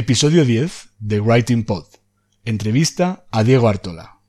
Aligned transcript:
Episodio 0.00 0.46
10 0.46 0.88
de 0.98 1.20
Writing 1.20 1.62
Pod. 1.62 1.84
Entrevista 2.46 3.26
a 3.30 3.44
Diego 3.44 3.68
Artola. 3.68 4.22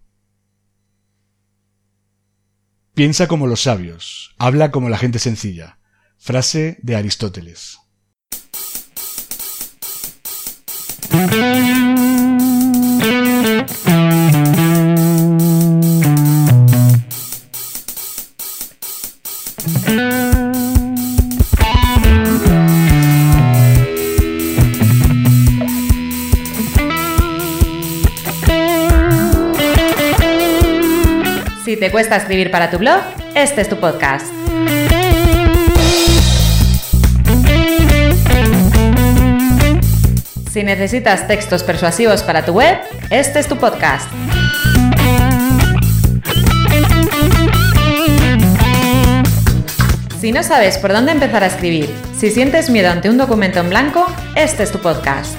Piensa 2.94 3.30
como 3.30 3.48
los 3.48 3.62
sabios, 3.62 4.36
habla 4.38 4.70
como 4.72 4.90
la 4.90 4.98
gente 4.98 5.18
sencilla. 5.18 5.80
Frase 6.18 6.78
de 6.82 6.98
Aristóteles. 6.98 7.78
Te 31.92 31.94
cuesta 31.94 32.16
escribir 32.16 32.52
para 32.52 32.70
tu 32.70 32.78
blog, 32.78 33.02
este 33.36 33.60
es 33.60 33.68
tu 33.68 33.76
podcast. 33.76 34.26
Si 40.50 40.64
necesitas 40.64 41.28
textos 41.28 41.64
persuasivos 41.64 42.24
para 42.24 42.46
tu 42.46 42.54
web, 42.54 42.78
este 43.10 43.40
es 43.40 43.48
tu 43.50 43.58
podcast. 43.58 44.10
Si 50.22 50.32
no 50.32 50.44
sabes 50.44 50.78
por 50.78 50.94
dónde 50.94 51.12
empezar 51.12 51.44
a 51.44 51.48
escribir, 51.48 51.90
si 52.18 52.32
sientes 52.32 52.70
miedo 52.70 52.90
ante 52.90 53.10
un 53.10 53.18
documento 53.18 53.60
en 53.60 53.70
blanco, 53.70 54.06
este 54.36 54.64
es 54.64 54.72
tu 54.72 54.80
podcast. 54.80 55.36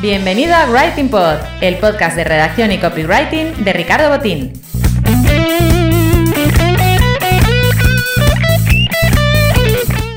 Bienvenido 0.00 0.54
a 0.54 0.66
Writing 0.66 1.08
Pod, 1.08 1.36
el 1.62 1.78
podcast 1.78 2.16
de 2.16 2.24
redacción 2.24 2.70
y 2.70 2.78
copywriting 2.78 3.64
de 3.64 3.72
Ricardo 3.72 4.10
Botín. 4.10 4.52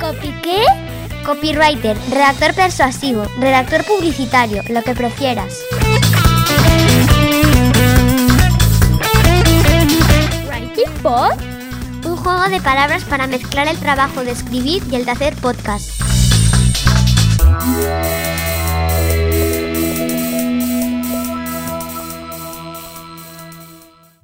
¿Copy 0.01 0.33
qué? 0.43 0.63
Copywriter, 1.25 1.95
redactor 2.11 2.53
persuasivo, 2.55 3.25
redactor 3.39 3.85
publicitario, 3.85 4.63
lo 4.67 4.83
que 4.83 4.93
prefieras. 4.93 5.59
¿Writing 10.49 10.91
Pod? 11.01 11.31
Un 12.05 12.17
juego 12.17 12.49
de 12.49 12.59
palabras 12.59 13.05
para 13.05 13.27
mezclar 13.27 13.69
el 13.69 13.77
trabajo 13.77 14.25
de 14.25 14.31
escribir 14.31 14.83
y 14.91 14.95
el 14.95 15.05
de 15.05 15.11
hacer 15.11 15.35
podcast. 15.35 15.89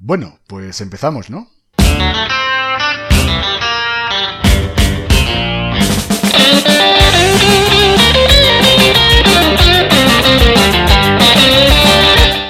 Bueno, 0.06 0.38
pues 0.46 0.80
empezamos, 0.80 1.30
¿no? 1.30 1.48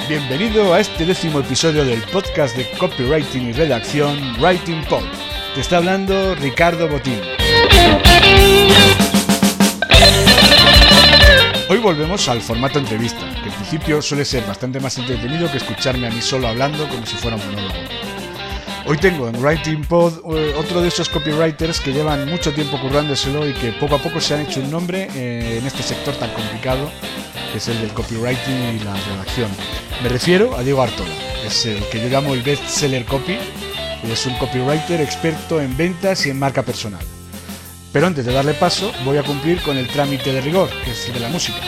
Bienvenido 0.07 0.75
a 0.75 0.81
este 0.81 1.07
décimo 1.07 1.41
episodio 1.41 1.87
del 1.87 2.03
podcast 2.13 2.55
de 2.59 2.69
copywriting 2.79 3.49
y 3.49 3.53
redacción 3.53 4.37
Writing 4.39 4.85
Pod. 4.85 5.07
Te 5.55 5.63
está 5.63 5.79
hablando 5.79 6.35
Ricardo 6.35 6.87
Botín. 6.91 7.23
Hoy 11.69 11.79
volvemos 11.79 12.29
al 12.29 12.41
formato 12.41 12.79
entrevista, 12.79 13.29
que 13.43 13.49
en 13.49 13.55
principio 13.55 14.01
suele 14.01 14.25
ser 14.25 14.47
bastante 14.47 14.79
más 14.79 14.99
entretenido 14.99 15.51
que 15.51 15.57
escucharme 15.57 16.07
a 16.07 16.11
mí 16.11 16.23
solo 16.23 16.47
hablando 16.47 16.89
como 16.89 17.05
si 17.05 17.17
fuera 17.17 17.37
un 17.37 17.45
monólogo. 17.45 17.75
Hoy 18.87 18.97
tengo 18.99 19.29
en 19.29 19.43
Writing 19.43 19.83
Pod 19.83 20.21
eh, 20.37 20.55
otro 20.57 20.81
de 20.81 20.87
esos 20.87 21.09
copywriters 21.09 21.81
que 21.81 21.93
llevan 21.93 22.31
mucho 22.31 22.53
tiempo 22.53 22.81
currándoselo 22.81 23.49
y 23.49 23.53
que 23.55 23.73
poco 23.73 23.97
a 23.97 23.99
poco 23.99 24.21
se 24.21 24.35
han 24.35 24.43
hecho 24.43 24.61
un 24.61 24.71
nombre 24.71 25.09
eh, 25.17 25.59
en 25.59 25.67
este 25.67 25.83
sector 25.83 26.15
tan 26.15 26.31
complicado 26.35 26.89
que 27.51 27.59
es 27.59 27.67
el 27.67 27.81
del 27.81 27.93
copywriting 27.93 28.77
y 28.77 28.85
la 28.85 28.95
redacción. 28.95 29.51
Me 30.05 30.09
refiero 30.09 30.57
a 30.57 30.63
Diego 30.63 30.83
Artola, 30.83 31.15
es 31.45 31.67
el 31.67 31.83
que 31.89 32.01
yo 32.01 32.09
llamo 32.09 32.35
el 32.35 32.43
bestseller 32.43 33.05
copy, 33.07 33.39
y 34.07 34.11
es 34.13 34.25
un 34.25 34.35
copywriter 34.39 35.01
experto 35.01 35.61
en 35.61 35.77
ventas 35.77 36.27
y 36.27 36.31
en 36.31 36.39
marca 36.39 36.63
personal. 36.63 37.05
Pero 37.97 38.09
antes 38.09 38.27
de 38.27 38.33
darle 38.35 38.53
paso, 38.53 38.93
voy 39.07 39.17
a 39.17 39.23
cumplir 39.23 39.63
con 39.63 39.79
el 39.79 39.89
trámite 39.89 40.31
de 40.31 40.43
rigor, 40.43 40.69
que 40.85 40.91
es 40.91 41.07
el 41.07 41.15
de 41.15 41.21
la 41.21 41.31
música. 41.31 41.59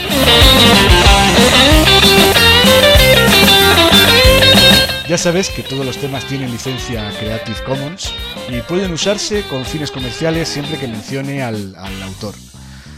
Ya 5.09 5.17
sabes 5.17 5.49
que 5.49 5.63
todos 5.63 5.87
los 5.87 5.97
temas 5.97 6.27
tienen 6.27 6.51
licencia 6.51 7.11
Creative 7.19 7.65
Commons 7.65 8.13
y 8.51 8.61
pueden 8.61 8.93
usarse 8.93 9.43
con 9.45 9.65
fines 9.65 9.91
comerciales 9.91 10.51
siempre 10.51 10.79
que 10.79 10.87
mencione 10.87 11.43
al, 11.43 11.75
al 11.77 12.03
autor. 12.03 12.35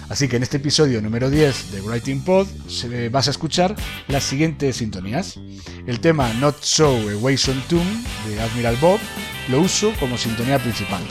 Así 0.09 0.27
que 0.27 0.35
en 0.35 0.43
este 0.43 0.57
episodio 0.57 1.01
número 1.01 1.31
10 1.31 1.71
de 1.71 1.83
Writing 1.83 2.25
Pod 2.25 2.49
se 2.67 3.11
vas 3.11 3.29
a 3.29 3.31
escuchar 3.31 3.77
las 4.09 4.25
siguientes 4.25 4.79
sintonías. 4.79 5.39
El 5.87 6.01
tema 6.01 6.33
Not 6.33 6.65
So 6.65 6.97
a 6.97 7.17
Wason 7.19 7.63
de 8.27 8.41
Admiral 8.41 8.75
Bob 8.81 8.99
lo 9.47 9.61
uso 9.61 9.93
como 10.01 10.19
sintonía 10.19 10.59
principal. 10.59 11.03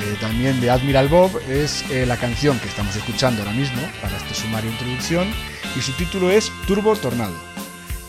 Eh, 0.00 0.16
también 0.20 0.60
de 0.60 0.70
Admiral 0.70 1.08
Bob 1.08 1.30
es 1.48 1.84
eh, 1.90 2.04
la 2.06 2.16
canción 2.16 2.58
que 2.58 2.68
estamos 2.68 2.94
escuchando 2.96 3.42
ahora 3.42 3.54
mismo 3.54 3.80
para 4.02 4.16
este 4.16 4.34
sumario 4.34 4.70
introducción 4.70 5.28
y 5.76 5.80
su 5.80 5.92
título 5.92 6.30
es 6.30 6.50
Turbo 6.66 6.94
Tornado. 6.96 7.34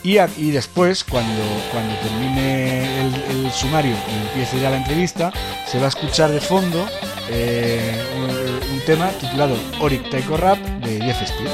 Y, 0.03 0.17
a- 0.19 0.29
después, 0.51 1.03
cuando, 1.03 1.41
cuando 1.71 1.95
termine 1.97 3.01
el, 3.01 3.13
el 3.45 3.51
sumario 3.51 3.95
y 4.07 4.27
empiece 4.27 4.59
ya 4.59 4.69
la 4.69 4.77
entrevista, 4.77 5.31
se 5.71 5.79
va 5.79 5.85
a 5.85 5.89
escuchar 5.89 6.29
de 6.31 6.41
fondo 6.41 6.87
eh, 7.29 7.99
un, 8.17 8.75
un 8.75 8.79
tema 8.85 9.09
titulado 9.19 9.57
Oric 9.79 10.09
Taiko 10.11 10.37
Rap 10.37 10.59
de 10.59 10.99
Jeff 11.01 11.21
Speed. 11.23 11.49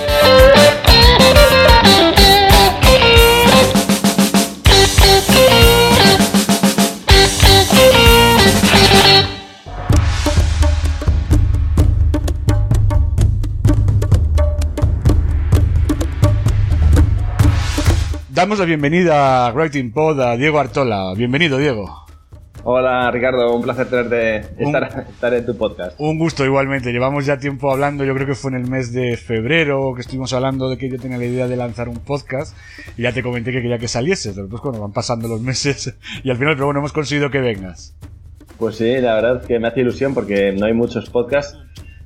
Damos 18.51 18.59
la 18.59 18.65
bienvenida 18.65 19.47
a 19.47 19.51
Writing 19.53 19.93
Pod 19.93 20.19
a 20.19 20.35
Diego 20.35 20.59
Artola. 20.59 21.13
Bienvenido, 21.15 21.57
Diego. 21.57 22.05
Hola 22.65 23.09
Ricardo, 23.09 23.55
un 23.55 23.61
placer 23.61 23.87
tenerte, 23.89 24.45
Un- 24.61 24.75
estar, 24.75 25.05
estar 25.09 25.33
en 25.33 25.45
tu 25.45 25.55
podcast. 25.55 25.95
Un 25.97 26.19
gusto 26.19 26.43
igualmente. 26.43 26.91
Llevamos 26.91 27.25
ya 27.25 27.39
tiempo 27.39 27.71
hablando, 27.71 28.03
yo 28.03 28.13
creo 28.13 28.27
que 28.27 28.35
fue 28.35 28.51
en 28.51 28.57
el 28.57 28.69
mes 28.69 28.91
de 28.91 29.15
febrero 29.15 29.93
que 29.95 30.01
estuvimos 30.01 30.33
hablando 30.33 30.69
de 30.69 30.77
que 30.77 30.89
yo 30.89 30.99
tenía 30.99 31.17
la 31.17 31.23
idea 31.23 31.47
de 31.47 31.55
lanzar 31.55 31.87
un 31.87 31.99
podcast 31.99 32.53
y 32.97 33.03
ya 33.03 33.13
te 33.13 33.23
comenté 33.23 33.53
que 33.53 33.61
quería 33.61 33.77
que 33.77 33.87
saliese, 33.87 34.33
pero 34.33 34.49
pues 34.49 34.61
bueno, 34.61 34.81
van 34.81 34.91
pasando 34.91 35.29
los 35.29 35.39
meses 35.39 35.95
y 36.25 36.29
al 36.29 36.35
final, 36.35 36.55
pero 36.55 36.65
bueno, 36.65 36.81
hemos 36.81 36.91
conseguido 36.91 37.31
que 37.31 37.39
vengas. 37.39 37.95
Pues 38.59 38.75
sí, 38.75 38.97
la 38.97 39.15
verdad 39.15 39.45
que 39.45 39.59
me 39.59 39.69
hace 39.69 39.79
ilusión 39.79 40.13
porque 40.13 40.51
no 40.51 40.65
hay 40.65 40.73
muchos 40.73 41.09
podcasts 41.09 41.57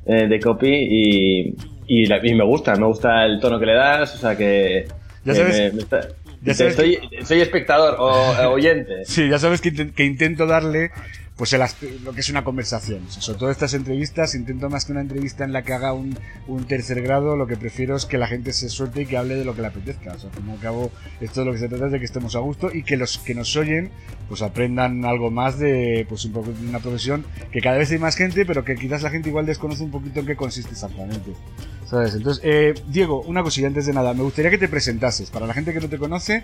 eh, 0.06 0.27
de 0.27 0.39
copy 0.39 0.67
y, 0.69 1.56
y, 1.88 2.06
la- 2.06 2.19
y 2.23 2.35
me 2.35 2.45
gusta, 2.45 2.75
me 2.75 2.85
gusta 2.85 3.25
el 3.25 3.39
tono 3.39 3.59
que 3.59 3.66
le 3.66 3.73
das, 3.73 4.13
o 4.13 4.17
sea 4.19 4.38
que... 4.38 4.85
Ya 5.23 5.33
sabes- 5.33 5.57
me- 5.57 5.72
me 5.72 5.81
está- 5.81 6.07
ya 6.45 6.53
sabes 6.53 6.75
soy, 6.75 7.00
soy 7.23 7.41
espectador 7.41 7.95
o 8.00 8.51
oyente. 8.51 8.94
Sí, 9.06 9.29
ya 9.29 9.39
sabes 9.39 9.61
que 9.61 10.03
intento 10.03 10.45
darle 10.45 10.91
pues 11.38 11.51
el 11.51 11.62
lo 12.03 12.13
que 12.13 12.22
es 12.22 12.29
una 12.29 12.44
conversación. 12.44 13.06
O 13.07 13.12
sea, 13.12 13.21
sobre 13.21 13.39
todo 13.39 13.51
estas 13.51 13.74
entrevistas, 13.74 14.36
intento 14.36 14.69
más 14.69 14.86
que 14.86 14.94
una 14.94 15.01
entrevista 15.01 15.44
en 15.44 15.51
la 15.51 15.63
que 15.63 15.74
haga 15.74 15.92
un, 15.92 16.18
un 16.48 16.65
tercer 16.65 17.01
grado, 17.01 17.36
lo 17.36 17.45
que 17.45 17.57
prefiero 17.57 17.95
es 17.95 18.06
que 18.06 18.18
la 18.18 18.27
gente 18.27 18.54
se 18.54 18.69
suelte 18.69 19.01
y 19.01 19.06
que 19.06 19.18
hable 19.18 19.36
de 19.36 19.44
lo 19.44 19.54
que 19.54 19.62
le 19.62 19.68
apetezca. 19.68 20.13
O 20.13 20.19
sea, 20.19 20.30
al 20.30 20.36
fin 20.36 20.48
y 20.48 20.51
al 20.51 20.60
cabo, 20.60 20.92
esto 21.19 21.42
de 21.42 21.45
lo 21.48 21.51
que 21.51 21.60
se 21.60 21.68
trata 21.68 21.88
es 21.88 21.92
de 21.92 22.00
que 22.00 22.06
estemos 22.06 22.36
a 22.36 22.39
gusto 22.39 22.74
y 22.74 22.83
que 22.83 22.95
los 22.95 23.18
que 23.18 23.36
nos 23.36 23.56
oyen 23.57 23.92
pues 24.30 24.42
aprendan 24.42 25.06
algo 25.06 25.30
más 25.30 25.60
de 25.60 26.06
pues 26.07 26.25
un 26.25 26.31
poco 26.31 26.51
una 26.68 26.80
profesión 26.80 27.25
que 27.51 27.62
cada 27.62 27.77
vez 27.77 27.92
hay 27.92 28.00
más 28.00 28.15
gente, 28.15 28.45
pero 28.45 28.63
que 28.63 28.75
quizás 28.75 29.04
la 29.04 29.10
gente 29.10 29.30
igual 29.30 29.45
desconoce 29.45 29.83
un 29.83 29.92
poquito 29.92 30.21
en 30.21 30.25
qué 30.25 30.36
consiste 30.36 30.71
exactamente. 30.71 31.33
¿Sabes? 31.89 32.15
Entonces, 32.15 32.44
eh, 32.44 32.74
Diego, 32.88 33.21
una 33.21 33.44
cosilla 33.44 33.68
antes 33.68 33.86
de 33.86 33.94
nada, 33.94 34.13
me 34.13 34.24
gustaría 34.24 34.50
que 34.50 34.57
te 34.57 34.68
presentases. 34.68 35.30
Para 35.30 35.45
la 35.45 35.54
gente 35.54 35.74
que 35.74 35.80
no 35.80 35.89
te 35.89 35.98
conoce, 35.98 36.44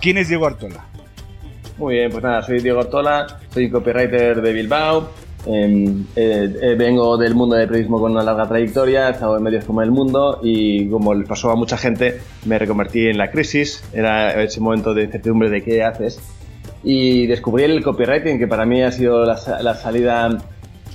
¿quién 0.00 0.16
es 0.16 0.28
Diego 0.28 0.46
Artola? 0.46 0.86
Muy 1.78 1.94
bien, 1.94 2.10
pues 2.10 2.24
nada, 2.24 2.42
soy 2.42 2.58
Diego 2.58 2.80
Ortola, 2.80 3.26
soy 3.54 3.70
copywriter 3.70 4.42
de 4.42 4.52
Bilbao, 4.52 5.10
eh, 5.46 5.94
eh, 6.16 6.56
eh, 6.60 6.74
vengo 6.76 7.16
del 7.16 7.36
mundo 7.36 7.54
del 7.54 7.68
periodismo 7.68 8.00
con 8.00 8.10
una 8.12 8.24
larga 8.24 8.48
trayectoria, 8.48 9.08
he 9.08 9.12
estado 9.12 9.36
en 9.36 9.44
medios 9.44 9.64
como 9.64 9.80
El 9.80 9.92
Mundo 9.92 10.40
y 10.42 10.88
como 10.88 11.14
les 11.14 11.28
pasó 11.28 11.50
a 11.50 11.54
mucha 11.54 11.78
gente, 11.78 12.20
me 12.46 12.58
reconvertí 12.58 13.06
en 13.06 13.16
la 13.16 13.30
crisis, 13.30 13.84
era 13.92 14.42
ese 14.42 14.60
momento 14.60 14.92
de 14.92 15.04
incertidumbre 15.04 15.50
de 15.50 15.62
qué 15.62 15.84
haces. 15.84 16.20
Y 16.82 17.26
descubrí 17.26 17.64
el 17.64 17.82
copywriting, 17.82 18.38
que 18.38 18.48
para 18.48 18.66
mí 18.66 18.82
ha 18.82 18.90
sido 18.90 19.24
la, 19.24 19.36
salida 19.36 20.36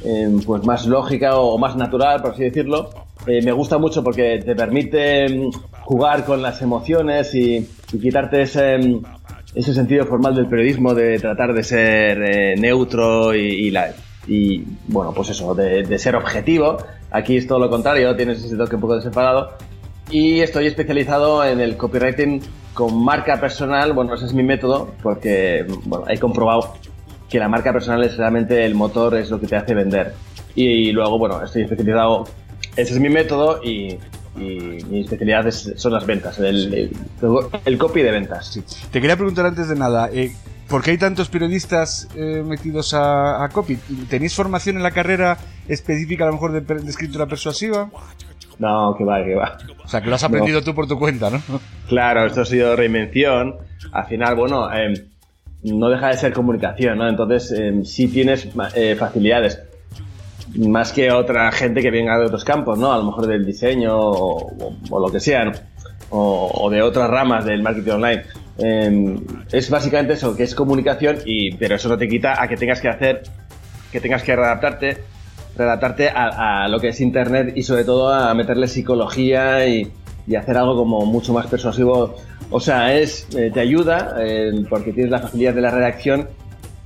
em, 0.03 0.39
pues 0.41 0.65
más 0.65 0.85
lógica 0.85 1.38
o 1.38 1.57
más 1.57 1.77
natural, 1.77 2.21
por 2.21 2.31
así 2.31 2.44
decirlo. 2.44 2.89
Eh, 3.25 3.41
me 3.41 3.53
gusta 3.53 3.77
mucho 3.77 4.03
porque 4.03 4.41
te 4.44 4.53
permite 4.53 5.25
em, 5.25 5.50
jugar 5.81 6.25
con 6.25 6.41
las 6.41 6.62
emociones 6.62 7.33
y, 7.35 7.69
quitarte 8.01 8.41
ese, 8.41 8.75
em, 8.75 9.01
ese, 9.55 9.73
sentido 9.73 10.05
formal 10.05 10.35
del 10.35 10.47
periodismo 10.47 10.94
de 10.94 11.19
tratar 11.19 11.53
de 11.53 11.63
ser 11.63 12.21
eh, 12.23 12.55
neutro 12.57 13.35
y, 13.35 13.73
y, 14.27 14.63
bueno, 14.88 15.13
pues 15.13 15.29
eso, 15.29 15.53
de, 15.53 15.83
de, 15.83 16.00
ser 16.00 16.15
objetivo. 16.15 16.77
Aquí 17.11 17.38
es 17.38 17.47
todo 17.47 17.59
lo 17.59 17.69
contrario, 17.69 18.15
tienes 18.15 18.44
ese 18.44 18.55
toque 18.55 18.75
un 18.75 18.81
poco 18.81 18.95
desenfadado. 18.95 19.57
Y 20.09 20.41
estoy 20.41 20.67
especializado 20.67 21.45
en 21.45 21.59
el 21.59 21.77
copywriting 21.77 22.41
con 22.73 23.03
marca 23.03 23.39
personal, 23.39 23.94
bueno, 23.94 24.15
ese 24.15 24.25
es 24.25 24.33
mi 24.33 24.44
método, 24.44 24.91
porque 25.01 25.65
bueno, 25.85 26.06
he 26.09 26.17
comprobado 26.17 26.73
que 27.29 27.39
la 27.39 27.47
marca 27.47 27.71
personal 27.71 28.03
es 28.03 28.17
realmente 28.17 28.65
el 28.65 28.75
motor, 28.75 29.15
es 29.15 29.29
lo 29.29 29.39
que 29.39 29.47
te 29.47 29.56
hace 29.56 29.73
vender. 29.73 30.13
Y, 30.56 30.91
luego, 30.91 31.17
bueno, 31.17 31.44
estoy 31.44 31.63
especializado, 31.63 32.25
ese 32.75 32.94
es 32.94 32.99
mi 32.99 33.09
método 33.09 33.59
y, 33.63 33.97
mi 34.35 35.01
especialidad 35.01 35.50
son 35.51 35.94
las 35.94 36.06
ventas, 36.06 36.39
el, 36.39 36.91
el, 37.65 37.77
copy 37.77 38.01
de 38.01 38.12
ventas. 38.12 38.59
Te 38.91 39.00
quería 39.00 39.15
preguntar 39.15 39.45
antes 39.45 39.68
de 39.68 39.75
nada, 39.75 40.09
eh, 40.12 40.31
¿por 40.68 40.81
qué 40.81 40.91
hay 40.91 40.97
tantos 40.97 41.30
periodistas 41.30 42.07
eh, 42.15 42.44
metidos 42.45 42.94
a, 42.95 43.47
copy? 43.53 43.77
¿Tenéis 44.09 44.35
formación 44.35 44.77
en 44.77 44.83
la 44.83 44.91
carrera 44.91 45.38
específica 45.68 46.24
a 46.24 46.27
lo 46.27 46.33
mejor 46.33 46.51
de, 46.51 46.62
de 46.62 46.89
escritura 46.89 47.27
persuasiva? 47.27 47.89
No, 48.59 48.95
que 48.97 49.03
va, 49.03 49.24
que 49.24 49.35
va. 49.35 49.57
O 49.83 49.88
sea, 49.88 50.01
que 50.01 50.09
lo 50.09 50.15
has 50.15 50.24
aprendido 50.24 50.62
tú 50.62 50.74
por 50.74 50.88
tu 50.88 50.97
cuenta, 50.97 51.30
¿no? 51.30 51.41
Claro, 51.88 52.25
esto 52.25 52.41
ha 52.41 52.45
sido 52.45 52.75
reinvención. 52.75 53.56
Al 53.91 54.06
final, 54.06 54.35
bueno, 54.35 54.71
em, 54.74 54.94
no 55.63 55.89
deja 55.89 56.07
de 56.07 56.18
ser 56.18 56.33
comunicación, 56.33 56.97
¿no? 56.97 57.07
Entonces, 57.07 57.51
eh, 57.51 57.81
sí 57.83 58.07
tienes 58.07 58.47
eh, 58.75 58.95
facilidades. 58.97 59.59
Más 60.57 60.92
que 60.92 61.12
otra 61.12 61.51
gente 61.51 61.81
que 61.81 61.90
venga 61.90 62.19
de 62.19 62.25
otros 62.25 62.44
campos, 62.44 62.78
¿no? 62.78 62.92
A 62.94 62.98
lo 62.98 63.06
mejor 63.06 63.28
del 63.28 63.45
diseño 63.45 63.94
o, 63.95 65.00
lo 65.00 65.12
que 65.12 65.19
sea, 65.19 65.45
¿no? 65.45 65.51
o, 66.10 66.69
de 66.69 66.81
otras 66.81 67.10
ramas 67.10 67.45
del 67.45 67.63
marketing 67.63 67.92
online. 67.92 68.24
Em, 68.57 69.18
es 69.51 69.69
básicamente 69.69 70.13
eso, 70.13 70.36
que 70.36 70.44
es 70.44 70.54
comunicación, 70.54 71.18
y, 71.25 71.56
pero 71.56 71.75
eso 71.75 71.90
no 71.90 71.98
te 71.98 72.07
quita 72.07 72.42
a 72.42 72.48
que 72.48 72.57
tengas 72.57 72.81
que 72.81 72.90
hacer, 72.90 73.24
que 73.92 74.00
tengas 74.00 74.22
que 74.22 74.36
readaptarte 74.36 74.98
relatarte 75.56 76.10
a, 76.10 76.68
lo 76.68 76.80
que 76.80 76.90
es 76.90 77.01
Internet 77.01 77.54
y 77.56 77.63
sobre 77.63 77.84
todo 77.84 78.12
a 78.12 78.34
meterle 78.34 78.68
psicología 78.68 79.68
y, 79.68 79.92
hacer 80.38 80.56
algo 80.57 80.75
como 80.78 81.06
mucho 81.06 81.34
más 81.34 81.48
persuasivo. 81.48 82.16
O 82.50 82.60
sea, 82.60 82.95
es 82.95 83.28
eh, 83.36 83.51
te 83.54 83.60
ayuda 83.60 84.16
eh, 84.22 84.66
porque 84.69 84.94
tienes 84.94 85.12
la 85.12 85.19
facilidad 85.19 85.54
de 85.54 85.62
la 85.62 85.69
redacción, 85.69 86.30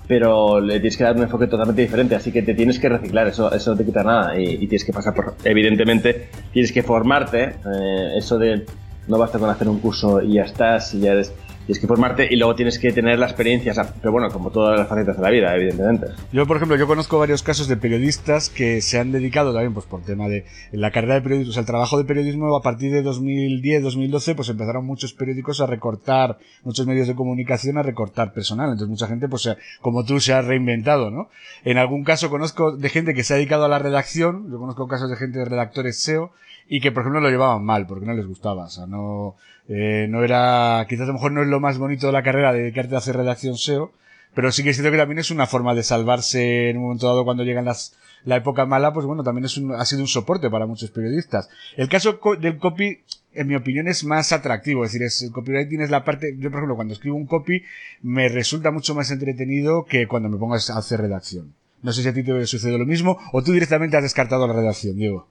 pero 0.07 0.61
le 0.61 0.79
tienes 0.79 0.97
que 0.97 1.03
dar 1.03 1.15
un 1.15 1.23
enfoque 1.23 1.47
totalmente 1.47 1.81
diferente, 1.81 2.15
así 2.15 2.31
que 2.31 2.41
te 2.41 2.53
tienes 2.53 2.79
que 2.79 2.89
reciclar, 2.89 3.27
eso, 3.27 3.51
eso 3.53 3.71
no 3.71 3.77
te 3.77 3.85
quita 3.85 4.03
nada 4.03 4.39
y, 4.39 4.57
tienes 4.59 4.85
que 4.85 4.93
pasar 4.93 5.13
por, 5.13 5.35
evidentemente, 5.43 6.29
tienes 6.53 6.71
que 6.71 6.81
formarte, 6.81 7.43
eh, 7.43 8.17
eso 8.17 8.37
de 8.37 8.65
no 9.07 9.17
basta 9.17 9.39
con 9.39 9.49
hacer 9.49 9.67
un 9.67 9.79
curso 9.79 10.21
y 10.21 10.33
ya 10.33 10.43
estás, 10.43 10.93
y 10.93 11.01
ya 11.01 11.13
eres 11.13 11.33
tienes 11.67 11.81
que 11.81 11.87
formarte 11.87 12.27
y 12.31 12.37
luego 12.37 12.55
tienes 12.55 12.79
que 12.79 12.93
tener 12.93 13.19
la 13.19 13.25
experiencia, 13.25 13.73
pero 13.99 14.13
bueno, 14.13 14.31
como 14.31 14.51
todas 14.51 14.79
las 14.79 14.87
facetas 14.87 15.17
de 15.17 15.21
la 15.21 15.29
vida, 15.29 15.53
evidentemente. 15.53 16.07
Yo, 16.31 16.47
por 16.47 16.55
ejemplo, 16.55 16.77
yo 16.77 16.87
conozco 16.87 17.19
varios 17.19 17.43
casos 17.43 17.67
de 17.67 17.75
periodistas 17.75 18.49
que 18.49 18.79
se 18.79 18.97
han 18.97 19.11
dedicado 19.11 19.53
también, 19.53 19.73
pues 19.73 19.85
por 19.85 20.01
tema 20.01 20.29
de 20.29 20.45
la 20.71 20.91
carrera 20.91 21.15
de 21.15 21.21
periodismo, 21.21 21.49
o 21.49 21.53
sea, 21.53 21.59
el 21.61 21.67
trabajo 21.67 21.97
de 21.97 22.05
periodismo 22.05 22.55
a 22.55 22.61
partir 22.61 22.93
de 22.93 23.01
2010, 23.01 23.83
2012, 23.83 24.35
pues 24.35 24.47
empezaron 24.47 24.85
muchos 24.85 25.11
periódicos 25.11 25.59
a 25.59 25.65
recortar, 25.65 26.37
muchos 26.63 26.87
medios 26.87 27.09
de 27.09 27.15
comunicación 27.15 27.77
a 27.77 27.83
recortar 27.83 28.31
personal, 28.31 28.67
entonces 28.67 28.87
mucha 28.87 29.07
gente, 29.07 29.27
pues 29.27 29.49
como 29.81 30.05
tú, 30.05 30.21
se 30.21 30.31
ha 30.31 30.41
reinventado, 30.41 31.11
¿no? 31.11 31.29
En 31.65 31.77
algún 31.77 32.05
caso 32.05 32.29
conozco 32.29 32.77
de 32.77 32.87
gente 32.87 33.13
que 33.13 33.25
se 33.25 33.33
ha 33.33 33.37
dedicado 33.37 33.65
a 33.65 33.67
la 33.67 33.79
redacción, 33.79 34.49
yo 34.49 34.57
conozco 34.57 34.87
casos 34.87 35.09
de 35.09 35.17
gente 35.17 35.39
de 35.39 35.45
redactores 35.45 36.01
SEO, 36.01 36.31
y 36.69 36.81
que 36.81 36.91
por 36.91 37.01
ejemplo 37.01 37.21
lo 37.21 37.29
llevaban 37.29 37.63
mal 37.63 37.87
porque 37.87 38.05
no 38.05 38.13
les 38.13 38.25
gustaba, 38.25 38.65
o 38.65 38.69
sea, 38.69 38.85
no, 38.85 39.35
eh, 39.69 40.07
no 40.09 40.23
era, 40.23 40.85
quizás 40.87 41.03
a 41.03 41.07
lo 41.07 41.13
mejor 41.13 41.31
no 41.31 41.41
es 41.41 41.47
lo 41.47 41.59
más 41.59 41.77
bonito 41.77 42.07
de 42.07 42.13
la 42.13 42.23
carrera 42.23 42.53
dedicarte 42.53 42.95
a 42.95 42.99
hacer 42.99 43.15
redacción 43.15 43.57
SEO, 43.57 43.91
pero 44.33 44.51
sí 44.51 44.63
que 44.63 44.69
es 44.69 44.75
cierto 44.75 44.91
que 44.91 44.97
también 44.97 45.19
es 45.19 45.31
una 45.31 45.47
forma 45.47 45.73
de 45.73 45.83
salvarse 45.83 46.69
en 46.69 46.77
un 46.77 46.83
momento 46.83 47.07
dado 47.07 47.25
cuando 47.25 47.43
llegan 47.43 47.65
las, 47.65 47.95
la 48.23 48.35
época 48.35 48.65
mala, 48.65 48.93
pues 48.93 49.05
bueno, 49.05 49.23
también 49.23 49.45
es 49.45 49.57
un, 49.57 49.73
ha 49.73 49.85
sido 49.85 50.01
un 50.01 50.07
soporte 50.07 50.49
para 50.49 50.65
muchos 50.65 50.91
periodistas. 50.91 51.49
El 51.75 51.89
caso 51.89 52.19
del 52.39 52.57
copy, 52.57 52.99
en 53.33 53.47
mi 53.47 53.55
opinión, 53.55 53.87
es 53.87 54.03
más 54.03 54.31
atractivo, 54.33 54.83
es 54.83 54.91
decir, 54.91 55.05
es, 55.05 55.21
el 55.23 55.31
copywriting 55.31 55.81
es 55.81 55.89
la 55.89 56.03
parte, 56.03 56.35
yo 56.37 56.49
por 56.49 56.59
ejemplo, 56.59 56.75
cuando 56.75 56.93
escribo 56.93 57.15
un 57.15 57.25
copy, 57.25 57.63
me 58.01 58.29
resulta 58.29 58.71
mucho 58.71 58.95
más 58.95 59.11
entretenido 59.11 59.85
que 59.85 60.07
cuando 60.07 60.29
me 60.29 60.37
pongo 60.37 60.53
a 60.53 60.57
hacer 60.57 61.01
redacción. 61.01 61.53
No 61.81 61.93
sé 61.93 62.03
si 62.03 62.09
a 62.09 62.13
ti 62.13 62.23
te 62.23 62.45
sucede 62.47 62.77
lo 62.77 62.85
mismo, 62.85 63.17
o 63.31 63.41
tú 63.43 63.53
directamente 63.53 63.97
has 63.97 64.03
descartado 64.03 64.47
la 64.47 64.53
redacción, 64.53 64.97
Diego. 64.97 65.27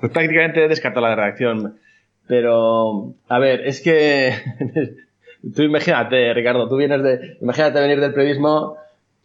Pues 0.00 0.12
prácticamente 0.12 0.64
he 0.64 0.68
descartado 0.68 1.06
la 1.06 1.14
redacción. 1.14 1.76
Pero, 2.26 3.14
a 3.28 3.38
ver, 3.38 3.66
es 3.66 3.80
que 3.80 4.32
tú 5.54 5.62
imagínate, 5.62 6.34
Ricardo, 6.34 6.68
tú 6.68 6.76
vienes 6.76 7.02
de, 7.02 7.36
imagínate 7.40 7.80
venir 7.80 8.00
del 8.00 8.12
periodismo, 8.12 8.76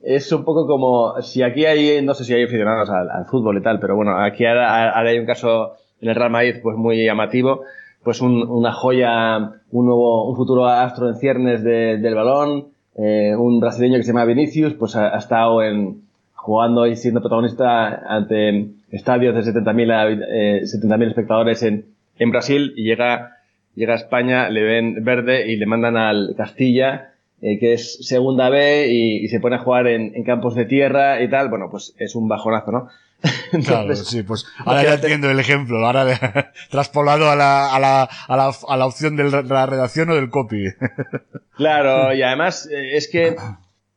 es 0.03 0.31
un 0.31 0.43
poco 0.43 0.67
como, 0.67 1.19
si 1.21 1.41
aquí 1.43 1.65
hay, 1.65 2.01
no 2.03 2.13
sé 2.13 2.23
si 2.23 2.33
hay 2.33 2.43
aficionados 2.43 2.89
al, 2.89 3.25
fútbol 3.25 3.57
y 3.57 3.61
tal, 3.61 3.79
pero 3.79 3.95
bueno, 3.95 4.17
aquí 4.17 4.45
ahora, 4.45 4.97
hay 4.97 5.19
un 5.19 5.25
caso 5.25 5.73
en 5.99 6.09
el 6.09 6.15
Real 6.15 6.31
Madrid 6.31 6.55
pues 6.61 6.77
muy 6.77 7.03
llamativo, 7.03 7.63
pues 8.03 8.21
una 8.21 8.71
joya, 8.71 9.37
un 9.71 9.85
nuevo, 9.85 10.29
un 10.29 10.35
futuro 10.35 10.65
astro 10.67 11.07
en 11.07 11.15
ciernes 11.15 11.63
del 11.63 12.15
balón, 12.15 12.67
eh, 12.97 13.35
un 13.35 13.59
brasileño 13.59 13.97
que 13.97 14.03
se 14.03 14.09
llama 14.11 14.25
Vinicius, 14.25 14.73
pues 14.73 14.95
ha 14.95 15.15
estado 15.17 15.61
en, 15.61 16.01
jugando 16.41 16.87
y 16.87 16.95
siendo 16.95 17.21
protagonista 17.21 18.01
ante 18.07 18.71
estadios 18.89 19.35
de 19.35 19.53
70.000 19.53 20.25
eh, 20.27 20.65
70 20.65 21.05
espectadores 21.05 21.61
en, 21.61 21.85
en 22.17 22.31
Brasil 22.31 22.73
y 22.75 22.83
llega, 22.83 23.37
llega 23.75 23.93
a 23.93 23.97
España, 23.97 24.49
le 24.49 24.63
ven 24.63 25.03
verde 25.03 25.51
y 25.51 25.55
le 25.55 25.67
mandan 25.67 25.97
al 25.97 26.33
Castilla, 26.35 27.13
eh, 27.43 27.59
que 27.59 27.73
es 27.73 28.07
segunda 28.07 28.49
B 28.49 28.87
y, 28.91 29.27
se 29.27 29.39
pone 29.39 29.57
a 29.57 29.59
jugar 29.59 29.85
en, 29.85 30.15
en, 30.15 30.23
campos 30.23 30.55
de 30.55 30.65
tierra 30.65 31.21
y 31.21 31.29
tal. 31.29 31.49
Bueno, 31.49 31.67
pues 31.69 31.93
es 31.99 32.15
un 32.15 32.27
bajonazo, 32.27 32.71
¿no? 32.71 32.87
claro, 33.65 33.95
sí, 33.95 34.23
pues 34.23 34.47
ahora 34.65 34.83
ya 34.83 34.93
entiendo 34.95 35.29
el 35.29 35.39
ejemplo, 35.39 35.85
ahora 35.85 36.51
traspolado 36.71 37.29
a 37.29 37.35
la, 37.35 37.75
a 37.75 37.79
la, 37.79 38.09
a 38.27 38.35
la, 38.35 38.51
a 38.67 38.77
la 38.77 38.85
opción 38.87 39.15
de 39.15 39.29
la 39.29 39.65
redacción 39.67 40.09
o 40.09 40.15
del 40.15 40.31
copy. 40.31 40.65
claro, 41.55 42.15
y 42.15 42.23
además 42.23 42.67
eh, 42.71 42.97
es 42.97 43.07
que 43.11 43.35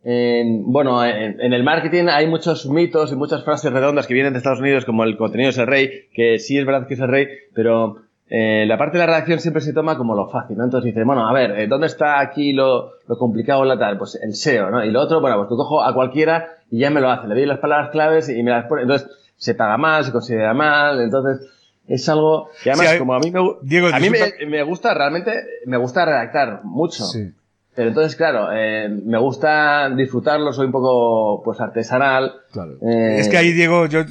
en, 0.04 0.70
bueno, 0.70 1.02
en, 1.02 1.52
el 1.52 1.62
marketing 1.62 2.08
hay 2.10 2.26
muchos 2.26 2.68
mitos 2.68 3.10
y 3.10 3.16
muchas 3.16 3.42
frases 3.42 3.72
redondas 3.72 4.06
que 4.06 4.12
vienen 4.12 4.34
de 4.34 4.38
Estados 4.38 4.60
Unidos, 4.60 4.84
como 4.84 5.02
el 5.02 5.16
contenido 5.16 5.49
es 5.49 5.56
el 5.56 5.66
rey, 5.66 6.08
que 6.12 6.38
sí 6.38 6.58
es 6.58 6.66
verdad 6.66 6.87
que 6.87 6.94
es 6.94 7.00
el 7.00 7.08
rey, 7.08 7.28
pero 7.54 8.02
eh, 8.28 8.66
la 8.66 8.76
parte 8.76 8.99
de 8.99 9.06
la 9.06 9.06
redacción 9.06 9.40
siempre 9.40 9.62
se 9.62 9.73
toma 9.73 9.96
como 9.96 10.14
lo 10.14 10.28
fácil, 10.28 10.58
¿no? 10.58 10.64
Entonces 10.64 10.92
dice, 10.92 11.04
bueno, 11.04 11.26
a 11.26 11.32
ver, 11.32 11.58
eh, 11.58 11.66
¿dónde 11.68 11.87
está 11.87 12.20
aquí 12.20 12.52
lo, 12.52 12.92
lo 13.08 13.16
complicado 13.16 13.64
la 13.64 13.78
tal? 13.78 13.96
Pues 13.96 14.18
el 14.23 14.34
SEO, 14.34 14.70
¿no? 14.70 14.84
Y 14.84 14.90
lo 14.90 15.00
otro, 15.00 15.23
bueno, 15.23 15.38
pues 15.38 15.49
tú 15.49 15.56
cojo 15.56 15.82
a 15.82 15.94
cualquiera 15.94 16.49
y 16.70 16.80
ya 16.80 16.90
me 16.90 17.00
lo 17.00 17.11
hace, 17.11 17.26
le 17.26 17.34
doy 17.34 17.46
las 17.46 17.58
palabras 17.58 17.90
claves 17.90 18.28
y 18.28 18.42
me 18.42 18.50
las 18.50 18.66
pone, 18.66 18.82
entonces 18.82 19.08
se 19.37 19.54
paga 19.54 19.78
mal, 19.78 20.04
se 20.04 20.12
considera 20.12 20.52
mal, 20.52 21.00
entonces 21.00 21.49
es 21.88 22.06
algo 22.11 22.50
que 22.62 22.70
además, 22.70 22.96
como 22.99 23.14
a 23.14 23.20
mí, 23.20 23.30
me, 23.30 23.40
a 23.40 24.00
mí 24.00 24.11
me, 24.11 24.46
me, 24.46 24.62
gusta 24.64 24.92
realmente, 24.92 25.32
me 25.64 25.78
gusta 25.78 26.04
redactar 26.04 26.61
mucho. 26.64 27.04
Sí. 27.04 27.32
Pero 27.75 27.88
entonces, 27.88 28.14
claro, 28.14 28.49
eh, 28.52 28.88
me 28.88 29.19
gusta 29.19 29.90
disfrutarlo, 29.90 30.52
soy 30.52 30.66
un 30.66 30.73
poco 30.73 31.43
pues 31.45 31.61
artesanal. 31.61 32.33
Claro. 32.52 32.78
Eh, 32.83 33.16
es 33.19 33.28
que 33.28 33.37
ahí, 33.37 33.52
Diego, 33.52 33.87
yo 33.87 34.04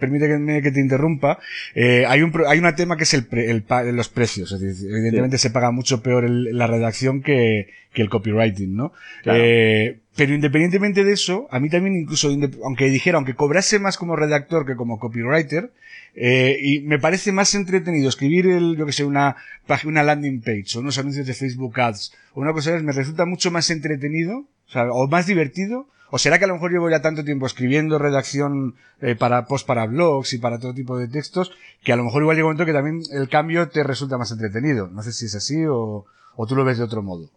permite 0.00 0.62
que, 0.62 0.70
te 0.70 0.80
interrumpa. 0.80 1.38
Eh, 1.74 2.06
hay 2.06 2.22
un 2.22 2.32
hay 2.46 2.58
un 2.58 2.74
tema 2.74 2.96
que 2.96 3.02
es 3.02 3.12
el, 3.12 3.26
el, 3.32 3.96
los 3.96 4.08
precios. 4.08 4.50
evidentemente 4.52 5.36
se 5.36 5.50
paga 5.50 5.70
mucho 5.70 6.02
peor 6.02 6.28
la 6.28 6.66
redacción 6.66 7.22
que, 7.22 7.68
que 7.96 8.02
el 8.02 8.10
copywriting, 8.10 8.76
¿no? 8.76 8.92
Eh, 9.24 9.98
pero 10.14 10.34
independientemente 10.34 11.02
de 11.02 11.12
eso, 11.12 11.48
a 11.50 11.58
mí 11.60 11.68
también 11.70 11.96
incluso, 11.96 12.30
aunque 12.62 12.90
dijera, 12.90 13.16
aunque 13.16 13.34
cobrase 13.34 13.78
más 13.78 13.96
como 13.96 14.16
redactor 14.16 14.66
que 14.66 14.76
como 14.76 14.98
copywriter, 14.98 15.70
eh, 16.14 16.58
y 16.60 16.80
me 16.80 16.98
parece 16.98 17.32
más 17.32 17.54
entretenido 17.54 18.08
escribir 18.08 18.46
el, 18.46 18.76
yo 18.76 18.86
que 18.86 18.92
sé, 18.92 19.04
una 19.04 19.36
página, 19.66 19.90
una 19.90 20.02
landing 20.02 20.40
page 20.40 20.76
o 20.76 20.80
unos 20.80 20.98
anuncios 20.98 21.26
de 21.26 21.34
Facebook 21.34 21.78
Ads 21.80 22.12
una 22.40 22.52
cosa 22.52 22.78
me 22.80 22.92
resulta 22.92 23.26
mucho 23.26 23.50
más 23.50 23.70
entretenido, 23.70 24.38
o, 24.38 24.70
sea, 24.70 24.90
o 24.92 25.06
más 25.08 25.26
divertido. 25.26 25.88
O 26.08 26.18
será 26.18 26.38
que 26.38 26.44
a 26.44 26.48
lo 26.48 26.54
mejor 26.54 26.70
llevo 26.70 26.88
ya 26.88 27.02
tanto 27.02 27.24
tiempo 27.24 27.46
escribiendo 27.46 27.98
redacción 27.98 28.76
eh, 29.00 29.16
para 29.16 29.46
post 29.46 29.66
para 29.66 29.86
blogs 29.86 30.34
y 30.34 30.38
para 30.38 30.60
todo 30.60 30.72
tipo 30.72 30.96
de 30.96 31.08
textos 31.08 31.50
que 31.82 31.92
a 31.92 31.96
lo 31.96 32.04
mejor 32.04 32.22
igual 32.22 32.36
llega 32.36 32.46
un 32.46 32.52
momento 32.52 32.64
que 32.64 32.72
también 32.72 33.02
el 33.10 33.28
cambio 33.28 33.68
te 33.68 33.82
resulta 33.82 34.16
más 34.16 34.30
entretenido. 34.30 34.86
No 34.86 35.02
sé 35.02 35.12
si 35.12 35.26
es 35.26 35.34
así 35.34 35.64
o, 35.66 36.06
o 36.36 36.46
tú 36.46 36.54
lo 36.54 36.64
ves 36.64 36.78
de 36.78 36.84
otro 36.84 37.02
modo. 37.02 37.30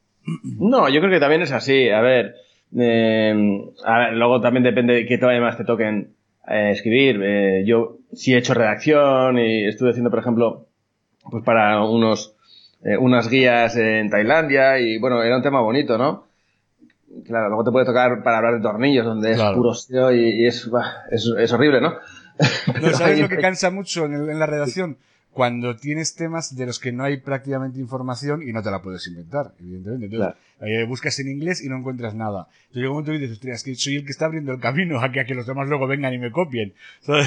No, 0.44 0.88
yo 0.90 1.00
creo 1.00 1.12
que 1.12 1.20
también 1.20 1.42
es 1.42 1.52
así. 1.52 1.90
A 1.90 2.02
ver, 2.02 2.36
eh, 2.78 3.34
a 3.86 4.00
ver 4.00 4.14
luego 4.14 4.42
también 4.42 4.64
depende 4.64 4.94
de 4.94 5.06
qué 5.06 5.18
todavía 5.18 5.42
más 5.42 5.58
te 5.58 5.66
toquen 5.66 6.14
eh, 6.48 6.72
escribir. 6.72 7.20
Eh, 7.24 7.64
yo 7.66 7.98
sí 8.14 8.34
he 8.34 8.38
hecho 8.38 8.54
redacción 8.54 9.40
y 9.40 9.68
estuve 9.68 9.92
haciendo, 9.92 10.10
por 10.10 10.20
ejemplo, 10.20 10.68
pues 11.30 11.44
para 11.44 11.84
unos, 11.84 12.36
eh, 12.84 12.98
unas 12.98 13.30
guías 13.30 13.76
en 13.76 14.10
Tailandia 14.10 14.80
y 14.80 14.98
bueno, 14.98 15.22
era 15.22 15.38
un 15.38 15.44
tema 15.44 15.62
bonito, 15.62 15.98
¿no? 15.98 16.28
claro, 17.26 17.50
luego 17.50 17.64
te 17.64 17.72
puede 17.72 17.86
tocar 17.86 18.22
para 18.24 18.38
hablar 18.38 18.56
de 18.56 18.62
tornillos, 18.62 19.06
donde 19.06 19.32
es 19.32 19.42
puro 19.42 19.74
SEO 19.74 20.14
y, 20.14 20.46
es, 20.46 20.70
es, 21.12 21.54
horrible, 21.54 21.82
¿no? 21.82 21.96
no 22.82 22.90
¿Sabes 22.94 23.20
lo 23.20 23.28
que 23.28 23.38
cansa 23.38 23.72
mucho 23.72 24.06
en, 24.06 24.14
en 24.30 24.40
la 24.40 24.46
redacción? 24.46 24.98
cuando 25.32 25.76
tienes 25.76 26.16
temas 26.16 26.56
de 26.56 26.66
los 26.66 26.80
que 26.80 26.92
no 26.92 27.04
hay 27.04 27.18
prácticamente 27.18 27.80
información 27.80 28.42
y 28.42 28.52
no 28.52 28.64
te 28.64 28.72
la 28.72 28.82
puedes 28.82 29.06
inventar, 29.08 29.54
evidentemente. 29.60 30.08
Entonces, 30.08 30.36
eh, 30.62 30.86
buscas 30.86 31.20
en 31.20 31.30
inglés 31.30 31.64
y 31.64 31.70
no 31.70 31.78
encuentras 31.78 32.16
nada. 32.16 32.48
Entonces 32.50 32.76
llega 32.76 32.90
un 32.90 32.96
momento 32.96 33.14
y 33.14 33.20
dices, 33.20 33.46
es 33.46 33.64
que 33.64 33.76
soy 33.76 33.98
el 33.98 34.06
que 34.06 34.12
está 34.12 34.26
abriendo 34.26 34.52
el 34.52 34.60
camino 34.60 35.00
a 35.00 35.12
que, 35.12 35.20
a 35.20 35.26
que 35.26 35.36
los 35.36 35.46
demás 35.46 35.70
luego 35.70 35.88
vengan 35.88 36.14
y 36.14 36.18
me 36.18 36.32
copien. 36.32 36.74
o 37.08 37.24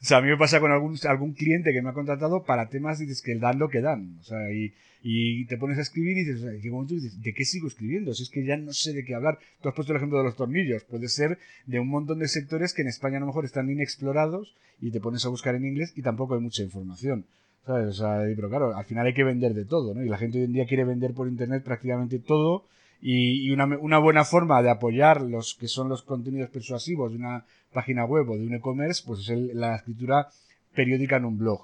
sea, 0.00 0.18
a 0.18 0.22
mí 0.22 0.28
me 0.28 0.36
pasa 0.38 0.60
con 0.60 0.72
algún, 0.72 0.98
algún 1.08 1.34
cliente 1.34 1.72
que 1.72 1.82
me 1.82 1.90
ha 1.90 1.92
contratado 1.92 2.42
para 2.42 2.68
temas 2.68 3.00
y 3.00 3.06
dices 3.06 3.22
que 3.22 3.36
dan 3.36 3.58
lo 3.58 3.68
que 3.68 3.80
dan. 3.80 4.16
O 4.20 4.24
sea, 4.24 4.50
y, 4.50 4.74
y 5.02 5.46
te 5.46 5.56
pones 5.56 5.78
a 5.78 5.82
escribir 5.82 6.16
y 6.16 6.24
dices, 6.24 6.42
llega 6.42 6.66
un 6.66 6.82
momento 6.82 6.94
y 6.94 7.00
dices, 7.00 7.20
¿de 7.20 7.34
qué 7.34 7.44
sigo 7.44 7.66
escribiendo? 7.66 8.14
Si 8.14 8.22
es 8.22 8.30
que 8.30 8.44
ya 8.44 8.56
no 8.56 8.72
sé 8.72 8.92
de 8.92 9.04
qué 9.04 9.14
hablar. 9.14 9.38
Tú 9.60 9.68
has 9.68 9.74
puesto 9.74 9.92
el 9.92 9.96
ejemplo 9.96 10.18
de 10.18 10.24
los 10.24 10.36
tornillos. 10.36 10.84
Puede 10.84 11.08
ser 11.08 11.38
de 11.66 11.80
un 11.80 11.88
montón 11.88 12.20
de 12.20 12.28
sectores 12.28 12.72
que 12.72 12.82
en 12.82 12.88
España 12.88 13.16
a 13.16 13.20
lo 13.20 13.26
mejor 13.26 13.44
están 13.44 13.68
inexplorados 13.68 14.54
y 14.80 14.92
te 14.92 15.00
pones 15.00 15.26
a 15.26 15.28
buscar 15.28 15.56
en 15.56 15.64
inglés 15.64 15.92
y 15.96 16.02
tampoco 16.02 16.34
hay 16.34 16.40
mucha 16.40 16.62
información. 16.62 17.26
¿Sabes? 17.66 17.88
O 17.88 17.92
sea, 17.92 18.22
pero 18.34 18.48
claro, 18.48 18.76
al 18.76 18.84
final 18.84 19.06
hay 19.06 19.14
que 19.14 19.24
vender 19.24 19.54
de 19.54 19.64
todo, 19.64 19.94
¿no? 19.94 20.04
Y 20.04 20.08
la 20.08 20.18
gente 20.18 20.38
hoy 20.38 20.44
en 20.44 20.52
día 20.52 20.66
quiere 20.66 20.84
vender 20.84 21.14
por 21.14 21.28
internet 21.28 21.64
prácticamente 21.64 22.18
todo. 22.18 22.64
Y, 23.04 23.50
una, 23.50 23.66
una, 23.66 23.98
buena 23.98 24.24
forma 24.24 24.62
de 24.62 24.70
apoyar 24.70 25.22
los 25.22 25.56
que 25.56 25.66
son 25.66 25.88
los 25.88 26.02
contenidos 26.02 26.50
persuasivos 26.50 27.10
de 27.10 27.18
una 27.18 27.44
página 27.72 28.04
web 28.04 28.30
o 28.30 28.36
de 28.36 28.46
un 28.46 28.54
e-commerce, 28.54 29.02
pues 29.04 29.28
es 29.28 29.54
la 29.54 29.74
escritura 29.74 30.28
periódica 30.72 31.16
en 31.16 31.24
un 31.24 31.36
blog. 31.36 31.62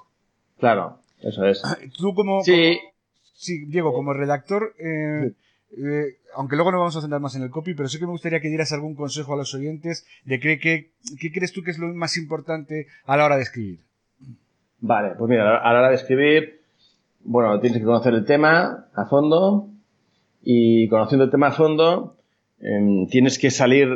Claro, 0.59 0.99
eso 1.21 1.45
es. 1.47 1.63
Tú 1.97 2.13
como... 2.15 2.43
Sí. 2.43 2.79
Sí, 3.39 3.65
Diego, 3.67 3.93
como 3.93 4.13
redactor, 4.13 4.75
eh, 4.79 5.33
eh, 5.77 6.17
aunque 6.35 6.57
luego 6.57 6.73
no 6.73 6.79
vamos 6.79 6.97
a 6.97 7.01
centrar 7.01 7.21
más 7.21 7.37
en 7.37 7.43
el 7.43 7.51
copy, 7.51 7.75
pero 7.75 7.89
sí 7.89 7.99
que 7.99 8.05
me 8.05 8.13
gustaría 8.13 8.41
que 8.41 8.49
dieras 8.49 8.73
algún 8.73 8.95
consejo 8.95 9.35
a 9.35 9.37
los 9.37 9.55
oyentes 9.55 10.07
de 10.25 10.41
qué, 10.41 10.59
qué, 10.59 10.91
qué 11.21 11.33
crees 11.33 11.53
tú 11.53 11.63
que 11.63 11.71
es 11.71 11.79
lo 11.79 11.89
más 11.95 12.17
importante 12.17 12.87
a 13.07 13.17
la 13.17 13.25
hora 13.25 13.37
de 13.37 13.43
escribir. 13.43 13.81
Vale, 14.81 15.15
pues 15.17 15.29
mira, 15.29 15.59
a 15.59 15.73
la 15.73 15.79
hora 15.79 15.89
de 15.89 15.97
escribir, 15.97 16.61
bueno, 17.21 17.59
tienes 17.61 17.79
que 17.79 17.85
conocer 17.85 18.15
el 18.15 18.25
tema 18.25 18.89
a 18.95 19.07
fondo 19.07 19.69
y 20.43 20.89
conociendo 20.89 21.25
el 21.25 21.31
tema 21.31 21.49
a 21.49 21.53
fondo, 21.53 22.17
em, 22.61 23.07
tienes 23.09 23.39
que 23.39 23.51
salir 23.51 23.89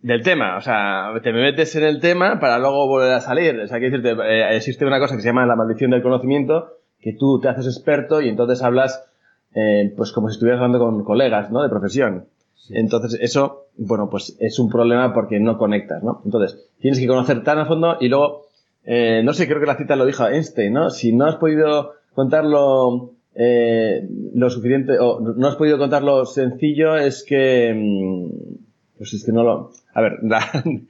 del 0.00 0.22
tema. 0.22 0.56
O 0.56 0.60
sea, 0.60 1.12
te 1.22 1.32
metes 1.32 1.74
en 1.76 1.84
el 1.84 2.00
tema 2.00 2.38
para 2.38 2.58
luego 2.58 2.86
volver 2.86 3.12
a 3.12 3.20
salir. 3.20 3.58
O 3.60 3.66
sea, 3.66 3.78
que 3.78 3.90
decirte, 3.90 4.10
eh, 4.10 4.56
existe 4.56 4.84
una 4.84 5.00
cosa 5.00 5.16
que 5.16 5.22
se 5.22 5.28
llama 5.28 5.46
la 5.46 5.56
maldición 5.56 5.90
del 5.90 6.02
conocimiento, 6.02 6.76
que 7.06 7.12
tú 7.12 7.38
te 7.38 7.46
haces 7.48 7.66
experto 7.66 8.20
y 8.20 8.28
entonces 8.28 8.62
hablas, 8.62 9.04
eh, 9.54 9.94
pues 9.96 10.10
como 10.10 10.28
si 10.28 10.32
estuvieras 10.32 10.58
hablando 10.60 10.80
con 10.80 11.04
colegas, 11.04 11.52
¿no? 11.52 11.62
De 11.62 11.68
profesión. 11.68 12.26
Entonces, 12.70 13.16
eso, 13.22 13.66
bueno, 13.76 14.10
pues 14.10 14.36
es 14.40 14.58
un 14.58 14.68
problema 14.68 15.14
porque 15.14 15.38
no 15.38 15.56
conectas, 15.56 16.02
¿no? 16.02 16.20
Entonces, 16.24 16.68
tienes 16.80 16.98
que 16.98 17.06
conocer 17.06 17.44
tan 17.44 17.60
a 17.60 17.66
fondo 17.66 17.96
y 18.00 18.08
luego 18.08 18.46
eh, 18.84 19.22
no 19.24 19.32
sé, 19.34 19.46
creo 19.46 19.60
que 19.60 19.66
la 19.66 19.76
cita 19.76 19.94
lo 19.94 20.04
dijo 20.04 20.26
Einstein, 20.26 20.72
¿no? 20.72 20.90
Si 20.90 21.12
no 21.12 21.26
has 21.26 21.36
podido 21.36 21.92
contarlo 22.12 23.12
eh, 23.36 24.08
lo 24.34 24.50
suficiente, 24.50 24.98
o 24.98 25.20
no 25.20 25.46
has 25.46 25.54
podido 25.54 25.78
contarlo 25.78 26.26
sencillo, 26.26 26.96
es 26.96 27.22
que, 27.22 27.72
mm, 27.72 28.98
pues 28.98 29.14
es 29.14 29.24
que 29.24 29.30
no 29.30 29.44
lo, 29.44 29.70
a 29.96 30.02
ver, 30.02 30.18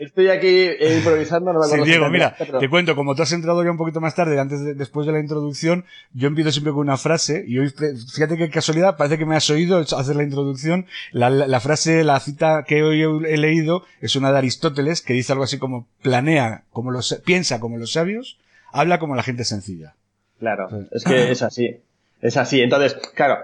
estoy, 0.00 0.28
aquí 0.28 0.70
improvisando. 0.96 1.52
No 1.52 1.58
me 1.58 1.66
sí, 1.66 1.80
Diego, 1.84 2.08
mira, 2.08 2.36
te 2.36 2.68
cuento, 2.68 2.94
como 2.94 3.16
tú 3.16 3.22
has 3.22 3.32
entrado 3.32 3.64
ya 3.64 3.72
un 3.72 3.76
poquito 3.76 4.00
más 4.00 4.14
tarde, 4.14 4.38
antes 4.38 4.78
después 4.78 5.08
de 5.08 5.12
la 5.12 5.18
introducción, 5.18 5.84
yo 6.12 6.28
empiezo 6.28 6.52
siempre 6.52 6.72
con 6.72 6.82
una 6.82 6.96
frase, 6.96 7.44
y 7.48 7.58
hoy, 7.58 7.70
fíjate 7.70 8.36
qué 8.36 8.48
casualidad, 8.48 8.96
parece 8.96 9.18
que 9.18 9.26
me 9.26 9.34
has 9.34 9.50
oído 9.50 9.78
hacer 9.78 10.14
la 10.14 10.22
introducción. 10.22 10.86
La, 11.10 11.58
frase, 11.58 12.04
la 12.04 12.20
cita 12.20 12.62
que 12.62 12.84
hoy 12.84 13.02
he 13.02 13.36
leído 13.36 13.82
es 14.00 14.14
una 14.14 14.30
de 14.30 14.38
Aristóteles, 14.38 15.02
que 15.02 15.14
dice 15.14 15.32
algo 15.32 15.42
así 15.42 15.58
como, 15.58 15.88
planea 16.00 16.62
como 16.70 16.92
los, 16.92 17.20
piensa 17.24 17.58
como 17.58 17.76
los 17.76 17.90
sabios, 17.90 18.38
habla 18.70 19.00
como 19.00 19.16
la 19.16 19.24
gente 19.24 19.42
sencilla. 19.42 19.96
Claro, 20.38 20.68
es 20.92 21.02
que 21.02 21.32
es 21.32 21.42
así. 21.42 21.80
Es 22.22 22.36
así. 22.36 22.60
Entonces, 22.60 22.94
claro, 23.16 23.38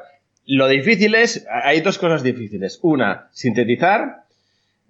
lo 0.46 0.68
difícil 0.68 1.14
es, 1.14 1.46
hay 1.50 1.80
dos 1.80 1.98
cosas 1.98 2.22
difíciles. 2.22 2.78
Una, 2.82 3.28
sintetizar. 3.32 4.24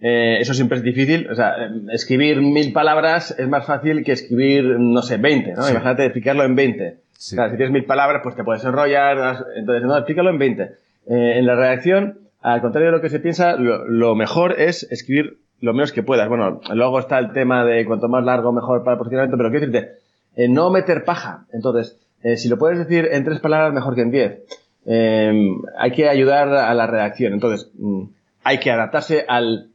Eh, 0.00 0.38
eso 0.40 0.52
siempre 0.52 0.78
es 0.78 0.84
difícil. 0.84 1.28
O 1.30 1.34
sea, 1.34 1.54
escribir 1.92 2.40
mil 2.40 2.72
palabras 2.72 3.34
es 3.38 3.48
más 3.48 3.64
fácil 3.64 4.04
que 4.04 4.12
escribir, 4.12 4.64
no 4.78 5.02
sé, 5.02 5.16
20, 5.16 5.52
¿no? 5.52 5.68
Imagínate 5.70 6.04
explicarlo 6.04 6.44
en 6.44 6.56
20. 6.56 6.96
si 7.12 7.36
tienes 7.36 7.70
mil 7.70 7.84
palabras, 7.84 8.20
pues 8.22 8.34
te 8.34 8.44
puedes 8.44 8.64
enrollar. 8.64 9.44
Entonces, 9.56 9.84
no, 9.84 9.96
explícalo 9.96 10.30
en 10.30 10.38
20. 10.38 10.62
Eh, 10.62 10.68
en 11.06 11.46
la 11.46 11.54
redacción, 11.54 12.18
al 12.40 12.60
contrario 12.60 12.90
de 12.90 12.96
lo 12.96 13.00
que 13.00 13.10
se 13.10 13.20
piensa, 13.20 13.54
lo, 13.56 14.14
mejor 14.16 14.60
es 14.60 14.90
escribir 14.90 15.38
lo 15.60 15.72
menos 15.72 15.92
que 15.92 16.02
puedas. 16.02 16.28
Bueno, 16.28 16.60
luego 16.74 16.98
está 16.98 17.18
el 17.18 17.32
tema 17.32 17.64
de 17.64 17.84
cuanto 17.86 18.08
más 18.08 18.24
largo, 18.24 18.52
mejor 18.52 18.82
para 18.82 18.94
el 18.94 18.98
posicionamiento, 18.98 19.36
pero 19.36 19.50
quiero 19.50 19.66
decirte, 19.66 19.92
eh, 20.36 20.48
no 20.48 20.70
meter 20.70 21.04
paja. 21.04 21.46
Entonces, 21.52 21.96
si 22.36 22.48
lo 22.48 22.58
puedes 22.58 22.78
decir 22.78 23.08
en 23.12 23.22
tres 23.22 23.38
palabras, 23.38 23.72
mejor 23.72 23.94
que 23.94 24.00
en 24.00 24.10
diez. 24.10 24.63
Em, 24.86 25.62
hay 25.78 25.92
que 25.92 26.08
ayudar 26.08 26.48
a 26.48 26.74
la 26.74 26.86
redacción. 26.86 27.32
Entonces, 27.32 27.70
mm, 27.78 28.04
hay 28.42 28.58
que 28.58 28.70
adaptarse 28.70 29.24
al, 29.28 29.70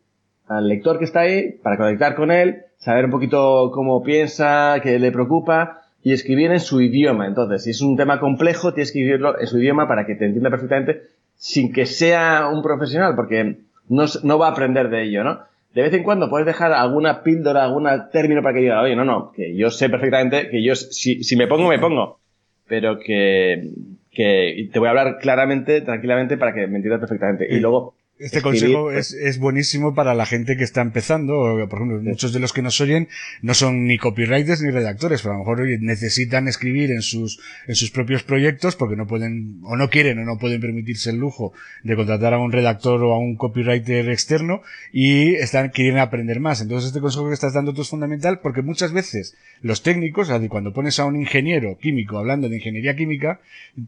al, 0.47 0.67
lector 0.67 0.99
que 0.99 1.05
está 1.05 1.21
ahí 1.21 1.53
para 1.63 1.77
conectar 1.77 2.15
con 2.15 2.31
él, 2.31 2.63
saber 2.77 3.05
un 3.05 3.11
poquito 3.11 3.71
cómo 3.73 4.03
piensa, 4.03 4.79
qué 4.83 4.99
le 4.99 5.11
preocupa 5.11 5.81
y 6.03 6.13
escribir 6.13 6.51
en 6.51 6.59
su 6.59 6.81
idioma. 6.81 7.27
Entonces, 7.27 7.63
si 7.63 7.71
es 7.71 7.81
un 7.81 7.97
tema 7.97 8.19
complejo, 8.19 8.73
tienes 8.73 8.91
que 8.91 8.99
escribirlo 8.99 9.39
en 9.39 9.47
su 9.47 9.59
idioma 9.59 9.87
para 9.87 10.05
que 10.05 10.15
te 10.15 10.25
entienda 10.25 10.49
perfectamente 10.49 11.01
sin 11.35 11.71
que 11.71 11.85
sea 11.85 12.49
un 12.51 12.61
profesional, 12.61 13.15
porque 13.15 13.57
no, 13.87 14.05
no 14.23 14.37
va 14.37 14.47
a 14.47 14.51
aprender 14.51 14.89
de 14.89 15.03
ello, 15.03 15.23
¿no? 15.23 15.39
De 15.73 15.83
vez 15.83 15.93
en 15.93 16.03
cuando 16.03 16.29
puedes 16.29 16.47
dejar 16.47 16.73
alguna 16.73 17.21
píldora, 17.23 17.63
algún 17.63 17.87
término 18.11 18.41
para 18.41 18.55
que 18.55 18.61
diga, 18.61 18.81
oye, 18.81 18.95
no, 18.95 19.05
no, 19.05 19.31
que 19.31 19.55
yo 19.55 19.69
sé 19.69 19.87
perfectamente 19.89 20.49
que 20.49 20.63
yo, 20.63 20.75
si, 20.75 21.23
si 21.23 21.35
me 21.35 21.47
pongo, 21.47 21.69
me 21.69 21.79
pongo. 21.79 22.19
Pero 22.67 22.99
que, 22.99 23.69
que 24.11 24.69
te 24.71 24.79
voy 24.79 24.87
a 24.87 24.91
hablar 24.91 25.19
claramente, 25.19 25.81
tranquilamente, 25.81 26.37
para 26.37 26.53
que 26.53 26.67
me 26.67 26.77
entiendas 26.77 26.99
perfectamente. 26.99 27.47
Y 27.49 27.59
luego, 27.59 27.95
este 28.19 28.41
consejo 28.41 28.91
es, 28.91 29.13
es, 29.13 29.39
buenísimo 29.39 29.95
para 29.95 30.13
la 30.13 30.25
gente 30.25 30.57
que 30.57 30.65
está 30.65 30.81
empezando. 30.81 31.33
Por 31.69 31.79
ejemplo, 31.79 32.01
muchos 32.01 32.33
de 32.33 32.39
los 32.39 32.51
que 32.51 32.61
nos 32.61 32.81
oyen 32.81 33.07
no 33.41 33.53
son 33.53 33.85
ni 33.85 33.97
copywriters 33.97 34.61
ni 34.61 34.71
redactores, 34.71 35.21
pero 35.21 35.35
a 35.35 35.37
lo 35.37 35.45
mejor 35.45 35.65
necesitan 35.79 36.49
escribir 36.49 36.91
en 36.91 37.01
sus, 37.01 37.39
en 37.65 37.75
sus 37.75 37.91
propios 37.91 38.23
proyectos 38.23 38.75
porque 38.75 38.97
no 38.97 39.07
pueden, 39.07 39.61
o 39.63 39.77
no 39.77 39.89
quieren 39.89 40.19
o 40.19 40.25
no 40.25 40.37
pueden 40.37 40.59
permitirse 40.59 41.11
el 41.11 41.15
lujo 41.15 41.53
de 41.83 41.95
contratar 41.95 42.33
a 42.33 42.39
un 42.39 42.51
redactor 42.51 43.01
o 43.03 43.13
a 43.13 43.19
un 43.19 43.37
copywriter 43.37 44.09
externo 44.09 44.63
y 44.91 45.35
están, 45.35 45.69
quieren 45.69 45.97
aprender 45.97 46.41
más. 46.41 46.59
Entonces 46.59 46.89
este 46.89 46.99
consejo 46.99 47.29
que 47.29 47.35
estás 47.35 47.53
dando 47.53 47.73
tú 47.73 47.83
es 47.83 47.89
fundamental 47.89 48.41
porque 48.41 48.61
muchas 48.61 48.91
veces 48.91 49.37
los 49.61 49.81
técnicos, 49.81 50.29
cuando 50.49 50.73
pones 50.73 50.99
a 50.99 51.05
un 51.05 51.15
ingeniero 51.15 51.77
químico 51.77 52.17
hablando 52.17 52.49
de 52.49 52.57
ingeniería 52.57 52.97
química, 52.97 53.39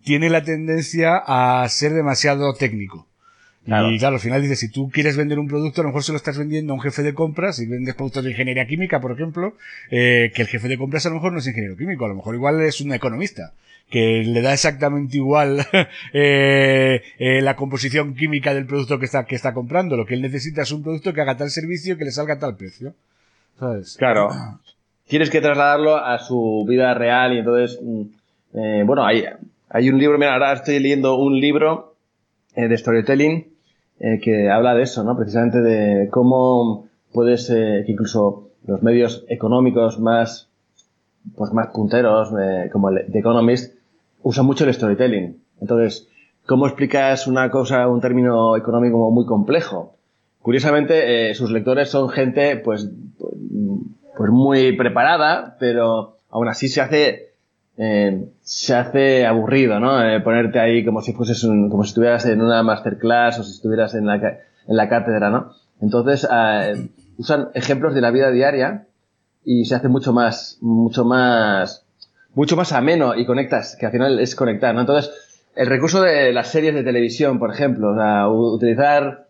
tiene 0.05 0.29
la 0.29 0.41
tendencia 0.43 1.17
a 1.17 1.67
ser 1.67 1.91
demasiado 1.91 2.53
técnico. 2.53 3.10
Y 3.63 3.99
claro, 3.99 4.15
al 4.15 4.19
final 4.19 4.41
dices, 4.41 4.59
si 4.59 4.69
tú 4.69 4.89
quieres 4.89 5.15
vender 5.15 5.37
un 5.37 5.47
producto, 5.47 5.81
a 5.81 5.83
lo 5.83 5.89
mejor 5.89 6.03
se 6.03 6.11
lo 6.11 6.17
estás 6.17 6.37
vendiendo 6.37 6.73
a 6.73 6.75
un 6.75 6.81
jefe 6.81 7.03
de 7.03 7.13
compras, 7.13 7.57
si 7.57 7.67
vendes 7.67 7.93
productos 7.93 8.23
de 8.23 8.31
ingeniería 8.31 8.65
química, 8.65 8.99
por 8.99 9.11
ejemplo, 9.11 9.55
eh, 9.91 10.31
que 10.33 10.41
el 10.41 10.47
jefe 10.47 10.67
de 10.67 10.79
compras 10.79 11.05
a 11.05 11.09
lo 11.09 11.15
mejor 11.15 11.31
no 11.31 11.39
es 11.39 11.47
ingeniero 11.47 11.77
químico, 11.77 12.05
a 12.05 12.07
lo 12.07 12.15
mejor 12.15 12.33
igual 12.33 12.59
es 12.61 12.81
un 12.81 12.91
economista, 12.91 13.53
que 13.91 14.23
le 14.25 14.41
da 14.41 14.53
exactamente 14.53 15.17
igual 15.17 15.59
eh, 16.13 17.03
eh, 17.19 17.41
la 17.41 17.55
composición 17.55 18.15
química 18.15 18.53
del 18.55 18.65
producto 18.65 18.97
que 18.97 19.05
está, 19.05 19.25
que 19.25 19.35
está 19.35 19.53
comprando. 19.53 19.95
Lo 19.95 20.05
que 20.05 20.15
él 20.15 20.21
necesita 20.21 20.63
es 20.63 20.71
un 20.71 20.81
producto 20.81 21.13
que 21.13 21.21
haga 21.21 21.37
tal 21.37 21.51
servicio 21.51 21.97
que 21.97 22.05
le 22.05 22.11
salga 22.11 22.39
tal 22.39 22.55
precio. 22.55 22.95
¿Sabes? 23.59 23.95
Claro. 23.97 24.29
Tienes 25.07 25.29
que 25.29 25.41
trasladarlo 25.41 25.97
a 25.97 26.17
su 26.19 26.65
vida 26.67 26.93
real 26.93 27.33
y 27.33 27.39
entonces, 27.39 27.79
mm, 27.83 28.01
eh, 28.53 28.83
bueno, 28.85 29.05
hay, 29.05 29.25
hay 29.69 29.89
un 29.89 29.99
libro, 29.99 30.17
mira, 30.17 30.33
ahora 30.33 30.53
estoy 30.53 30.79
leyendo 30.79 31.17
un 31.17 31.37
libro 31.37 31.95
de 32.55 32.77
storytelling 32.77 33.50
eh, 34.03 34.19
que 34.19 34.49
habla 34.49 34.73
de 34.73 34.81
eso, 34.81 35.03
¿no? 35.03 35.15
Precisamente 35.15 35.61
de 35.61 36.09
cómo 36.09 36.87
puedes, 37.13 37.47
eh, 37.51 37.83
que 37.85 37.91
incluso 37.91 38.49
los 38.65 38.81
medios 38.81 39.23
económicos 39.29 39.99
más, 39.99 40.49
pues 41.35 41.53
más 41.53 41.67
punteros, 41.67 42.29
eh, 42.41 42.69
como 42.71 42.89
The 42.91 43.19
Economist, 43.19 43.75
usan 44.23 44.47
mucho 44.47 44.65
el 44.65 44.73
storytelling. 44.73 45.39
Entonces, 45.59 46.07
¿cómo 46.47 46.65
explicas 46.65 47.27
una 47.27 47.51
cosa, 47.51 47.87
un 47.87 48.01
término 48.01 48.57
económico 48.57 49.11
muy 49.11 49.27
complejo? 49.27 49.93
Curiosamente, 50.41 51.31
sus 51.35 51.51
lectores 51.51 51.89
son 51.89 52.09
gente, 52.09 52.57
pues, 52.57 52.89
pues, 53.19 53.33
pues 54.17 54.31
muy 54.31 54.75
preparada, 54.75 55.57
pero 55.59 56.17
aún 56.31 56.47
así 56.47 56.67
se 56.69 56.81
hace 56.81 57.30
eh, 57.83 58.29
se 58.43 58.75
hace 58.75 59.25
aburrido, 59.25 59.79
¿no? 59.79 60.07
Eh, 60.07 60.19
ponerte 60.19 60.59
ahí 60.59 60.85
como 60.85 61.01
si 61.01 61.13
fueses 61.13 61.43
un, 61.43 61.67
como 61.67 61.83
si 61.83 61.89
estuvieras 61.89 62.27
en 62.27 62.39
una 62.39 62.61
masterclass 62.61 63.39
o 63.39 63.43
si 63.43 63.53
estuvieras 63.53 63.95
en 63.95 64.05
la, 64.05 64.17
en 64.17 64.77
la 64.77 64.87
cátedra, 64.87 65.31
¿no? 65.31 65.53
Entonces, 65.81 66.27
eh, 66.31 66.89
usan 67.17 67.49
ejemplos 67.55 67.95
de 67.95 68.01
la 68.01 68.11
vida 68.11 68.29
diaria 68.29 68.85
y 69.43 69.65
se 69.65 69.73
hace 69.73 69.87
mucho 69.87 70.13
más, 70.13 70.59
mucho 70.61 71.05
más, 71.05 71.83
mucho 72.35 72.55
más 72.55 72.71
ameno 72.71 73.15
y 73.15 73.25
conectas, 73.25 73.75
que 73.79 73.87
al 73.87 73.91
final 73.91 74.19
es 74.19 74.35
conectar, 74.35 74.75
¿no? 74.75 74.81
Entonces, 74.81 75.11
el 75.55 75.65
recurso 75.65 76.03
de 76.03 76.31
las 76.33 76.49
series 76.49 76.75
de 76.75 76.83
televisión, 76.83 77.39
por 77.39 77.51
ejemplo, 77.51 77.89
utilizar 78.53 79.25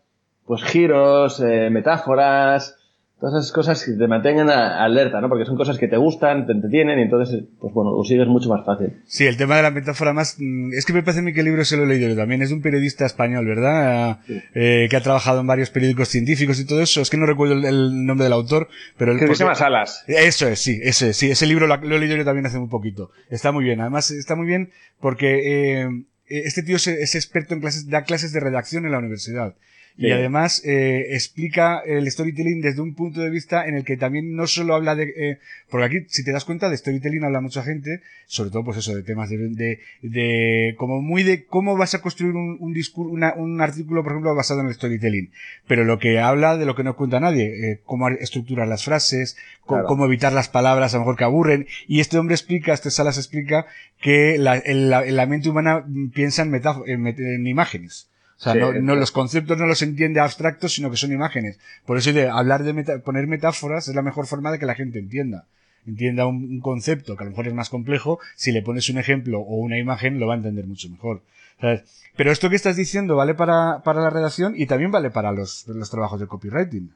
pues 0.46 0.62
giros, 0.64 1.40
eh, 1.40 1.70
metáforas, 1.72 2.76
todas 3.22 3.44
esas 3.44 3.52
cosas 3.54 3.86
que 3.86 3.92
te 3.92 4.08
mantengan 4.08 4.50
alerta, 4.50 5.22
¿no? 5.22 5.30
Porque 5.30 5.46
son 5.46 5.56
cosas 5.56 5.78
que 5.78 5.88
te 5.88 5.96
gustan, 5.96 6.48
te 6.48 6.54
entretienen 6.54 6.98
y 6.98 7.04
entonces, 7.04 7.44
pues 7.60 7.72
bueno, 7.72 7.96
lo 7.96 8.04
sigues 8.04 8.28
mucho 8.28 8.50
más 8.50 8.66
fácil. 8.66 9.00
Sí, 9.06 9.28
el 9.28 9.38
tema 9.38 9.56
de 9.58 9.62
la 9.62 9.70
metáfora 9.70 10.12
más... 10.12 10.38
Mm, 10.40 10.74
es 10.74 10.86
que 10.86 10.94
me 10.94 11.04
parece 11.04 11.20
a 11.20 11.22
mí 11.22 11.32
que 11.32 11.42
el 11.42 11.46
libro 11.46 11.64
se 11.64 11.78
lo 11.78 11.84
he 11.84 11.86
leído 11.86 12.10
yo 12.10 12.16
también. 12.16 12.42
Es 12.42 12.50
de 12.50 12.56
un 12.56 12.64
periodista 12.64 13.06
español, 13.06 13.46
¿verdad? 13.46 14.22
Eh, 14.56 14.88
que 14.90 14.98
ha 14.98 15.02
trabajado 15.02 15.40
en 15.40 15.46
varios 15.46 15.70
periódicos 15.70 16.08
científicos 16.08 16.60
y 16.60 16.66
todo 16.66 16.82
eso. 16.82 17.00
Es 17.00 17.12
que 17.12 17.18
no 17.18 17.28
recuerdo 17.28 17.54
el, 17.54 18.06
nombre 18.08 18.24
del 18.24 18.34
autor, 18.34 18.70
pero... 18.98 19.12
El, 19.12 19.20
que 19.20 19.28
se 19.28 19.44
llama 19.44 19.54
Salas. 19.54 20.04
Eso 20.08 20.48
es, 20.48 20.60
sí, 20.60 20.80
ese, 20.82 21.14
sí. 21.14 21.30
Ese 21.30 21.46
libro 21.46 21.68
lo, 21.68 21.76
he 21.76 22.00
leído 22.00 22.18
yo 22.18 22.26
también 22.26 22.48
hace 22.48 22.58
muy 22.58 22.70
poquito. 22.70 23.12
Está 23.30 23.52
muy 23.52 23.64
bien. 23.64 23.82
Además, 23.82 24.10
está 24.10 24.36
muy 24.36 24.48
bien 24.48 24.72
porque... 25.00 25.84
Eh, 25.84 25.90
este 26.26 26.64
tío 26.64 26.78
es, 26.78 26.88
es 26.88 27.14
experto 27.14 27.54
en 27.54 27.60
clases, 27.60 27.90
da 27.90 28.04
clases 28.04 28.32
de 28.32 28.40
redacción 28.40 28.86
en 28.86 28.94
la 28.94 29.00
universidad. 29.00 29.54
Y 29.98 30.12
además 30.12 30.64
eh, 30.66 31.08
explica 31.12 31.80
el 31.86 32.10
storytelling 32.10 32.62
desde 32.62 32.82
un 32.82 32.96
punto 32.96 33.22
de 33.22 33.30
vista 33.30 33.68
en 33.68 33.76
el 33.76 33.84
que 33.84 33.98
también 33.98 34.36
no 34.36 34.48
solo 34.48 34.74
habla 34.74 34.96
de... 34.96 35.14
Eh, 35.16 35.38
porque 35.70 35.86
aquí, 35.86 36.06
si 36.08 36.24
te 36.24 36.32
das 36.32 36.44
cuenta, 36.44 36.70
de 36.70 36.78
storytelling 36.78 37.24
habla 37.24 37.40
mucha 37.40 37.62
gente, 37.62 38.02
sobre 38.26 38.50
todo 38.50 38.64
pues 38.64 38.78
eso, 38.78 38.96
de 38.96 39.04
temas 39.04 39.30
de... 39.30 39.38
de, 39.38 39.80
de 40.02 40.76
como 40.78 41.02
muy 41.02 41.24
de 41.24 41.46
cómo 41.46 41.78
vas 41.78 41.94
a 41.94 42.02
construir 42.02 42.34
un, 42.34 42.58
un 42.60 42.74
discurso, 42.74 43.12
un 43.12 43.62
artículo, 43.62 44.02
por 44.02 44.14
ejemplo, 44.14 44.34
basado 44.34 44.62
en 44.62 44.68
el 44.68 44.74
storytelling. 44.74 45.32
Pero 45.68 45.84
lo 45.84 46.00
que 46.00 46.20
habla 46.20 46.58
de 46.58 46.66
lo 46.66 46.76
que 46.76 46.84
no 46.84 46.96
cuenta 46.96 47.20
nadie, 47.20 47.72
eh, 47.72 47.80
cómo 47.86 48.10
estructurar 48.10 48.68
las 48.68 48.86
frases, 48.86 49.38
cómo 49.66 50.06
evitar 50.06 50.34
las 50.34 50.50
palabras 50.50 50.94
a 50.94 50.98
lo 50.98 51.02
mejor 51.02 51.18
que 51.18 51.24
aburren. 51.26 51.68
Y 51.88 52.00
este 52.00 52.18
hombre 52.18 52.36
explica, 52.36 52.74
este 52.74 52.92
Salas 52.92 53.18
explica 53.18 53.68
que 54.02 54.38
la, 54.38 54.62
la, 54.66 55.06
la 55.06 55.26
mente 55.28 55.50
humana 55.50 55.86
piensa 56.14 56.42
en, 56.42 56.56
en, 56.88 57.08
en 57.08 57.48
imágenes. 57.48 58.08
O 58.42 58.44
sea, 58.44 58.56
no, 58.56 58.96
los 58.96 59.12
conceptos 59.12 59.56
no 59.60 59.68
los 59.68 59.84
entiende 59.84 60.20
abstractos, 60.20 60.74
sino 60.74 60.90
que 60.90 60.98
son 60.98 61.12
imágenes. 61.12 61.60
Por 61.86 62.00
eso 62.00 62.12
de 62.12 62.28
hablar 62.28 62.64
de 62.64 62.98
poner 62.98 63.28
metáforas 63.28 63.88
es 63.88 63.94
la 63.94 64.02
mejor 64.02 64.26
forma 64.26 64.52
de 64.52 64.58
que 64.58 64.66
la 64.66 64.74
gente 64.74 64.98
entienda. 64.98 65.46
Entienda 65.86 66.26
un, 66.26 66.60
concepto 66.60 67.16
que 67.16 67.24
a 67.24 67.26
lo 67.26 67.30
mejor 67.30 67.48
es 67.48 67.54
más 67.54 67.70
complejo, 67.70 68.20
si 68.36 68.52
le 68.52 68.64
pones 68.64 68.90
un 68.90 68.98
ejemplo 68.98 69.42
o 69.42 69.58
una 69.58 69.78
imagen 69.78 70.20
lo 70.20 70.26
va 70.26 70.34
a 70.34 70.38
entender 70.38 70.66
mucho 70.66 70.90
mejor. 70.90 71.22
Pero 71.60 72.32
esto 72.32 72.50
que 72.50 72.56
estás 72.56 72.76
diciendo 72.76 73.16
vale 73.16 73.36
para, 73.36 73.84
para 73.84 74.02
la 74.02 74.10
redacción 74.10 74.56
y 74.58 74.66
también 74.66 74.90
vale 74.90 75.12
para 75.12 75.32
los, 75.32 75.68
los 75.68 75.92
trabajos 75.92 76.20
de 76.20 76.26
copywriting. 76.26 76.92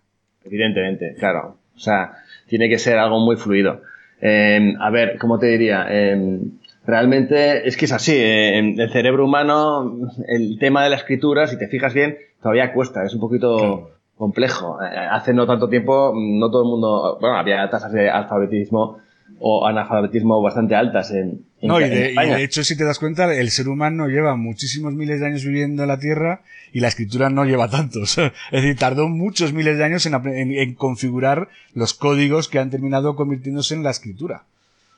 Evidentemente, 0.46 1.14
claro. 1.20 1.60
O 1.76 1.80
sea, 1.80 2.14
tiene 2.48 2.70
que 2.70 2.80
ser 2.80 2.98
algo 2.98 3.20
muy 3.20 3.36
fluido. 3.36 3.84
Eh, 4.20 4.74
a 4.80 4.90
ver, 4.90 5.20
¿cómo 5.20 5.38
te 5.38 5.46
diría? 5.46 5.86
Eh, 5.92 6.40
realmente 6.86 7.68
es 7.68 7.78
que 7.78 7.86
es 7.86 7.92
así. 7.92 8.14
Eh, 8.14 8.58
en 8.58 8.80
el 8.80 8.92
cerebro 8.92 9.26
humano, 9.26 9.98
el 10.28 10.58
tema 10.60 10.84
de 10.84 10.90
la 10.90 10.96
escritura, 10.98 11.48
si 11.48 11.58
te 11.58 11.68
fijas 11.68 11.94
bien, 11.94 12.18
todavía 12.42 12.74
cuesta, 12.74 13.04
es 13.04 13.14
un 13.14 13.20
poquito 13.20 13.92
complejo. 14.16 14.78
Eh, 14.82 14.98
hace 15.12 15.34
no 15.34 15.46
tanto 15.46 15.70
tiempo, 15.70 16.14
no 16.16 16.50
todo 16.50 16.64
el 16.64 16.70
mundo, 16.70 17.18
bueno, 17.20 17.38
había 17.38 17.70
tasas 17.70 17.92
de 17.92 18.10
alfabetismo 18.10 19.00
o 19.40 19.66
analfabetismo 19.68 20.42
bastante 20.42 20.76
altas 20.76 21.12
en, 21.12 21.46
en, 21.60 21.68
no, 21.68 21.82
y 21.82 21.90
de, 21.90 22.14
Y 22.14 22.16
de 22.16 22.44
hecho, 22.44 22.64
si 22.64 22.78
te 22.78 22.86
das 22.86 23.00
cuenta, 23.00 23.34
el 23.34 23.50
ser 23.50 23.68
humano 23.68 24.08
lleva 24.08 24.36
muchísimos 24.36 24.94
miles 24.94 25.20
de 25.20 25.26
años 25.26 25.44
viviendo 25.44 25.82
en 25.82 25.90
la 25.90 26.00
Tierra 26.00 26.42
y 26.72 26.80
la 26.80 26.88
escritura 26.88 27.30
no 27.30 27.44
lleva 27.44 27.70
tantos. 27.70 28.18
es 28.18 28.32
decir, 28.52 28.78
tardó 28.78 29.10
muchos 29.10 29.52
miles 29.52 29.78
de 29.78 29.84
años 29.84 30.06
en 30.06 30.76
configurar 30.76 31.50
los 31.74 31.94
códigos 31.94 32.48
que 32.48 32.60
han 32.60 32.70
terminado 32.70 33.16
convirtiéndose 33.16 33.74
en 33.74 33.84
la 33.84 33.90
escritura. 33.90 34.44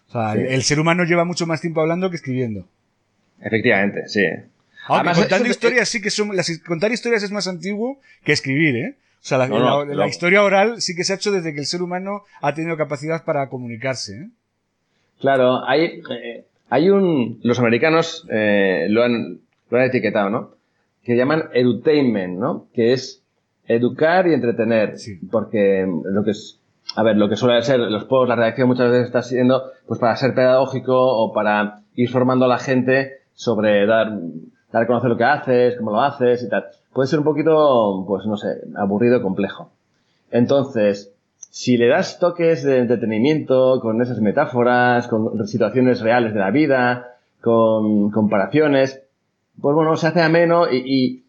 O 0.07 0.11
sea, 0.11 0.33
el, 0.33 0.63
ser 0.63 0.79
humano 0.79 1.03
lleva 1.03 1.25
mucho 1.25 1.45
más 1.45 1.61
tiempo 1.61 1.81
hablando 1.81 2.09
que 2.09 2.15
escribiendo. 2.15 2.67
Efectivamente, 3.41 4.07
sí. 4.07 4.23
Además, 4.87 5.19
contando 5.19 5.49
historias 5.49 5.89
sí 5.89 6.01
que 6.01 6.09
son, 6.09 6.31
contar 6.65 6.91
historias 6.91 7.23
es 7.23 7.31
más 7.31 7.47
antiguo 7.47 7.99
que 8.23 8.31
escribir, 8.31 8.75
¿eh? 8.75 8.95
O 9.21 9.25
sea, 9.27 9.37
la, 9.39 10.07
historia 10.07 10.43
oral 10.43 10.81
sí 10.81 10.95
que 10.95 11.03
se 11.03 11.11
ha 11.11 11.15
hecho 11.17 11.31
desde 11.31 11.53
que 11.53 11.59
el 11.59 11.65
ser 11.65 11.81
humano 11.81 12.23
ha 12.39 12.53
tenido 12.53 12.77
capacidad 12.77 13.25
para 13.25 13.49
comunicarse, 13.49 14.15
¿eh? 14.15 14.29
Claro, 15.19 15.67
hay, 15.67 16.01
eh, 16.11 16.45
hay 16.69 16.89
un, 16.89 17.39
los 17.43 17.59
americanos 17.59 18.25
eh, 18.29 18.85
lo, 18.89 19.03
han, 19.03 19.39
lo 19.69 19.77
han 19.77 19.85
etiquetado, 19.85 20.29
¿no? 20.29 20.51
Que 21.03 21.15
llaman 21.15 21.45
edutainment, 21.53 22.37
¿no? 22.37 22.67
Que 22.73 22.93
es 22.93 23.23
educar 23.67 24.27
y 24.27 24.33
entretener. 24.33 24.97
Sí. 24.97 25.19
Porque 25.31 25.87
lo 26.05 26.23
que 26.23 26.31
es, 26.31 26.59
a 26.95 27.03
ver, 27.03 27.17
lo 27.17 27.29
que 27.29 27.35
suele 27.35 27.61
ser 27.61 27.79
los 27.79 28.05
posts, 28.05 28.29
la 28.29 28.35
redacción 28.35 28.67
muchas 28.67 28.89
veces 28.89 29.07
está 29.07 29.21
siendo 29.21 29.71
pues 29.87 29.99
para 29.99 30.15
ser 30.15 30.33
pedagógico 30.33 30.95
o 30.95 31.33
para 31.33 31.81
ir 31.95 32.09
formando 32.09 32.45
a 32.45 32.47
la 32.47 32.57
gente 32.57 33.19
sobre 33.33 33.85
dar, 33.85 34.17
dar 34.71 34.83
a 34.83 34.87
conocer 34.87 35.09
lo 35.09 35.17
que 35.17 35.23
haces, 35.23 35.75
cómo 35.77 35.91
lo 35.91 36.01
haces 36.01 36.43
y 36.43 36.49
tal. 36.49 36.65
Puede 36.93 37.07
ser 37.07 37.19
un 37.19 37.25
poquito, 37.25 38.03
pues 38.07 38.25
no 38.25 38.37
sé, 38.37 38.61
aburrido, 38.75 39.21
complejo. 39.21 39.69
Entonces, 40.31 41.13
si 41.37 41.77
le 41.77 41.87
das 41.87 42.19
toques 42.19 42.63
de 42.63 42.79
entretenimiento 42.79 43.79
con 43.81 44.01
esas 44.01 44.19
metáforas, 44.19 45.07
con 45.07 45.47
situaciones 45.47 46.01
reales 46.01 46.33
de 46.33 46.39
la 46.39 46.51
vida, 46.51 47.15
con 47.41 48.09
comparaciones, 48.11 49.03
pues 49.61 49.75
bueno, 49.75 49.95
se 49.95 50.07
hace 50.07 50.21
ameno 50.21 50.71
y, 50.71 50.83
y 50.85 51.23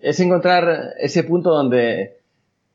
es 0.00 0.20
encontrar 0.20 0.92
ese 1.00 1.24
punto 1.24 1.50
donde 1.50 2.13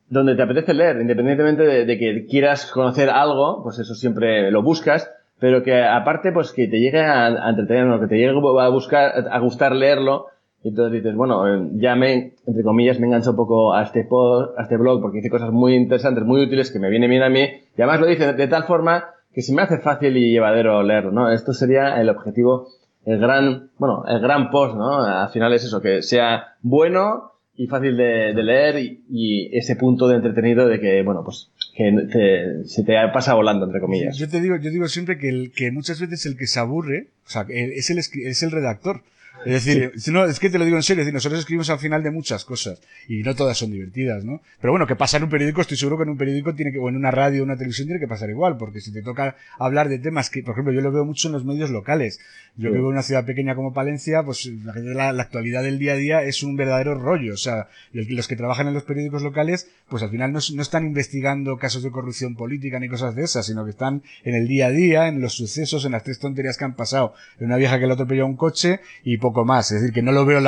donde 0.10 0.36
te 0.36 0.42
apetece 0.42 0.74
leer, 0.74 1.00
independientemente 1.02 1.64
de, 1.86 1.98
que 1.98 2.26
quieras 2.28 2.72
conocer 2.72 3.10
algo, 3.10 3.62
pues 3.64 3.80
eso 3.80 3.94
siempre 3.94 4.52
lo 4.52 4.64
buscas, 4.64 5.10
pero 5.40 5.64
que 5.64 5.84
aparte, 5.84 6.32
pues 6.32 6.52
que 6.52 6.68
te 6.68 6.80
llegue 6.80 7.02
a, 7.02 7.28
a 7.28 7.50
entretener, 7.50 8.00
que 8.00 8.08
te 8.08 8.18
llegue 8.18 8.30
a 8.32 8.70
buscar, 8.70 9.28
a 9.32 9.40
gustar 9.40 9.76
leerlo, 9.76 10.28
y 10.64 10.70
entonces 10.70 11.02
dices, 11.02 11.16
bueno, 11.16 11.48
eh, 11.48 11.70
ya 11.76 11.96
me, 11.96 12.34
entre 12.46 12.64
comillas, 12.64 13.00
me 13.00 13.08
engancho 13.08 13.32
un 13.32 13.38
poco 13.38 13.74
a 13.74 13.84
este 13.84 14.04
post, 14.04 14.58
a 14.58 14.64
este 14.64 14.76
blog, 14.78 15.02
porque 15.02 15.18
dice 15.18 15.30
cosas 15.30 15.52
muy 15.52 15.74
interesantes, 15.74 16.26
muy 16.26 16.42
útiles, 16.44 16.72
que 16.72 16.80
me 16.80 16.90
vienen 16.90 17.10
bien 17.10 17.24
a 17.24 17.30
mí, 17.30 17.42
y 17.42 17.82
además 17.82 18.02
lo 18.02 18.08
dice 18.08 18.34
de 18.34 18.48
tal 18.48 18.64
forma 18.64 19.06
que 19.34 19.42
se 19.42 19.54
me 19.54 19.62
hace 19.62 19.78
fácil 19.78 20.18
y 20.18 20.32
llevadero 20.32 20.84
leerlo, 20.84 21.12
¿no? 21.12 21.32
Esto 21.32 21.54
sería 21.54 22.02
el 22.02 22.10
objetivo, 22.10 22.68
el 23.06 23.20
gran, 23.20 23.70
bueno, 23.78 24.04
el 24.08 24.20
gran 24.20 24.50
post, 24.50 24.76
¿no? 24.76 25.02
Al 25.02 25.30
final 25.30 25.54
es 25.54 25.64
eso, 25.64 25.82
que 25.82 26.02
sea 26.02 26.56
bueno, 26.62 27.32
y 27.60 27.68
fácil 27.68 27.98
de, 27.98 28.34
leer 28.42 28.78
y, 29.10 29.50
ese 29.52 29.76
punto 29.76 30.08
de 30.08 30.16
entretenido 30.16 30.66
de 30.66 30.80
que, 30.80 31.04
bueno, 31.04 31.26
pues 31.26 31.50
que 31.76 32.62
se 32.64 32.84
te 32.86 32.94
pasa 33.14 33.34
volando, 33.34 33.66
entre 33.66 33.82
comillas. 33.82 34.18
Yo 34.18 34.30
te 34.30 34.40
digo, 34.40 34.56
yo 34.56 34.72
digo 34.72 34.88
siempre 34.88 35.18
que, 35.18 35.52
que 35.54 35.70
muchas 35.70 36.00
veces 36.00 36.26
el 36.26 36.38
que 36.38 36.48
se 36.48 36.58
aburre, 36.58 37.08
o 37.28 37.30
sea, 37.30 37.46
es 37.50 37.90
el, 37.90 37.98
es 37.98 38.44
el 38.44 38.52
redactor. 38.52 39.02
Es 39.46 39.66
decir, 39.66 39.94
no, 40.12 40.26
es 40.26 40.40
que 40.40 40.50
te 40.50 40.60
lo 40.60 40.66
digo 40.66 40.78
en 40.78 40.84
serio, 40.84 41.02
es 41.02 41.06
decir, 41.06 41.14
nosotros 41.14 41.40
escribimos 41.40 41.70
al 41.70 41.80
final 41.80 42.04
de 42.04 42.12
muchas 42.12 42.44
cosas 42.44 42.82
y 43.08 43.24
no 43.24 43.36
todas 43.36 43.58
son 43.58 43.72
divertidas, 43.72 44.26
¿no? 44.26 44.42
Pero 44.60 44.72
bueno, 44.72 44.86
que 44.86 44.96
pasa 44.96 45.18
en 45.18 45.24
un 45.24 45.30
periódico, 45.30 45.62
estoy 45.62 45.78
seguro 45.78 45.98
que 45.98 46.04
en 46.04 46.10
un 46.10 46.18
periódico 46.18 46.54
tiene 46.54 46.72
que, 46.72 46.80
o 46.80 46.90
en 46.90 46.96
una 46.96 47.12
radio 47.12 47.42
o 47.42 47.46
una 47.46 47.56
televisión 47.56 47.88
tiene 47.88 48.00
que 48.00 48.08
pasar 48.08 48.30
igual, 48.30 48.58
porque 48.58 48.82
si 48.82 48.92
te 48.92 49.02
toca 49.02 49.36
hablar 49.58 49.90
de 49.90 50.00
temas 50.00 50.30
que, 50.30 50.44
por 50.44 50.54
ejemplo, 50.54 50.74
yo 50.74 50.82
lo 50.82 50.92
veo 50.92 51.06
mucho 51.06 51.28
en 51.28 51.34
los 51.34 51.46
medios 51.46 51.70
locales. 51.70 52.20
Yo 52.56 52.72
vivo 52.72 52.88
en 52.88 52.94
una 52.94 53.04
ciudad 53.04 53.26
pequeña 53.26 53.56
como 53.56 53.74
Palencia, 53.74 54.24
pues 54.24 54.46
la, 54.46 55.14
la, 55.14 55.24
actualidad 55.24 55.64
del 55.64 55.80
día 55.80 55.94
a 55.94 55.96
día 55.96 56.24
es 56.24 56.44
un 56.44 56.58
verdadero 56.58 56.96
rollo. 56.96 57.34
O 57.34 57.38
sea, 57.38 57.70
los 57.94 58.28
que 58.28 58.36
trabajan 58.36 58.68
en 58.68 58.74
los 58.74 58.84
periódicos 58.84 59.22
locales, 59.22 59.70
pues 59.90 60.04
al 60.04 60.10
final 60.10 60.32
no, 60.32 60.40
no 60.54 60.62
están 60.62 60.86
investigando 60.86 61.58
casos 61.58 61.84
de 61.84 61.92
corrupción 61.92 62.36
política 62.36 62.80
ni 62.80 62.88
cosas 62.88 63.16
de 63.16 63.24
esas, 63.24 63.46
sino 63.46 63.64
que 63.66 63.72
están 63.72 64.04
en 64.24 64.36
el 64.36 64.48
día 64.48 64.68
a 64.68 64.72
día, 64.72 65.08
en 65.08 65.22
los 65.22 65.34
sucesos, 65.34 65.86
en 65.86 65.94
las 65.94 66.04
tres 66.04 66.20
tonterías 66.20 66.58
que 66.58 66.66
han 66.66 66.76
pasado. 66.76 67.14
En 67.40 67.48
una 67.48 67.58
vieja 67.58 67.80
que 67.80 67.88
le 67.88 67.94
atropelló 67.94 68.26
un 68.26 68.38
coche 68.38 68.80
y 69.04 69.18
poco 69.18 69.46
más. 69.46 69.72
Es 69.72 69.82
decir, 69.82 69.94
que 69.94 70.02
no 70.02 70.12
lo 70.12 70.26
veo 70.26 70.42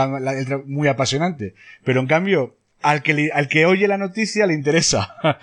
muy 0.66 0.88
apasionante. 0.88 1.56
Pero 1.84 2.00
en 2.02 2.08
cambio, 2.08 2.56
al 2.82 3.04
que, 3.04 3.30
al 3.34 3.48
que 3.48 3.66
oye 3.66 3.88
la 3.88 3.98
noticia 3.98 4.46
le 4.46 4.54
interesa. 4.54 5.16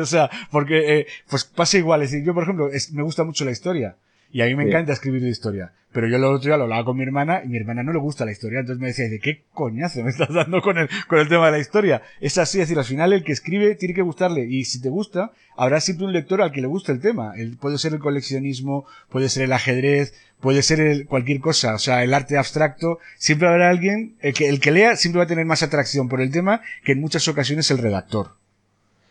O 0.00 0.06
sea, 0.06 0.30
porque, 0.50 0.98
eh, 0.98 1.06
pues 1.28 1.44
pasa 1.44 1.78
igual. 1.78 2.02
Es 2.02 2.10
decir, 2.10 2.26
yo, 2.26 2.34
por 2.34 2.44
ejemplo, 2.44 2.68
me 2.92 3.02
gusta 3.02 3.24
mucho 3.24 3.44
la 3.44 3.50
historia. 3.50 3.96
Y 4.32 4.42
a 4.42 4.46
mí 4.46 4.54
me 4.54 4.64
encanta 4.64 4.92
escribir 4.92 5.22
de 5.22 5.28
historia. 5.28 5.72
Pero 5.92 6.06
yo 6.06 6.16
el 6.16 6.24
otro 6.24 6.46
día 6.46 6.56
lo 6.56 6.64
hablaba 6.64 6.84
con 6.84 6.96
mi 6.96 7.02
hermana 7.02 7.42
y 7.44 7.48
mi 7.48 7.56
hermana 7.56 7.82
no 7.82 7.92
le 7.92 7.98
gusta 7.98 8.24
la 8.24 8.30
historia. 8.30 8.60
Entonces 8.60 8.80
me 8.80 8.88
decía, 8.88 9.08
¿de 9.08 9.18
qué 9.18 9.42
coñazo 9.52 10.02
me 10.04 10.10
estás 10.10 10.32
dando 10.32 10.62
con 10.62 10.78
el, 10.78 10.88
con 11.08 11.18
el 11.18 11.28
tema 11.28 11.46
de 11.46 11.52
la 11.52 11.58
historia? 11.58 12.02
Es 12.20 12.38
así, 12.38 12.60
es 12.60 12.68
decir, 12.68 12.78
al 12.78 12.84
final 12.84 13.12
el 13.12 13.24
que 13.24 13.32
escribe 13.32 13.74
tiene 13.74 13.94
que 13.94 14.02
gustarle. 14.02 14.44
Y 14.44 14.64
si 14.64 14.80
te 14.80 14.88
gusta, 14.88 15.32
habrá 15.56 15.80
siempre 15.80 16.06
un 16.06 16.12
lector 16.12 16.42
al 16.42 16.52
que 16.52 16.60
le 16.60 16.68
guste 16.68 16.92
el 16.92 17.00
tema. 17.00 17.32
El, 17.36 17.56
puede 17.56 17.76
ser 17.78 17.92
el 17.92 17.98
coleccionismo, 17.98 18.86
puede 19.08 19.28
ser 19.28 19.44
el 19.44 19.52
ajedrez, 19.52 20.14
puede 20.40 20.62
ser 20.62 20.80
el, 20.80 21.06
cualquier 21.06 21.40
cosa. 21.40 21.74
O 21.74 21.78
sea, 21.78 22.04
el 22.04 22.14
arte 22.14 22.38
abstracto. 22.38 23.00
Siempre 23.16 23.48
habrá 23.48 23.68
alguien, 23.68 24.14
el 24.20 24.32
que, 24.32 24.48
el 24.48 24.60
que 24.60 24.70
lea 24.70 24.94
siempre 24.94 25.18
va 25.18 25.24
a 25.24 25.28
tener 25.28 25.44
más 25.44 25.64
atracción 25.64 26.08
por 26.08 26.20
el 26.20 26.30
tema 26.30 26.60
que 26.84 26.92
en 26.92 27.00
muchas 27.00 27.26
ocasiones 27.26 27.68
el 27.72 27.78
redactor. 27.78 28.28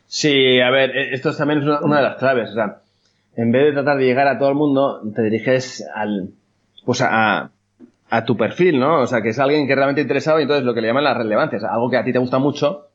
Sí, 0.08 0.60
a 0.60 0.70
ver, 0.72 0.96
e, 0.96 1.14
esto 1.14 1.36
también 1.36 1.60
es 1.60 1.66
una, 1.66 1.98
de 1.98 2.04
las 2.04 2.18
claves. 2.18 2.50
O 2.52 2.54
sea, 2.54 2.82
en 3.40 3.54
vez 3.54 3.68
de 3.68 3.72
tratar 3.72 3.98
de 3.98 4.04
llegar 4.04 4.28
a 4.28 4.38
todo 4.38 4.50
el 4.50 4.56
mundo, 4.56 5.02
te 5.16 5.22
diriges 5.22 5.88
al, 5.96 6.32
pues 6.86 7.02
a, 7.02 7.52
a 8.10 8.26
tu 8.26 8.36
perfil, 8.36 8.80
¿no? 8.80 9.00
O 9.00 9.08
sea, 9.08 9.22
que 9.22 9.30
es 9.30 9.40
alguien 9.40 9.66
que 9.66 9.76
realmente 9.76 10.02
interesado 10.02 10.40
y 10.40 10.42
entonces 10.42 10.66
lo 10.66 10.74
que 10.74 10.82
le 10.82 10.88
llaman 10.88 11.06
la 11.06 11.14
relevancia, 11.14 11.58
algo 11.72 11.90
que 11.90 11.96
a 11.96 12.04
ti 12.04 12.12
te 12.12 12.20
gusta 12.20 12.38
mucho, 12.38 12.88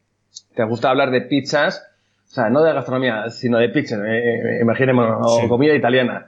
te 0.55 0.63
gusta 0.65 0.91
hablar 0.91 1.11
de 1.11 1.23
pizzas, 1.23 1.87
o 2.29 2.31
sea, 2.31 2.51
no 2.51 2.63
de 2.63 2.75
gastronomía, 2.75 3.31
sino 3.31 3.57
de 3.57 3.71
pizzas, 3.71 4.01
eh, 4.01 4.19
eh 4.19 4.59
imaginemos, 4.61 5.17
o 5.19 5.49
comida 5.49 5.75
italiana. 5.75 6.27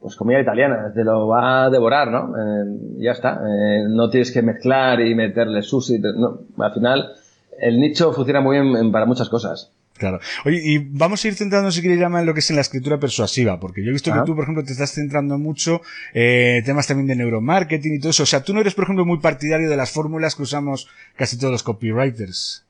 pues 0.00 0.14
comida 0.14 0.40
italiana, 0.40 0.92
te 0.94 1.02
lo 1.02 1.26
va 1.26 1.64
a 1.64 1.70
devorar, 1.70 2.08
¿no? 2.08 2.34
Eh, 2.38 2.78
ya 2.98 3.10
está. 3.10 3.40
Eh, 3.42 3.86
no 3.88 4.08
tienes 4.10 4.30
que 4.30 4.42
mezclar 4.42 5.00
y 5.00 5.12
meterle 5.16 5.62
sushi. 5.62 5.98
No, 5.98 6.38
al 6.58 6.72
final, 6.72 7.14
el 7.58 7.80
nicho 7.80 8.12
funciona 8.12 8.40
muy 8.40 8.60
bien 8.60 8.92
para 8.92 9.06
muchas 9.06 9.28
cosas. 9.28 9.72
Claro. 9.98 10.20
Oye, 10.44 10.60
y 10.62 10.78
vamos 10.78 11.24
a 11.24 11.28
ir 11.28 11.34
centrando, 11.34 11.70
si 11.70 11.80
quieres 11.80 11.98
llamar, 11.98 12.20
en 12.20 12.26
lo 12.26 12.34
que 12.34 12.40
es 12.40 12.50
en 12.50 12.56
la 12.56 12.62
escritura 12.62 12.98
persuasiva, 12.98 13.58
porque 13.58 13.82
yo 13.82 13.90
he 13.90 13.92
visto 13.92 14.12
que 14.12 14.20
tú, 14.26 14.34
por 14.34 14.44
ejemplo, 14.44 14.64
te 14.64 14.72
estás 14.72 14.92
centrando 14.92 15.38
mucho 15.38 15.80
eh, 16.12 16.62
temas 16.64 16.86
también 16.86 17.06
de 17.06 17.16
neuromarketing 17.16 17.94
y 17.94 17.98
todo 17.98 18.10
eso. 18.10 18.24
O 18.24 18.26
sea, 18.26 18.42
tú 18.42 18.52
no 18.52 18.60
eres, 18.60 18.74
por 18.74 18.84
ejemplo, 18.84 19.04
muy 19.04 19.18
partidario 19.18 19.70
de 19.70 19.76
las 19.76 19.90
fórmulas 19.90 20.34
que 20.34 20.42
usamos 20.42 20.88
casi 21.16 21.38
todos 21.38 21.52
los 21.52 21.62
copywriters. 21.62 22.64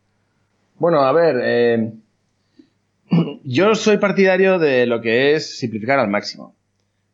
Bueno, 0.78 1.00
a 1.00 1.12
ver, 1.12 1.36
eh, 1.42 1.92
yo 3.44 3.74
soy 3.74 3.98
partidario 3.98 4.58
de 4.58 4.86
lo 4.86 5.00
que 5.00 5.34
es 5.34 5.58
simplificar 5.58 5.98
al 5.98 6.08
máximo. 6.08 6.54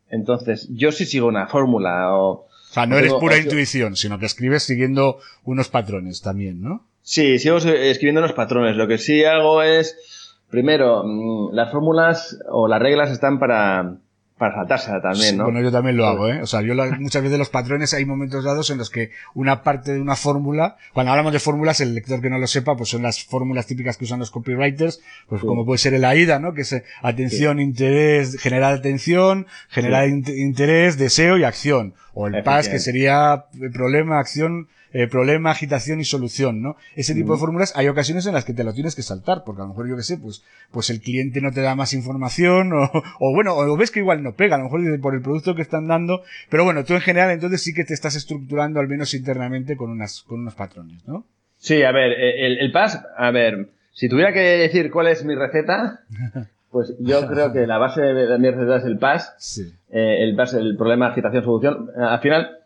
Entonces, 0.09 0.67
yo 0.69 0.91
sí 0.91 1.05
sigo 1.05 1.27
una 1.27 1.47
fórmula 1.47 2.13
o... 2.13 2.31
O 2.31 2.73
sea, 2.73 2.85
no 2.85 2.97
eres 2.97 3.13
pura 3.13 3.37
intuición, 3.37 3.95
sino 3.95 4.17
que 4.17 4.25
escribes 4.25 4.63
siguiendo 4.63 5.19
unos 5.43 5.69
patrones 5.69 6.21
también, 6.21 6.61
¿no? 6.61 6.83
Sí, 7.03 7.37
sigo 7.37 7.57
escribiendo 7.57 8.21
unos 8.21 8.33
patrones. 8.33 8.77
Lo 8.77 8.87
que 8.87 8.97
sí 8.97 9.25
hago 9.25 9.61
es, 9.61 10.39
primero, 10.49 11.03
mm, 11.03 11.53
las 11.53 11.71
fórmulas 11.71 12.39
o 12.49 12.67
las 12.69 12.81
reglas 12.81 13.11
están 13.11 13.39
para, 13.39 13.97
para 14.37 14.55
saltársela 14.55 15.01
también, 15.01 15.37
¿no? 15.37 15.43
bueno, 15.43 15.61
yo 15.61 15.71
también 15.71 15.97
lo 15.97 16.07
hago, 16.07 16.29
¿eh? 16.29 16.41
O 16.41 16.47
sea, 16.47 16.61
yo 16.61 16.73
muchas 16.99 17.21
veces 17.21 17.37
los 17.37 17.49
patrones 17.49 17.93
hay 17.93 18.05
momentos 18.05 18.45
dados 18.45 18.69
en 18.69 18.77
los 18.77 18.89
que 18.89 19.11
una 19.35 19.63
parte 19.63 19.93
de 19.93 19.99
una 19.99 20.15
fórmula, 20.15 20.77
cuando 20.93 21.11
hablamos 21.11 21.33
de 21.33 21.39
fórmulas, 21.39 21.81
el 21.81 21.93
lector 21.93 22.21
que 22.21 22.29
no 22.29 22.37
lo 22.37 22.47
sepa, 22.47 22.75
pues 22.77 22.89
son 22.89 23.03
las 23.03 23.23
fórmulas 23.23 23.67
típicas 23.67 23.97
que 23.97 24.05
usan 24.05 24.19
los 24.19 24.31
copywriters, 24.31 25.01
pues 25.27 25.41
como 25.41 25.65
puede 25.65 25.79
ser 25.79 25.93
el 25.93 26.05
AIDA, 26.05 26.39
¿no? 26.39 26.53
Que 26.53 26.61
es 26.61 26.71
eh, 26.71 26.83
atención, 27.01 27.59
interés, 27.59 28.39
generar 28.39 28.73
atención, 28.73 29.45
generar 29.67 30.07
interés, 30.07 30.97
deseo 30.97 31.37
y 31.37 31.43
acción. 31.43 31.95
O 32.13 32.27
el 32.27 32.43
PAS, 32.43 32.69
que 32.69 32.79
sería 32.79 33.45
eh, 33.61 33.69
problema, 33.73 34.19
acción, 34.19 34.67
eh, 34.93 35.07
problema, 35.07 35.51
agitación 35.51 35.99
y 35.99 36.05
solución, 36.05 36.61
¿no? 36.61 36.77
Ese 36.95 37.13
tipo 37.13 37.33
de 37.33 37.39
fórmulas 37.39 37.73
hay 37.75 37.87
ocasiones 37.87 38.25
en 38.25 38.33
las 38.33 38.45
que 38.45 38.53
te 38.53 38.63
lo 38.63 38.73
tienes 38.73 38.95
que 38.95 39.01
saltar, 39.01 39.43
porque 39.45 39.61
a 39.61 39.65
lo 39.65 39.69
mejor 39.69 39.89
yo 39.89 39.95
que 39.95 40.03
sé, 40.03 40.17
pues, 40.17 40.43
pues 40.71 40.89
el 40.89 41.01
cliente 41.01 41.41
no 41.41 41.51
te 41.51 41.61
da 41.61 41.75
más 41.75 41.93
información, 41.93 42.73
o, 42.73 42.91
o 43.19 43.33
bueno, 43.33 43.55
o 43.55 43.77
ves 43.77 43.91
que 43.91 43.99
igual 43.99 44.23
no 44.23 44.35
pega, 44.35 44.55
a 44.55 44.59
lo 44.59 44.65
mejor 44.65 45.01
por 45.01 45.15
el 45.15 45.21
producto 45.21 45.55
que 45.55 45.61
están 45.61 45.87
dando, 45.87 46.23
pero 46.49 46.63
bueno, 46.63 46.85
tú 46.85 46.93
en 46.93 47.01
general 47.01 47.31
entonces 47.31 47.61
sí 47.61 47.73
que 47.73 47.83
te 47.83 47.93
estás 47.93 48.15
estructurando 48.15 48.79
al 48.79 48.87
menos 48.87 49.13
internamente 49.13 49.75
con 49.75 49.89
unas, 49.89 50.23
con 50.23 50.39
unos 50.39 50.55
patrones, 50.55 51.07
¿no? 51.07 51.25
Sí, 51.57 51.81
a 51.83 51.91
ver, 51.91 52.11
eh, 52.11 52.45
el, 52.45 52.59
el 52.59 52.71
PAS, 52.71 53.01
a 53.17 53.31
ver, 53.31 53.69
si 53.93 54.09
tuviera 54.09 54.33
que 54.33 54.39
decir 54.39 54.91
cuál 54.91 55.07
es 55.07 55.23
mi 55.23 55.35
receta, 55.35 56.01
pues 56.71 56.95
yo 56.99 57.25
creo 57.27 57.53
que 57.53 57.67
la 57.67 57.77
base 57.77 58.01
de, 58.01 58.37
mi 58.39 58.49
receta 58.49 58.77
es 58.77 58.85
el 58.85 58.97
PAS. 58.97 59.35
Sí. 59.37 59.71
Eh, 59.89 60.23
el 60.23 60.35
PAS, 60.35 60.55
el 60.55 60.75
problema, 60.75 61.07
agitación, 61.07 61.43
solución. 61.43 61.89
Al 61.95 62.19
final, 62.19 62.57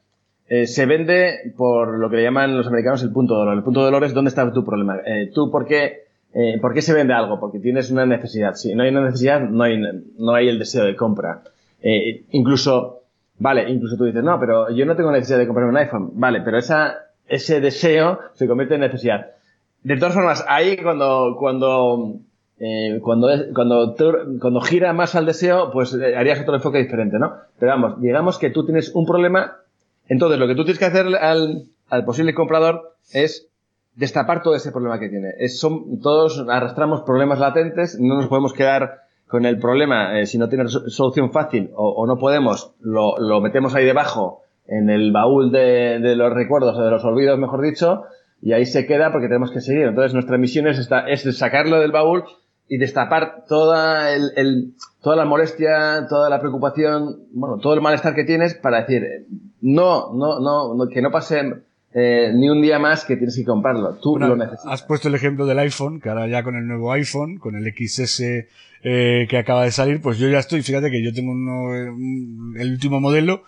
eh, 0.50 0.66
se 0.66 0.86
vende 0.86 1.54
por 1.58 2.00
lo 2.00 2.10
que 2.10 2.18
le 2.18 2.24
llaman 2.24 2.56
los 2.56 2.68
americanos 2.68 3.04
el 3.04 3.12
punto 3.12 3.34
de 3.34 3.40
dolor. 3.40 3.58
El 3.58 3.64
punto 3.64 3.82
de 3.82 3.86
dolor 3.88 4.04
es 4.06 4.14
dónde 4.14 4.30
está 4.30 4.52
tu 4.54 4.64
problema. 4.64 4.98
Eh, 5.06 5.30
tú, 5.34 5.52
¿por 5.52 5.66
qué, 5.66 6.06
eh, 6.34 6.58
¿por 6.62 6.74
qué 6.74 6.82
se 6.82 6.94
vende 6.94 7.14
algo? 7.14 7.40
Porque 7.40 7.60
tienes 7.60 7.92
una 7.92 8.06
necesidad. 8.06 8.54
Si 8.54 8.74
no 8.74 8.84
hay 8.84 8.90
una 8.90 9.02
necesidad, 9.02 9.42
no 9.42 9.64
hay, 9.64 10.48
el 10.48 10.60
deseo 10.60 10.86
de 10.86 10.96
compra. 10.96 11.42
Incluso, 12.32 13.02
vale, 13.40 13.70
incluso 13.70 13.98
tú 13.98 14.06
dices, 14.06 14.24
no, 14.24 14.40
pero 14.40 14.70
yo 14.72 14.86
no 14.86 14.96
tengo 14.96 15.12
necesidad 15.12 15.38
de 15.38 15.48
comprar 15.48 15.68
un 15.68 15.78
iPhone. 15.78 16.12
Vale, 16.14 16.42
pero 16.42 16.58
esa, 16.58 16.96
ese 17.28 17.60
deseo 17.60 18.20
se 18.34 18.48
convierte 18.48 18.76
en 18.76 18.82
necesidad. 18.82 19.32
De 19.84 19.98
todas 19.98 20.16
formas, 20.16 20.46
ahí 20.48 20.78
cuando, 20.78 21.36
cuando, 21.38 22.20
cuando, 23.02 23.30
cuando, 23.54 23.96
cuando 24.40 24.62
gira 24.62 24.94
más 24.94 25.16
al 25.16 25.26
deseo, 25.26 25.72
pues 25.72 25.94
harías 25.94 26.40
otro 26.40 26.56
enfoque 26.56 26.80
diferente, 26.80 27.20
¿no? 27.20 27.34
Pero 27.60 27.74
vamos, 27.74 28.02
digamos 28.02 28.38
que 28.38 28.50
tú 28.50 28.66
tienes 28.66 28.96
un 28.96 29.06
problema 29.06 29.58
entonces, 30.08 30.40
lo 30.40 30.48
que 30.48 30.56
tú 30.56 30.64
tienes 30.64 30.80
que 30.80 30.86
hacer 30.86 31.06
al, 31.16 32.06
posible 32.06 32.34
comprador 32.34 32.96
es 33.12 33.50
destapar 33.96 34.44
todo 34.44 34.56
ese 34.56 34.72
problema 34.72 35.00
que 35.00 35.10
tiene. 35.10 35.34
Es, 35.40 35.60
todos 35.60 36.46
arrastramos 36.48 37.02
problemas 37.02 37.40
latentes, 37.40 38.00
no 38.00 38.16
nos 38.16 38.28
podemos 38.28 38.54
quedar 38.54 39.02
con 39.28 39.46
el 39.46 39.60
problema, 39.60 40.20
eh, 40.20 40.26
si 40.26 40.38
no 40.38 40.48
tiene 40.48 40.70
solución 40.70 41.32
fácil 41.32 41.72
o, 41.76 42.06
no 42.08 42.18
podemos, 42.18 42.74
lo, 42.80 43.42
metemos 43.42 43.76
ahí 43.76 43.86
debajo, 43.86 44.44
en 44.68 44.90
el 44.90 45.12
baúl 45.12 45.52
de, 45.52 46.00
de, 46.00 46.16
los 46.16 46.34
recuerdos 46.34 46.78
o 46.78 46.82
de 46.82 46.92
los 46.92 47.04
olvidos, 47.04 47.38
mejor 47.38 47.62
dicho, 47.62 48.04
y 48.42 48.54
ahí 48.54 48.66
se 48.66 48.86
queda 48.86 49.12
porque 49.12 49.28
tenemos 49.28 49.52
que 49.52 49.62
seguir. 49.62 49.84
Entonces, 49.84 50.14
nuestra 50.14 50.38
misión 50.38 50.68
es, 50.68 50.78
esta, 50.78 51.08
es 51.08 51.24
sacarlo 51.38 51.80
del 51.80 51.92
baúl 51.92 52.24
y 52.70 52.78
destapar 52.78 53.46
toda, 53.48 54.14
el, 54.14 54.32
el, 54.36 54.74
toda 55.02 55.16
la 55.16 55.26
molestia, 55.26 56.06
toda 56.10 56.30
la 56.30 56.40
preocupación, 56.40 57.28
bueno, 57.32 57.58
todo 57.58 57.74
el 57.74 57.82
malestar 57.82 58.14
que 58.14 58.26
tienes 58.26 58.56
para 58.56 58.82
decir, 58.82 59.04
no, 59.62 60.14
no, 60.14 60.40
no, 60.76 60.90
que 60.90 61.02
no 61.02 61.12
pase 61.12 61.42
eh, 61.94 62.32
ni 62.34 62.50
un 62.50 62.62
día 62.62 62.80
más 62.80 63.06
que 63.06 63.16
tienes 63.16 63.36
que 63.36 63.44
comprarlo. 63.44 63.96
Tú 63.96 64.12
bueno, 64.12 64.28
lo 64.28 64.36
necesitas. 64.38 64.72
Has 64.72 64.84
puesto 64.84 65.08
el 65.08 65.16
ejemplo 65.16 65.46
del 65.46 65.60
iPhone, 65.60 66.00
que 66.00 66.10
ahora 66.10 66.28
ya 66.28 66.44
con 66.44 66.56
el 66.56 66.68
nuevo 66.68 66.92
iPhone, 66.92 67.38
con 67.38 67.56
el 67.56 67.74
XS 67.74 68.22
eh, 68.84 69.28
que 69.30 69.38
acaba 69.38 69.64
de 69.64 69.72
salir, 69.72 70.02
pues 70.02 70.18
yo 70.18 70.30
ya 70.30 70.40
estoy, 70.40 70.62
fíjate 70.62 70.92
que 70.92 71.04
yo 71.04 71.14
tengo 71.14 71.32
uno, 71.32 71.74
el 72.60 72.72
último 72.72 73.00
modelo, 73.00 73.44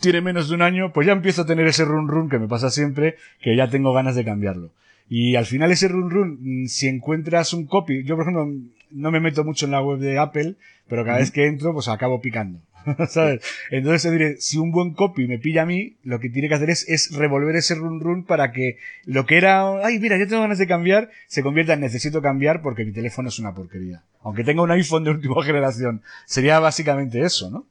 tiene 0.00 0.20
menos 0.20 0.48
de 0.48 0.54
un 0.54 0.62
año, 0.62 0.92
pues 0.92 1.06
ya 1.06 1.12
empiezo 1.12 1.42
a 1.42 1.46
tener 1.46 1.66
ese 1.66 1.84
run 1.84 2.08
run 2.08 2.28
que 2.28 2.38
me 2.38 2.48
pasa 2.48 2.70
siempre, 2.70 3.16
que 3.40 3.56
ya 3.56 3.68
tengo 3.68 3.92
ganas 3.92 4.14
de 4.14 4.24
cambiarlo. 4.24 4.70
Y 5.08 5.36
al 5.36 5.46
final 5.46 5.72
ese 5.72 5.88
run 5.88 6.10
run, 6.10 6.38
mm, 6.40 6.66
si 6.66 6.86
encuentras 6.86 7.52
un 7.52 7.66
copy, 7.66 8.04
yo 8.04 8.16
por 8.16 8.24
ejemplo 8.24 8.48
no 8.90 9.10
me 9.10 9.20
meto 9.20 9.44
mucho 9.44 9.66
en 9.66 9.72
la 9.72 9.82
web 9.82 9.98
de 9.98 10.18
Apple, 10.18 10.56
pero 10.88 11.04
cada 11.04 11.18
vez 11.18 11.30
que 11.30 11.46
entro 11.46 11.72
pues 11.72 11.88
acabo 11.88 12.20
picando. 12.20 12.60
¿Sabes? 13.08 13.42
Entonces 13.70 14.10
diré, 14.10 14.36
si 14.38 14.58
un 14.58 14.72
buen 14.72 14.94
copy 14.94 15.26
me 15.26 15.38
pilla 15.38 15.62
a 15.62 15.66
mí, 15.66 15.96
lo 16.04 16.20
que 16.20 16.30
tiene 16.30 16.48
que 16.48 16.54
hacer 16.54 16.70
es, 16.70 16.88
es 16.88 17.16
revolver 17.16 17.56
ese 17.56 17.74
run 17.74 18.00
run 18.00 18.24
para 18.24 18.52
que 18.52 18.78
lo 19.04 19.26
que 19.26 19.36
era, 19.36 19.84
ay 19.84 19.98
mira, 19.98 20.16
yo 20.16 20.26
tengo 20.28 20.42
ganas 20.42 20.58
de 20.58 20.66
cambiar, 20.66 21.10
se 21.26 21.42
convierta 21.42 21.74
en 21.74 21.80
necesito 21.80 22.22
cambiar 22.22 22.62
porque 22.62 22.84
mi 22.84 22.92
teléfono 22.92 23.28
es 23.28 23.38
una 23.38 23.54
porquería. 23.54 24.02
Aunque 24.22 24.44
tenga 24.44 24.62
un 24.62 24.70
iPhone 24.70 25.04
de 25.04 25.10
última 25.10 25.42
generación. 25.44 26.02
Sería 26.24 26.58
básicamente 26.60 27.20
eso, 27.20 27.50
¿no? 27.50 27.64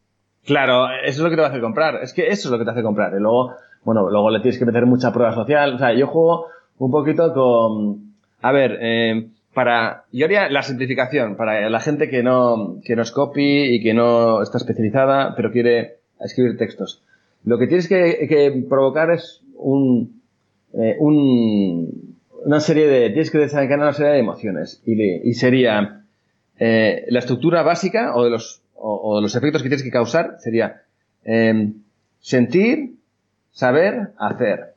Claro, 0.46 0.88
eso 1.04 1.18
es 1.18 1.20
lo 1.20 1.30
que 1.30 1.36
te 1.36 1.42
va 1.42 1.48
a 1.48 1.50
hacer 1.50 1.62
comprar. 1.62 2.00
Es 2.02 2.14
que 2.14 2.28
eso 2.28 2.48
es 2.48 2.52
lo 2.52 2.58
que 2.58 2.64
te 2.64 2.72
hace 2.72 2.82
comprar. 2.82 3.14
Y 3.14 3.20
luego, 3.20 3.54
bueno, 3.84 4.10
luego 4.10 4.32
le 4.32 4.40
tienes 4.40 4.58
que 4.58 4.66
meter 4.66 4.86
mucha 4.86 5.12
prueba 5.12 5.34
social. 5.34 5.76
O 5.76 5.78
sea, 5.78 5.94
yo 5.94 6.08
juego 6.08 6.48
un 6.78 6.90
poquito 6.90 7.34
con, 7.34 8.14
a 8.42 8.52
ver, 8.54 8.78
eh, 8.82 9.28
para, 9.58 10.06
yo 10.12 10.26
haría 10.26 10.50
la 10.50 10.62
simplificación 10.62 11.36
para 11.36 11.68
la 11.68 11.80
gente 11.80 12.12
que 12.12 12.22
no, 12.22 12.80
que 12.86 12.96
no 12.96 13.02
es 13.02 13.10
copy 13.10 13.74
y 13.74 13.82
que 13.82 13.96
no 13.96 14.44
está 14.44 14.60
especializada, 14.60 15.34
pero 15.36 15.52
quiere 15.52 15.96
escribir 16.20 16.58
textos. 16.58 17.02
Lo 17.44 17.58
que 17.58 17.66
tienes 17.66 17.88
que, 17.88 18.66
provocar 18.70 19.10
es 19.10 19.42
eh, 19.56 20.96
un, 21.00 22.18
una 22.46 22.60
serie 22.60 22.86
de, 22.86 23.10
tienes 23.10 23.32
que 23.32 23.40
desencadenar 23.40 23.88
una 23.88 23.94
serie 23.94 24.12
de 24.12 24.20
emociones 24.20 24.80
y, 24.86 25.34
sería 25.34 26.04
eh, 26.60 27.06
la 27.10 27.18
estructura 27.18 27.64
básica 27.64 28.16
o 28.16 28.26
de 28.26 28.30
los, 28.30 28.62
o, 28.76 29.20
los 29.22 29.36
efectos 29.36 29.64
que 29.64 29.70
tienes 29.70 29.84
que 29.84 29.90
causar 29.90 30.36
sería 30.38 30.84
eh, 31.26 31.72
sentir, 32.20 32.98
saber, 33.50 34.10
hacer. 34.20 34.76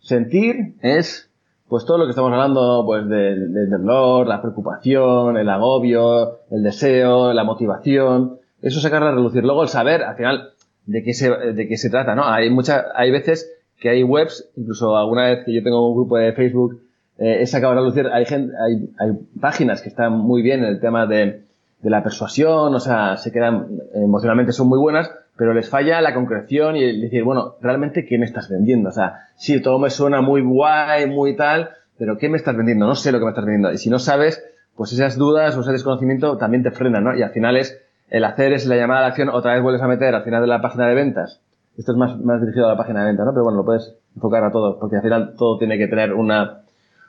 Sentir 0.00 0.72
es 0.80 1.25
pues 1.68 1.84
todo 1.84 1.98
lo 1.98 2.04
que 2.04 2.10
estamos 2.10 2.32
hablando, 2.32 2.84
pues 2.86 3.08
del, 3.08 3.52
del 3.52 3.70
dolor, 3.70 4.26
la 4.26 4.40
preocupación, 4.40 5.36
el 5.36 5.48
agobio, 5.48 6.38
el 6.50 6.62
deseo, 6.62 7.32
la 7.32 7.44
motivación, 7.44 8.38
eso 8.62 8.80
sacarlo 8.80 9.08
a 9.08 9.12
relucir. 9.12 9.42
Luego 9.42 9.62
el 9.62 9.68
saber, 9.68 10.02
al 10.02 10.16
final, 10.16 10.50
de 10.86 11.02
qué 11.02 11.12
se, 11.12 11.30
de 11.30 11.68
qué 11.68 11.76
se 11.76 11.90
trata, 11.90 12.14
¿no? 12.14 12.24
Hay 12.24 12.50
muchas, 12.50 12.84
hay 12.94 13.10
veces 13.10 13.52
que 13.80 13.88
hay 13.88 14.02
webs, 14.02 14.48
incluso 14.56 14.96
alguna 14.96 15.26
vez 15.26 15.44
que 15.44 15.52
yo 15.52 15.62
tengo 15.62 15.88
un 15.88 15.96
grupo 15.96 16.16
de 16.16 16.32
Facebook, 16.32 16.80
eh, 17.18 17.38
he 17.40 17.46
sacado 17.46 17.72
a 17.72 17.76
relucir, 17.76 18.06
hay 18.06 18.24
gente, 18.24 18.54
hay, 18.58 18.88
hay 18.98 19.12
páginas 19.40 19.82
que 19.82 19.88
están 19.88 20.12
muy 20.12 20.42
bien 20.42 20.60
en 20.60 20.66
el 20.66 20.80
tema 20.80 21.06
de, 21.06 21.42
de 21.80 21.90
la 21.90 22.02
persuasión, 22.02 22.74
o 22.74 22.80
sea, 22.80 23.16
se 23.16 23.32
quedan, 23.32 23.66
emocionalmente 23.94 24.52
son 24.52 24.68
muy 24.68 24.78
buenas, 24.78 25.10
pero 25.36 25.52
les 25.52 25.68
falla 25.68 26.00
la 26.00 26.14
concreción 26.14 26.76
y 26.76 26.84
el 26.84 27.00
decir, 27.00 27.22
bueno, 27.22 27.56
realmente, 27.60 28.06
¿qué 28.06 28.18
me 28.18 28.24
estás 28.24 28.48
vendiendo? 28.48 28.88
O 28.88 28.92
sea, 28.92 29.28
sí, 29.36 29.60
todo 29.60 29.78
me 29.78 29.90
suena 29.90 30.20
muy 30.22 30.40
guay, 30.40 31.08
muy 31.08 31.36
tal, 31.36 31.70
pero 31.98 32.16
¿qué 32.16 32.28
me 32.28 32.36
estás 32.36 32.56
vendiendo? 32.56 32.86
No 32.86 32.94
sé 32.94 33.12
lo 33.12 33.18
que 33.18 33.24
me 33.24 33.30
estás 33.30 33.44
vendiendo. 33.44 33.72
Y 33.72 33.78
si 33.78 33.90
no 33.90 33.98
sabes, 33.98 34.42
pues 34.74 34.92
esas 34.92 35.16
dudas 35.16 35.56
o 35.56 35.60
ese 35.60 35.72
desconocimiento 35.72 36.38
también 36.38 36.62
te 36.62 36.70
frenan, 36.70 37.04
¿no? 37.04 37.16
Y 37.16 37.22
al 37.22 37.30
final 37.30 37.56
es, 37.56 37.82
el 38.08 38.24
hacer 38.24 38.52
es 38.52 38.66
la 38.66 38.76
llamada 38.76 39.00
a 39.00 39.02
la 39.02 39.08
acción, 39.08 39.28
otra 39.28 39.52
vez 39.54 39.62
vuelves 39.62 39.82
a 39.82 39.88
meter 39.88 40.14
al 40.14 40.24
final 40.24 40.40
de 40.40 40.48
la 40.48 40.60
página 40.60 40.88
de 40.88 40.94
ventas. 40.94 41.40
Esto 41.76 41.92
es 41.92 41.98
más, 41.98 42.18
más 42.18 42.40
dirigido 42.40 42.66
a 42.66 42.70
la 42.70 42.78
página 42.78 43.00
de 43.00 43.06
ventas, 43.06 43.26
¿no? 43.26 43.32
Pero 43.32 43.44
bueno, 43.44 43.58
lo 43.58 43.64
puedes 43.64 43.94
enfocar 44.14 44.42
a 44.44 44.50
todos, 44.50 44.78
porque 44.80 44.96
al 44.96 45.02
final 45.02 45.34
todo 45.36 45.58
tiene 45.58 45.76
que 45.76 45.88
tener 45.88 46.14
una, 46.14 46.62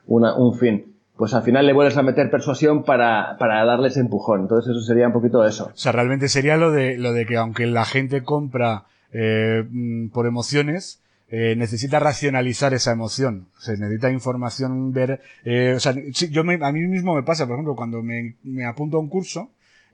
una, 0.06 0.36
un 0.36 0.54
fin 0.54 0.97
pues 1.18 1.34
al 1.34 1.44
final 1.44 1.66
le 1.66 1.74
vuelves 1.74 1.98
a 1.98 2.04
meter 2.04 2.30
persuasión 2.30 2.84
para, 2.84 3.38
para 3.38 3.66
darle 3.66 3.88
ese 3.88 4.00
empujón. 4.00 4.42
Entonces 4.42 4.72
eso 4.72 4.82
sería 4.82 5.08
un 5.08 5.14
poquito 5.14 5.46
eso. 5.46 5.72
O 5.74 5.78
sea, 5.78 5.92
realmente 5.92 6.30
sería 6.30 6.58
lo 6.58 6.72
de, 6.72 6.98
lo 6.98 7.12
de 7.14 7.26
que 7.26 7.38
aunque 7.38 7.66
la 7.66 7.86
gente 7.86 8.24
compra 8.24 8.86
eh, 9.12 9.64
por 10.14 10.28
emociones, 10.28 11.02
eh, 11.30 11.56
necesita 11.58 12.00
racionalizar 12.00 12.74
esa 12.74 12.92
emoción. 12.92 13.48
Se 13.58 13.78
necesita 13.78 14.12
información, 14.12 14.94
ver, 14.94 15.22
eh, 15.44 15.74
o 15.76 15.80
sea, 15.80 15.94
yo 16.12 16.44
me, 16.44 16.60
a 16.62 16.72
mí 16.72 16.82
mismo 16.82 17.16
me 17.16 17.24
pasa, 17.24 17.46
por 17.46 17.56
ejemplo, 17.56 17.76
cuando 17.76 18.02
me, 18.04 18.36
me 18.44 18.66
apunto 18.66 18.98
a 18.98 19.00
un 19.00 19.10
curso, 19.10 19.50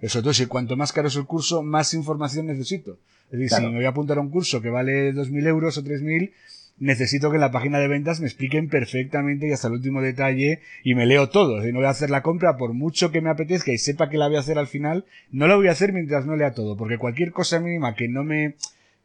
Sobre 0.08 0.24
todo 0.24 0.34
si 0.34 0.48
cuanto 0.48 0.76
más 0.76 0.92
caro 0.92 1.08
es 1.08 1.16
el 1.16 1.26
curso, 1.26 1.64
más 1.64 1.94
información 1.94 2.48
necesito. 2.48 2.98
Es 3.32 3.40
decir, 3.40 3.58
si 3.58 3.66
me 3.66 3.78
voy 3.78 3.86
a 3.86 3.90
apuntar 3.90 4.18
a 4.18 4.22
un 4.22 4.30
curso 4.30 4.62
que 4.62 4.70
vale 4.70 5.14
2.000 5.14 5.48
euros 5.48 5.78
o 5.78 5.84
3.000, 5.84 6.32
necesito 6.78 7.30
que 7.30 7.36
en 7.36 7.42
la 7.42 7.52
página 7.52 7.80
de 7.80 7.88
ventas 7.88 8.20
me 8.20 8.28
expliquen 8.28 8.70
perfectamente 8.70 9.48
y 9.48 9.52
hasta 9.52 9.68
el 9.68 9.74
último 9.74 10.02
detalle 10.02 10.62
y 10.84 10.96
me 10.96 11.06
leo 11.06 11.30
todo. 11.30 11.62
Si 11.62 11.72
no 11.72 11.80
voy 11.80 11.88
a 11.88 11.92
hacer 11.92 12.10
la 12.10 12.24
compra 12.24 12.58
por 12.58 12.74
mucho 12.74 13.12
que 13.12 13.22
me 13.22 13.30
apetezca 13.30 13.72
y 13.72 13.78
sepa 13.78 14.10
que 14.10 14.18
la 14.18 14.28
voy 14.28 14.38
a 14.38 14.42
hacer 14.42 14.58
al 14.58 14.68
final, 14.68 15.06
no 15.32 15.48
la 15.48 15.56
voy 15.56 15.68
a 15.68 15.72
hacer 15.72 15.94
mientras 15.94 16.26
no 16.26 16.36
lea 16.36 16.54
todo, 16.54 16.76
porque 16.78 16.98
cualquier 16.98 17.32
cosa 17.32 17.60
mínima 17.60 17.96
que 17.96 18.08
no 18.08 18.24
me 18.24 18.56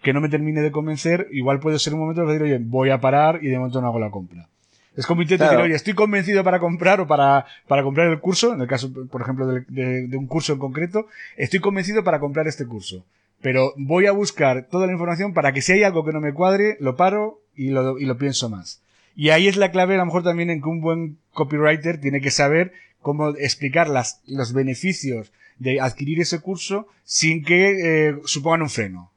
que 0.02 0.12
no 0.12 0.20
me 0.20 0.28
termine 0.28 0.62
de 0.62 0.70
convencer, 0.70 1.26
igual 1.32 1.58
puede 1.58 1.78
ser 1.78 1.94
un 1.94 2.00
momento 2.00 2.22
de 2.22 2.28
decir, 2.28 2.42
oye, 2.42 2.58
voy 2.60 2.90
a 2.90 3.00
parar 3.00 3.40
y 3.42 3.48
de 3.48 3.58
momento 3.58 3.80
no 3.80 3.88
hago 3.88 3.98
la 3.98 4.10
compra. 4.10 4.48
Es 4.96 5.06
como 5.06 5.22
intento 5.22 5.44
decir, 5.44 5.58
oye, 5.58 5.74
estoy 5.74 5.94
convencido 5.94 6.42
para 6.42 6.58
comprar 6.58 7.00
o 7.00 7.06
para, 7.06 7.46
para 7.68 7.84
comprar 7.84 8.08
el 8.08 8.18
curso, 8.18 8.54
en 8.54 8.60
el 8.60 8.66
caso, 8.66 8.92
por 8.92 9.22
ejemplo, 9.22 9.46
de, 9.46 10.16
un 10.16 10.26
curso 10.26 10.52
en 10.52 10.58
concreto, 10.58 11.06
estoy 11.36 11.60
convencido 11.60 12.02
para 12.02 12.18
comprar 12.18 12.48
este 12.48 12.66
curso. 12.66 13.04
Pero 13.40 13.72
voy 13.76 14.06
a 14.06 14.12
buscar 14.12 14.66
toda 14.68 14.86
la 14.86 14.92
información 14.92 15.32
para 15.32 15.52
que 15.52 15.62
si 15.62 15.72
hay 15.72 15.82
algo 15.84 16.04
que 16.04 16.12
no 16.12 16.20
me 16.20 16.34
cuadre, 16.34 16.76
lo 16.80 16.96
paro 16.96 17.40
y 17.54 17.70
lo, 17.70 17.98
y 17.98 18.04
lo 18.04 18.18
pienso 18.18 18.48
más. 18.48 18.82
Y 19.14 19.30
ahí 19.30 19.48
es 19.48 19.56
la 19.56 19.70
clave, 19.70 19.94
a 19.94 19.98
lo 19.98 20.06
mejor 20.06 20.22
también 20.22 20.50
en 20.50 20.60
que 20.60 20.68
un 20.68 20.80
buen 20.80 21.18
copywriter 21.32 22.00
tiene 22.00 22.20
que 22.20 22.30
saber 22.30 22.72
cómo 23.00 23.30
explicar 23.30 23.88
las, 23.88 24.22
los 24.26 24.52
beneficios 24.52 25.32
de 25.58 25.80
adquirir 25.80 26.20
ese 26.20 26.40
curso 26.40 26.86
sin 27.04 27.44
que 27.44 28.08
eh, 28.08 28.16
supongan 28.24 28.62
un 28.62 28.70
freno. 28.70 29.10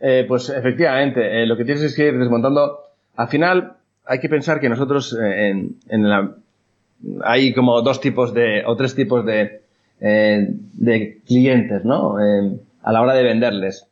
Eh, 0.00 0.24
pues 0.28 0.48
efectivamente, 0.48 1.42
eh, 1.42 1.46
lo 1.46 1.56
que 1.56 1.64
tienes 1.64 1.82
es 1.82 1.94
que 1.94 2.08
ir 2.08 2.18
desmontando. 2.18 2.78
Al 3.16 3.28
final, 3.28 3.76
hay 4.04 4.20
que 4.20 4.28
pensar 4.28 4.60
que 4.60 4.68
nosotros 4.68 5.16
eh, 5.20 5.48
en, 5.48 5.76
en 5.88 6.08
la, 6.08 6.36
hay 7.24 7.54
como 7.54 7.80
dos 7.82 8.00
tipos 8.00 8.34
de, 8.34 8.64
o 8.66 8.76
tres 8.76 8.94
tipos 8.94 9.24
de, 9.24 9.62
de 9.98 11.20
clientes, 11.26 11.84
¿no? 11.84 12.16
A 12.84 12.92
la 12.92 13.02
hora 13.02 13.14
de 13.14 13.24
venderles. 13.24 13.88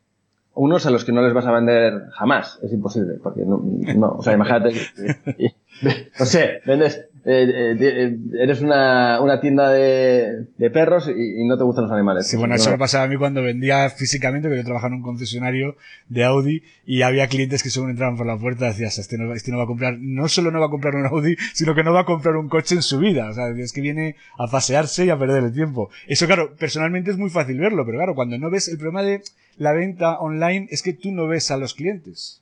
Unos 0.55 0.85
a 0.85 0.91
los 0.91 1.03
que 1.03 1.11
no 1.11 1.21
les 1.23 1.33
vas 1.33 1.47
a 1.47 1.51
vender 1.51 2.09
jamás, 2.11 2.59
es 2.61 2.71
imposible, 2.71 3.15
porque 3.21 3.41
no, 3.43 3.59
no 3.95 4.17
o 4.19 4.21
sea, 4.21 4.33
imagínate, 4.33 4.73
no 6.19 6.25
sé, 6.25 6.61
vendes 6.65 7.07
eh, 7.25 7.43
eh, 7.49 7.77
eh, 7.79 8.17
eres 8.37 8.59
una, 8.59 9.21
una 9.21 9.39
tienda 9.39 9.71
de, 9.71 10.47
de 10.57 10.69
perros 10.69 11.07
y, 11.07 11.45
no 11.45 11.57
te 11.57 11.63
gustan 11.63 11.85
los 11.85 11.93
animales. 11.93 12.27
Sí, 12.27 12.35
bueno, 12.35 12.55
eso 12.55 12.69
me 12.69 12.77
pasaba 12.77 13.05
a 13.05 13.07
mí 13.07 13.15
cuando 13.15 13.41
vendía 13.41 13.89
físicamente, 13.89 14.49
que 14.49 14.57
yo 14.57 14.63
trabajaba 14.65 14.89
en 14.89 14.95
un 14.95 15.03
concesionario 15.03 15.77
de 16.09 16.25
Audi 16.25 16.63
y 16.85 17.01
había 17.03 17.27
clientes 17.27 17.63
que 17.63 17.69
según 17.69 17.91
entraban 17.91 18.17
por 18.17 18.25
la 18.25 18.37
puerta 18.37 18.65
decías, 18.65 18.97
este 18.97 19.17
no, 19.17 19.33
este 19.33 19.51
no 19.51 19.57
va 19.57 19.63
a 19.63 19.67
comprar, 19.67 19.97
no 19.99 20.27
solo 20.27 20.51
no 20.51 20.59
va 20.59 20.65
a 20.65 20.69
comprar 20.69 20.95
un 20.95 21.05
Audi, 21.05 21.37
sino 21.53 21.73
que 21.73 21.83
no 21.85 21.93
va 21.93 22.01
a 22.01 22.05
comprar 22.05 22.35
un 22.35 22.49
coche 22.49 22.75
en 22.75 22.81
su 22.81 22.99
vida. 22.99 23.29
O 23.29 23.33
sea, 23.33 23.47
es 23.47 23.71
que 23.71 23.79
viene 23.79 24.17
a 24.37 24.47
pasearse 24.47 25.05
y 25.05 25.09
a 25.09 25.17
perder 25.17 25.45
el 25.45 25.53
tiempo. 25.53 25.89
Eso, 26.07 26.25
claro, 26.25 26.53
personalmente 26.57 27.11
es 27.11 27.17
muy 27.17 27.29
fácil 27.29 27.57
verlo, 27.57 27.85
pero 27.85 27.99
claro, 27.99 28.15
cuando 28.15 28.37
no 28.37 28.49
ves 28.49 28.67
el 28.67 28.77
problema 28.77 29.01
de 29.01 29.21
la 29.57 29.71
venta 29.71 30.19
online 30.19 30.67
es 30.71 30.81
que 30.81 30.91
tú 30.91 31.11
no 31.11 31.27
ves 31.27 31.51
a 31.51 31.57
los 31.57 31.73
clientes. 31.73 32.41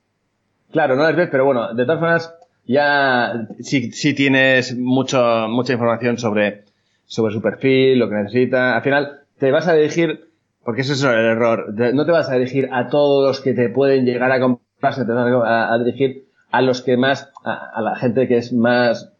Claro, 0.72 0.96
no 0.96 1.06
les 1.06 1.16
ves, 1.16 1.30
pero 1.30 1.46
bueno, 1.46 1.72
de 1.74 1.84
todas 1.84 2.00
formas, 2.00 2.34
ya 2.72 3.48
si, 3.60 4.14
tienes 4.14 4.78
mucho, 4.78 5.48
mucha 5.50 5.74
información 5.74 6.18
sobre, 6.18 6.64
sobre 7.06 7.34
su 7.34 7.42
perfil, 7.42 8.00
lo 8.00 8.10
que 8.10 8.16
necesita. 8.16 8.76
Al 8.76 8.82
final 8.82 9.22
te 9.38 9.52
vas 9.52 9.68
a 9.68 9.74
dirigir, 9.74 10.30
porque 10.64 10.82
ese 10.82 10.94
es 10.94 11.04
el 11.04 11.12
error, 11.12 11.74
no 11.94 12.06
te 12.06 12.12
vas 12.12 12.30
a 12.30 12.36
dirigir 12.36 12.70
a 12.72 12.88
todos 12.88 13.28
los 13.28 13.42
que 13.42 13.54
te 13.54 13.70
pueden 13.70 14.06
llegar 14.06 14.32
a 14.32 14.40
comprarse, 14.40 15.06
te 15.06 15.12
vas 15.12 15.28
a, 15.46 15.78
dirigir 15.80 16.26
a 16.52 16.62
los 16.62 16.82
que 16.82 16.98
más, 16.98 17.32
a, 17.44 17.82
la 17.82 17.96
gente 17.96 18.28
que 18.28 18.38
es 18.38 18.54
más, 18.54 19.12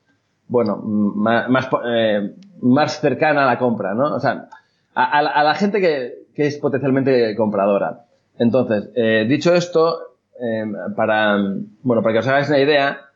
bueno, 0.48 0.78
más, 0.78 1.50
más, 1.50 1.70
eh, 1.86 2.34
más 2.62 3.00
cercana 3.00 3.44
a 3.44 3.48
la 3.48 3.58
compra, 3.58 3.94
¿no? 3.94 4.16
O 4.16 4.20
sea, 4.20 4.48
a, 4.94 5.20
a 5.20 5.44
la 5.44 5.56
gente 5.56 5.80
que, 5.80 6.26
que, 6.36 6.48
es 6.48 6.58
potencialmente 6.58 7.36
compradora. 7.36 8.06
Entonces, 8.38 8.90
eh, 8.96 9.26
dicho 9.28 9.54
esto, 9.54 10.18
eh, 10.42 10.66
para, 10.96 11.38
bueno, 11.84 12.02
para 12.02 12.14
que 12.14 12.20
os 12.20 12.28
hagáis 12.28 12.50
una 12.50 12.60
idea, 12.60 13.11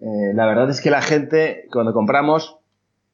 eh, 0.00 0.32
la 0.34 0.46
verdad 0.46 0.70
es 0.70 0.80
que 0.80 0.90
la 0.90 1.02
gente, 1.02 1.66
cuando 1.72 1.92
compramos, 1.92 2.56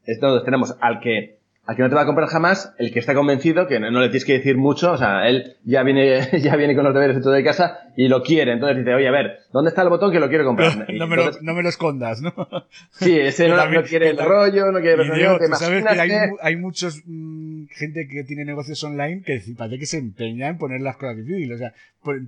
entonces 0.07 0.45
tenemos 0.45 0.77
al 0.81 1.01
que, 1.01 1.39
al 1.67 1.77
que 1.77 1.83
no 1.83 1.89
te 1.89 1.95
va 1.95 2.03
a 2.03 2.07
comprar 2.07 2.29
jamás, 2.29 2.75
el 2.79 2.93
que 2.93 2.99
está 2.99 3.15
convencido, 3.15 3.67
que 3.67 3.81
no, 3.81 3.89
le 3.91 4.09
tienes 4.09 4.27
que 4.27 4.35
decir 4.35 4.59
mucho, 4.59 4.93
o 4.93 4.99
sea, 4.99 5.27
él 5.29 5.57
ya 5.65 5.83
viene, 5.83 6.29
ya 6.43 6.57
viene 6.57 6.75
con 6.75 6.85
los 6.85 6.93
deberes 6.93 7.17
dentro 7.17 7.33
de 7.33 7.43
casa 7.43 7.79
y 7.97 8.09
lo 8.09 8.23
quiere. 8.23 8.53
Entonces 8.53 8.79
dice, 8.79 8.95
oye, 8.95 9.09
a 9.09 9.13
ver, 9.13 9.39
¿dónde 9.51 9.71
está 9.71 9.83
el 9.83 9.89
botón 9.89 10.13
que 10.13 10.21
lo 10.21 10.29
quiero 10.29 10.45
comprar? 10.45 10.87
no, 10.93 11.07
me 11.07 11.17
lo, 11.17 11.31
no, 11.41 11.55
me 11.55 11.63
lo, 11.63 11.69
escondas, 11.71 12.21
¿no? 12.21 12.35
Sí, 12.91 13.19
ese 13.19 13.49
no, 13.49 13.57
quiere 13.83 14.11
el 14.11 14.19
rollo, 14.19 14.71
no 14.71 14.81
quiere 14.81 15.03
el 15.03 15.09
rollo. 15.09 15.39
sabes 15.55 15.85
que 15.85 16.01
hay, 16.01 16.11
hay 16.43 16.57
muchos, 16.57 17.01
mm, 17.07 17.65
gente 17.71 18.07
que 18.09 18.25
tiene 18.25 18.45
negocios 18.45 18.83
online 18.85 19.23
que 19.23 19.41
parece 19.57 19.79
que 19.79 19.87
se 19.87 19.99
empeña 19.99 20.49
en 20.49 20.59
poner 20.59 20.83
las 20.83 20.97
cosas 20.97 21.17
difíciles. 21.17 21.57
O 21.57 21.59
sea, 21.59 21.73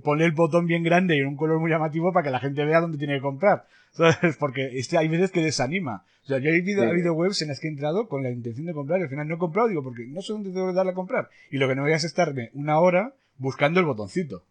pone 0.03 0.25
el 0.25 0.31
botón 0.31 0.65
bien 0.65 0.83
grande 0.83 1.15
y 1.15 1.19
en 1.19 1.27
un 1.27 1.37
color 1.37 1.59
muy 1.59 1.69
llamativo 1.69 2.11
para 2.11 2.23
que 2.23 2.31
la 2.31 2.39
gente 2.39 2.65
vea 2.65 2.81
dónde 2.81 2.97
tiene 2.97 3.15
que 3.15 3.21
comprar. 3.21 3.65
Porque 4.39 4.77
este, 4.79 4.97
hay 4.97 5.07
veces 5.07 5.31
que 5.31 5.41
desanima. 5.41 6.03
O 6.23 6.27
sea, 6.27 6.39
yo 6.39 6.49
he 6.49 6.59
habido, 6.59 6.83
habido, 6.83 7.13
webs 7.13 7.41
en 7.41 7.47
las 7.47 7.59
que 7.59 7.67
he 7.67 7.71
entrado 7.71 8.07
con 8.09 8.23
la 8.23 8.29
intención 8.29 8.67
de 8.67 8.73
comprar 8.73 8.99
y 8.99 9.03
al 9.03 9.09
final 9.09 9.27
no 9.27 9.35
he 9.35 9.37
comprado, 9.37 9.69
digo, 9.69 9.83
porque 9.83 10.05
no 10.07 10.21
sé 10.21 10.33
dónde 10.33 10.51
tengo 10.51 10.67
que 10.67 10.73
darle 10.73 10.91
a 10.91 10.95
comprar. 10.95 11.29
Y 11.51 11.57
lo 11.57 11.67
que 11.67 11.75
no 11.75 11.83
voy 11.83 11.93
a 11.93 11.95
es 11.95 12.03
estarme 12.03 12.51
una 12.53 12.79
hora 12.79 13.13
buscando 13.37 13.79
el 13.79 13.85
botoncito. 13.85 14.43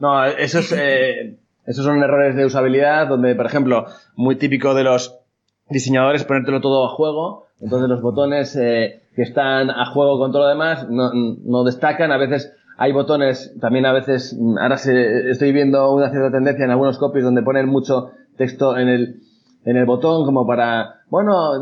No, 0.00 0.24
eso 0.24 0.60
es, 0.60 0.72
eh, 0.76 1.36
esos 1.66 1.84
son 1.84 2.02
errores 2.02 2.34
de 2.34 2.46
usabilidad 2.46 3.08
donde, 3.08 3.34
por 3.34 3.46
ejemplo, 3.46 3.86
muy 4.16 4.36
típico 4.36 4.74
de 4.74 4.84
los 4.84 5.18
diseñadores 5.68 6.24
ponértelo 6.24 6.60
todo 6.60 6.86
a 6.86 6.94
juego. 6.94 7.46
Entonces 7.60 7.88
los 7.88 8.00
botones 8.00 8.56
eh, 8.56 9.02
que 9.14 9.22
están 9.22 9.70
a 9.70 9.86
juego 9.86 10.18
con 10.18 10.32
todo 10.32 10.42
lo 10.42 10.48
demás 10.48 10.88
no, 10.88 11.12
no 11.12 11.64
destacan. 11.64 12.10
A 12.10 12.16
veces 12.16 12.52
hay 12.78 12.92
botones, 12.92 13.54
también 13.60 13.86
a 13.86 13.92
veces, 13.92 14.36
ahora 14.60 14.76
se, 14.76 15.30
estoy 15.30 15.52
viendo 15.52 15.92
una 15.92 16.10
cierta 16.10 16.32
tendencia 16.32 16.64
en 16.64 16.70
algunos 16.70 16.98
copies 16.98 17.24
donde 17.24 17.42
ponen 17.42 17.68
mucho 17.68 18.10
texto 18.36 18.76
en 18.76 18.88
el, 18.88 19.20
en 19.64 19.76
el 19.76 19.84
botón 19.84 20.24
como 20.24 20.46
para, 20.46 21.02
bueno, 21.08 21.52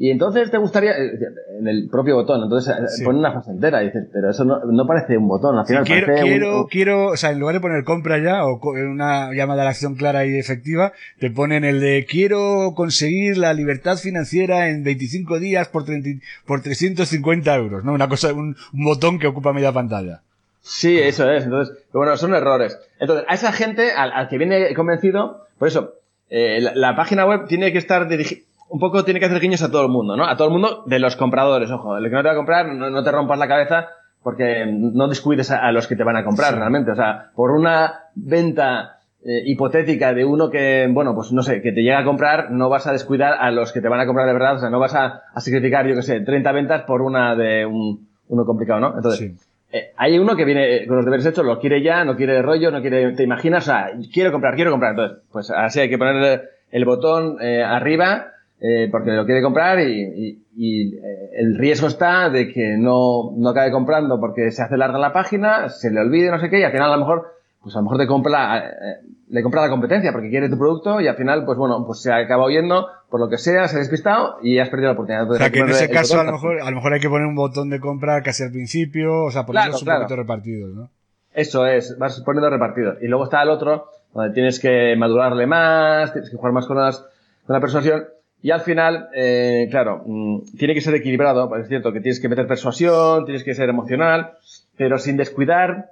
y 0.00 0.10
entonces 0.10 0.50
te 0.50 0.58
gustaría, 0.58 0.92
eh, 0.92 1.18
en 1.58 1.66
el 1.66 1.88
propio 1.90 2.14
botón, 2.14 2.42
entonces 2.44 2.72
eh, 2.72 3.04
pone 3.04 3.18
una 3.18 3.32
frase 3.32 3.50
entera 3.50 3.82
y 3.82 3.86
dices, 3.86 4.06
pero 4.12 4.30
eso 4.30 4.44
no, 4.44 4.60
no 4.64 4.86
parece 4.86 5.18
un 5.18 5.26
botón, 5.26 5.58
al 5.58 5.66
final 5.66 5.84
quiero, 5.84 6.06
parece 6.06 6.22
quiero, 6.22 6.66
quiero, 6.70 7.06
o 7.08 7.16
sea, 7.16 7.32
en 7.32 7.40
lugar 7.40 7.56
de 7.56 7.60
poner 7.60 7.82
compra 7.84 8.18
ya 8.18 8.46
o 8.46 8.60
una 8.62 9.32
llamada 9.34 9.62
a 9.62 9.64
la 9.64 9.70
acción 9.70 9.96
clara 9.96 10.24
y 10.24 10.38
efectiva, 10.38 10.92
te 11.18 11.30
ponen 11.30 11.64
el 11.64 11.80
de 11.80 12.06
quiero 12.08 12.74
conseguir 12.76 13.38
la 13.38 13.52
libertad 13.54 13.96
financiera 13.96 14.68
en 14.68 14.84
25 14.84 15.40
días 15.40 15.68
por, 15.68 15.84
30, 15.84 16.24
por 16.46 16.62
350 16.62 17.56
euros, 17.56 17.84
¿no? 17.84 17.92
Una 17.92 18.08
cosa, 18.08 18.32
un, 18.32 18.56
un 18.72 18.84
botón 18.84 19.18
que 19.18 19.26
ocupa 19.26 19.52
media 19.52 19.72
pantalla. 19.72 20.20
Sí, 20.60 20.98
eso 20.98 21.30
es. 21.30 21.44
Entonces, 21.44 21.76
bueno, 21.92 22.16
son 22.16 22.34
errores. 22.34 22.78
Entonces, 23.00 23.24
a 23.26 23.34
esa 23.34 23.52
gente, 23.52 23.92
al, 23.92 24.12
al 24.12 24.28
que 24.28 24.38
viene 24.38 24.74
convencido, 24.74 25.46
por 25.58 25.68
eso, 25.68 25.94
eh, 26.30 26.60
la, 26.74 26.96
página 26.96 27.26
web 27.26 27.46
tiene 27.46 27.72
que 27.72 27.78
estar 27.78 28.08
dirigida, 28.08 28.42
un 28.68 28.80
poco 28.80 29.04
tiene 29.04 29.20
que 29.20 29.26
hacer 29.26 29.40
guiños 29.40 29.62
a 29.62 29.70
todo 29.70 29.82
el 29.82 29.88
mundo, 29.88 30.16
¿no? 30.16 30.26
A 30.26 30.36
todo 30.36 30.48
el 30.48 30.52
mundo 30.52 30.84
de 30.86 30.98
los 30.98 31.16
compradores, 31.16 31.70
ojo. 31.70 31.96
El 31.96 32.04
que 32.04 32.10
no 32.10 32.22
te 32.22 32.28
va 32.28 32.32
a 32.32 32.36
comprar, 32.36 32.66
no, 32.66 33.02
te 33.02 33.12
rompas 33.12 33.38
la 33.38 33.48
cabeza 33.48 33.88
porque 34.22 34.66
no 34.66 35.08
descuides 35.08 35.50
a, 35.50 35.70
los 35.72 35.86
que 35.86 35.96
te 35.96 36.04
van 36.04 36.16
a 36.16 36.24
comprar 36.24 36.54
realmente. 36.54 36.90
O 36.90 36.96
sea, 36.96 37.30
por 37.34 37.52
una 37.52 38.00
venta 38.14 38.98
eh, 39.24 39.42
hipotética 39.46 40.12
de 40.12 40.24
uno 40.24 40.50
que, 40.50 40.86
bueno, 40.90 41.14
pues 41.14 41.32
no 41.32 41.42
sé, 41.42 41.62
que 41.62 41.72
te 41.72 41.82
llega 41.82 42.00
a 42.00 42.04
comprar, 42.04 42.50
no 42.50 42.68
vas 42.68 42.86
a 42.86 42.92
descuidar 42.92 43.34
a 43.40 43.50
los 43.50 43.72
que 43.72 43.80
te 43.80 43.88
van 43.88 44.00
a 44.00 44.06
comprar 44.06 44.26
de 44.26 44.34
verdad. 44.34 44.56
O 44.56 44.58
sea, 44.58 44.70
no 44.70 44.80
vas 44.80 44.94
a, 44.94 45.22
a 45.32 45.40
sacrificar, 45.40 45.86
yo 45.86 45.94
qué 45.94 46.02
sé, 46.02 46.20
30 46.20 46.52
ventas 46.52 46.82
por 46.82 47.00
una 47.00 47.34
de 47.36 47.64
un, 47.64 48.08
uno 48.28 48.44
complicado, 48.44 48.80
¿no? 48.80 48.96
Entonces, 48.96 49.32
eh, 49.72 49.92
hay 49.96 50.18
uno 50.18 50.36
que 50.36 50.44
viene 50.44 50.86
con 50.86 50.96
los 50.96 51.04
deberes 51.04 51.26
hechos, 51.26 51.44
lo 51.44 51.58
quiere 51.58 51.82
ya, 51.82 52.04
no 52.04 52.16
quiere 52.16 52.40
rollo, 52.42 52.70
no 52.70 52.80
quiere, 52.80 53.12
te 53.12 53.22
imaginas, 53.22 53.64
o 53.64 53.70
sea, 53.70 53.90
quiero 54.12 54.32
comprar, 54.32 54.54
quiero 54.54 54.70
comprar. 54.70 54.92
Entonces, 54.92 55.18
pues 55.30 55.50
así 55.50 55.80
hay 55.80 55.88
que 55.88 55.98
poner 55.98 56.48
el 56.70 56.84
botón 56.84 57.36
eh, 57.40 57.62
arriba 57.62 58.32
eh, 58.60 58.88
porque 58.90 59.12
lo 59.12 59.24
quiere 59.24 59.40
comprar 59.40 59.78
y, 59.80 60.42
y, 60.56 60.96
eh, 60.96 61.30
el 61.34 61.56
riesgo 61.56 61.86
está 61.86 62.28
de 62.28 62.52
que 62.52 62.76
no, 62.76 63.32
no 63.36 63.50
acabe 63.50 63.70
comprando 63.70 64.18
porque 64.18 64.50
se 64.50 64.62
hace 64.62 64.76
larga 64.76 64.98
la 64.98 65.12
página, 65.12 65.68
se 65.68 65.92
le 65.92 66.00
olvide, 66.00 66.30
no 66.32 66.40
sé 66.40 66.50
qué, 66.50 66.58
y 66.58 66.64
al 66.64 66.72
final 66.72 66.90
a 66.90 66.96
lo 66.96 67.00
mejor, 67.00 67.34
pues 67.62 67.76
a 67.76 67.78
lo 67.78 67.84
mejor 67.84 67.98
te 67.98 68.08
compra, 68.08 68.58
eh, 68.58 68.96
le 69.30 69.42
compra 69.42 69.62
la 69.62 69.68
competencia 69.68 70.12
porque 70.12 70.30
quiere 70.30 70.48
tu 70.48 70.58
producto 70.58 71.00
y 71.00 71.06
al 71.06 71.16
final, 71.16 71.44
pues 71.44 71.58
bueno, 71.58 71.84
pues 71.86 72.00
se 72.02 72.12
acaba 72.12 72.44
oyendo 72.44 72.88
por 73.10 73.20
lo 73.20 73.28
que 73.28 73.38
sea, 73.38 73.68
se 73.68 73.76
ha 73.76 73.78
despistado 73.80 74.38
y 74.42 74.58
has 74.58 74.68
perdido 74.68 74.88
la 74.88 74.92
oportunidad. 74.94 75.30
o 75.30 75.34
sea, 75.34 75.50
que 75.50 75.60
en 75.60 75.68
ese 75.70 75.90
caso 75.90 76.20
a 76.20 76.24
lo, 76.24 76.32
mejor, 76.32 76.60
a 76.60 76.70
lo 76.70 76.76
mejor 76.76 76.94
hay 76.94 77.00
que 77.00 77.08
poner 77.08 77.26
un 77.26 77.34
botón 77.34 77.70
de 77.70 77.80
compra 77.80 78.22
casi 78.22 78.42
al 78.42 78.50
principio, 78.50 79.24
o 79.24 79.30
sea, 79.30 79.44
ponerlos 79.44 79.82
un 79.82 79.88
poquito 79.88 80.16
repartidos, 80.16 80.74
¿no? 80.74 80.90
Eso 81.32 81.66
es, 81.66 81.96
vas 81.98 82.20
poniendo 82.24 82.50
repartidos. 82.50 82.98
Y 83.00 83.06
luego 83.06 83.24
está 83.24 83.42
el 83.42 83.50
otro, 83.50 83.90
donde 84.12 84.34
tienes 84.34 84.58
que 84.58 84.96
madurarle 84.96 85.46
más, 85.46 86.12
tienes 86.12 86.30
que 86.30 86.36
jugar 86.36 86.52
más 86.52 86.66
con, 86.66 86.78
las, 86.78 86.98
con 87.46 87.54
la 87.54 87.60
persuasión. 87.60 88.06
Y 88.42 88.50
al 88.50 88.60
final, 88.60 89.08
eh, 89.14 89.68
claro, 89.70 90.02
mm, 90.06 90.56
tiene 90.58 90.74
que 90.74 90.80
ser 90.80 90.94
equilibrado, 90.94 91.54
es 91.56 91.68
cierto 91.68 91.92
que 91.92 92.00
tienes 92.00 92.20
que 92.20 92.28
meter 92.28 92.46
persuasión, 92.46 93.24
tienes 93.24 93.44
que 93.44 93.54
ser 93.54 93.68
emocional, 93.68 94.32
pero 94.76 94.98
sin 94.98 95.16
descuidar 95.16 95.90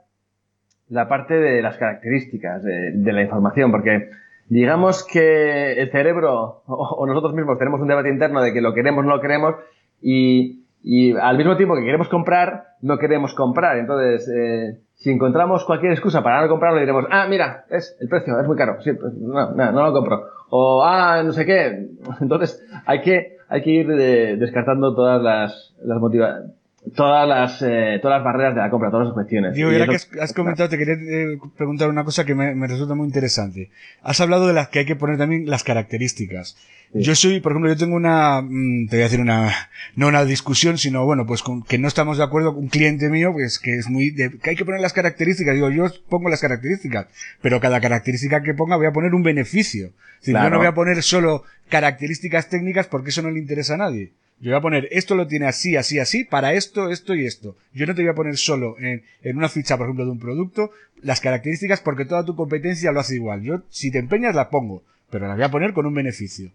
la 0.88 1.09
parte 1.09 1.35
de 1.35 1.62
las 1.62 1.77
características 1.79 2.62
de, 2.62 3.12
la 3.12 3.22
información, 3.22 3.70
porque 3.70 4.11
digamos 4.49 5.05
que 5.05 5.72
el 5.81 5.90
cerebro 5.90 6.62
o, 6.66 7.07
nosotros 7.07 7.35
mismos 7.35 7.59
tenemos 7.59 7.81
un 7.81 7.88
debate 7.88 8.11
interno 8.11 8.40
de 8.40 8.53
que 8.53 8.61
lo 8.61 8.75
queremos 8.75 9.05
o 9.05 9.09
no 9.09 9.16
lo 9.16 9.22
queremos 9.22 9.57
y, 10.01 10.64
y 10.83 11.16
al 11.16 11.37
mismo 11.37 11.57
tiempo 11.57 11.75
que 11.75 11.85
queremos 11.85 12.09
comprar, 12.09 12.64
no 12.83 12.99
queremos 12.99 13.35
comprar. 13.35 13.79
Entonces, 13.79 14.29
eh, 14.29 14.79
si 14.94 15.11
encontramos 15.11 15.64
cualquier 15.64 15.92
excusa 15.92 16.22
para 16.22 16.42
no 16.42 16.49
comprarlo, 16.49 16.79
diremos, 16.81 17.07
ah, 17.11 17.27
mira, 17.29 17.64
es 17.70 17.96
el 18.01 18.09
precio, 18.09 18.38
es 18.38 18.46
muy 18.46 18.57
caro, 18.57 18.81
sí, 18.83 18.92
pues, 18.92 19.14
no, 19.14 19.53
no, 19.53 19.72
no 19.72 19.87
lo 19.87 19.92
compro. 19.92 20.22
O, 20.51 20.83
ah, 20.85 21.22
no 21.25 21.33
sé 21.33 21.44
qué. 21.44 21.88
Entonces, 22.20 22.64
hay 22.85 23.01
que, 23.01 23.37
hay 23.49 23.62
que 23.62 23.70
ir 23.70 23.88
de- 23.88 24.37
descartando 24.37 24.94
todas 24.94 25.20
las, 25.20 25.75
las 25.83 25.99
motiva 25.99 26.40
todas 26.94 27.29
las, 27.29 27.61
eh, 27.62 27.99
todas 28.01 28.18
las 28.18 28.25
barreras 28.25 28.55
de 28.55 28.61
la 28.61 28.70
compra, 28.70 28.90
todas 28.90 29.07
las 29.07 29.14
cuestiones. 29.14 29.55
Digo, 29.55 29.70
Y 29.70 29.77
y 29.77 29.81
ahora 29.81 29.94
eso- 29.94 30.09
que 30.11 30.18
has, 30.20 30.31
has 30.31 30.33
comentado, 30.33 30.68
te 30.68 30.79
quería 30.79 30.94
eh, 30.94 31.38
preguntar 31.57 31.88
una 31.90 32.05
cosa 32.05 32.25
que 32.25 32.35
me, 32.35 32.55
me 32.55 32.66
resulta 32.66 32.94
muy 32.94 33.07
interesante. 33.07 33.70
Has 34.03 34.20
hablado 34.20 34.46
de 34.46 34.53
las 34.53 34.68
que 34.68 34.81
hay 34.81 34.87
que 34.87 34.96
poner 34.96 35.18
también 35.18 35.49
las 35.51 35.64
características. 35.64 36.57
Sí. 36.92 37.03
Yo 37.03 37.14
soy, 37.16 37.40
por 37.40 37.53
ejemplo, 37.53 37.68
yo 37.70 37.77
tengo 37.77 37.96
una, 37.96 38.40
mm, 38.40 38.87
te 38.88 38.96
voy 38.96 39.01
a 39.01 39.05
decir 39.07 39.20
una, 39.20 39.53
no 39.96 40.07
una 40.07 40.25
discusión, 40.25 40.79
sino 40.79 41.05
bueno, 41.05 41.27
pues 41.27 41.42
con 41.42 41.62
que 41.64 41.79
no 41.79 41.88
estamos 41.88 42.16
de 42.18 42.25
acuerdo, 42.25 42.53
un 42.53 42.68
cliente 42.68 43.09
mío, 43.11 43.33
pues 43.33 43.59
que 43.59 43.75
es 43.77 43.88
muy, 43.90 44.11
de, 44.11 44.38
que 44.38 44.51
hay 44.51 44.57
que 44.57 44.64
poner 44.64 44.81
las 44.81 44.92
características. 44.92 45.55
Digo, 45.55 45.68
yo 45.70 45.87
pongo 46.09 46.29
las 46.31 46.40
características, 46.40 47.07
pero 47.42 47.61
cada 47.61 47.81
característica 47.81 48.40
que 48.42 48.55
ponga 48.55 48.77
voy 48.77 48.87
a 48.87 48.92
poner 48.92 49.14
un 49.14 49.25
beneficio. 49.25 49.87
Es 49.88 50.20
decir, 50.20 50.35
yo 50.35 50.40
Claro. 50.40 50.51
no 50.51 50.59
voy 50.59 50.66
a 50.68 50.75
poner 50.75 51.03
solo 51.03 51.42
características 51.68 52.49
técnicas 52.49 52.87
porque 52.87 53.11
eso 53.11 53.20
no 53.22 53.31
le 53.31 53.40
interesa 53.40 53.75
a 53.75 53.79
nadie. 53.79 54.12
Yo 54.38 54.51
voy 54.51 54.59
a 54.59 54.62
poner 54.62 54.88
esto 54.90 55.14
lo 55.14 55.27
tiene 55.27 55.46
así, 55.46 55.77
así, 55.77 55.99
así, 55.99 56.25
para 56.25 56.53
esto, 56.53 56.90
esto 56.90 57.14
y 57.14 57.25
esto. 57.25 57.57
Yo 57.72 57.87
no 57.87 57.94
te 57.94 58.03
voy 58.03 58.11
a 58.11 58.14
poner 58.14 58.37
solo 58.37 58.77
en, 58.79 59.03
en 59.22 59.37
una 59.38 59.49
ficha, 59.49 59.77
por 59.79 59.87
ejemplo, 59.87 60.05
de 60.05 60.11
un 60.11 60.18
producto, 60.18 60.70
las 61.03 61.20
características 61.20 61.81
porque 61.81 62.05
toda 62.05 62.25
tu 62.25 62.37
competencia 62.37 62.92
lo 62.92 63.01
hace 63.01 63.14
igual. 63.14 63.42
Yo, 63.42 63.62
si 63.70 63.90
te 63.90 63.99
empeñas, 63.99 64.35
la 64.35 64.51
pongo, 64.51 64.83
pero 65.11 65.27
la 65.27 65.35
voy 65.35 65.42
a 65.44 65.51
poner 65.51 65.72
con 65.72 65.87
un 65.87 65.94
beneficio. 65.94 66.51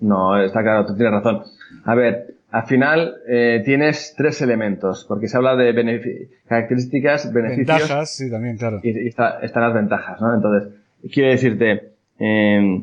No, 0.00 0.40
está 0.42 0.62
claro, 0.62 0.86
tú 0.86 0.96
tienes 0.96 1.12
razón. 1.12 1.42
A 1.84 1.94
ver, 1.94 2.34
al 2.50 2.66
final 2.66 3.14
eh, 3.28 3.62
tienes 3.64 4.14
tres 4.16 4.40
elementos, 4.42 5.04
porque 5.08 5.28
se 5.28 5.36
habla 5.36 5.56
de 5.56 5.72
benefi- 5.74 6.28
características, 6.48 7.32
beneficios 7.32 7.66
Ventajas, 7.80 8.16
sí, 8.16 8.30
también, 8.30 8.56
claro. 8.56 8.80
y, 8.82 8.88
y 9.04 9.08
está- 9.08 9.40
están 9.42 9.62
las 9.62 9.74
ventajas, 9.74 10.20
¿no? 10.20 10.34
Entonces, 10.34 10.72
quiero 11.12 11.28
decirte, 11.30 11.90
eh, 12.18 12.82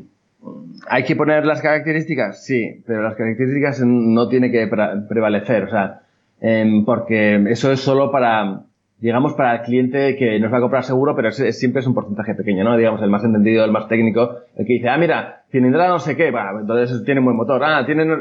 ¿hay 0.88 1.04
que 1.04 1.16
poner 1.16 1.44
las 1.44 1.60
características? 1.60 2.44
Sí, 2.44 2.82
pero 2.86 3.02
las 3.02 3.14
características 3.14 3.80
no 3.84 4.28
tiene 4.28 4.50
que 4.50 4.66
pre- 4.66 5.00
prevalecer, 5.08 5.64
o 5.64 5.70
sea, 5.70 6.00
em, 6.40 6.84
porque 6.84 7.36
eso 7.50 7.70
es 7.72 7.80
solo 7.80 8.10
para, 8.10 8.62
digamos, 8.98 9.34
para 9.34 9.56
el 9.56 9.62
cliente 9.62 10.16
que 10.16 10.38
nos 10.40 10.52
va 10.52 10.58
a 10.58 10.60
comprar 10.60 10.84
seguro, 10.84 11.14
pero 11.16 11.28
ese 11.28 11.52
siempre 11.52 11.80
es 11.80 11.86
un 11.86 11.94
porcentaje 11.94 12.34
pequeño, 12.34 12.64
¿no? 12.64 12.76
Digamos, 12.76 13.00
el 13.02 13.10
más 13.10 13.24
entendido, 13.24 13.64
el 13.64 13.70
más 13.72 13.88
técnico, 13.88 14.36
el 14.56 14.66
que 14.66 14.72
dice, 14.74 14.88
ah, 14.88 14.98
mira, 14.98 15.42
cilindrada 15.50 15.88
no 15.88 15.98
sé 15.98 16.16
qué, 16.16 16.30
va, 16.30 16.52
entonces 16.60 17.04
tiene 17.04 17.20
buen 17.20 17.36
motor, 17.36 17.62
ah, 17.64 17.84
tiene... 17.86 18.04
no- 18.04 18.16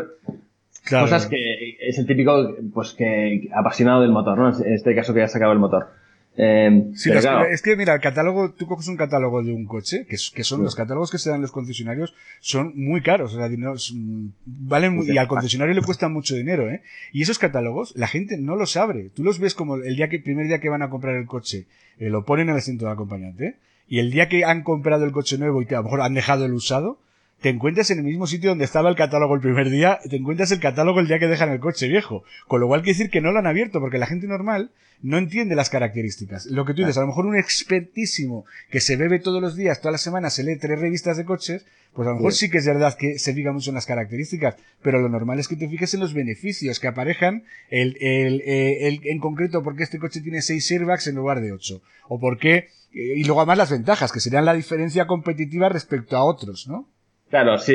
Claro. 0.83 1.05
Cosas 1.05 1.27
que 1.27 1.37
es 1.79 1.99
el 1.99 2.07
típico, 2.07 2.55
pues 2.73 2.93
que 2.93 3.49
apasionado 3.53 4.01
del 4.01 4.09
motor, 4.11 4.35
¿no? 4.37 4.49
En 4.65 4.73
este 4.73 4.95
caso 4.95 5.13
que 5.13 5.19
ya 5.19 5.25
ha 5.25 5.29
sacado 5.29 5.51
el 5.51 5.59
motor. 5.59 5.89
Eh, 6.37 6.91
Sí, 6.95 7.09
pero 7.09 7.15
los- 7.15 7.23
claro, 7.25 7.45
es 7.53 7.61
que 7.61 7.75
mira, 7.75 7.93
el 7.93 7.99
catálogo, 7.99 8.51
tú 8.53 8.65
coges 8.65 8.87
un 8.87 8.95
catálogo 8.95 9.43
de 9.43 9.51
un 9.51 9.65
coche, 9.65 10.05
que, 10.05 10.15
que 10.33 10.43
son 10.43 10.63
los 10.63 10.75
catálogos 10.75 11.11
que 11.11 11.17
se 11.17 11.29
dan 11.29 11.37
en 11.37 11.41
los 11.41 11.51
concesionarios, 11.51 12.13
son 12.39 12.71
muy 12.75 13.01
caros, 13.01 13.33
o 13.33 13.37
sea, 13.37 13.49
no, 13.49 13.73
mm, 13.73 14.27
valen 14.45 14.95
muy- 14.95 15.05
y 15.11 15.17
al 15.17 15.27
concesionario 15.27 15.73
le 15.75 15.81
cuesta 15.81 16.07
mucho 16.07 16.35
dinero, 16.35 16.69
¿eh? 16.69 16.83
Y 17.11 17.21
esos 17.21 17.37
catálogos, 17.37 17.93
la 17.97 18.07
gente 18.07 18.37
no 18.37 18.55
los 18.55 18.77
abre. 18.77 19.09
Tú 19.13 19.23
los 19.23 19.39
ves 19.39 19.55
como 19.55 19.75
el 19.75 19.95
día 19.97 20.07
que, 20.07 20.19
primer 20.19 20.47
día 20.47 20.59
que 20.61 20.69
van 20.69 20.81
a 20.83 20.89
comprar 20.89 21.15
el 21.15 21.25
coche, 21.25 21.67
eh, 21.99 22.09
lo 22.09 22.23
ponen 22.25 22.47
en 22.47 22.53
el 22.53 22.59
asiento 22.59 22.85
del 22.85 22.93
acompañante, 22.93 23.57
y 23.87 23.99
el 23.99 24.09
día 24.09 24.29
que 24.29 24.45
han 24.45 24.63
comprado 24.63 25.03
el 25.03 25.11
coche 25.11 25.37
nuevo 25.37 25.61
y 25.61 25.65
te, 25.65 25.75
a 25.75 25.79
lo 25.79 25.83
mejor 25.83 26.01
han 26.01 26.13
dejado 26.13 26.45
el 26.45 26.53
usado, 26.53 26.97
te 27.41 27.49
encuentras 27.49 27.89
en 27.91 27.97
el 27.99 28.03
mismo 28.05 28.27
sitio 28.27 28.49
donde 28.49 28.65
estaba 28.65 28.89
el 28.89 28.95
catálogo 28.95 29.35
el 29.35 29.41
primer 29.41 29.69
día, 29.69 29.99
te 30.09 30.15
encuentras 30.15 30.51
el 30.51 30.59
catálogo 30.59 30.99
el 30.99 31.07
día 31.07 31.19
que 31.19 31.27
dejan 31.27 31.49
el 31.49 31.59
coche 31.59 31.87
viejo. 31.87 32.23
Con 32.47 32.61
lo 32.61 32.67
cual 32.67 32.81
quiere 32.81 32.97
decir 32.97 33.11
que 33.11 33.21
no 33.21 33.31
lo 33.31 33.39
han 33.39 33.47
abierto, 33.47 33.79
porque 33.79 33.97
la 33.97 34.05
gente 34.05 34.27
normal 34.27 34.71
no 35.01 35.17
entiende 35.17 35.55
las 35.55 35.69
características. 35.71 36.45
Lo 36.45 36.63
que 36.65 36.73
tú 36.73 36.81
dices, 36.83 36.97
a 36.97 37.01
lo 37.01 37.07
mejor 37.07 37.25
un 37.25 37.35
expertísimo 37.35 38.45
que 38.69 38.79
se 38.79 38.95
bebe 38.97 39.19
todos 39.19 39.41
los 39.41 39.55
días, 39.55 39.79
todas 39.79 39.93
las 39.93 40.01
semanas, 40.01 40.33
se 40.33 40.43
lee 40.43 40.57
tres 40.57 40.79
revistas 40.79 41.17
de 41.17 41.25
coches, 41.25 41.65
pues 41.93 42.07
a 42.07 42.11
lo 42.11 42.17
mejor 42.17 42.33
Sí. 42.33 42.45
sí 42.45 42.51
que 42.51 42.59
es 42.59 42.65
verdad 42.67 42.95
que 42.97 43.17
se 43.17 43.33
fija 43.33 43.51
mucho 43.51 43.71
en 43.71 43.75
las 43.75 43.85
características, 43.87 44.55
pero 44.83 45.01
lo 45.01 45.09
normal 45.09 45.39
es 45.39 45.47
que 45.47 45.55
te 45.55 45.67
fijes 45.67 45.93
en 45.95 45.99
los 46.01 46.13
beneficios 46.13 46.79
que 46.79 46.87
aparejan, 46.87 47.43
el, 47.69 47.97
el, 47.99 48.41
eh, 48.45 48.87
el- 48.87 49.01
en 49.05 49.19
concreto, 49.19 49.63
por 49.63 49.75
qué 49.75 49.83
este 49.83 49.97
coche 49.99 50.21
tiene 50.21 50.41
seis 50.43 50.69
airbags 50.71 51.07
en 51.07 51.15
lugar 51.15 51.41
de 51.41 51.51
ocho, 51.51 51.81
o 52.07 52.19
por 52.19 52.37
qué, 52.37 52.69
eh, 52.93 53.13
y 53.17 53.23
luego 53.23 53.41
además 53.41 53.57
las 53.57 53.71
ventajas, 53.71 54.11
que 54.11 54.19
serían 54.19 54.45
la 54.45 54.53
diferencia 54.53 55.07
competitiva 55.07 55.67
respecto 55.69 56.15
a 56.15 56.23
otros, 56.23 56.67
¿no? 56.67 56.87
Claro, 57.31 57.57
sí. 57.57 57.73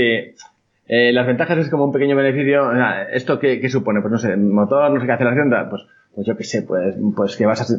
Eh, 0.89 1.13
las 1.13 1.27
ventajas 1.27 1.59
es 1.59 1.69
como 1.69 1.87
un 1.87 1.93
pequeño 1.93 2.15
beneficio. 2.15 2.69
O 2.69 2.73
sea, 2.75 3.03
¿Esto 3.13 3.41
qué, 3.41 3.61
qué 3.61 3.69
supone? 3.69 4.01
Pues 4.03 4.13
no 4.13 4.19
sé, 4.19 4.37
motor, 4.37 4.93
no 4.93 5.01
sé 5.01 5.07
qué 5.07 5.13
aceleración, 5.13 5.51
tal. 5.51 5.69
Pues, 5.71 5.83
pues 6.15 6.27
yo 6.27 6.37
qué 6.37 6.45
sé, 6.45 6.63
pues, 6.63 6.95
pues 7.17 7.37
que 7.37 7.47
vas 7.47 7.61
a... 7.69 7.75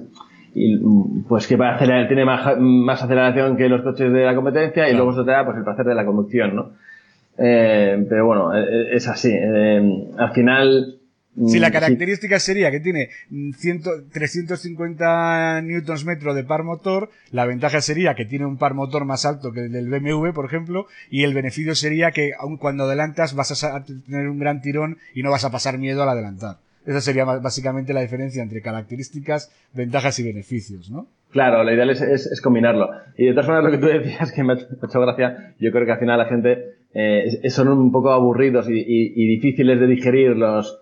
Y, 0.54 0.78
pues 1.30 1.48
que 1.48 1.56
va 1.56 1.70
a 1.70 1.76
acelerar, 1.76 2.08
tiene 2.08 2.26
más, 2.26 2.58
más 2.60 3.04
aceleración 3.04 3.56
que 3.58 3.70
los 3.70 3.82
coches 3.84 4.12
de 4.12 4.26
la 4.26 4.34
competencia 4.36 4.84
y 4.88 4.92
Claro. 4.92 5.06
luego 5.06 5.12
eso 5.12 5.26
te 5.26 5.32
da 5.32 5.46
pues 5.46 5.56
el 5.58 5.64
placer 5.64 5.86
de 5.86 5.94
la 5.96 6.06
conducción, 6.06 6.56
¿no? 6.56 6.72
Eh, 7.38 8.04
pero 8.10 8.26
bueno, 8.26 8.56
eh, 8.56 8.90
es 8.92 9.08
así. 9.08 9.32
Eh, 9.32 10.08
al 10.18 10.32
final... 10.32 10.97
Si 11.46 11.60
la 11.60 11.70
mm, 11.70 11.72
característica 11.72 12.40
sería 12.40 12.72
que 12.72 12.80
tiene 12.80 13.10
mm, 13.30 13.52
100 13.54 13.82
350 14.12 15.62
newtons 15.62 16.06
metro 16.06 16.34
de 16.34 16.44
par 16.44 16.64
motor, 16.64 17.10
la 17.32 17.46
ventaja 17.46 17.82
sería 17.82 18.16
que 18.16 18.26
tiene 18.26 18.46
un 18.46 18.58
par 18.58 18.74
motor 18.74 19.06
más 19.06 19.26
alto 19.26 19.52
que 19.52 19.62
el 19.66 19.72
del 19.72 19.90
BMW, 19.90 20.32
por 20.34 20.46
ejemplo, 20.46 20.88
y 21.10 21.24
el 21.24 21.34
beneficio 21.34 21.76
sería 21.76 22.12
que 22.12 22.32
aun 22.38 22.58
cuando 22.58 22.86
adelantas 22.86 23.36
vas 23.36 23.64
a 23.64 23.84
tener 23.84 24.28
un 24.30 24.40
gran 24.40 24.62
tirón 24.62 24.98
y 25.14 25.24
no 25.24 25.32
vas 25.32 25.46
a 25.46 25.52
pasar 25.52 25.78
miedo 25.78 26.04
al 26.04 26.10
adelantar. 26.10 26.58
Esa 26.86 27.02
sería 27.02 27.26
básicamente 27.26 27.94
la 27.94 28.02
diferencia 28.02 28.42
entre 28.42 28.62
características, 28.62 29.52
ventajas 29.74 30.18
y 30.20 30.24
beneficios, 30.24 30.90
¿no? 30.90 31.08
Claro, 31.32 31.62
lo 31.64 31.74
ideal 31.74 31.90
es, 31.90 32.00
es, 32.02 32.26
es 32.28 32.40
combinarlo. 32.42 32.90
Y 33.18 33.26
de 33.26 33.32
todas 33.32 33.46
formas, 33.48 33.66
lo 33.66 33.72
que 33.72 33.78
tú 33.78 33.88
decías, 33.88 34.32
que 34.32 34.44
me 34.44 34.54
ha 34.54 34.56
hecho 34.56 35.02
gracia, 35.02 35.54
yo 35.60 35.72
creo 35.72 35.86
que 35.86 35.92
al 35.92 36.00
final 36.00 36.18
la 36.18 36.26
gente 36.30 36.76
eh, 36.94 37.50
son 37.50 37.68
un 37.68 37.92
poco 37.92 38.12
aburridos 38.12 38.70
y, 38.70 38.80
y- 38.80 39.14
y 39.16 39.28
difíciles 39.36 39.78
de 39.82 39.88
digerir 39.88 40.38
los, 40.38 40.80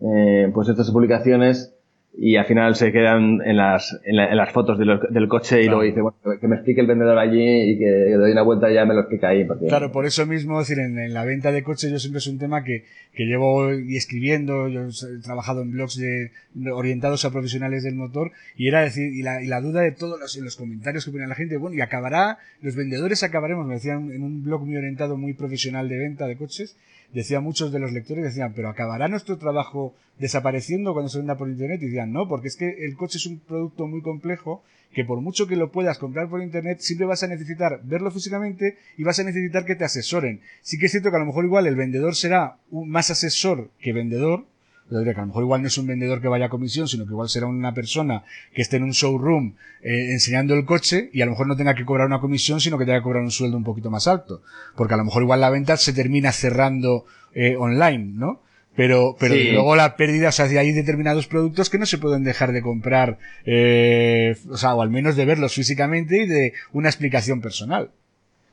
eh, 0.00 0.50
pues 0.52 0.68
estas 0.68 0.90
publicaciones 0.90 1.72
y 2.18 2.36
al 2.36 2.46
final 2.46 2.74
se 2.76 2.92
quedan 2.92 3.42
en 3.44 3.58
las, 3.58 3.94
en, 4.06 4.16
la- 4.16 4.30
en 4.30 4.38
las 4.38 4.50
fotos 4.50 4.78
de 4.78 4.86
los- 4.86 5.00
del 5.12 5.28
coche 5.28 5.60
y 5.60 5.64
Claro. 5.64 5.78
luego 5.82 5.82
dice, 5.90 6.00
bueno, 6.00 6.40
que 6.40 6.48
me 6.48 6.54
explique 6.56 6.80
el 6.80 6.86
vendedor 6.86 7.18
allí 7.18 7.72
y 7.72 7.78
que 7.78 8.12
doy 8.12 8.32
una 8.32 8.40
vuelta 8.40 8.70
y 8.70 8.74
ya 8.74 8.86
me 8.86 8.94
lo 8.94 9.00
explica 9.00 9.28
ahí. 9.28 9.44
Porque, 9.44 9.66
Claro, 9.66 9.92
por 9.92 10.06
eso 10.06 10.24
mismo, 10.24 10.58
es 10.58 10.66
decir, 10.68 10.82
en, 10.82 10.98
en 10.98 11.12
la 11.12 11.26
venta 11.26 11.52
de 11.52 11.62
coches 11.62 11.90
yo 11.90 11.98
siempre 11.98 12.20
es 12.20 12.26
un 12.26 12.38
tema 12.38 12.64
que, 12.64 12.84
que 13.12 13.24
llevo 13.26 13.74
y 13.74 13.96
escribiendo, 13.98 14.66
yo 14.68 14.84
he 14.86 15.22
trabajado 15.22 15.60
en 15.60 15.72
blogs 15.72 15.98
de, 15.98 16.30
orientados 16.72 17.26
a 17.26 17.30
profesionales 17.32 17.82
del 17.84 17.96
motor 17.96 18.30
y 18.56 18.68
era 18.68 18.80
decir, 18.80 19.12
y 19.12 19.22
la, 19.22 19.42
y 19.42 19.46
la 19.46 19.60
duda 19.60 19.82
de 19.82 19.92
todos 19.92 20.18
los, 20.18 20.38
en 20.38 20.44
los 20.44 20.56
comentarios 20.56 21.04
que 21.04 21.10
ponía 21.10 21.26
la 21.26 21.34
gente, 21.34 21.58
bueno, 21.58 21.76
y 21.76 21.82
acabará, 21.82 22.38
los 22.62 22.76
vendedores 22.76 23.24
acabaremos, 23.24 23.66
me 23.66 23.74
decían 23.74 24.10
en 24.10 24.22
un 24.22 24.42
blog 24.42 24.64
muy 24.64 24.76
orientado, 24.78 25.18
muy 25.18 25.34
profesional 25.34 25.90
de 25.90 25.98
venta 25.98 26.26
de 26.26 26.36
coches, 26.36 26.78
decían 27.12 27.42
muchos 27.42 27.72
de 27.72 27.78
los 27.78 27.92
lectores, 27.92 28.24
decían, 28.24 28.52
pero 28.54 28.68
acabará 28.68 29.08
nuestro 29.08 29.38
trabajo 29.38 29.94
desapareciendo 30.18 30.92
cuando 30.92 31.08
se 31.08 31.18
venda 31.18 31.36
por 31.36 31.48
internet 31.48 31.82
y 31.82 31.86
decían, 31.86 32.12
no, 32.12 32.28
porque 32.28 32.48
es 32.48 32.56
que 32.56 32.84
el 32.84 32.96
coche 32.96 33.18
es 33.18 33.26
un 33.26 33.38
producto 33.38 33.86
muy 33.86 34.02
complejo 34.02 34.62
que 34.96 35.04
por 35.04 35.20
mucho 35.20 35.46
que 35.46 35.56
lo 35.56 35.70
puedas 35.70 35.98
comprar 35.98 36.30
por 36.30 36.42
internet, 36.42 36.78
siempre 36.80 37.06
vas 37.06 37.22
a 37.22 37.26
necesitar 37.26 37.80
verlo 37.84 38.10
físicamente 38.10 38.78
y 38.96 39.04
vas 39.04 39.18
a 39.18 39.24
necesitar 39.24 39.66
que 39.66 39.74
te 39.74 39.84
asesoren. 39.84 40.40
Sí 40.62 40.78
que 40.78 40.86
es 40.86 40.92
cierto 40.92 41.10
que 41.10 41.16
a 41.16 41.20
lo 41.20 41.26
mejor 41.26 41.44
igual 41.44 41.66
el 41.66 41.76
vendedor 41.76 42.14
será 42.14 42.56
un, 42.70 42.88
más 42.88 43.10
asesor 43.10 43.68
que 43.78 43.92
vendedor, 43.92 44.46
yo 44.90 44.98
diría 44.98 45.14
que 45.14 45.20
a 45.20 45.22
lo 45.22 45.28
mejor 45.28 45.42
igual 45.42 45.62
no 45.62 45.68
es 45.68 45.78
un 45.78 45.86
vendedor 45.86 46.20
que 46.20 46.28
vaya 46.28 46.46
a 46.46 46.48
comisión, 46.48 46.86
sino 46.86 47.04
que 47.06 47.10
igual 47.12 47.28
será 47.28 47.46
una 47.46 47.74
persona 47.74 48.22
que 48.54 48.62
esté 48.62 48.76
en 48.76 48.84
un 48.84 48.92
showroom 48.92 49.54
eh, 49.82 50.12
enseñando 50.12 50.54
el 50.54 50.64
coche 50.64 51.10
y 51.12 51.22
a 51.22 51.24
lo 51.26 51.32
mejor 51.32 51.46
no 51.48 51.56
tenga 51.56 51.74
que 51.74 51.84
cobrar 51.84 52.06
una 52.06 52.20
comisión, 52.20 52.60
sino 52.60 52.78
que 52.78 52.84
tenga 52.84 52.98
que 52.98 53.04
cobrar 53.04 53.22
un 53.22 53.30
sueldo 53.32 53.56
un 53.56 53.64
poquito 53.64 53.90
más 53.90 54.06
alto. 54.06 54.42
Porque 54.76 54.94
a 54.94 54.96
lo 54.96 55.04
mejor 55.04 55.22
igual 55.22 55.40
la 55.40 55.50
venta 55.50 55.76
se 55.76 55.92
termina 55.92 56.30
cerrando 56.32 57.04
eh, 57.34 57.56
online, 57.56 58.12
¿no? 58.14 58.42
Pero, 58.76 59.16
pero 59.18 59.34
Sí. 59.34 59.50
luego 59.52 59.74
la 59.74 59.96
pérdida, 59.96 60.28
o 60.28 60.32
sea, 60.32 60.44
hay 60.46 60.72
determinados 60.72 61.26
productos 61.26 61.70
que 61.70 61.78
no 61.78 61.86
se 61.86 61.96
pueden 61.98 62.24
dejar 62.24 62.52
de 62.52 62.60
comprar, 62.62 63.18
eh, 63.46 64.36
o 64.50 64.56
sea, 64.58 64.74
o 64.74 64.82
al 64.82 64.90
menos 64.90 65.16
de 65.16 65.24
verlos 65.24 65.54
físicamente 65.54 66.22
y 66.24 66.26
de 66.26 66.52
una 66.72 66.88
explicación 66.90 67.40
personal. 67.40 67.90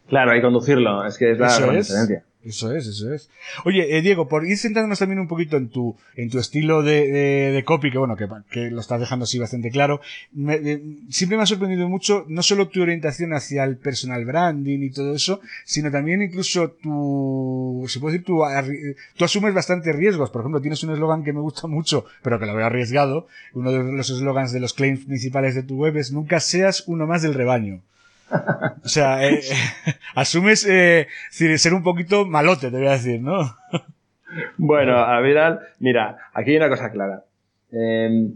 Claro, 0.07 0.31
hay 0.31 0.37
que 0.39 0.43
conducirlo, 0.43 1.05
es 1.05 1.17
que 1.17 1.31
es 1.31 1.39
la 1.39 1.47
Eso 1.47 1.61
gran 1.63 1.75
es. 1.77 1.87
diferencia. 1.87 2.23
Eso 2.45 2.75
es, 2.75 2.87
eso 2.87 3.13
es. 3.13 3.29
Oye, 3.63 3.97
eh, 3.97 4.01
Diego, 4.01 4.27
por 4.27 4.45
ir 4.45 4.57
centrándonos 4.57 4.99
también 4.99 5.19
un 5.19 5.29
poquito 5.29 5.55
en 5.55 5.69
tu, 5.69 5.95
en 6.17 6.29
tu 6.29 6.39
estilo 6.39 6.83
de, 6.83 7.07
de, 7.09 7.51
de 7.53 7.63
copy, 7.63 7.89
que 7.89 7.97
bueno, 7.97 8.17
que, 8.17 8.27
que 8.51 8.69
lo 8.69 8.81
estás 8.81 8.99
dejando 8.99 9.23
así 9.23 9.39
bastante 9.39 9.71
claro, 9.71 10.01
me- 10.33 10.55
eh, 10.55 10.81
siempre 11.09 11.37
me 11.37 11.43
ha 11.43 11.45
sorprendido 11.45 11.87
mucho 11.87 12.25
no 12.27 12.43
solo 12.43 12.67
tu 12.67 12.81
orientación 12.81 13.33
hacia 13.33 13.63
el 13.63 13.77
personal 13.77 14.25
branding 14.25 14.79
y 14.81 14.89
todo 14.89 15.15
eso, 15.15 15.39
sino 15.63 15.89
también 15.89 16.21
incluso 16.21 16.71
tu, 16.71 17.85
se 17.87 18.01
puede 18.01 18.13
decir, 18.17 18.25
tu, 18.25 18.39
arri- 18.39 18.95
tú 19.15 19.23
asumes 19.23 19.53
bastante 19.53 19.93
riesgos. 19.93 20.29
Por 20.29 20.41
ejemplo, 20.41 20.59
tienes 20.59 20.83
un 20.83 20.91
eslogan 20.91 21.23
que 21.23 21.31
me 21.31 21.39
gusta 21.39 21.67
mucho, 21.67 22.03
pero 22.23 22.39
que 22.39 22.45
lo 22.45 22.55
veo 22.55 22.65
arriesgado. 22.65 23.27
Uno 23.53 23.71
de 23.71 23.83
los 23.93 24.09
eslogans 24.09 24.51
de 24.51 24.59
los 24.59 24.73
claims 24.73 25.05
principales 25.05 25.55
de 25.55 25.63
tu 25.63 25.77
web 25.77 25.95
es 25.95 26.11
nunca 26.11 26.41
seas 26.41 26.83
uno 26.87 27.07
más 27.07 27.21
del 27.21 27.35
rebaño. 27.35 27.81
O 28.83 28.87
sea, 28.87 29.27
eh, 29.27 29.41
asumes 30.15 30.67
eh, 30.69 31.07
ser 31.29 31.73
un 31.73 31.83
poquito 31.83 32.25
malote, 32.25 32.71
te 32.71 32.77
voy 32.77 32.87
a 32.87 32.91
decir, 32.91 33.21
¿no? 33.21 33.55
Bueno, 34.57 34.97
a 34.97 35.19
ver, 35.19 35.59
mira, 35.79 36.17
aquí 36.33 36.51
hay 36.51 36.57
una 36.57 36.69
cosa 36.69 36.91
clara. 36.91 37.23
Eh, 37.71 38.31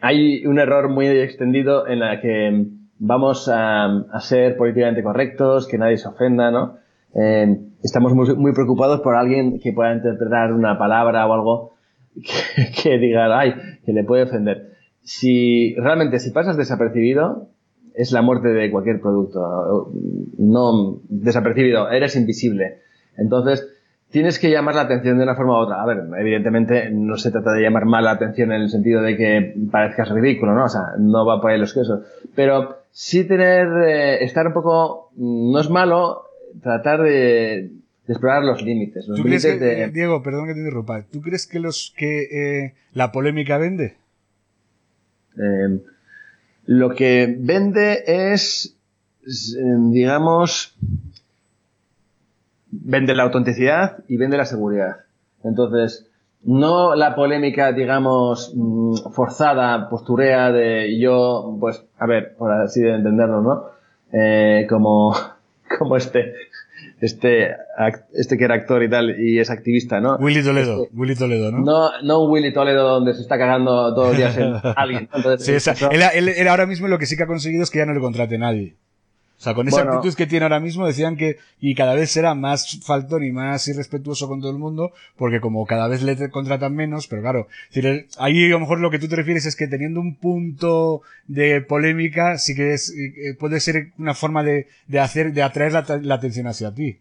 hay 0.00 0.46
un 0.46 0.58
error 0.58 0.88
muy 0.88 1.06
extendido 1.08 1.86
en 1.86 2.00
la 2.00 2.20
que 2.20 2.66
vamos 2.98 3.50
a, 3.52 4.04
ser 4.20 4.56
políticamente 4.56 5.02
correctos, 5.02 5.68
que 5.68 5.78
nadie 5.78 5.98
se 5.98 6.08
ofenda, 6.08 6.50
¿no? 6.50 6.78
Eh, 7.14 7.58
estamos 7.82 8.14
muy, 8.14 8.34
muy, 8.36 8.52
preocupados 8.52 9.00
por 9.00 9.16
alguien 9.16 9.58
que 9.60 9.72
pueda 9.72 9.92
interpretar 9.92 10.52
una 10.52 10.78
palabra 10.78 11.26
o 11.26 11.32
algo 11.32 11.74
que, 12.14 12.70
que 12.70 12.98
diga, 12.98 13.38
ay, 13.38 13.54
que 13.84 13.92
le 13.92 14.04
puede 14.04 14.24
ofender. 14.24 14.70
Si 15.02 15.74
realmente, 15.76 16.18
si 16.18 16.30
pasas 16.30 16.56
desapercibido, 16.56 17.48
es 17.94 18.12
la 18.12 18.22
muerte 18.22 18.48
de 18.48 18.70
cualquier 18.70 19.00
producto. 19.00 19.92
No 20.38 21.00
desapercibido, 21.08 21.90
eres 21.90 22.16
invisible. 22.16 22.78
Entonces, 23.16 23.68
tienes 24.10 24.38
que 24.38 24.50
llamar 24.50 24.74
la 24.74 24.82
atención 24.82 25.18
de 25.18 25.24
una 25.24 25.36
forma 25.36 25.58
u 25.58 25.62
otra. 25.64 25.82
A 25.82 25.86
ver, 25.86 26.04
evidentemente 26.18 26.90
no 26.90 27.16
se 27.16 27.30
trata 27.30 27.52
de 27.52 27.62
llamar 27.62 27.86
mal 27.86 28.04
la 28.04 28.12
atención 28.12 28.52
en 28.52 28.62
el 28.62 28.68
sentido 28.68 29.02
de 29.02 29.16
que 29.16 29.54
parezcas 29.70 30.10
ridículo, 30.10 30.54
¿no? 30.54 30.64
O 30.64 30.68
sea, 30.68 30.82
no 30.98 31.24
va 31.24 31.40
por 31.40 31.50
ahí 31.50 31.58
los 31.58 31.74
quesos. 31.74 32.00
Pero 32.34 32.84
sí 32.90 33.24
tener, 33.24 33.68
eh, 33.86 34.24
estar 34.24 34.46
un 34.46 34.52
poco, 34.52 35.12
no 35.16 35.58
es 35.60 35.70
malo 35.70 36.24
tratar 36.62 37.02
de, 37.02 37.70
explorar 38.08 38.42
los 38.42 38.62
límites. 38.62 39.06
Los 39.06 39.18
límites 39.18 39.92
Diego, 39.92 40.22
perdón 40.22 40.46
que 40.46 40.54
te 40.54 40.60
interrumpa. 40.60 41.04
¿Tú 41.10 41.20
crees 41.20 41.46
que 41.46 41.60
los 41.60 41.94
que 41.96 42.22
eh, 42.64 42.74
la 42.92 43.12
polémica 43.12 43.58
vende? 43.58 43.96
Eh, 45.36 45.80
lo 46.70 46.90
que 46.90 47.34
vende 47.36 48.04
es, 48.06 48.76
digamos, 49.24 50.72
vende 52.70 53.16
la 53.16 53.24
autenticidad 53.24 54.04
y 54.06 54.16
vende 54.16 54.36
la 54.36 54.44
seguridad. 54.44 54.98
Entonces, 55.42 56.06
no 56.44 56.94
la 56.94 57.16
polémica, 57.16 57.72
digamos, 57.72 58.52
mm, 58.54 59.10
forzada, 59.10 59.88
posturea 59.88 60.52
de 60.52 60.96
yo, 61.00 61.56
pues, 61.58 61.84
a 61.98 62.06
ver, 62.06 62.36
por 62.36 62.52
así 62.52 62.80
de 62.80 62.94
entenderlo, 62.94 63.40
¿no? 63.40 63.64
Eh, 64.12 64.68
como, 64.70 65.12
como 65.76 65.96
este, 65.96 66.34
este, 67.00 67.56
este 68.12 68.36
que 68.36 68.44
era 68.44 68.54
actor 68.54 68.82
y 68.82 68.90
tal, 68.90 69.18
y 69.18 69.38
es 69.38 69.50
activista, 69.50 70.00
¿no? 70.00 70.16
Willy 70.16 70.42
Toledo, 70.42 70.84
este, 70.84 70.96
Willy 70.96 71.14
Toledo, 71.14 71.50
¿no? 71.50 71.58
No, 71.60 72.02
no 72.02 72.24
un 72.24 72.30
Willy 72.30 72.52
Toledo 72.52 72.88
donde 72.88 73.14
se 73.14 73.22
está 73.22 73.38
cagando 73.38 73.94
todos 73.94 74.08
los 74.08 74.16
días 74.16 74.36
en 74.36 74.54
alguien. 74.76 75.08
sí, 75.38 75.52
él, 75.90 76.28
él, 76.28 76.48
ahora 76.48 76.66
mismo 76.66 76.88
lo 76.88 76.98
que 76.98 77.06
sí 77.06 77.16
que 77.16 77.22
ha 77.22 77.26
conseguido 77.26 77.62
es 77.62 77.70
que 77.70 77.78
ya 77.78 77.86
no 77.86 77.94
le 77.94 78.00
contrate 78.00 78.38
nadie. 78.38 78.76
O 79.40 79.42
sea, 79.42 79.54
con 79.54 79.66
esa 79.66 79.80
actitud 79.80 80.14
que 80.14 80.26
tiene 80.26 80.44
ahora 80.44 80.60
mismo 80.60 80.86
decían 80.86 81.16
que 81.16 81.38
y 81.62 81.74
cada 81.74 81.94
vez 81.94 82.10
será 82.10 82.34
más 82.34 82.78
faltón 82.84 83.24
y 83.24 83.32
más 83.32 83.66
irrespetuoso 83.68 84.28
con 84.28 84.42
todo 84.42 84.50
el 84.50 84.58
mundo 84.58 84.92
porque 85.16 85.40
como 85.40 85.64
cada 85.64 85.88
vez 85.88 86.02
le 86.02 86.28
contratan 86.28 86.76
menos, 86.76 87.06
pero 87.06 87.22
claro, 87.22 87.46
ahí 88.18 88.44
a 88.44 88.48
lo 88.50 88.60
mejor 88.60 88.80
lo 88.80 88.90
que 88.90 88.98
tú 88.98 89.08
te 89.08 89.16
refieres 89.16 89.46
es 89.46 89.56
que 89.56 89.66
teniendo 89.66 89.98
un 89.98 90.16
punto 90.16 91.00
de 91.26 91.62
polémica 91.62 92.36
sí 92.36 92.54
que 92.54 92.74
es, 92.74 92.90
eh, 92.90 93.34
puede 93.40 93.60
ser 93.60 93.92
una 93.96 94.12
forma 94.12 94.42
de, 94.42 94.68
de 94.88 95.00
hacer, 95.00 95.32
de 95.32 95.42
atraer 95.42 95.72
la, 95.72 96.14
atención 96.14 96.46
hacia 96.46 96.74
ti. 96.74 96.98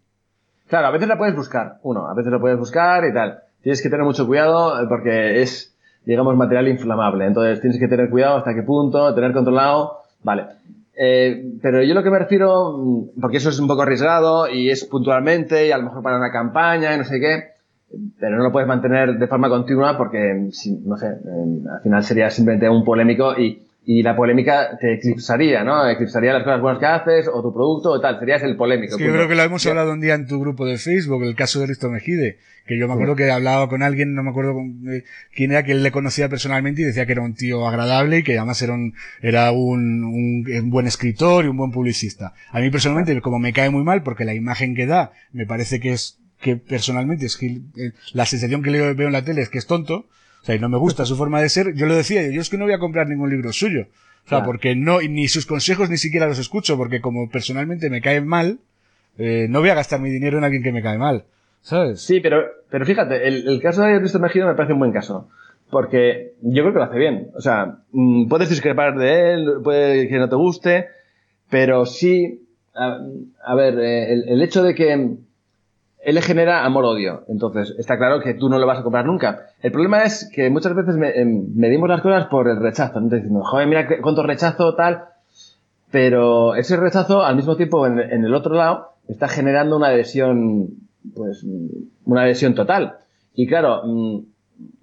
Claro, 0.69 0.87
a 0.87 0.91
veces 0.91 1.09
la 1.09 1.17
puedes 1.17 1.35
buscar, 1.35 1.79
uno, 1.83 2.07
a 2.07 2.13
veces 2.13 2.31
la 2.31 2.39
puedes 2.39 2.57
buscar 2.57 3.03
y 3.03 3.13
tal. 3.13 3.39
Tienes 3.61 3.81
que 3.81 3.89
tener 3.89 4.05
mucho 4.05 4.25
cuidado 4.25 4.81
eh, 4.81 4.85
porque 4.87 5.41
es, 5.41 5.75
digamos, 6.05 6.37
material 6.37 6.69
inflamable. 6.69 7.25
Entonces 7.25 7.59
tienes 7.59 7.77
que 7.77 7.89
tener 7.89 8.09
cuidado 8.09 8.37
hasta 8.37 8.55
qué 8.55 8.63
punto, 8.63 9.13
tener 9.13 9.33
controlado, 9.33 10.03
vale. 10.23 10.45
Eh, 11.01 11.53
pero 11.61 11.81
yo 11.81 11.93
lo 11.93 12.03
que 12.03 12.09
me 12.09 12.19
refiero, 12.19 12.77
mm, 12.77 13.21
porque 13.21 13.37
eso 13.37 13.49
es 13.49 13.59
un 13.59 13.67
poco 13.69 13.83
arriesgado 13.83 14.49
y 14.49 14.69
es 14.69 14.83
puntualmente 14.83 15.67
y 15.67 15.71
a 15.71 15.77
lo 15.77 15.85
mejor 15.85 16.03
para 16.03 16.17
una 16.17 16.29
campaña 16.29 16.93
y 16.93 16.97
no 16.97 17.05
sé 17.05 17.21
qué, 17.21 17.43
pero 18.19 18.35
no 18.35 18.43
lo 18.43 18.51
puedes 18.51 18.67
mantener 18.67 19.17
de 19.17 19.27
forma 19.27 19.47
continua 19.47 19.97
porque, 19.97 20.49
no 20.83 20.97
sé, 20.97 21.07
al 21.07 21.81
final 21.81 22.03
sería 22.03 22.29
simplemente 22.29 22.67
un 22.67 22.83
polémico 22.83 23.31
y 23.39 23.65
y 23.91 24.03
la 24.03 24.15
polémica 24.15 24.77
te 24.79 24.93
eclipsaría, 24.93 25.63
¿no? 25.63 25.89
Eclipsaría 25.89 26.31
las 26.31 26.43
cosas 26.43 26.61
buenas 26.61 26.79
que 26.79 26.85
haces 26.85 27.27
o 27.27 27.41
tu 27.41 27.51
producto 27.51 27.89
o 27.89 27.99
tal, 27.99 28.19
serías 28.19 28.43
el 28.43 28.55
polémico. 28.55 28.99
yo 28.99 29.11
creo 29.11 29.27
que 29.27 29.33
lo 29.33 29.41
hemos 29.41 29.65
hablado 29.65 29.93
un 29.93 29.99
día 29.99 30.13
en 30.13 30.27
tu 30.27 30.39
grupo 30.39 30.63
de 30.67 30.77
Facebook, 30.77 31.23
el 31.23 31.33
caso 31.33 31.59
de 31.59 31.65
Risto 31.65 31.89
Mejide, 31.89 32.37
que 32.67 32.77
yo 32.77 32.87
me 32.87 32.93
acuerdo 32.93 33.15
que 33.15 33.31
hablaba 33.31 33.67
con 33.67 33.81
alguien, 33.81 34.13
no 34.13 34.21
me 34.21 34.29
acuerdo 34.29 34.53
eh, 34.91 35.05
quién 35.33 35.53
era, 35.53 35.63
que 35.63 35.71
él 35.71 35.81
le 35.81 35.89
conocía 35.91 36.29
personalmente 36.29 36.83
y 36.83 36.85
decía 36.85 37.07
que 37.07 37.13
era 37.13 37.23
un 37.23 37.33
tío 37.33 37.67
agradable 37.67 38.19
y 38.19 38.23
que 38.23 38.37
además 38.37 38.61
era 38.61 38.73
un, 38.73 38.93
era 39.23 39.51
un, 39.51 40.03
un, 40.03 40.69
buen 40.69 40.85
escritor 40.85 41.45
y 41.45 41.47
un 41.47 41.57
buen 41.57 41.71
publicista. 41.71 42.35
A 42.51 42.59
mí 42.59 42.69
personalmente, 42.69 43.19
como 43.21 43.39
me 43.39 43.53
cae 43.53 43.71
muy 43.71 43.83
mal, 43.83 44.03
porque 44.03 44.23
la 44.23 44.35
imagen 44.35 44.75
que 44.75 44.85
da 44.85 45.13
me 45.31 45.47
parece 45.47 45.79
que 45.79 45.93
es, 45.93 46.19
que 46.39 46.57
personalmente 46.57 47.25
es 47.25 47.37
que 47.37 47.47
eh, 47.47 47.93
la 48.13 48.27
sensación 48.27 48.61
que 48.61 48.69
le 48.69 48.93
veo 48.93 49.07
en 49.07 49.13
la 49.13 49.25
tele 49.25 49.41
es 49.41 49.49
que 49.49 49.57
es 49.57 49.65
tonto, 49.65 50.05
o 50.41 50.45
sea, 50.45 50.55
y 50.55 50.59
no 50.59 50.69
me 50.69 50.77
gusta 50.77 51.05
su 51.05 51.15
forma 51.15 51.41
de 51.41 51.49
ser. 51.49 51.73
Yo 51.75 51.85
lo 51.85 51.95
decía, 51.95 52.29
yo 52.29 52.41
es 52.41 52.49
que 52.49 52.57
no 52.57 52.65
voy 52.65 52.73
a 52.73 52.79
comprar 52.79 53.07
ningún 53.07 53.29
libro 53.29 53.51
suyo. 53.51 53.87
O 54.25 54.29
sea, 54.29 54.43
porque 54.43 54.75
no, 54.75 55.01
ni 55.01 55.27
sus 55.27 55.47
consejos 55.47 55.89
ni 55.89 55.97
siquiera 55.97 56.27
los 56.27 56.37
escucho, 56.37 56.77
porque 56.77 57.01
como 57.01 57.29
personalmente 57.29 57.89
me 57.89 57.99
caen 57.99 58.27
mal, 58.27 58.59
eh, 59.17 59.47
no 59.49 59.59
voy 59.59 59.69
a 59.69 59.75
gastar 59.75 59.99
mi 59.99 60.09
dinero 60.11 60.37
en 60.37 60.43
alguien 60.43 60.61
que 60.61 60.71
me 60.71 60.83
cae 60.83 60.97
mal. 60.99 61.23
¿Sabes? 61.61 62.01
Sí, 62.01 62.19
pero, 62.19 62.45
pero 62.69 62.85
fíjate, 62.85 63.27
el, 63.27 63.59
caso 63.61 63.81
de 63.81 63.99
Cristo 63.99 64.19
Mejía 64.19 64.45
me 64.45 64.53
parece 64.53 64.73
un 64.73 64.79
buen 64.79 64.91
caso. 64.91 65.29
Porque 65.69 66.33
yo 66.41 66.63
creo 66.63 66.73
que 66.73 66.79
lo 66.79 66.85
hace 66.85 66.97
bien. 66.97 67.31
O 67.35 67.41
sea, 67.41 67.79
mm, 67.91 68.27
puedes 68.27 68.49
discrepar 68.49 68.97
de 68.97 69.33
él, 69.33 69.47
puede 69.63 70.07
que 70.07 70.17
no 70.17 70.29
te 70.29 70.35
guste, 70.35 70.87
pero 71.49 71.85
sí, 71.85 72.47
a, 72.73 73.55
ver, 73.55 73.79
eh, 73.79 74.13
el, 74.13 74.41
hecho 74.41 74.63
de 74.63 74.73
que 74.73 75.17
él 76.01 76.15
le 76.15 76.21
genera 76.21 76.65
amor-odio. 76.65 77.23
Entonces, 77.27 77.75
está 77.77 77.97
claro 77.97 78.21
que 78.21 78.33
tú 78.33 78.49
no 78.49 78.57
lo 78.57 78.65
vas 78.65 78.79
a 78.79 78.83
comprar 78.83 79.05
nunca. 79.05 79.47
El 79.61 79.71
problema 79.71 80.03
es 80.03 80.29
que 80.33 80.49
muchas 80.49 80.73
veces 80.75 80.95
em, 81.15 81.47
medimos 81.55 81.89
las 81.89 82.01
cosas 82.01 82.27
por 82.27 82.47
el 82.47 82.57
rechazo. 82.57 82.99
¿no? 83.01 83.09
Diciendo, 83.09 83.43
joder, 83.43 83.67
mira 83.67 83.87
cuánto 84.01 84.23
rechazo, 84.23 84.75
tal. 84.75 85.05
Pero 85.91 86.55
ese 86.55 86.77
rechazo, 86.77 87.23
al 87.23 87.35
mismo 87.35 87.57
tiempo, 87.57 87.85
en, 87.85 87.99
el 87.99 88.33
otro 88.33 88.55
lado, 88.55 88.93
está 89.07 89.27
generando 89.27 89.75
una 89.75 89.87
adhesión, 89.87 90.69
pues, 91.15 91.45
una 92.05 92.21
adhesión 92.21 92.53
total. 92.53 92.97
Y 93.33 93.47
claro, 93.47 93.81
mm, 93.83 94.19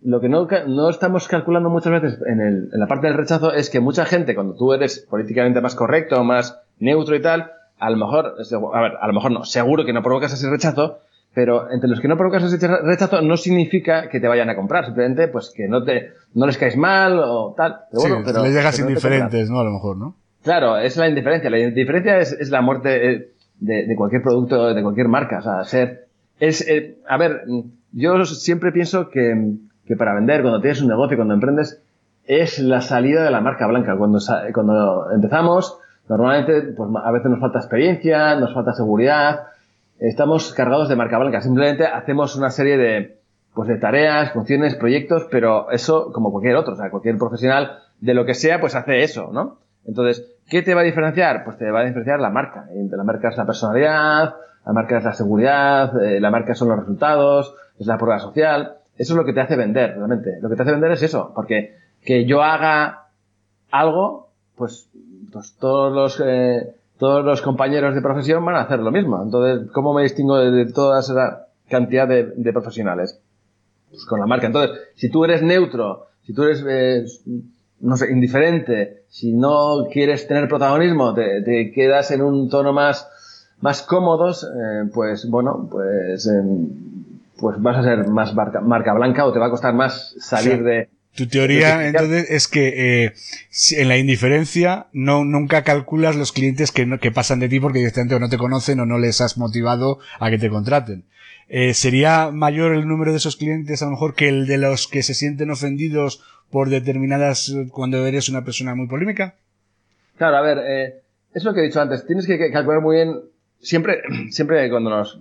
lo 0.05 0.21
que 0.21 0.29
no, 0.29 0.49
no, 0.67 0.91
estamos 0.91 1.29
calculando 1.29 1.71
muchas 1.71 1.93
veces 1.93 2.21
en, 2.27 2.41
el, 2.41 2.69
en 2.73 2.81
la 2.81 2.87
parte 2.87 3.07
del 3.07 3.17
rechazo 3.17 3.53
es 3.53 3.71
que 3.71 3.81
mucha 3.81 4.05
gente, 4.05 4.35
cuando 4.35 4.55
tú 4.55 4.73
eres 4.73 5.07
políticamente 5.09 5.61
más 5.61 5.75
correcto, 5.75 6.23
más 6.25 6.61
neutro 6.79 7.15
y 7.15 7.23
tal, 7.23 7.53
a 7.79 7.91
lo 7.91 7.97
mejor, 7.97 8.35
a 8.75 8.81
ver, 8.81 8.93
a 9.01 9.07
lo 9.07 9.13
mejor 9.13 9.31
no, 9.31 9.45
seguro 9.45 9.85
que 9.85 9.93
no 9.93 10.03
provocas 10.03 10.33
ese 10.33 10.51
rechazo, 10.51 10.99
pero 11.37 11.71
entre 11.71 11.91
los 11.91 12.01
que 12.01 12.09
no 12.09 12.17
provocas 12.17 12.45
ese 12.45 12.67
rechazo 12.67 13.21
no 13.21 13.37
significa 13.37 14.09
que 14.09 14.21
te 14.21 14.27
vayan 14.27 14.49
a 14.49 14.57
comprar, 14.57 14.87
simplemente 14.87 15.29
pues 15.29 15.53
que 15.55 15.69
no 15.69 15.85
te 15.85 16.13
no 16.33 16.47
les 16.47 16.57
caes 16.57 16.79
mal 16.79 17.21
o 17.23 17.53
tal. 17.55 17.81
Pero 17.91 18.01
bueno, 18.01 18.23
pero, 18.25 18.43
les 18.43 18.55
dejas 18.55 18.79
indiferentes, 18.79 19.51
¿no? 19.51 19.61
A 19.61 19.65
lo 19.65 19.73
mejor, 19.73 19.99
¿no? 19.99 20.15
Claro, 20.43 20.79
es 20.79 20.97
la 20.97 21.11
indiferencia. 21.11 21.51
La 21.51 21.59
indiferencia 21.59 22.21
es, 22.21 22.33
es 22.33 22.49
la 22.49 22.63
muerte 22.63 23.11
eh, 23.11 23.29
de, 23.61 23.87
de, 23.87 23.97
cualquier 23.97 24.23
producto, 24.23 24.73
de 24.73 24.83
cualquier 24.83 25.09
marca. 25.09 25.41
O 25.41 25.43
sea, 25.43 25.65
ser... 25.65 26.07
Es, 26.41 26.67
eh, 26.67 26.97
a 27.07 27.19
ver, 27.19 27.43
yo 27.93 28.25
siempre 28.25 28.73
pienso 28.73 29.11
que, 29.11 29.57
que 29.87 29.95
para 29.95 30.15
vender, 30.15 30.41
cuando 30.41 30.63
tienes 30.63 30.81
un 30.81 30.89
negocio, 30.89 31.19
cuando 31.19 31.35
emprendes, 31.35 31.83
es 32.25 32.61
la 32.61 32.81
salida 32.81 33.23
de 33.23 33.31
la 33.31 33.43
marca 33.43 33.67
blanca. 33.67 33.95
Cuando, 33.99 34.21
cuando 34.55 35.11
empezamos, 35.13 35.81
normalmente, 36.09 36.63
pues 36.75 36.89
a 37.05 37.13
veces 37.13 37.31
nos 37.31 37.41
falta 37.41 37.59
experiencia, 37.59 38.37
nos 38.37 38.55
falta 38.55 38.73
seguridad, 38.73 39.49
estamos 39.99 40.53
cargados 40.53 40.89
de 40.89 40.97
marca 40.97 41.19
blanca. 41.19 41.41
Simplemente 41.41 41.87
hacemos 41.87 42.37
una 42.37 42.51
serie 42.51 42.77
de, 42.77 43.19
pues 43.55 43.69
de 43.69 43.79
tareas, 43.79 44.33
funciones, 44.33 44.75
proyectos, 44.75 45.27
pero 45.31 45.71
eso 45.71 46.13
como 46.13 46.31
cualquier 46.31 46.57
otro, 46.57 46.75
o 46.75 46.77
sea, 46.77 46.91
cualquier 46.91 47.17
profesional 47.19 47.79
de 48.01 48.15
lo 48.15 48.25
que 48.27 48.35
sea, 48.35 48.61
pues 48.61 48.75
hace 48.75 49.03
eso, 49.03 49.31
¿no? 49.33 49.59
Entonces, 49.87 50.27
¿qué 50.49 50.63
te 50.63 50.75
va 50.75 50.83
a 50.83 50.85
diferenciar? 50.85 51.45
Pues 51.45 51.57
te 51.57 51.71
va 51.71 51.81
a 51.81 51.85
diferenciar 51.85 52.21
la 52.21 52.31
marca. 52.31 52.69
La 52.73 53.05
marca 53.05 53.29
es 53.29 53.37
la 53.37 53.47
personalidad, 53.47 54.35
la 54.67 54.73
marca 54.73 54.99
es 54.99 55.05
la 55.05 55.13
seguridad, 55.13 56.03
eh, 56.03 56.21
la 56.21 56.31
marca 56.31 56.55
son 56.55 56.69
los 56.69 56.81
resultados, 56.81 57.55
es 57.79 57.87
la 57.87 57.97
prueba 57.97 58.19
social. 58.19 58.79
Eso 58.99 59.13
es 59.13 59.17
lo 59.17 59.25
que 59.25 59.33
te 59.33 59.41
hace 59.41 59.57
vender, 59.57 59.95
realmente. 59.97 60.39
Lo 60.41 60.49
que 60.49 60.57
te 60.57 60.63
hace 60.63 60.73
vender 60.73 60.91
es 60.91 61.03
eso, 61.03 61.33
porque 61.35 61.77
que 62.05 62.25
yo 62.25 62.43
haga 62.43 63.07
algo, 63.71 64.29
pues, 64.57 64.89
pues 65.33 65.57
todos 65.59 65.93
los 65.93 66.23
eh, 66.25 66.75
todos 66.99 67.25
los 67.25 67.43
compañeros 67.43 67.95
de 67.95 68.01
profesión 68.01 68.45
van 68.45 68.57
a 68.57 68.63
hacer 68.63 68.79
lo 68.79 68.91
mismo. 68.91 69.23
Entonces, 69.23 69.71
¿cómo 69.73 69.95
me 69.95 70.03
distingo 70.03 70.39
de, 70.39 70.67
toda 70.73 71.01
esa 71.01 71.49
cantidad 71.69 72.09
de, 72.09 72.53
profesionales? 72.53 73.21
Pues 73.91 74.05
con 74.07 74.21
la 74.21 74.27
marca. 74.27 74.47
Entonces, 74.47 74.79
si 74.95 75.11
tú 75.11 75.25
eres 75.25 75.43
neutro, 75.43 76.07
si 76.23 76.33
tú 76.33 76.45
eres, 76.45 76.65
eh, 76.67 77.05
no 77.81 77.97
sé, 77.97 78.11
indiferente, 78.11 79.05
si 79.09 79.33
no 79.33 79.87
quieres 79.93 80.27
tener 80.27 80.49
protagonismo, 80.49 81.15
te, 81.15 81.73
quedas 81.75 82.11
en 82.11 82.23
un 82.23 82.49
tono 82.49 82.73
más, 82.73 83.09
más 83.61 83.83
cómodos, 83.83 84.45
eh, 84.45 84.89
pues 84.93 85.29
bueno, 85.29 85.69
pues, 85.71 86.27
em, 86.27 86.69
pues 87.39 87.61
vas 87.61 87.77
a 87.79 87.83
ser 87.83 88.09
más 88.09 88.35
marca, 88.35 88.95
blanca 88.95 89.27
o 89.27 89.33
te 89.33 89.39
va 89.39 89.47
a 89.47 89.51
costar 89.51 89.75
más 89.75 90.15
salir 90.19 90.63
de, 90.65 90.89
tu 91.17 91.27
teoría, 91.27 91.87
entonces, 91.87 92.31
es 92.31 92.49
que 92.49 93.05
eh, 93.05 93.13
en 93.77 93.89
la 93.89 93.97
indiferencia 93.97 94.87
no 94.93 95.25
nunca 95.25 95.65
calculas 95.65 96.15
los 96.17 96.33
clientes 96.33 96.71
que, 96.73 96.99
que 97.01 97.11
pasan 97.11 97.41
de 97.41 97.49
ti 97.49 97.59
porque 97.59 97.79
directamente 97.79 98.15
o 98.15 98.21
no 98.21 98.29
te 98.29 98.39
conocen 98.39 98.81
o 98.81 98.87
no 98.87 98.99
les 98.99 99.21
has 99.21 99.39
motivado 99.39 99.99
a 100.21 100.31
que 100.31 100.39
te 100.39 100.51
contraten. 100.51 101.05
eh, 101.49 101.75
¿sería 101.75 102.31
mayor 102.31 102.75
el 102.75 102.87
número 102.87 103.13
de 103.13 103.19
esos 103.19 103.37
clientes 103.37 103.83
a 103.83 103.87
lo 103.87 103.93
mejor 103.93 104.15
que 104.15 104.29
el 104.29 104.47
de 104.47 104.59
los 104.59 104.89
que 104.89 105.03
se 105.03 105.15
sienten 105.15 105.51
ofendidos 105.51 106.23
por 106.51 106.69
determinadas 106.71 107.55
cuando 107.71 108.05
eres 108.07 108.29
una 108.29 108.45
persona 108.45 108.75
muy 108.75 108.87
polémica? 108.87 109.35
Claro, 110.17 110.37
a 110.37 110.43
ver, 110.43 110.59
eh, 110.67 111.01
es 111.35 111.45
lo 111.45 111.53
que 111.53 111.61
he 111.61 111.65
dicho 111.65 111.81
antes. 111.81 112.07
Tienes 112.07 112.27
que 112.27 112.39
calcular 112.51 112.81
muy 112.81 112.97
bien. 112.97 113.21
Siempre, 113.59 114.01
siempre 114.31 114.69
cuando 114.71 114.91
nos, 114.91 115.21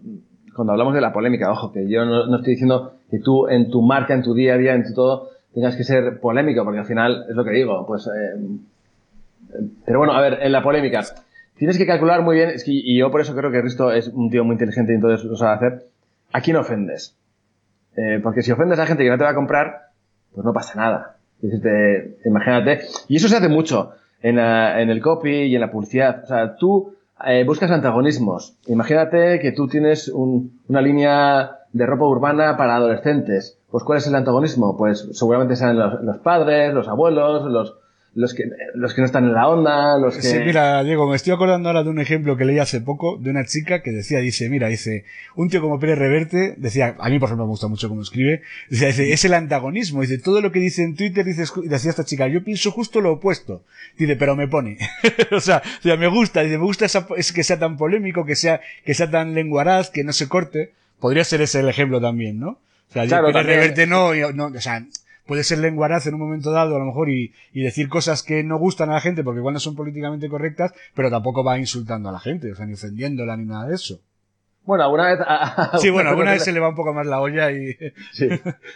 cuando 0.56 0.72
hablamos 0.72 0.94
de 0.94 1.02
la 1.02 1.14
polémica, 1.14 1.52
ojo, 1.52 1.72
que 1.72 1.88
yo 1.90 2.06
no, 2.06 2.28
no, 2.28 2.38
estoy 2.38 2.54
diciendo 2.54 2.94
que 3.12 3.20
tú 3.20 3.48
en 3.48 3.70
tu 3.70 3.82
marca, 3.82 4.14
en 4.14 4.24
tu 4.24 4.34
día 4.34 4.54
a 4.54 4.58
día, 4.58 4.74
en 4.74 4.86
tu 4.86 4.94
todo, 4.94 5.30
tengas 5.56 5.76
que 5.78 5.86
ser 5.86 6.20
polémico, 6.20 6.64
porque 6.64 6.80
al 6.80 6.86
final 6.86 7.26
es 7.30 7.36
lo 7.36 7.44
que 7.46 7.52
digo, 7.52 7.86
pues. 7.88 8.08
Eh, 8.08 8.40
pero 9.86 10.00
bueno, 10.00 10.14
a 10.14 10.22
ver, 10.22 10.40
en 10.42 10.52
la 10.52 10.62
polémica, 10.62 11.02
tienes 11.58 11.78
que 11.78 11.88
calcular 11.88 12.22
muy 12.22 12.36
bien, 12.36 12.50
es 12.50 12.66
que, 12.66 12.72
y 12.72 13.00
yo 13.00 13.10
por 13.10 13.22
eso 13.22 13.34
creo 13.36 13.52
que 13.52 13.62
Risto 13.62 13.92
es 13.92 14.10
un 14.10 14.30
tío 14.30 14.44
muy 14.44 14.56
inteligente 14.56 14.92
y 14.92 14.96
entonces 14.96 15.26
lo 15.26 15.38
sabe 15.38 15.56
hacer. 15.56 15.86
¿A 16.34 16.42
quién 16.42 16.58
ofendes? 16.58 17.16
Eh, 17.96 18.20
porque 18.22 18.42
si 18.42 18.52
ofendes 18.52 18.80
a 18.80 18.86
gente 18.86 19.04
que 19.04 19.10
no 19.10 19.18
te 19.18 19.24
va 19.24 19.30
a 19.30 19.36
comprar, 19.36 19.92
pues 20.34 20.44
no 20.44 20.52
pasa 20.52 20.76
nada. 20.76 21.16
imagínate. 22.26 22.82
Y 23.08 23.16
eso 23.16 23.30
se 23.30 23.38
hace 23.38 23.48
mucho 23.48 23.94
en, 24.22 24.38
en, 24.38 24.90
el 24.90 25.02
copy 25.02 25.44
y 25.44 25.56
en 25.56 25.62
la 25.62 25.72
publicidad. 25.72 26.24
O 26.24 26.28
sea, 26.28 26.58
tú 26.58 26.96
eh, 27.26 27.46
buscas 27.46 27.72
antagonismos. 27.72 28.58
Imagínate 28.68 29.40
que 29.40 29.54
tú 29.54 29.70
tienes 29.70 30.10
un, 30.10 30.60
una 30.68 30.82
línea 30.82 31.60
de 31.76 31.86
ropa 31.86 32.06
urbana 32.06 32.56
para 32.56 32.78
adolescentes. 32.78 33.58
Pues 33.70 33.84
¿cuál 33.84 33.98
es 33.98 34.08
el 34.08 34.16
antagonismo? 34.16 34.78
Pues 34.78 35.10
seguramente 35.12 35.58
sean 35.58 35.78
los, 35.78 36.18
padres, 36.20 36.74
los 36.74 36.88
abuelos, 36.88 37.52
los, 37.52 37.76
los 38.14 38.34
que, 38.34 38.46
los 38.76 38.94
que 38.94 39.02
no 39.02 39.06
están 39.06 39.26
en 39.26 39.34
la 39.34 39.50
onda, 39.50 39.98
los 39.98 40.16
que... 40.16 40.22
Sí, 40.22 40.38
mira, 40.40 40.82
Diego, 40.86 41.06
me 41.06 41.18
estoy 41.18 41.34
acordando 41.34 41.68
ahora 41.68 41.84
de 41.84 41.90
un 41.90 42.00
ejemplo 42.00 42.38
que 42.38 42.46
leí 42.46 42.60
hace 42.60 42.80
poco 42.80 43.18
de 43.18 43.30
una 43.30 43.44
chica 43.44 43.82
que 43.82 43.92
decía, 43.92 44.20
dice, 44.20 44.48
mira, 44.48 44.70
dice, 44.70 45.04
un 45.36 45.50
tío 45.50 45.60
como 45.60 45.78
Pérez 45.78 45.98
Reverte, 45.98 46.56
decía, 46.56 46.96
a 46.98 47.10
mí 47.10 47.20
por 47.20 47.28
ejemplo 47.28 47.44
me 47.44 47.50
gusta 47.50 47.68
mucho 47.68 47.90
cómo 47.90 48.04
escribe, 48.04 48.42
decía, 48.70 48.88
dice, 48.88 49.12
es 49.12 49.26
el 49.26 49.34
antagonismo, 49.34 50.00
dice, 50.00 50.18
todo 50.18 50.40
lo 50.40 50.54
que 50.54 50.60
dice 50.60 50.82
en 50.82 50.96
Twitter, 50.96 51.26
dice, 51.26 51.44
decía 51.66 51.90
esta 51.90 52.06
chica, 52.06 52.30
yo 52.30 52.42
pienso 52.42 52.72
justo 52.72 53.02
lo 53.02 53.12
opuesto, 53.12 53.64
dice, 53.98 54.16
pero 54.16 54.38
me 54.38 54.48
pone, 54.48 54.78
o 55.34 55.42
sea, 55.42 55.62
me 55.84 56.08
gusta, 56.08 56.40
dice, 56.40 56.58
me 56.58 56.64
gusta 56.64 56.86
esa, 56.86 57.06
es 57.18 57.34
que 57.34 57.44
sea 57.44 57.60
tan 57.60 57.76
polémico, 57.76 58.24
que 58.24 58.38
sea, 58.38 58.62
que 58.86 58.94
sea 58.94 59.12
tan 59.12 59.34
lenguaraz, 59.34 59.90
que 59.90 60.06
no 60.06 60.14
se 60.14 60.30
corte, 60.30 60.72
podría 61.00 61.24
ser 61.24 61.42
ese 61.42 61.60
el 61.60 61.70
ejemplo 61.70 62.02
también, 62.02 62.40
¿no? 62.40 62.50
O 62.50 62.94
sea, 62.94 63.06
claro, 63.08 63.28
Pérez 63.28 63.46
Reverte 63.46 63.88
no, 63.88 64.14
no, 64.34 64.46
o 64.46 64.62
sea, 64.62 64.86
puede 65.26 65.44
ser 65.44 65.60
lenguaraz 65.60 66.08
en 66.08 66.14
un 66.14 66.22
momento 66.22 66.52
dado 66.52 66.76
a 66.76 66.80
lo 66.80 66.86
mejor 66.86 67.10
y, 67.10 67.34
y, 67.52 67.62
decir 67.62 67.90
cosas 67.90 68.24
que 68.24 68.44
no 68.44 68.58
gustan 68.58 68.90
a 68.90 68.94
la 68.94 69.02
gente 69.02 69.24
porque 69.24 69.40
igual 69.40 69.54
no 69.54 69.60
son 69.60 69.76
políticamente 69.76 70.30
correctas, 70.30 70.74
pero 70.94 71.10
tampoco 71.10 71.44
va 71.44 71.58
insultando 71.58 72.10
a 72.10 72.12
la 72.12 72.20
gente, 72.20 72.52
o 72.52 72.56
sea, 72.56 72.66
ni 72.66 72.74
ofendiéndola 72.74 73.36
ni 73.38 73.46
nada 73.46 73.68
de 73.68 73.76
eso. 73.76 74.00
Bueno, 74.66 74.84
alguna 74.84 75.08
vez... 75.08 75.20
sí, 75.80 75.90
bueno, 75.90 76.10
alguna 76.12 76.32
vez 76.32 76.44
se 76.44 76.52
le 76.52 76.60
va 76.60 76.70
un 76.70 76.76
poco 76.76 76.94
más 76.94 77.06
la 77.06 77.22
olla 77.22 77.52
y... 77.52 77.78
sí. 78.12 78.30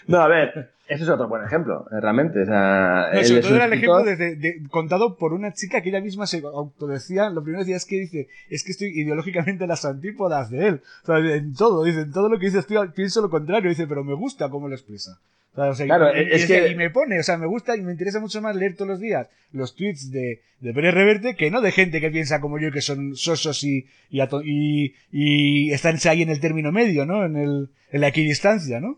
No, 0.07 0.21
a 0.21 0.27
ver, 0.27 0.73
ese 0.89 1.03
es 1.03 1.09
otro 1.09 1.27
buen 1.27 1.43
ejemplo, 1.45 1.85
eh, 1.91 1.99
realmente. 2.01 2.41
O 2.41 2.45
sea, 2.45 3.11
no, 3.13 3.23
sobre 3.23 3.41
todo 3.41 3.55
era 3.55 3.65
el 3.65 3.73
ejemplo 3.73 4.03
de, 4.03 4.15
de, 4.35 4.67
contado 4.71 5.17
por 5.17 5.33
una 5.33 5.53
chica 5.53 5.81
que 5.81 5.89
ella 5.89 6.01
misma 6.01 6.25
se 6.25 6.41
autodecía, 6.43 7.29
lo 7.29 7.43
primero 7.43 7.63
decía 7.63 7.77
es 7.77 7.85
que 7.85 7.97
dice, 7.97 8.27
es 8.49 8.63
que 8.63 8.71
estoy 8.71 8.99
ideológicamente 8.99 9.65
en 9.65 9.69
las 9.69 9.85
antípodas 9.85 10.49
de 10.49 10.67
él. 10.67 10.81
O 11.03 11.05
sea, 11.05 11.17
en 11.19 11.53
todo, 11.53 11.83
dice, 11.83 12.01
en 12.01 12.11
todo 12.11 12.27
lo 12.27 12.39
que 12.39 12.47
dice 12.47 12.57
estoy, 12.57 12.89
pienso 12.89 13.21
lo 13.21 13.29
contrario, 13.29 13.69
dice, 13.69 13.85
pero 13.85 14.03
me 14.03 14.15
gusta 14.15 14.49
cómo 14.49 14.67
lo 14.67 14.73
expresa. 14.73 15.19
O 15.53 15.73
sea, 15.75 15.85
claro, 15.85 16.09
y, 16.15 16.27
es 16.31 16.47
que... 16.47 16.69
y 16.69 16.75
me 16.75 16.89
pone, 16.89 17.19
o 17.19 17.23
sea, 17.23 17.37
me 17.37 17.45
gusta 17.45 17.77
y 17.77 17.81
me 17.81 17.91
interesa 17.91 18.19
mucho 18.19 18.41
más 18.41 18.55
leer 18.55 18.75
todos 18.75 18.89
los 18.89 18.99
días 18.99 19.27
los 19.51 19.75
tweets 19.75 20.09
de, 20.09 20.41
de 20.59 20.73
Pérez 20.73 20.93
Reverte 20.93 21.35
que 21.35 21.51
no 21.51 21.61
de 21.61 21.71
gente 21.71 22.01
que 22.01 22.09
piensa 22.09 22.41
como 22.41 22.57
yo 22.59 22.71
que 22.71 22.81
son 22.81 23.15
sosos 23.15 23.63
y, 23.63 23.85
y, 24.09 24.21
y, 24.21 24.93
y 25.11 25.71
están 25.71 25.97
ahí 26.05 26.23
en 26.23 26.29
el 26.29 26.39
término 26.39 26.71
medio, 26.71 27.05
¿no? 27.05 27.25
En, 27.25 27.35
el, 27.35 27.69
en 27.91 28.01
la 28.01 28.07
equidistancia, 28.07 28.79
¿no? 28.79 28.97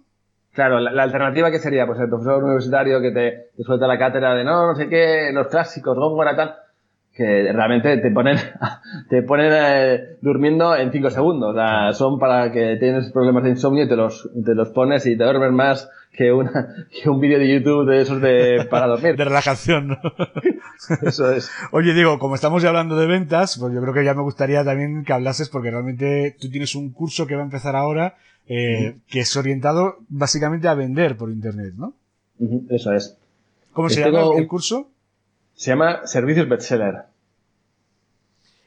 Claro, 0.53 0.79
la, 0.79 1.03
alternativa 1.03 1.49
que 1.49 1.59
sería, 1.59 1.85
pues 1.87 1.99
el 1.99 2.09
profesor 2.09 2.43
universitario 2.43 2.99
que 3.01 3.11
te, 3.11 3.31
te, 3.55 3.63
suelta 3.63 3.87
la 3.87 3.97
cátedra 3.97 4.35
de 4.35 4.43
no, 4.43 4.67
no 4.67 4.75
sé 4.75 4.89
qué, 4.89 5.31
los 5.33 5.47
clásicos, 5.47 5.97
Góngora 5.97 6.35
tal, 6.35 6.55
que 7.13 7.51
realmente 7.53 7.97
te 7.97 8.11
ponen, 8.11 8.37
te 9.09 9.21
ponen 9.21 9.51
eh, 9.53 10.17
durmiendo 10.21 10.75
en 10.75 10.91
5 10.91 11.09
segundos. 11.09 11.51
O 11.51 11.53
sea, 11.53 11.93
son 11.93 12.19
para 12.19 12.51
que 12.51 12.77
tienes 12.77 13.11
problemas 13.11 13.43
de 13.43 13.51
insomnio 13.51 13.83
y 13.85 13.87
te 13.89 13.95
los, 13.95 14.29
te 14.45 14.55
los 14.55 14.69
pones 14.69 15.05
y 15.05 15.17
te 15.17 15.23
duermes 15.23 15.51
más 15.51 15.89
que, 16.13 16.31
una, 16.31 16.87
que 16.91 17.09
un 17.09 17.19
vídeo 17.19 17.39
de 17.39 17.53
YouTube 17.53 17.89
de 17.89 18.01
esos 18.01 18.21
de 18.21 18.67
para 18.69 18.87
dormir. 18.87 19.15
de 19.17 19.25
relajación, 19.25 19.89
¿no? 19.89 19.97
Eso 21.01 21.31
es. 21.31 21.51
Oye, 21.71 21.93
digo, 21.93 22.17
como 22.19 22.35
estamos 22.35 22.63
ya 22.63 22.69
hablando 22.69 22.95
de 22.95 23.07
ventas, 23.07 23.57
pues 23.59 23.73
yo 23.73 23.81
creo 23.81 23.93
que 23.93 24.05
ya 24.05 24.13
me 24.13 24.21
gustaría 24.21 24.63
también 24.63 25.03
que 25.03 25.13
hablases, 25.13 25.49
porque 25.49 25.71
realmente 25.71 26.35
tú 26.39 26.49
tienes 26.49 26.75
un 26.75 26.91
curso 26.91 27.27
que 27.27 27.35
va 27.35 27.41
a 27.41 27.45
empezar 27.45 27.75
ahora, 27.75 28.15
eh, 28.47 28.97
que 29.07 29.21
es 29.21 29.35
orientado 29.35 29.97
básicamente 30.09 30.67
a 30.67 30.73
vender 30.73 31.17
por 31.17 31.29
internet, 31.29 31.73
¿no? 31.75 31.93
Eso 32.69 32.91
es. 32.93 33.17
¿Cómo 33.73 33.89
se 33.89 34.01
llama 34.01 34.37
el 34.37 34.47
curso? 34.47 34.89
Se 35.53 35.71
llama 35.71 36.05
Servicios 36.05 36.49
Bestseller. 36.49 37.03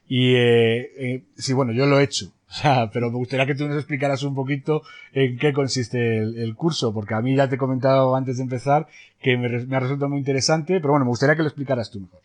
Y 0.07 0.35
eh, 0.35 0.91
eh, 0.97 1.23
sí, 1.37 1.53
bueno, 1.53 1.73
yo 1.73 1.87
lo 1.87 1.99
he 1.99 2.05
hecho. 2.05 2.33
O 2.55 2.57
sea, 2.57 2.89
pero 2.93 3.11
me 3.11 3.17
gustaría 3.17 3.47
que 3.47 3.57
tú 3.57 3.67
nos 3.67 3.77
explicaras 3.77 4.23
un 4.23 4.33
poquito 4.33 4.83
en 5.13 5.39
qué 5.39 5.53
consiste 5.53 6.19
el, 6.19 6.55
curso, 6.55 6.95
porque 6.95 7.15
a 7.15 7.21
mí 7.21 7.35
ya 7.35 7.49
te 7.49 7.57
he 7.57 7.59
comentado 7.59 8.15
antes 8.15 8.37
de 8.37 8.45
empezar 8.45 8.87
que 9.21 9.37
me, 9.37 9.49
me, 9.67 9.77
ha 9.77 9.81
resultado 9.81 10.09
muy 10.09 10.19
interesante, 10.19 10.75
pero 10.79 10.91
bueno, 10.91 11.05
me 11.05 11.09
gustaría 11.09 11.35
que 11.35 11.43
lo 11.43 11.49
explicaras 11.49 11.91
tú 11.91 11.99
mejor. 11.99 12.21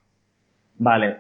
Vale. 0.78 1.18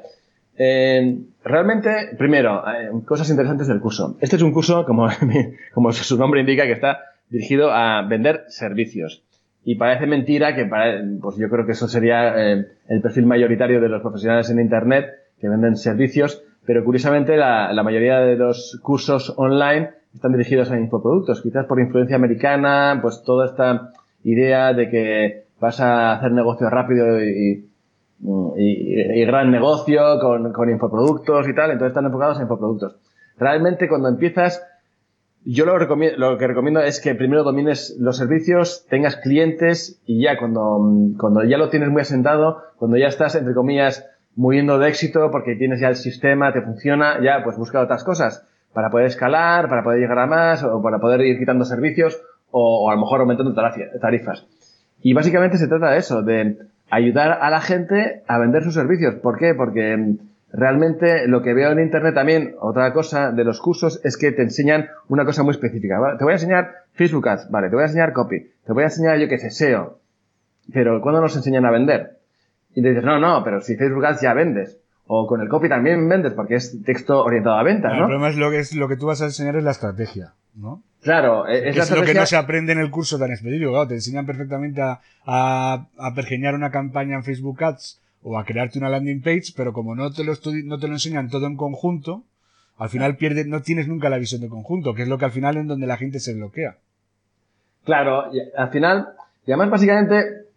Eh, 0.62 1.18
realmente, 1.42 1.90
primero, 2.18 2.62
eh, 2.68 2.92
cosas 3.06 3.30
interesantes 3.30 3.68
del 3.68 3.80
curso. 3.80 4.18
Este 4.20 4.36
es 4.36 4.42
un 4.42 4.52
curso, 4.52 4.86
como, 5.74 5.92
su 5.94 6.18
nombre 6.18 6.42
indica, 6.42 6.66
que 6.66 6.74
está 6.74 7.00
dirigido 7.30 7.72
a 7.72 8.02
vender 8.02 8.44
servicios. 8.50 9.24
Y 9.64 9.76
parece 9.76 10.06
mentira 10.06 10.56
que, 10.56 10.66
para, 10.66 11.02
pues 11.22 11.38
yo 11.38 11.50
creo 11.50 11.66
que 11.66 11.72
eso 11.72 11.88
sería 11.88 12.34
eh, 12.36 12.68
el 12.90 13.02
perfil 13.02 13.26
mayoritario 13.26 13.80
de 13.80 13.88
los 13.88 14.02
profesionales 14.02 14.50
en 14.50 14.60
Internet 14.60 15.08
que 15.40 15.48
venden 15.48 15.78
servicios, 15.78 16.44
pero 16.66 16.84
curiosamente 16.84 17.38
la, 17.38 17.72
la, 17.72 17.84
mayoría 17.84 18.20
de 18.20 18.36
los 18.36 18.78
cursos 18.84 19.34
online 19.38 19.92
están 20.14 20.34
dirigidos 20.34 20.72
a 20.72 20.78
infoproductos, 20.78 21.42
quizás 21.42 21.66
por 21.66 21.80
influencia 21.80 22.18
americana, 22.18 23.00
pues 23.02 23.24
toda 23.24 23.46
esta 23.46 23.94
idea 24.24 24.74
de 24.74 24.90
que 24.90 25.44
vas 25.60 25.80
a 25.80 26.14
hacer 26.14 26.32
negocio 26.32 26.70
rápido 26.70 27.24
y, 27.24 27.69
y, 28.22 29.22
y 29.22 29.26
gran 29.26 29.52
negocio 29.52 30.20
con, 30.20 30.52
con, 30.52 30.70
infoproductos 30.70 31.48
y 31.48 31.56
tal, 31.56 31.72
entonces 31.72 31.92
están 31.92 32.06
enfocados 32.06 32.40
a 32.40 32.42
infoproductos. 32.42 32.96
Realmente 33.38 33.88
cuando 33.88 34.10
empiezas, 34.10 34.66
yo 35.46 35.66
lo, 35.66 35.78
lo 35.78 36.38
que 36.38 36.48
recomiendo 36.48 36.82
es 36.82 37.00
que 37.00 37.16
primero 37.16 37.44
domines 37.44 37.96
los 38.00 38.18
servicios, 38.18 38.86
tengas 38.90 39.16
clientes 39.16 40.02
y 40.06 40.22
ya 40.22 40.38
cuando, 40.38 40.80
cuando 41.18 41.44
ya 41.44 41.58
lo 41.58 41.70
tienes 41.70 41.90
muy 41.90 42.02
asentado, 42.02 42.62
cuando 42.78 42.98
ya 42.98 43.08
estás, 43.08 43.36
entre 43.36 43.54
comillas, 43.54 44.06
muriendo 44.36 44.78
de 44.80 44.90
éxito 44.90 45.32
porque 45.32 45.56
tienes 45.56 45.80
ya 45.80 45.88
el 45.88 45.96
sistema, 45.96 46.52
te 46.52 46.62
funciona, 46.62 47.22
ya 47.24 47.44
pues 47.44 47.58
busca 47.58 47.80
otras 47.80 48.04
cosas 48.04 48.46
para 48.74 48.90
poder 48.90 49.08
escalar, 49.08 49.70
para 49.70 49.84
poder 49.84 50.00
llegar 50.00 50.20
a 50.20 50.28
más 50.28 50.64
o 50.64 50.82
para 50.82 51.00
poder 51.00 51.22
ir 51.22 51.40
quitando 51.40 51.66
servicios 51.66 52.22
o, 52.52 52.86
o 52.86 52.90
a 52.90 52.96
lo 52.96 53.02
mejor 53.02 53.22
aumentando 53.22 53.54
tarifas. 53.54 54.46
Y 55.02 55.14
básicamente 55.14 55.58
se 55.58 55.68
trata 55.68 55.92
de 55.92 55.98
eso, 55.98 56.22
de 56.22 56.58
ayudar 56.90 57.40
a 57.42 57.50
la 57.50 57.62
gente 57.62 58.24
a 58.28 58.38
vender 58.38 58.64
sus 58.64 58.74
servicios. 58.74 59.16
¿Por 59.16 59.38
qué? 59.38 59.54
Porque 59.54 59.96
mm, 59.96 60.18
realmente 60.52 61.28
lo 61.28 61.42
que 61.42 61.54
veo 61.54 61.72
en 61.72 61.80
Internet 61.80 62.16
también, 62.16 62.56
otra 62.60 62.92
cosa 62.94 63.32
de 63.32 63.44
los 63.44 63.60
cursos, 63.60 64.02
es 64.04 64.18
que 64.18 64.32
te 64.32 64.42
enseñan 64.42 64.90
una 65.08 65.26
cosa 65.26 65.44
muy 65.44 65.52
específica. 65.52 66.16
Te 66.18 66.24
voy 66.24 66.32
a 66.32 66.36
enseñar 66.36 66.76
Facebook 66.94 67.28
Ads, 67.28 67.50
vale, 67.50 67.70
te 67.70 67.76
voy 67.76 67.84
a 67.84 67.88
enseñar 67.88 68.14
copy, 68.14 68.52
te 68.66 68.74
voy 68.74 68.84
a 68.84 68.88
enseñar 68.88 69.18
yo 69.18 69.28
que 69.28 69.38
sé. 69.38 69.78
Pero 70.74 71.02
¿cuándo 71.02 71.22
nos 71.22 71.36
enseñan 71.36 71.66
a 71.66 71.72
vender? 71.72 72.18
Y 72.76 72.82
te 72.82 72.90
dices, 72.90 73.04
no, 73.04 73.20
no, 73.20 73.44
pero 73.44 73.62
si 73.62 73.76
Facebook 73.76 74.06
Ads 74.06 74.22
ya 74.22 74.34
vendes. 74.34 74.80
O 75.12 75.26
con 75.26 75.42
el 75.42 75.50
copy 75.50 75.68
también 75.68 76.08
vendes 76.08 76.34
porque 76.34 76.54
es 76.54 76.84
texto 76.84 77.24
orientado 77.24 77.58
a 77.58 77.64
ventas, 77.64 77.94
¿no? 77.94 77.98
El 77.98 78.04
problema 78.04 78.30
es 78.30 78.38
lo 78.38 78.52
que, 78.52 78.60
es 78.60 78.76
lo 78.76 78.88
que 78.88 78.96
tú 78.96 79.08
vas 79.08 79.24
a 79.24 79.26
enseñar 79.26 79.56
es 79.56 79.64
la 79.64 79.72
estrategia, 79.72 80.34
¿no? 80.54 80.84
Claro, 81.02 81.48
es, 81.48 81.76
es 81.76 81.90
lo 81.90 82.04
que 82.04 82.14
no 82.14 82.28
se 82.28 82.36
aprende 82.38 82.74
en 82.74 82.80
el 82.80 82.92
curso 82.92 83.18
tan. 83.18 83.36
Claro, 83.36 83.88
te 83.88 83.96
enseñan 83.96 84.28
perfectamente 84.28 84.84
a, 84.84 85.00
a, 85.26 85.88
a 85.98 86.14
pergeñar 86.14 86.54
una 86.54 86.70
campaña 86.70 87.16
en 87.16 87.24
Facebook 87.24 87.64
Ads 87.64 88.00
o 88.22 88.38
a 88.38 88.46
crearte 88.46 88.78
una 88.78 88.90
landing 88.90 89.24
page, 89.24 89.54
pero 89.58 89.74
como 89.74 89.96
no 89.96 90.12
te 90.12 90.24
lo, 90.24 90.34
no 90.66 90.78
te 90.78 90.88
lo 90.88 90.94
enseñan 90.94 91.30
todo 91.30 91.48
en 91.48 91.58
conjunto, 91.58 92.22
al 92.78 92.90
final 92.90 93.18
pierdes, 93.18 93.48
no 93.48 93.64
tienes 93.64 93.88
nunca 93.88 94.10
la 94.10 94.20
visión 94.20 94.42
de 94.42 94.50
conjunto, 94.50 94.94
que 94.94 95.02
es 95.02 95.08
lo 95.08 95.18
que 95.18 95.26
al 95.26 95.32
final 95.32 95.58
en 95.58 95.68
donde 95.68 95.88
la 95.88 95.98
gente 95.98 96.20
se 96.20 96.36
bloquea. 96.36 96.78
Claro, 97.84 98.32
y 98.32 98.42
al 98.56 98.70
final, 98.70 99.08
y 99.48 99.52
además 99.52 99.72
básicamente 99.72 100.50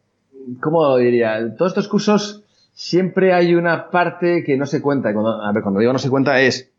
¿cómo 0.61 0.97
diría? 0.97 1.55
Todos 1.57 1.73
estos 1.73 1.89
cursos 1.89 2.42
siempre 2.73 3.33
hay 3.33 3.55
una 3.55 3.91
parte 3.91 4.45
que 4.45 4.57
no 4.57 4.67
se 4.67 4.83
cuenta. 4.83 5.13
Cuando, 5.13 5.43
a 5.43 5.53
ver, 5.53 5.63
cuando 5.63 5.81
digo 5.81 5.93
no 5.93 5.99
se 5.99 6.11
cuenta 6.11 6.41
es, 6.41 6.73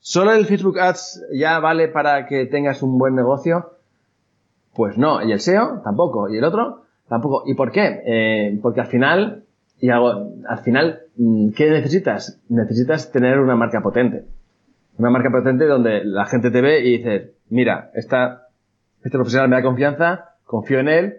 ¿solo 0.00 0.32
el 0.32 0.46
Facebook 0.46 0.78
Ads 0.78 1.26
ya 1.32 1.58
vale 1.60 1.88
para 1.88 2.26
que 2.26 2.46
tengas 2.46 2.82
un 2.82 2.98
buen 2.98 3.14
negocio? 3.14 3.72
Pues 4.74 4.96
no. 4.96 5.22
¿Y 5.22 5.32
el 5.32 5.40
SEO? 5.40 5.80
Tampoco. 5.82 6.28
¿Y 6.28 6.38
el 6.38 6.44
otro? 6.44 6.84
Tampoco. 7.08 7.42
¿Y 7.46 7.54
por 7.54 7.72
qué? 7.72 8.02
Eh, 8.04 8.58
porque 8.62 8.80
al 8.80 8.86
final, 8.86 9.44
y 9.80 9.90
hago, 9.90 10.32
al 10.48 10.58
final, 10.58 11.00
mm, 11.16 11.50
¿qué 11.50 11.70
necesitas? 11.70 12.40
Necesitas 12.48 13.10
tener 13.10 13.40
una 13.40 13.56
marca 13.56 13.80
potente. 13.80 14.24
Una 14.98 15.10
marca 15.10 15.30
potente 15.30 15.66
donde 15.66 16.04
la 16.04 16.26
gente 16.26 16.50
te 16.50 16.60
ve 16.60 16.80
y 16.80 16.98
dices, 16.98 17.30
mira, 17.50 17.90
esta, 17.94 18.48
este 19.04 19.16
profesional 19.16 19.48
me 19.48 19.56
da 19.56 19.62
confianza, 19.62 20.34
confío 20.44 20.80
en 20.80 20.88
él 20.88 21.18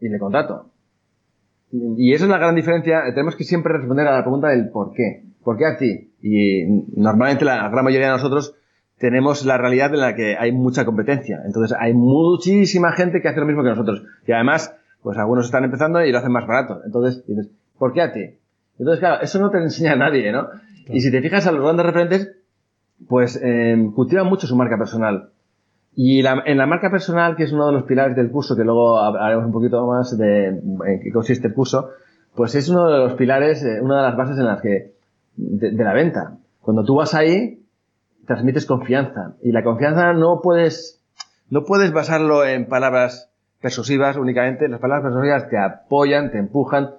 y 0.00 0.08
le 0.08 0.18
contrato. 0.18 0.70
Y 1.70 2.12
esa 2.14 2.24
es 2.24 2.30
la 2.30 2.38
gran 2.38 2.54
diferencia. 2.54 3.02
Tenemos 3.14 3.36
que 3.36 3.44
siempre 3.44 3.74
responder 3.74 4.06
a 4.06 4.16
la 4.16 4.22
pregunta 4.22 4.48
del 4.48 4.70
por 4.70 4.92
qué. 4.92 5.24
¿Por 5.44 5.56
qué 5.56 5.66
a 5.66 5.76
ti? 5.76 6.10
Y 6.22 6.64
normalmente 6.96 7.44
la 7.44 7.68
gran 7.68 7.84
mayoría 7.84 8.06
de 8.06 8.12
nosotros 8.12 8.54
tenemos 8.98 9.44
la 9.44 9.58
realidad 9.58 9.94
en 9.94 10.00
la 10.00 10.14
que 10.14 10.36
hay 10.36 10.52
mucha 10.52 10.84
competencia. 10.84 11.40
Entonces 11.44 11.76
hay 11.78 11.94
muchísima 11.94 12.92
gente 12.92 13.20
que 13.20 13.28
hace 13.28 13.40
lo 13.40 13.46
mismo 13.46 13.62
que 13.62 13.70
nosotros. 13.70 14.02
Y 14.26 14.32
además, 14.32 14.74
pues 15.02 15.16
algunos 15.18 15.46
están 15.46 15.64
empezando 15.64 16.04
y 16.04 16.10
lo 16.10 16.18
hacen 16.18 16.32
más 16.32 16.46
barato. 16.46 16.80
Entonces 16.84 17.24
dices, 17.26 17.48
¿por 17.78 17.92
qué 17.92 18.02
a 18.02 18.12
ti? 18.12 18.38
Entonces, 18.78 19.00
claro, 19.00 19.22
eso 19.22 19.38
no 19.40 19.50
te 19.50 19.58
enseña 19.58 19.92
a 19.92 19.96
nadie, 20.04 20.32
¿no? 20.32 20.48
Y 20.86 21.00
si 21.00 21.10
te 21.10 21.20
fijas 21.20 21.46
a 21.46 21.52
los 21.52 21.62
grandes 21.62 21.86
referentes, 21.86 22.32
pues 23.08 23.38
eh, 23.42 23.90
cultivan 23.94 24.26
mucho 24.26 24.46
su 24.46 24.56
marca 24.56 24.78
personal. 24.78 25.30
Y 25.94 26.24
en 26.24 26.58
la 26.58 26.66
marca 26.66 26.90
personal, 26.90 27.34
que 27.34 27.42
es 27.42 27.52
uno 27.52 27.66
de 27.66 27.72
los 27.72 27.82
pilares 27.82 28.14
del 28.14 28.30
curso, 28.30 28.56
que 28.56 28.62
luego 28.62 28.98
hablaremos 28.98 29.46
un 29.46 29.52
poquito 29.52 29.84
más 29.86 30.16
de 30.16 30.46
en 30.46 31.00
qué 31.02 31.10
consiste 31.12 31.48
el 31.48 31.54
curso, 31.54 31.90
pues 32.38 32.54
es 32.54 32.68
uno 32.68 32.88
de 32.88 32.98
los 32.98 33.14
pilares, 33.14 33.64
eh, 33.64 33.80
una 33.80 33.96
de 33.96 34.02
las 34.02 34.16
bases 34.16 34.38
en 34.38 34.46
las 34.46 34.62
que, 34.62 34.92
de, 35.34 35.84
la 35.84 35.92
venta. 35.92 36.38
Cuando 36.60 36.84
tú 36.84 36.94
vas 36.94 37.14
ahí, 37.14 37.64
transmites 38.26 38.64
confianza. 38.64 39.34
Y 39.42 39.50
la 39.50 39.64
confianza 39.64 40.12
no 40.12 40.40
puedes, 40.40 41.02
no 41.50 41.64
puedes 41.64 41.92
basarlo 41.92 42.46
en 42.46 42.66
palabras 42.66 43.30
persuasivas 43.60 44.16
únicamente. 44.16 44.68
Las 44.68 44.78
palabras 44.78 45.04
persuasivas 45.04 45.48
te 45.48 45.58
apoyan, 45.58 46.30
te 46.30 46.38
empujan, 46.38 46.90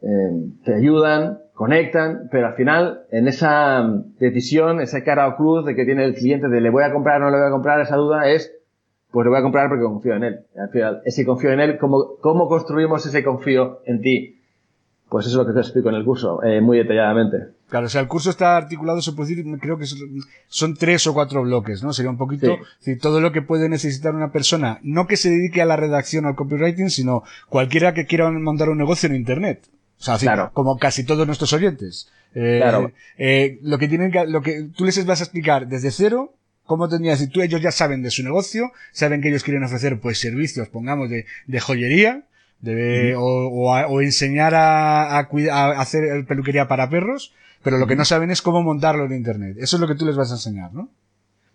eh, 0.00 0.48
te 0.64 0.74
ayudan, 0.74 1.40
conectan, 1.58 2.28
pero 2.30 2.46
al 2.46 2.54
final, 2.54 3.00
en 3.10 3.26
esa 3.26 3.84
decisión, 4.20 4.80
esa 4.80 5.02
cara 5.02 5.26
o 5.26 5.34
cruz 5.34 5.66
de 5.66 5.74
que 5.74 5.84
tiene 5.84 6.04
el 6.04 6.14
cliente 6.14 6.46
de 6.46 6.60
le 6.60 6.70
voy 6.70 6.84
a 6.84 6.92
comprar 6.92 7.20
o 7.20 7.24
no 7.24 7.30
le 7.32 7.38
voy 7.38 7.48
a 7.48 7.50
comprar, 7.50 7.80
esa 7.80 7.96
duda 7.96 8.28
es, 8.28 8.52
pues 9.10 9.24
le 9.24 9.30
voy 9.30 9.40
a 9.40 9.42
comprar 9.42 9.68
porque 9.68 9.82
confío 9.82 10.14
en 10.14 10.22
él. 10.22 10.40
Al 10.56 10.68
final, 10.68 11.02
ese 11.04 11.26
confío 11.26 11.50
en 11.50 11.58
él, 11.58 11.76
¿cómo, 11.78 12.10
cómo 12.20 12.46
construimos 12.46 13.04
ese 13.04 13.24
confío 13.24 13.80
en 13.86 14.00
ti? 14.00 14.40
Pues 15.08 15.26
eso 15.26 15.34
es 15.34 15.46
lo 15.46 15.52
que 15.52 15.52
te 15.52 15.66
explico 15.66 15.88
en 15.88 15.96
el 15.96 16.04
curso, 16.04 16.44
eh, 16.44 16.60
muy 16.60 16.78
detalladamente. 16.78 17.48
Claro, 17.68 17.86
o 17.86 17.88
sea, 17.88 18.02
el 18.02 18.06
curso 18.08 18.30
está 18.30 18.56
articulado, 18.56 19.02
se 19.02 19.12
puede 19.12 19.30
decir, 19.30 19.58
creo 19.60 19.78
que 19.78 19.86
son 20.46 20.74
tres 20.76 21.08
o 21.08 21.12
cuatro 21.12 21.42
bloques, 21.42 21.82
¿no? 21.82 21.92
Sería 21.92 22.10
un 22.12 22.18
poquito, 22.18 22.56
todo 23.02 23.20
lo 23.20 23.32
que 23.32 23.42
puede 23.42 23.68
necesitar 23.68 24.14
una 24.14 24.30
persona, 24.30 24.78
no 24.84 25.08
que 25.08 25.16
se 25.16 25.30
dedique 25.30 25.60
a 25.60 25.66
la 25.66 25.76
redacción 25.76 26.24
o 26.24 26.28
al 26.28 26.36
copywriting, 26.36 26.88
sino 26.88 27.24
cualquiera 27.48 27.94
que 27.94 28.06
quiera 28.06 28.30
montar 28.30 28.68
un 28.68 28.78
negocio 28.78 29.08
en 29.08 29.16
Internet. 29.16 29.66
O 29.98 30.02
sea, 30.02 30.14
así, 30.14 30.26
como 30.52 30.78
casi 30.78 31.04
todos 31.04 31.26
nuestros 31.26 31.52
oyentes. 31.52 32.10
Eh, 32.34 32.58
claro. 32.60 32.92
Eh, 33.16 33.58
lo 33.62 33.78
que 33.78 33.88
tienen 33.88 34.12
que, 34.12 34.26
lo 34.26 34.42
que 34.42 34.68
tú 34.76 34.84
les 34.84 35.04
vas 35.06 35.20
a 35.20 35.24
explicar 35.24 35.66
desde 35.66 35.90
cero, 35.90 36.34
cómo 36.64 36.88
tendrías, 36.88 37.18
si 37.18 37.28
tú 37.28 37.42
ellos 37.42 37.60
ya 37.60 37.72
saben 37.72 38.02
de 38.02 38.10
su 38.10 38.22
negocio, 38.22 38.72
saben 38.92 39.20
que 39.20 39.28
ellos 39.28 39.42
quieren 39.42 39.64
ofrecer, 39.64 39.98
pues, 40.00 40.20
servicios, 40.20 40.68
pongamos, 40.68 41.10
de, 41.10 41.26
de 41.46 41.60
joyería, 41.60 42.24
de, 42.60 43.14
o, 43.16 43.22
o, 43.22 44.00
enseñar 44.00 44.54
a, 44.54 45.18
a, 45.18 45.28
a, 45.52 45.80
hacer 45.80 46.26
peluquería 46.26 46.68
para 46.68 46.90
perros, 46.90 47.34
pero 47.62 47.78
lo 47.78 47.86
que 47.86 47.96
no 47.96 48.04
saben 48.04 48.30
es 48.30 48.42
cómo 48.42 48.62
montarlo 48.62 49.04
en 49.04 49.12
internet. 49.12 49.56
Eso 49.58 49.76
es 49.76 49.80
lo 49.80 49.88
que 49.88 49.94
tú 49.94 50.06
les 50.06 50.16
vas 50.16 50.30
a 50.30 50.34
enseñar, 50.34 50.72
¿no? 50.72 50.90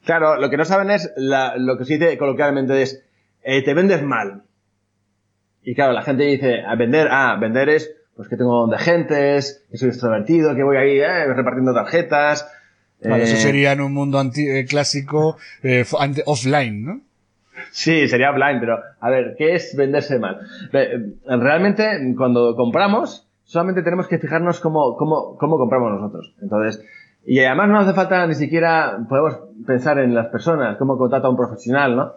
Claro, 0.06 0.40
lo 0.40 0.50
que 0.50 0.58
no 0.58 0.66
saben 0.66 0.92
es 0.92 1.12
la, 1.16 1.56
lo 1.58 1.78
que 1.78 1.86
se 1.86 1.98
dice 1.98 2.18
coloquialmente 2.18 2.82
es, 2.82 3.04
eh, 3.44 3.64
te 3.64 3.74
vendes 3.74 4.04
mal. 4.04 4.44
Y 5.64 5.76
claro, 5.76 5.94
la 5.94 6.02
gente 6.02 6.24
dice, 6.24 6.62
a 6.62 6.76
vender, 6.76 7.08
ah, 7.10 7.38
vender 7.40 7.70
es, 7.70 7.92
pues 8.16 8.28
que 8.30 8.38
tengo 8.38 8.68
de 8.68 8.78
gentes, 8.78 9.64
que 9.72 9.78
soy 9.78 9.90
extrovertido, 9.90 10.56
que 10.56 10.64
voy 10.64 10.78
ahí 10.78 11.00
eh, 11.00 11.34
repartiendo 11.34 11.74
tarjetas. 11.74 12.48
Vale, 13.04 13.24
eso 13.24 13.36
eh, 13.36 13.40
sería 13.40 13.72
en 13.74 13.82
un 13.82 13.94
mundo 13.94 14.20
anti 14.20 14.48
eh, 14.48 14.66
clásico 14.66 15.38
eh, 15.64 15.86
offline, 16.26 16.86
¿no? 16.86 17.02
Sí, 17.72 18.08
sería 18.08 18.32
offline, 18.32 18.60
pero 18.60 18.80
a 19.00 19.10
ver, 19.10 19.36
¿qué 19.38 19.56
es 19.56 19.76
venderse 19.76 20.20
mal? 20.20 20.40
Realmente, 21.26 22.14
cuando 22.16 22.56
compramos, 22.56 23.28
solamente 23.44 23.84
tenemos 23.84 24.08
que 24.08 24.20
fijarnos 24.20 24.60
cómo, 24.60 24.96
cómo, 24.96 25.38
cómo 25.38 25.58
compramos 25.58 26.00
nosotros. 26.00 26.34
Entonces, 26.42 26.84
y 27.26 27.40
además 27.40 27.70
no 27.70 27.80
hace 27.80 27.94
falta 27.94 28.26
ni 28.28 28.36
siquiera, 28.36 28.98
podemos 29.08 29.40
pensar 29.66 29.98
en 30.00 30.14
las 30.14 30.28
personas, 30.28 30.78
cómo 30.78 30.98
contrata 30.98 31.28
a 31.28 31.30
un 31.30 31.38
profesional, 31.38 31.96
¿no? 31.96 32.14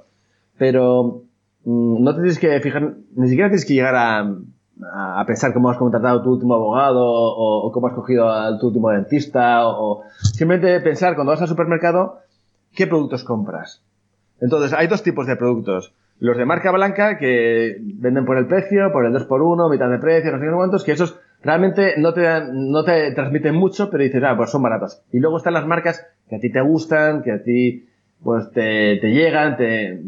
Pero 0.59 1.23
mm, 1.65 2.03
no 2.03 2.15
te 2.15 2.21
tienes 2.23 2.39
que 2.39 2.61
fijar, 2.61 2.95
ni 3.15 3.29
siquiera 3.29 3.49
tienes 3.49 3.65
que 3.65 3.75
llegar 3.75 3.95
a, 3.95 4.35
a 4.83 5.25
pensar 5.27 5.55
cómo 5.55 5.71
has 5.71 5.79
contratado 5.79 6.23
tu 6.23 6.31
último 6.31 6.55
abogado 6.55 7.03
o, 7.03 7.71
cómo 7.73 7.87
has 7.87 7.95
cogido 7.95 8.31
a 8.31 8.59
tu 8.59 8.69
último 8.69 8.91
dentista 8.91 9.67
o, 9.67 10.03
simplemente 10.21 10.81
pensar 10.81 11.15
cuando 11.15 11.33
vas 11.33 11.43
al 11.43 11.49
supermercado 11.49 12.21
qué 12.75 12.87
productos 12.87 13.25
compras. 13.25 13.83
Entonces, 14.41 14.75
hay 14.75 14.87
dos 14.87 15.03
tipos 15.03 15.27
de 15.27 15.37
productos. 15.37 15.95
Los 16.19 16.37
de 16.37 16.45
marca 16.45 16.71
blanca 16.73 17.19
que 17.19 17.77
venden 17.81 18.27
por 18.27 18.37
el 18.37 18.47
precio, 18.47 18.93
por 18.93 19.07
el 19.07 19.15
2x1, 19.15 19.71
mitad 19.71 19.91
de 19.91 19.99
precio, 19.99 20.33
no 20.33 20.39
sé 20.39 20.47
cuántos, 20.55 20.85
que 20.85 20.93
esos 20.93 21.19
realmente 21.43 21.95
no 21.99 22.13
te, 22.13 22.23
dan, 22.23 22.71
no 22.71 22.85
te 22.85 23.13
transmiten 23.13 23.55
mucho, 23.55 23.91
pero 23.91 24.05
dices, 24.05 24.23
ah, 24.25 24.35
pues 24.37 24.51
son 24.51 24.63
baratos. 24.63 25.03
Y 25.13 25.21
luego 25.21 25.39
están 25.39 25.55
las 25.55 25.67
marcas 25.67 26.07
que 26.29 26.37
a 26.37 26.41
ti 26.41 26.51
te 26.51 26.61
gustan, 26.61 27.23
que 27.23 27.33
a 27.33 27.43
ti 27.43 27.89
pues 28.23 28.51
te, 28.51 28.97
te 28.97 29.11
llegan, 29.11 29.57
te, 29.57 30.03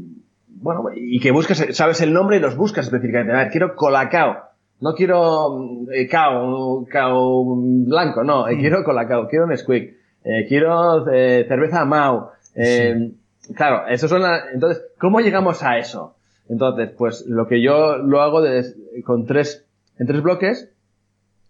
bueno, 0.47 0.85
y 0.95 1.21
que 1.21 1.31
buscas, 1.31 1.65
sabes 1.73 2.01
el 2.01 2.13
nombre 2.13 2.39
y 2.39 2.41
los 2.41 2.57
buscas 2.57 2.87
específicamente. 2.87 3.33
A 3.33 3.39
ver, 3.39 3.51
quiero 3.51 3.77
Colacao 3.77 4.48
no 4.81 4.95
quiero 4.95 5.87
eh, 5.93 6.07
cao, 6.09 6.87
cao 6.91 7.45
blanco, 7.47 8.25
no, 8.25 8.49
eh, 8.49 8.57
mm. 8.57 8.61
quiero 8.61 8.85
colacao, 8.85 9.29
quiero 9.29 9.47
Nesquik, 9.47 9.97
eh, 10.25 10.47
quiero 10.49 11.09
eh, 11.11 11.45
cerveza 11.49 11.85
Mau. 11.85 12.31
Eh, 12.55 13.13
Claro, 13.55 13.87
eso 13.89 14.09
son 14.09 14.23
las, 14.23 14.43
entonces, 14.53 14.85
¿cómo 14.99 15.21
llegamos 15.21 15.63
a 15.63 15.79
eso? 15.79 16.17
Entonces, 16.49 16.91
pues 16.97 17.25
lo 17.27 17.47
que 17.47 17.63
yo 17.63 17.97
lo 17.99 18.21
hago 18.21 18.43
de, 18.43 18.65
con 19.05 19.27
tres, 19.27 19.65
en 19.99 20.07
tres 20.07 20.23
bloques 20.23 20.71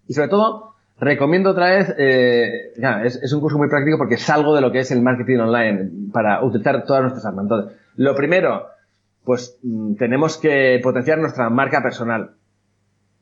y 0.07 0.15
sobre 0.15 0.29
todo 0.29 0.75
recomiendo 1.01 1.51
otra 1.51 1.71
vez, 1.71 1.95
eh, 1.99 2.73
ya, 2.79 3.03
es, 3.05 3.17
es, 3.23 3.33
un 3.33 3.41
curso 3.41 3.59
muy 3.59 3.69
práctico 3.69 3.99
porque 3.99 4.17
salgo 4.17 4.55
de 4.55 4.61
lo 4.61 4.73
que 4.73 4.81
es 4.81 4.91
el 4.91 5.03
marketing 5.03 5.39
online 5.39 5.91
para 6.13 6.45
utilizar 6.45 6.85
todas 6.85 7.03
nuestras 7.03 7.25
armas. 7.27 7.45
Entonces, 7.45 7.79
lo 7.97 8.15
primero, 8.15 8.67
pues 9.25 9.59
mm, 9.63 9.95
tenemos 9.95 10.39
que 10.39 10.81
potenciar 10.83 11.19
nuestra 11.19 11.51
marca 11.51 11.83
personal 11.83 12.31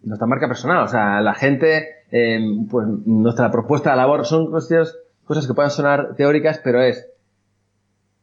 nuestra 0.03 0.27
marca 0.27 0.49
personal. 0.49 0.85
O 0.85 0.89
sea, 0.89 1.21
la 1.21 1.35
gente, 1.35 1.87
eh, 2.11 2.41
pues 2.71 2.87
nuestra 3.07 3.51
propuesta 3.51 3.91
de 3.91 3.97
labor 3.97 4.25
son 4.25 4.51
cosas, 4.51 4.97
cosas 5.25 5.47
que 5.47 5.55
puedan 5.55 5.71
sonar 5.71 6.15
teóricas, 6.17 6.61
pero 6.63 6.83
es 6.83 7.09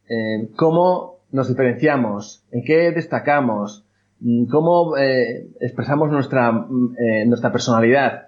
eh, 0.10 0.50
cómo 0.56 1.20
nos 1.32 1.48
diferenciamos, 1.48 2.44
en 2.52 2.64
qué 2.64 2.92
destacamos, 2.92 3.86
cómo 4.52 4.96
eh, 4.98 5.50
expresamos 5.60 6.10
nuestra, 6.12 6.52
nuestra 7.26 7.52
personalidad, 7.52 8.28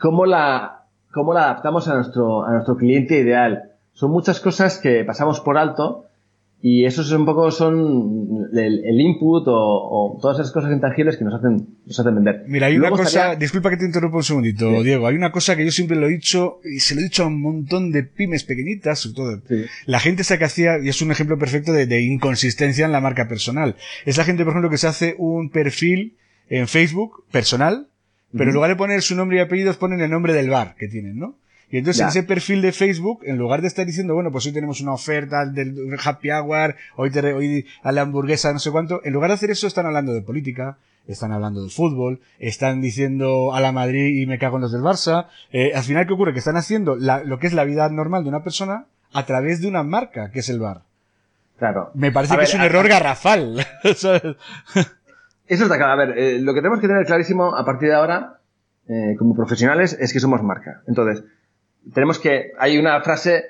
cómo 0.00 0.24
la, 0.24 0.84
cómo 1.12 1.34
la 1.34 1.44
adaptamos 1.44 1.88
a 1.88 1.94
nuestro, 1.94 2.44
a 2.44 2.52
nuestro 2.52 2.76
cliente 2.76 3.18
ideal. 3.18 3.72
Son 3.92 4.10
muchas 4.10 4.40
cosas 4.40 4.78
que 4.78 5.04
pasamos 5.04 5.40
por 5.40 5.58
alto 5.58 6.06
y 6.64 6.84
esos 6.84 7.10
un 7.10 7.26
poco 7.26 7.50
son 7.50 8.48
el, 8.54 9.00
input 9.00 9.42
o, 9.48 10.16
todas 10.22 10.38
esas 10.38 10.52
cosas 10.52 10.70
intangibles 10.70 11.16
que 11.16 11.24
nos 11.24 11.34
hacen, 11.34 11.66
nos 11.84 11.98
hacen 11.98 12.14
vender. 12.14 12.44
Mira, 12.46 12.68
hay 12.68 12.76
una 12.76 12.90
cosa, 12.90 13.34
disculpa 13.34 13.68
que 13.68 13.78
te 13.78 13.84
interrumpa 13.84 14.18
un 14.18 14.22
segundito, 14.22 14.80
Diego, 14.84 15.08
hay 15.08 15.16
una 15.16 15.32
cosa 15.32 15.56
que 15.56 15.64
yo 15.64 15.72
siempre 15.72 15.96
lo 15.96 16.06
he 16.06 16.10
dicho, 16.10 16.60
y 16.64 16.78
se 16.78 16.94
lo 16.94 17.00
he 17.00 17.04
dicho 17.04 17.24
a 17.24 17.26
un 17.26 17.42
montón 17.42 17.90
de 17.90 18.04
pymes 18.04 18.44
pequeñitas, 18.44 19.00
sobre 19.00 19.16
todo. 19.16 19.42
La 19.86 19.98
gente 19.98 20.22
esa 20.22 20.38
que 20.38 20.44
hacía, 20.44 20.78
y 20.80 20.88
es 20.88 21.02
un 21.02 21.10
ejemplo 21.10 21.36
perfecto 21.36 21.72
de, 21.72 22.00
inconsistencia 22.00 22.86
en 22.86 22.92
la 22.92 23.00
marca 23.00 23.26
personal. 23.26 23.74
Es 24.06 24.16
la 24.16 24.24
gente, 24.24 24.44
por 24.44 24.52
ejemplo, 24.52 24.70
que 24.70 24.78
se 24.78 24.86
hace 24.86 25.16
un 25.18 25.50
perfil 25.50 26.16
en 26.48 26.68
Facebook 26.68 27.24
personal, 27.32 27.88
pero 28.32 28.50
en 28.50 28.54
lugar 28.54 28.70
de 28.70 28.76
poner 28.76 29.02
su 29.02 29.16
nombre 29.16 29.38
y 29.38 29.40
apellidos 29.40 29.76
ponen 29.78 30.00
el 30.00 30.10
nombre 30.10 30.32
del 30.32 30.48
bar 30.48 30.76
que 30.78 30.86
tienen, 30.86 31.18
¿no? 31.18 31.36
Y 31.72 31.78
entonces 31.78 32.02
en 32.02 32.08
ese 32.08 32.22
perfil 32.22 32.60
de 32.60 32.70
Facebook, 32.70 33.20
en 33.24 33.38
lugar 33.38 33.62
de 33.62 33.68
estar 33.68 33.86
diciendo, 33.86 34.12
bueno, 34.12 34.30
pues 34.30 34.44
hoy 34.44 34.52
tenemos 34.52 34.82
una 34.82 34.92
oferta 34.92 35.46
del 35.46 35.96
happy 36.04 36.30
hour, 36.30 36.76
hoy, 36.96 37.10
te, 37.10 37.32
hoy 37.32 37.64
a 37.82 37.92
la 37.92 38.02
hamburguesa, 38.02 38.52
no 38.52 38.58
sé 38.58 38.70
cuánto, 38.70 39.00
en 39.04 39.14
lugar 39.14 39.30
de 39.30 39.34
hacer 39.36 39.50
eso 39.50 39.66
están 39.66 39.86
hablando 39.86 40.12
de 40.12 40.20
política, 40.20 40.76
están 41.08 41.32
hablando 41.32 41.64
de 41.64 41.70
fútbol, 41.70 42.20
están 42.38 42.82
diciendo 42.82 43.54
a 43.54 43.60
la 43.60 43.72
Madrid 43.72 44.20
y 44.20 44.26
me 44.26 44.38
cago 44.38 44.56
en 44.56 44.62
los 44.62 44.72
del 44.72 44.82
Barça. 44.82 45.28
Eh, 45.50 45.72
al 45.74 45.82
final, 45.82 46.06
¿qué 46.06 46.12
ocurre? 46.12 46.34
Que 46.34 46.40
están 46.40 46.58
haciendo 46.58 46.94
lo 46.94 47.38
que 47.38 47.46
es 47.46 47.54
la 47.54 47.64
vida 47.64 47.88
normal 47.88 48.22
de 48.22 48.28
una 48.28 48.44
persona 48.44 48.84
a 49.14 49.24
través 49.24 49.62
de 49.62 49.68
una 49.68 49.82
marca, 49.82 50.30
que 50.30 50.40
es 50.40 50.50
el 50.50 50.60
bar. 50.60 50.82
Claro. 51.58 51.90
Me 51.94 52.12
parece 52.12 52.36
que 52.36 52.44
es 52.44 52.54
un 52.54 52.60
error 52.60 52.86
garrafal. 52.86 53.66
Eso 53.82 54.14
está 55.46 55.78
claro. 55.78 55.92
A 55.92 55.96
ver, 55.96 56.18
eh, 56.18 56.38
lo 56.38 56.52
que 56.52 56.60
tenemos 56.60 56.80
que 56.80 56.88
tener 56.88 57.06
clarísimo 57.06 57.56
a 57.56 57.64
partir 57.64 57.88
de 57.88 57.94
ahora, 57.94 58.40
eh, 58.88 59.16
como 59.18 59.34
profesionales, 59.34 59.96
es 59.98 60.12
que 60.12 60.20
somos 60.20 60.42
marca. 60.42 60.82
Entonces, 60.86 61.24
tenemos 61.94 62.18
que, 62.18 62.52
hay 62.58 62.78
una 62.78 63.00
frase 63.00 63.44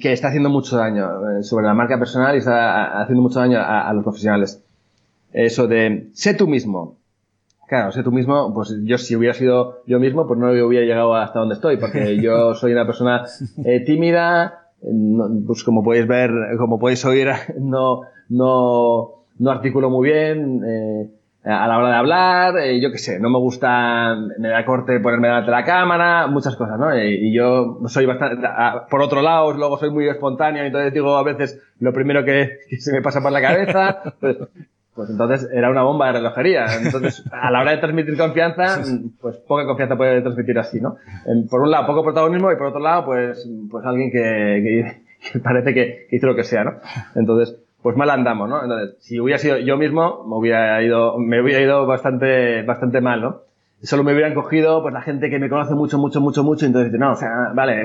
que 0.00 0.12
está 0.12 0.28
haciendo 0.28 0.50
mucho 0.50 0.76
daño 0.76 1.38
eh, 1.38 1.42
sobre 1.42 1.66
la 1.66 1.74
marca 1.74 1.98
personal 1.98 2.34
y 2.34 2.38
está 2.38 3.00
haciendo 3.00 3.22
mucho 3.22 3.38
daño 3.40 3.58
a, 3.60 3.92
los 3.92 4.02
profesionales. 4.02 4.62
Eso 5.32 5.66
de, 5.66 6.08
sé 6.12 6.34
tú 6.34 6.48
mismo. 6.48 6.98
Claro, 7.68 7.92
sé 7.92 8.02
tú 8.02 8.10
mismo, 8.10 8.52
pues 8.52 8.74
yo 8.82 8.98
si 8.98 9.14
hubiera 9.14 9.32
sido 9.32 9.82
yo 9.86 10.00
mismo, 10.00 10.26
pues 10.26 10.40
no 10.40 10.50
hubiera 10.50 10.84
llegado 10.84 11.14
hasta 11.14 11.38
donde 11.38 11.54
estoy, 11.54 11.76
porque 11.76 12.20
yo 12.22 12.54
soy 12.54 12.72
una 12.72 12.84
persona 12.84 13.24
eh, 13.64 13.80
tímida, 13.84 14.72
pues 15.46 15.62
como 15.62 15.84
podéis 15.84 16.08
ver, 16.08 16.32
como 16.58 16.80
podéis 16.80 17.04
oír, 17.04 17.28
no, 17.60 18.02
no, 18.28 19.24
no 19.38 19.50
articulo 19.50 19.88
muy 19.88 20.10
bien. 20.10 20.62
Eh, 20.64 21.10
a 21.42 21.66
la 21.66 21.78
hora 21.78 21.88
de 21.88 21.94
hablar, 21.94 22.58
eh, 22.58 22.80
yo 22.80 22.92
qué 22.92 22.98
sé, 22.98 23.18
no 23.18 23.30
me 23.30 23.38
gusta, 23.38 24.14
me 24.38 24.48
da 24.48 24.64
corte 24.66 25.00
ponerme 25.00 25.28
delante 25.28 25.50
de 25.50 25.56
la 25.56 25.64
cámara, 25.64 26.26
muchas 26.26 26.54
cosas, 26.54 26.78
¿no? 26.78 26.96
Y, 26.98 27.32
yo 27.34 27.78
soy 27.86 28.04
bastante, 28.04 28.46
por 28.90 29.00
otro 29.00 29.22
lado, 29.22 29.52
luego 29.52 29.78
soy 29.78 29.90
muy 29.90 30.06
espontáneo, 30.06 30.64
entonces 30.64 30.92
digo 30.92 31.16
a 31.16 31.22
veces 31.22 31.62
lo 31.78 31.92
primero 31.94 32.24
que, 32.24 32.58
se 32.78 32.92
me 32.92 33.00
pasa 33.00 33.22
por 33.22 33.32
la 33.32 33.40
cabeza, 33.40 34.02
pues, 34.20 34.36
pues, 34.94 35.08
entonces 35.08 35.48
era 35.50 35.70
una 35.70 35.82
bomba 35.82 36.08
de 36.08 36.12
relojería. 36.14 36.66
Entonces, 36.82 37.24
a 37.32 37.50
la 37.50 37.62
hora 37.62 37.70
de 37.70 37.78
transmitir 37.78 38.18
confianza, 38.18 38.82
pues 39.20 39.36
poca 39.38 39.64
confianza 39.64 39.96
puede 39.96 40.20
transmitir 40.20 40.58
así, 40.58 40.78
¿no? 40.78 40.96
Por 41.48 41.62
un 41.62 41.70
lado, 41.70 41.86
poco 41.86 42.04
protagonismo 42.04 42.52
y 42.52 42.56
por 42.56 42.66
otro 42.66 42.80
lado, 42.80 43.06
pues, 43.06 43.48
pues 43.70 43.86
alguien 43.86 44.10
que, 44.10 45.00
que, 45.32 45.38
parece 45.38 45.72
que 45.72 46.06
hizo 46.10 46.26
lo 46.26 46.36
que 46.36 46.44
sea, 46.44 46.64
¿no? 46.64 46.72
Entonces, 47.14 47.56
pues 47.82 47.96
mal 47.96 48.10
andamos, 48.10 48.48
¿no? 48.48 48.62
Entonces, 48.62 48.96
si 49.00 49.18
hubiera 49.20 49.38
sido 49.38 49.58
yo 49.58 49.76
mismo, 49.76 50.24
me 50.28 50.36
hubiera 50.36 50.82
ido, 50.82 51.18
me 51.18 51.40
hubiera 51.40 51.60
ido 51.60 51.86
bastante, 51.86 52.62
bastante 52.62 53.00
mal, 53.00 53.20
¿no? 53.20 53.40
Solo 53.82 54.04
me 54.04 54.12
hubieran 54.12 54.34
cogido, 54.34 54.82
pues 54.82 54.92
la 54.92 55.00
gente 55.00 55.30
que 55.30 55.38
me 55.38 55.48
conoce 55.48 55.74
mucho, 55.74 55.96
mucho, 55.98 56.20
mucho, 56.20 56.44
mucho, 56.44 56.66
entonces, 56.66 56.92
no, 56.98 57.12
o 57.12 57.16
sea, 57.16 57.52
vale, 57.54 57.84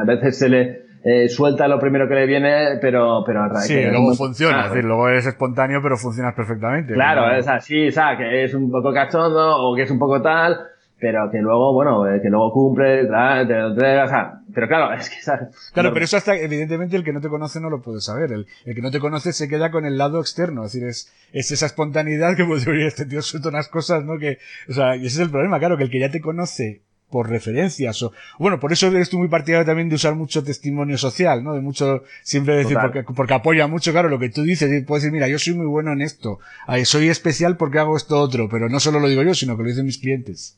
a 0.00 0.04
veces 0.06 0.38
se 0.38 0.48
le, 0.48 0.82
eh, 1.02 1.28
suelta 1.28 1.66
lo 1.66 1.78
primero 1.78 2.06
que 2.08 2.14
le 2.14 2.26
viene, 2.26 2.78
pero, 2.80 3.22
pero 3.24 3.48
Sí, 3.60 3.82
luego 3.82 4.14
funciona, 4.14 4.64
es 4.64 4.70
decir, 4.70 4.84
luego 4.84 5.08
eres 5.08 5.26
espontáneo, 5.26 5.80
pero 5.82 5.96
funcionas 5.96 6.34
perfectamente. 6.34 6.92
Claro, 6.92 7.34
es 7.34 7.48
así, 7.48 7.88
o 7.88 7.92
sea, 7.92 8.16
que 8.18 8.44
es 8.44 8.54
un 8.54 8.70
poco 8.70 8.92
cachondo 8.92 9.56
o 9.56 9.74
que 9.74 9.82
es 9.82 9.90
un 9.90 9.98
poco 9.98 10.20
tal, 10.20 10.58
pero 11.00 11.30
que 11.30 11.38
luego, 11.38 11.72
bueno, 11.72 12.06
eh, 12.06 12.20
que 12.20 12.28
luego 12.28 12.52
cumple, 12.52 13.04
lo 13.04 13.40
entrega, 13.40 14.04
o 14.04 14.08
sea, 14.08 14.40
pero 14.52 14.68
claro, 14.68 14.92
es 14.92 15.08
que 15.08 15.22
¿sabes? 15.22 15.48
Claro, 15.72 15.92
pero 15.92 16.04
eso 16.04 16.16
hasta, 16.16 16.36
evidentemente, 16.36 16.96
el 16.96 17.04
que 17.04 17.12
no 17.12 17.20
te 17.20 17.28
conoce 17.28 17.60
no 17.60 17.70
lo 17.70 17.80
puede 17.80 18.00
saber. 18.00 18.32
El, 18.32 18.46
el, 18.64 18.74
que 18.74 18.82
no 18.82 18.90
te 18.90 19.00
conoce 19.00 19.32
se 19.32 19.48
queda 19.48 19.70
con 19.70 19.86
el 19.86 19.96
lado 19.96 20.20
externo. 20.20 20.64
Es 20.64 20.72
decir, 20.72 20.88
es, 20.88 21.12
es 21.32 21.50
esa 21.50 21.66
espontaneidad 21.66 22.36
que 22.36 22.44
puede 22.46 22.60
decir, 22.60 22.74
este 22.82 23.06
tío 23.06 23.22
suelta 23.22 23.48
unas 23.48 23.68
cosas, 23.68 24.04
¿no? 24.04 24.18
Que, 24.18 24.38
o 24.68 24.72
sea, 24.72 24.96
y 24.96 25.06
ese 25.06 25.16
es 25.16 25.20
el 25.20 25.30
problema, 25.30 25.58
claro, 25.58 25.76
que 25.76 25.84
el 25.84 25.90
que 25.90 26.00
ya 26.00 26.10
te 26.10 26.20
conoce 26.20 26.82
por 27.10 27.28
referencias 27.28 28.02
o 28.04 28.12
bueno 28.38 28.60
por 28.60 28.72
eso 28.72 28.86
eres 28.86 29.10
tú 29.10 29.18
muy 29.18 29.26
partidario 29.26 29.66
también 29.66 29.88
de 29.88 29.96
usar 29.96 30.14
mucho 30.14 30.44
testimonio 30.44 30.96
social 30.96 31.42
no 31.42 31.54
de 31.54 31.60
mucho 31.60 32.04
siempre 32.22 32.54
decir 32.54 32.78
porque, 32.80 33.02
porque 33.02 33.34
apoya 33.34 33.66
mucho 33.66 33.90
claro 33.90 34.08
lo 34.08 34.20
que 34.20 34.28
tú 34.28 34.42
dices 34.42 34.84
puedes 34.86 35.02
decir 35.02 35.12
mira 35.12 35.26
yo 35.26 35.36
soy 35.36 35.54
muy 35.54 35.66
bueno 35.66 35.92
en 35.92 36.02
esto 36.02 36.38
soy 36.84 37.08
especial 37.08 37.56
porque 37.56 37.80
hago 37.80 37.96
esto 37.96 38.16
otro 38.16 38.48
pero 38.48 38.68
no 38.68 38.78
solo 38.78 39.00
lo 39.00 39.08
digo 39.08 39.24
yo 39.24 39.34
sino 39.34 39.56
que 39.56 39.64
lo 39.64 39.68
dicen 39.68 39.86
mis 39.86 39.98
clientes 39.98 40.56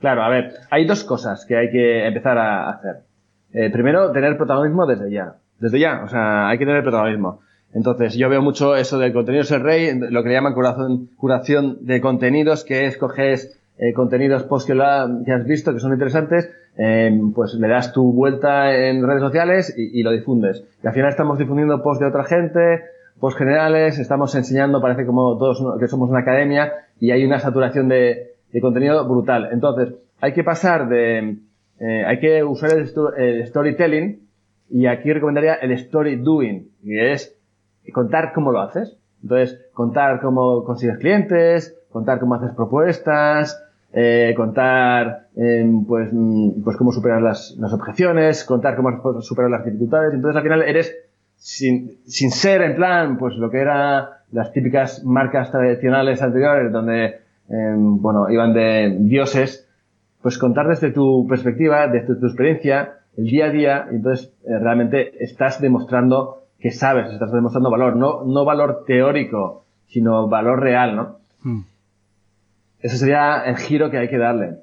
Claro, 0.00 0.22
a 0.22 0.28
ver, 0.30 0.54
hay 0.70 0.86
dos 0.86 1.04
cosas 1.04 1.44
que 1.44 1.56
hay 1.56 1.70
que 1.70 2.06
empezar 2.06 2.38
a 2.38 2.70
hacer. 2.70 3.02
Eh, 3.52 3.70
primero, 3.70 4.12
tener 4.12 4.36
protagonismo 4.36 4.86
desde 4.86 5.10
ya. 5.10 5.34
Desde 5.58 5.78
ya, 5.78 6.02
o 6.04 6.08
sea, 6.08 6.48
hay 6.48 6.58
que 6.58 6.64
tener 6.64 6.82
protagonismo. 6.82 7.40
Entonces, 7.74 8.14
yo 8.14 8.28
veo 8.28 8.42
mucho 8.42 8.74
eso 8.76 8.98
del 8.98 9.12
contenido 9.12 9.42
es 9.42 9.50
el 9.50 9.60
rey, 9.60 9.90
lo 9.98 10.22
que 10.22 10.30
le 10.30 10.34
llaman 10.34 10.54
curación, 10.54 11.10
curación 11.16 11.78
de 11.82 12.00
contenidos, 12.00 12.64
que 12.64 12.86
es 12.86 12.96
coges 12.96 13.60
eh, 13.78 13.92
contenidos 13.92 14.44
post 14.44 14.66
que, 14.66 14.72
has 14.72 15.44
visto, 15.44 15.72
que 15.72 15.80
son 15.80 15.92
interesantes, 15.92 16.50
eh, 16.78 17.20
pues 17.34 17.54
le 17.54 17.68
das 17.68 17.92
tu 17.92 18.12
vuelta 18.12 18.74
en 18.74 19.06
redes 19.06 19.22
sociales 19.22 19.74
y, 19.76 20.00
y, 20.00 20.02
lo 20.02 20.10
difundes. 20.12 20.64
Y 20.82 20.86
al 20.86 20.94
final 20.94 21.10
estamos 21.10 21.38
difundiendo 21.38 21.82
posts 21.82 22.00
de 22.00 22.08
otra 22.08 22.24
gente, 22.24 22.84
posts 23.20 23.38
generales, 23.38 23.98
estamos 23.98 24.34
enseñando, 24.34 24.80
parece 24.80 25.04
como 25.04 25.36
todos 25.38 25.62
que 25.78 25.88
somos 25.88 26.08
una 26.10 26.20
academia 26.20 26.72
y 26.98 27.10
hay 27.12 27.24
una 27.24 27.38
saturación 27.38 27.88
de, 27.88 28.29
de 28.52 28.60
contenido 28.60 29.06
brutal. 29.06 29.48
Entonces, 29.52 29.94
hay 30.20 30.32
que 30.32 30.44
pasar 30.44 30.88
de, 30.88 31.36
eh, 31.80 32.04
hay 32.06 32.20
que 32.20 32.44
usar 32.44 32.70
el, 32.72 33.46
storytelling 33.46 34.20
y 34.70 34.86
aquí 34.86 35.12
recomendaría 35.12 35.54
el 35.54 35.72
story 35.72 36.16
doing, 36.16 36.68
que 36.84 37.12
es 37.12 37.36
contar 37.92 38.32
cómo 38.32 38.52
lo 38.52 38.60
haces. 38.60 38.96
Entonces, 39.22 39.60
contar 39.72 40.20
cómo 40.20 40.64
consigues 40.64 40.98
clientes, 40.98 41.76
contar 41.90 42.20
cómo 42.20 42.34
haces 42.34 42.52
propuestas, 42.54 43.62
eh, 43.92 44.34
contar 44.36 45.28
em, 45.36 45.84
pues, 45.84 46.10
mm, 46.12 46.62
pues 46.62 46.76
cómo 46.76 46.92
superar 46.92 47.20
las, 47.20 47.56
las 47.58 47.72
objeciones, 47.72 48.44
contar 48.44 48.76
cómo 48.76 49.20
superar 49.22 49.50
las 49.50 49.64
dificultades. 49.64 50.14
Entonces, 50.14 50.36
al 50.36 50.42
final 50.42 50.62
eres, 50.62 50.96
sin, 51.36 51.98
sin 52.06 52.30
ser 52.30 52.62
en 52.62 52.76
plan, 52.76 53.18
pues 53.18 53.36
lo 53.36 53.50
que 53.50 53.58
era 53.58 54.20
las 54.32 54.52
típicas 54.52 55.04
marcas 55.04 55.50
tradicionales 55.50 56.22
anteriores, 56.22 56.70
donde 56.70 57.19
Em, 57.50 58.00
bueno, 58.00 58.30
iban 58.30 58.52
de 58.52 58.96
dioses, 59.00 59.68
pues 60.22 60.38
contar 60.38 60.68
desde 60.68 60.90
tu 60.92 61.26
perspectiva, 61.28 61.88
desde 61.88 62.14
tu 62.14 62.26
experiencia, 62.26 63.00
el 63.16 63.24
día 63.24 63.46
a 63.46 63.50
día, 63.50 63.88
entonces 63.90 64.32
eh, 64.44 64.58
realmente 64.58 65.22
estás 65.22 65.60
demostrando 65.60 66.44
que 66.60 66.70
sabes, 66.70 67.10
estás 67.12 67.32
demostrando 67.32 67.70
valor, 67.70 67.96
no, 67.96 68.24
no 68.24 68.44
valor 68.44 68.84
teórico, 68.86 69.64
sino 69.88 70.28
valor 70.28 70.60
real, 70.60 70.94
¿no? 70.94 71.16
Hmm. 71.42 71.62
Ese 72.80 72.98
sería 72.98 73.42
el 73.44 73.56
giro 73.56 73.90
que 73.90 73.98
hay 73.98 74.08
que 74.08 74.18
darle. 74.18 74.58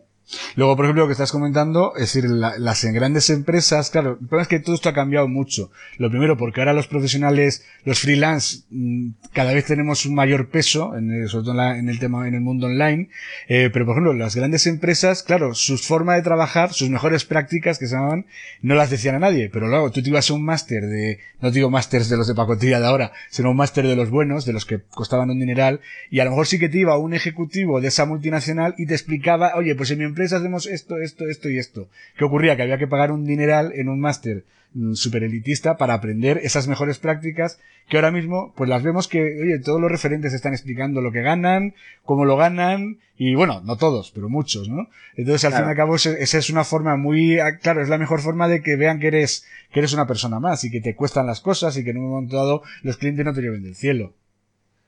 Luego, 0.58 0.76
por 0.76 0.86
ejemplo, 0.86 1.04
lo 1.04 1.08
que 1.08 1.12
estás 1.12 1.32
comentando, 1.32 1.94
es 1.98 2.12
decir, 2.12 2.28
las 2.28 2.84
grandes 2.84 3.30
empresas, 3.30 3.92
claro, 3.92 4.18
el 4.20 4.28
problema 4.28 4.42
es 4.42 4.48
que 4.48 4.60
todo 4.60 4.74
esto 4.74 4.90
ha 4.90 4.94
cambiado 4.94 5.28
mucho. 5.28 5.70
Lo 6.00 6.10
primero, 6.10 6.36
porque 6.36 6.62
ahora 6.62 6.74
los 6.74 6.88
profesionales, 6.88 7.64
los 7.86 8.00
freelance, 8.00 8.64
mm, 8.72 9.10
cada 9.34 9.54
vez 9.54 9.66
tenemos 9.66 10.08
un 10.08 10.16
mayor 10.16 10.50
peso, 10.50 10.98
en 10.98 11.28
sobre 11.28 11.46
todo 11.46 11.62
en, 11.62 11.90
el 11.90 12.00
tema, 12.00 12.28
en 12.28 12.34
el 12.34 12.42
mundo 12.42 12.66
online, 12.66 13.10
eh, 13.48 13.70
pero 13.72 13.86
por 13.86 13.94
ejemplo, 13.94 14.14
las 14.14 14.36
grandes 14.36 14.66
empresas, 14.66 15.22
claro, 15.22 15.54
su 15.54 15.78
forma 15.78 16.16
de 16.16 16.24
trabajar, 16.24 16.74
sus 16.74 16.90
mejores 16.90 17.24
prácticas 17.24 17.78
que 17.78 17.86
se 17.86 17.94
llamaban, 17.94 18.26
no 18.64 18.74
las 18.74 18.90
decían 18.90 19.14
a 19.14 19.20
nadie, 19.20 19.52
pero 19.54 19.68
luego 19.68 19.92
tú 19.92 20.02
te 20.02 20.10
ibas 20.10 20.32
a 20.32 20.34
un 20.34 20.44
máster 20.44 20.88
de, 20.88 21.20
no 21.40 21.52
digo 21.52 21.70
másters 21.70 22.10
de 22.10 22.18
los 22.18 22.28
de 22.28 22.34
pacotilla 22.34 22.80
de 22.80 22.88
ahora, 22.88 23.12
sino 23.30 23.52
un 23.52 23.58
máster 23.58 23.86
de 23.86 23.96
los 23.96 24.10
buenos, 24.10 24.46
de 24.46 24.54
los 24.54 24.66
que 24.66 24.82
costaban 24.90 25.30
un 25.30 25.40
dineral, 25.40 25.82
y 26.10 26.20
a 26.20 26.24
lo 26.24 26.32
mejor 26.32 26.48
sí 26.48 26.58
que 26.58 26.68
te 26.68 26.80
iba 26.80 26.98
un 26.98 27.14
ejecutivo 27.14 27.80
de 27.80 27.90
esa 27.90 28.08
multinacional 28.08 28.74
y 28.80 28.88
te 28.88 28.96
explicaba, 28.96 29.52
oye, 29.56 29.76
pues 29.76 29.92
en 29.92 30.00
mi 30.00 30.06
empresa 30.06 30.42
hacemos 30.48 30.66
esto, 30.66 30.98
esto, 30.98 31.28
esto 31.28 31.50
y 31.50 31.58
esto. 31.58 31.90
¿Qué 32.18 32.24
ocurría? 32.24 32.56
Que 32.56 32.64
había 32.64 32.78
que 32.78 32.88
pagar 32.88 33.12
un 33.12 33.26
dineral 33.26 33.74
en 33.76 33.90
un 33.90 34.00
máster 34.00 34.46
mm, 34.74 34.94
super 34.94 35.24
elitista 35.24 35.78
para 35.78 35.94
aprender 35.94 36.40
esas 36.42 36.68
mejores 36.68 37.00
prácticas 37.00 37.60
que 37.90 37.98
ahora 37.98 38.12
mismo 38.12 38.54
pues 38.56 38.70
las 38.70 38.84
vemos 38.84 39.08
que 39.08 39.22
oye 39.42 39.60
todos 39.60 39.80
los 39.80 39.92
referentes 39.92 40.34
están 40.34 40.54
explicando 40.54 41.00
lo 41.00 41.14
que 41.14 41.22
ganan 41.22 41.74
cómo 42.04 42.26
lo 42.26 42.36
ganan 42.36 42.98
y 43.18 43.34
bueno 43.34 43.62
no 43.64 43.78
todos 43.78 44.12
pero 44.12 44.28
muchos 44.28 44.68
no 44.68 44.90
entonces 45.16 45.46
al 45.46 45.54
fin 45.54 45.66
y 45.68 45.70
al 45.70 45.76
cabo 45.76 45.96
esa 45.96 46.18
es 46.38 46.50
una 46.50 46.66
forma 46.66 46.98
muy 46.98 47.40
ah, 47.40 47.60
claro 47.60 47.82
es 47.82 47.88
la 47.88 47.98
mejor 47.98 48.20
forma 48.20 48.50
de 48.50 48.62
que 48.62 48.76
vean 48.76 49.00
que 49.00 49.08
eres 49.08 49.48
que 49.72 49.80
eres 49.80 49.94
una 49.94 50.06
persona 50.06 50.42
más 50.42 50.66
y 50.66 50.70
que 50.70 50.82
te 50.82 50.96
cuestan 50.96 51.28
las 51.28 51.40
cosas 51.40 51.78
y 51.78 51.86
que 51.86 51.92
en 51.92 52.00
un 52.00 52.10
momento 52.10 52.36
dado 52.36 52.62
los 52.84 52.98
clientes 52.98 53.26
no 53.26 53.34
te 53.34 53.42
lleven 53.42 53.64
del 53.64 53.76
cielo 53.76 54.12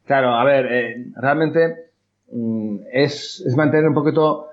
claro 0.05 0.33
a 0.33 0.43
ver 0.43 0.65
eh, 0.65 1.05
realmente 1.15 1.75
mm, 2.33 2.79
es, 2.91 3.41
es 3.47 3.55
mantener 3.55 3.87
un 3.87 3.93
poquito 3.93 4.48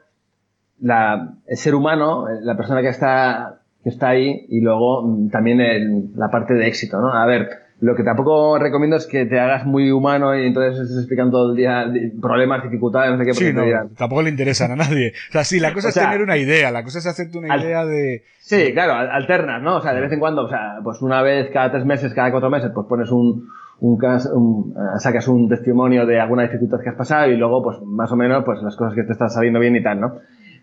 la, 0.81 1.35
el 1.47 1.57
ser 1.57 1.74
humano, 1.74 2.27
la 2.43 2.57
persona 2.57 2.83
que 2.83 2.89
está, 2.89 3.61
que 3.83 3.91
está 3.91 4.11
ahí 4.11 4.47
y 4.49 4.61
luego 4.61 5.03
mm, 5.03 5.31
también 5.31 5.61
el, 5.61 6.11
la 6.16 6.31
parte 6.31 6.55
de 6.55 6.66
éxito, 6.66 7.01
¿no? 7.01 7.12
A 7.12 7.27
ver, 7.27 7.49
lo 7.81 7.95
que 7.95 8.03
tampoco 8.03 8.59
recomiendo 8.59 8.97
es 8.97 9.07
que 9.07 9.27
te 9.27 9.39
hagas 9.39 9.66
muy 9.66 9.91
humano 9.91 10.35
y 10.35 10.47
entonces 10.47 10.81
estés 10.81 10.99
explicando 10.99 11.33
todo 11.33 11.51
el 11.51 11.57
día 11.57 11.87
problemas, 12.22 12.62
dificultades, 12.62 13.11
no 13.11 13.18
sé 13.18 13.24
qué. 13.24 13.35
Sí, 13.35 13.53
no, 13.53 13.62
tampoco 13.97 14.22
le 14.22 14.31
interesan 14.31 14.70
a 14.70 14.77
nadie. 14.77 15.12
O 15.29 15.33
sea, 15.33 15.45
sí, 15.45 15.61
la 15.61 15.72
cosa 15.74 15.91
es 15.91 15.95
tener 15.95 16.22
una 16.22 16.39
idea, 16.39 16.70
la 16.70 16.83
cosa 16.83 16.99
es 16.99 17.07
hacerte 17.07 17.37
una 17.39 17.57
idea 17.57 17.85
de... 17.85 18.22
Sí, 18.39 18.72
claro, 18.72 18.95
alternas, 18.95 19.62
¿no? 19.62 19.77
O 19.77 19.83
sea, 19.83 19.93
de 19.93 20.01
vez 20.01 20.12
en 20.12 20.20
cuando, 20.20 20.45
o 20.45 20.49
sea, 20.49 20.79
pues 20.83 21.03
una 21.03 21.20
vez 21.20 21.51
cada 21.53 21.70
tres 21.70 21.85
meses, 21.85 22.14
cada 22.14 22.31
cuatro 22.31 22.49
meses, 22.49 22.70
pues 22.74 22.87
pones 22.87 23.11
un, 23.11 23.47
un, 23.81 23.99
un, 24.33 24.74
sacas 24.99 25.29
un 25.29 25.49
testimonio 25.49 26.07
de 26.07 26.18
alguna 26.18 26.45
dificultad 26.45 26.81
que 26.83 26.89
has 26.89 26.97
pasado 26.97 27.31
y 27.31 27.37
luego, 27.37 27.62
pues 27.62 27.77
más 27.83 28.11
o 28.11 28.16
menos, 28.16 28.43
pues 28.45 28.62
las 28.62 28.74
cosas 28.77 28.95
que 28.95 29.03
te 29.03 29.12
están 29.12 29.29
saliendo 29.29 29.61
bien 29.61 29.77
y 29.77 29.83
tal, 29.83 30.01
¿no? 30.01 30.14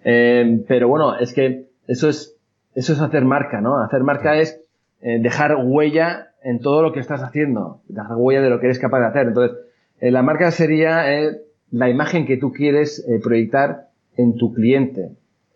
Eh, 0.04 0.64
pero 0.68 0.88
bueno, 0.88 1.18
es 1.18 1.34
que 1.34 1.68
eso 1.88 2.10
es, 2.10 2.36
eso 2.76 2.94
es 2.94 3.02
hacer 3.02 3.26
marca, 3.26 3.62
¿no? 3.62 3.80
Hacer 3.80 4.04
marca 4.04 4.38
es 4.38 4.62
eh, 5.02 5.20
dejar 5.22 5.56
huella 5.64 6.30
en 6.44 6.60
todo 6.60 6.82
lo 6.82 6.92
que 6.92 7.00
estás 7.00 7.22
haciendo, 7.22 7.82
dejar 7.88 8.18
huella 8.18 8.42
de 8.42 8.50
lo 8.50 8.60
que 8.60 8.68
eres 8.68 8.80
capaz 8.80 9.00
de 9.00 9.08
hacer. 9.08 9.28
Entonces, 9.28 9.58
eh, 10.02 10.12
la 10.12 10.22
marca 10.22 10.52
sería 10.52 11.06
la 11.72 11.90
imagen 11.90 12.26
que 12.26 12.38
tú 12.38 12.52
quieres 12.52 13.06
proyectar 13.24 13.88
en 14.18 14.36
tu 14.36 14.54
cliente, 14.54 15.12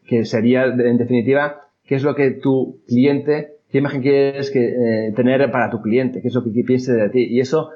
que 0.07 0.25
sería, 0.25 0.65
en 0.65 0.97
definitiva, 0.97 1.61
qué 1.85 1.95
es 1.95 2.03
lo 2.03 2.15
que 2.15 2.31
tu 2.31 2.79
cliente, 2.87 3.55
qué 3.69 3.79
imagen 3.79 4.01
quieres 4.01 4.49
que, 4.49 5.11
tener 5.15 5.51
para 5.51 5.69
tu 5.69 5.81
cliente, 5.81 6.21
qué 6.21 6.29
es 6.29 6.33
lo 6.33 6.43
que 6.43 6.49
piense 6.65 6.93
de 6.93 7.09
ti. 7.09 7.27
Y 7.29 7.41
eso, 7.41 7.71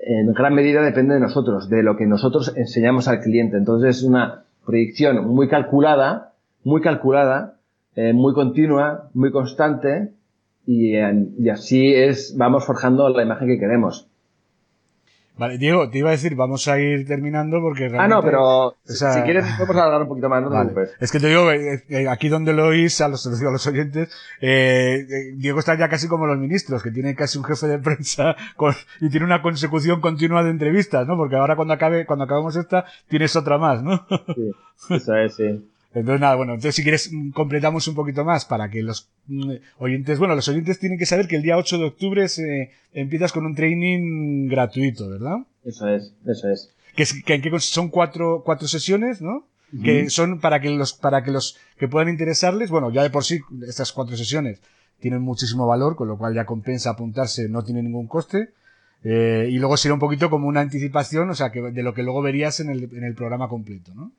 en 0.00 0.32
gran 0.32 0.54
medida, 0.54 0.82
depende 0.82 1.14
de 1.14 1.20
nosotros, 1.20 1.68
de 1.68 1.82
lo 1.82 1.96
que 1.96 2.06
nosotros 2.06 2.54
enseñamos 2.56 3.06
al 3.06 3.20
cliente. 3.20 3.58
Entonces, 3.58 3.98
es 3.98 4.02
una, 4.02 4.44
proyección 4.64 5.26
muy 5.28 5.48
calculada, 5.48 6.34
muy 6.64 6.80
calculada, 6.80 7.58
eh, 7.96 8.12
muy 8.12 8.34
continua, 8.34 9.10
muy 9.14 9.30
constante 9.30 10.12
y, 10.66 10.96
así 11.48 11.94
es, 11.94 12.36
vamos 12.36 12.64
forjando 12.64 13.08
la 13.10 13.22
imagen 13.22 13.48
que 13.48 13.58
queremos. 13.58 14.08
Vale, 15.36 15.58
Diego, 15.58 15.90
te 15.90 15.98
iba 15.98 16.10
a 16.10 16.12
decir, 16.12 16.36
vamos 16.36 16.68
a 16.68 16.78
ir 16.78 17.06
terminando 17.08 17.60
porque 17.60 17.86
Ah, 17.86 17.88
no, 17.88 18.20
realmente- 18.22 18.26
pero 18.26 18.66
o 18.66 18.74
sea- 18.84 19.14
si 19.14 19.22
quieres 19.22 19.44
podemos 19.56 19.74
alargar 19.76 20.02
un 20.02 20.08
poquito 20.08 20.28
más, 20.28 20.40
no 20.42 20.48
te 20.48 20.54
Vale. 20.54 20.70
preocupes. 20.70 20.96
Es 21.00 21.10
que 21.10 21.18
te 21.18 21.26
digo, 21.26 21.50
eh, 21.50 21.82
eh, 21.88 22.08
aquí 22.08 22.28
donde 22.28 22.52
lo 22.52 22.66
oís, 22.68 23.00
a 23.00 23.08
los, 23.08 23.26
a 23.48 23.50
los 23.50 23.66
oyentes, 23.66 24.10
eh, 24.40 25.04
eh, 25.10 25.32
Diego 25.34 25.58
está 25.58 25.76
ya 25.76 25.88
casi 25.88 26.06
como 26.06 26.26
los 26.26 26.38
ministros, 26.38 26.84
que 26.84 26.92
tiene 26.92 27.16
casi 27.16 27.38
un 27.38 27.44
jefe 27.44 27.66
de 27.66 27.78
prensa 27.80 28.36
con- 28.56 28.74
y 29.00 29.08
tiene 29.10 29.26
una 29.26 29.42
consecución 29.42 30.00
continua 30.00 30.44
de 30.44 30.50
entrevistas, 30.50 31.04
¿no? 31.08 31.16
Porque 31.16 31.34
ahora 31.34 31.56
cuando 31.56 31.74
acabe, 31.74 32.06
cuando 32.06 32.26
acabemos 32.26 32.54
esta, 32.54 32.84
tienes 33.08 33.34
otra 33.34 33.58
más, 33.58 33.82
¿no? 33.82 34.06
Sí, 34.36 34.50
eso 34.90 35.14
es, 35.16 35.34
sí. 35.34 35.68
Entonces, 35.94 36.20
nada, 36.20 36.34
bueno, 36.34 36.54
entonces 36.54 36.74
si 36.74 36.82
quieres 36.82 37.10
mm, 37.12 37.30
completamos 37.30 37.86
un 37.86 37.94
poquito 37.94 38.24
más 38.24 38.44
para 38.44 38.68
que 38.68 38.82
los 38.82 39.10
mm, 39.26 39.52
oyentes, 39.78 40.18
bueno, 40.18 40.34
los 40.34 40.48
oyentes 40.48 40.80
tienen 40.80 40.98
que 40.98 41.06
saber 41.06 41.28
que 41.28 41.36
el 41.36 41.42
día 41.42 41.56
8 41.56 41.78
de 41.78 41.84
octubre 41.84 42.28
se, 42.28 42.72
empiezas 42.92 43.32
con 43.32 43.46
un 43.46 43.54
training 43.54 44.48
gratuito, 44.48 45.08
¿verdad? 45.08 45.38
Eso 45.64 45.88
es, 45.88 46.12
eso 46.26 46.50
es. 46.50 46.74
Que, 46.96 47.04
que, 47.24 47.40
que 47.40 47.60
son 47.60 47.88
cuatro, 47.88 48.42
cuatro 48.44 48.66
sesiones, 48.66 49.22
¿no? 49.22 49.46
Que 49.82 50.08
son 50.08 50.40
para 50.40 50.60
que 50.60 50.70
los, 50.70 50.92
para 50.92 51.24
que 51.24 51.32
los 51.32 51.58
que 51.78 51.88
puedan 51.88 52.08
interesarles, 52.08 52.70
bueno, 52.70 52.92
ya 52.92 53.02
de 53.02 53.10
por 53.10 53.24
sí, 53.24 53.40
estas 53.66 53.90
cuatro 53.90 54.16
sesiones 54.16 54.60
tienen 55.00 55.20
muchísimo 55.20 55.66
valor, 55.66 55.96
con 55.96 56.06
lo 56.06 56.16
cual 56.16 56.32
ya 56.32 56.46
compensa 56.46 56.90
apuntarse, 56.90 57.48
no 57.48 57.64
tiene 57.64 57.82
ningún 57.82 58.06
coste. 58.06 58.50
Eh, 59.02 59.48
y 59.50 59.58
luego 59.58 59.76
será 59.76 59.94
un 59.94 60.00
poquito 60.00 60.30
como 60.30 60.46
una 60.46 60.60
anticipación, 60.60 61.28
o 61.28 61.34
sea, 61.34 61.50
que 61.50 61.60
de 61.60 61.82
lo 61.82 61.92
que 61.92 62.04
luego 62.04 62.22
verías 62.22 62.60
en 62.60 62.70
el, 62.70 62.84
en 62.84 63.02
el 63.02 63.14
programa 63.14 63.48
completo, 63.48 63.92
¿no? 63.94 64.12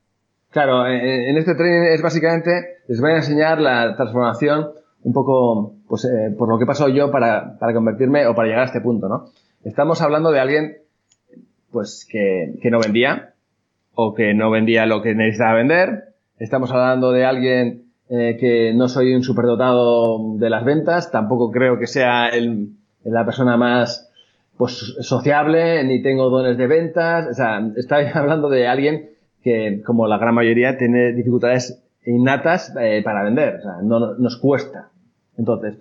Claro, 0.56 0.88
eh, 0.88 1.30
en 1.30 1.36
este 1.36 1.54
training 1.54 1.90
es 1.94 2.02
básicamente, 2.02 2.78
les 2.88 3.02
voy 3.02 3.12
a 3.12 3.18
enseñar 3.18 3.60
la 3.60 3.94
transformación 3.98 4.70
un 5.04 5.12
poco, 5.12 5.74
pues, 5.86 6.06
eh, 6.06 6.34
por 6.34 6.48
lo 6.48 6.58
que 6.58 6.64
he 6.64 6.66
pasado 6.66 6.90
yo 6.90 7.12
para, 7.12 7.58
para 7.60 7.74
convertirme 7.74 8.26
o 8.26 8.34
para 8.34 8.48
llegar 8.48 8.62
a 8.64 8.68
este 8.68 8.80
punto, 8.80 9.10
¿no? 9.10 9.26
Estamos 9.66 10.02
hablando 10.02 10.32
de 10.32 10.40
alguien, 10.40 10.78
pues, 11.74 12.08
que, 12.10 12.54
que 12.62 12.72
no 12.72 12.80
vendía, 12.80 13.34
o 13.96 14.14
que 14.14 14.34
no 14.34 14.50
vendía 14.50 14.86
lo 14.86 15.02
que 15.02 15.14
necesitaba 15.14 15.56
vender. 15.56 16.14
Estamos 16.40 16.72
hablando 16.72 17.12
de 17.12 17.26
alguien 17.26 17.88
eh, 18.10 18.38
que 18.40 18.74
no 18.74 18.88
soy 18.88 19.14
un 19.14 19.24
superdotado 19.24 20.38
de 20.38 20.50
las 20.50 20.64
ventas, 20.64 21.12
tampoco 21.12 21.52
creo 21.52 21.78
que 21.78 21.88
sea 21.88 22.30
el, 22.30 22.70
la 23.04 23.26
persona 23.26 23.58
más 23.58 24.10
pues 24.56 24.96
sociable, 25.02 25.84
ni 25.84 26.02
tengo 26.02 26.30
dones 26.30 26.58
de 26.58 26.68
ventas, 26.68 27.28
o 27.30 27.34
sea, 27.34 27.60
estoy 27.76 28.06
hablando 28.14 28.48
de 28.48 28.70
alguien 28.70 29.15
que, 29.46 29.82
como 29.86 30.08
la 30.08 30.18
gran 30.18 30.34
mayoría, 30.36 30.78
tiene 30.78 31.14
dificultades 31.14 31.82
innatas 32.06 32.74
eh, 32.82 33.02
para 33.06 33.24
vender, 33.24 33.56
o 33.60 33.62
sea, 33.62 33.72
no, 33.84 34.00
no- 34.00 34.14
nos 34.16 34.38
cuesta. 34.38 34.90
Entonces, 35.38 35.76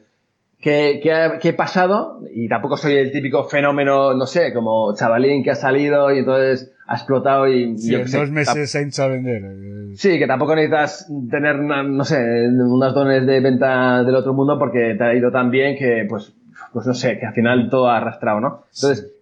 ¿qué, 0.60 1.00
qué 1.02 1.12
ha, 1.12 1.38
qué 1.38 1.52
pasado? 1.54 2.20
Y 2.32 2.48
tampoco 2.48 2.76
soy 2.76 2.94
el 2.96 3.10
típico 3.10 3.44
fenómeno, 3.44 4.14
no 4.14 4.26
sé, 4.26 4.52
como 4.52 4.94
chavalín 4.94 5.42
que 5.42 5.50
ha 5.50 5.54
salido 5.54 6.12
y 6.14 6.18
entonces 6.18 6.70
ha 6.86 6.94
explotado 6.96 7.48
y 7.48 7.78
Sí, 7.78 7.92
yo 7.92 8.00
en 8.00 8.08
sé, 8.08 8.18
dos 8.18 8.30
meses 8.30 8.70
se 8.70 8.78
ha 8.78 8.82
hinchado 8.82 9.08
a 9.10 9.12
vender. 9.14 9.42
eh, 9.44 9.94
Sí, 9.96 10.18
que 10.18 10.26
tampoco 10.26 10.54
necesitas 10.54 11.10
tener, 11.30 11.56
una- 11.56 11.82
no 11.82 12.04
sé, 12.04 12.18
unos 12.48 12.94
dones 12.94 13.24
de 13.26 13.40
venta 13.40 14.02
del 14.04 14.14
otro 14.16 14.34
mundo 14.34 14.58
porque 14.58 14.94
te 14.98 15.04
ha 15.04 15.14
ido 15.14 15.30
tan 15.30 15.50
bien 15.50 15.76
que, 15.78 16.04
pues, 16.08 16.34
pues 16.72 16.86
no 16.86 16.92
sé, 16.94 17.18
que 17.18 17.26
al 17.26 17.32
final 17.34 17.70
todo 17.70 17.88
ha 17.88 17.96
arrastrado, 17.96 18.40
¿no? 18.40 18.64
Entonces, 18.74 19.13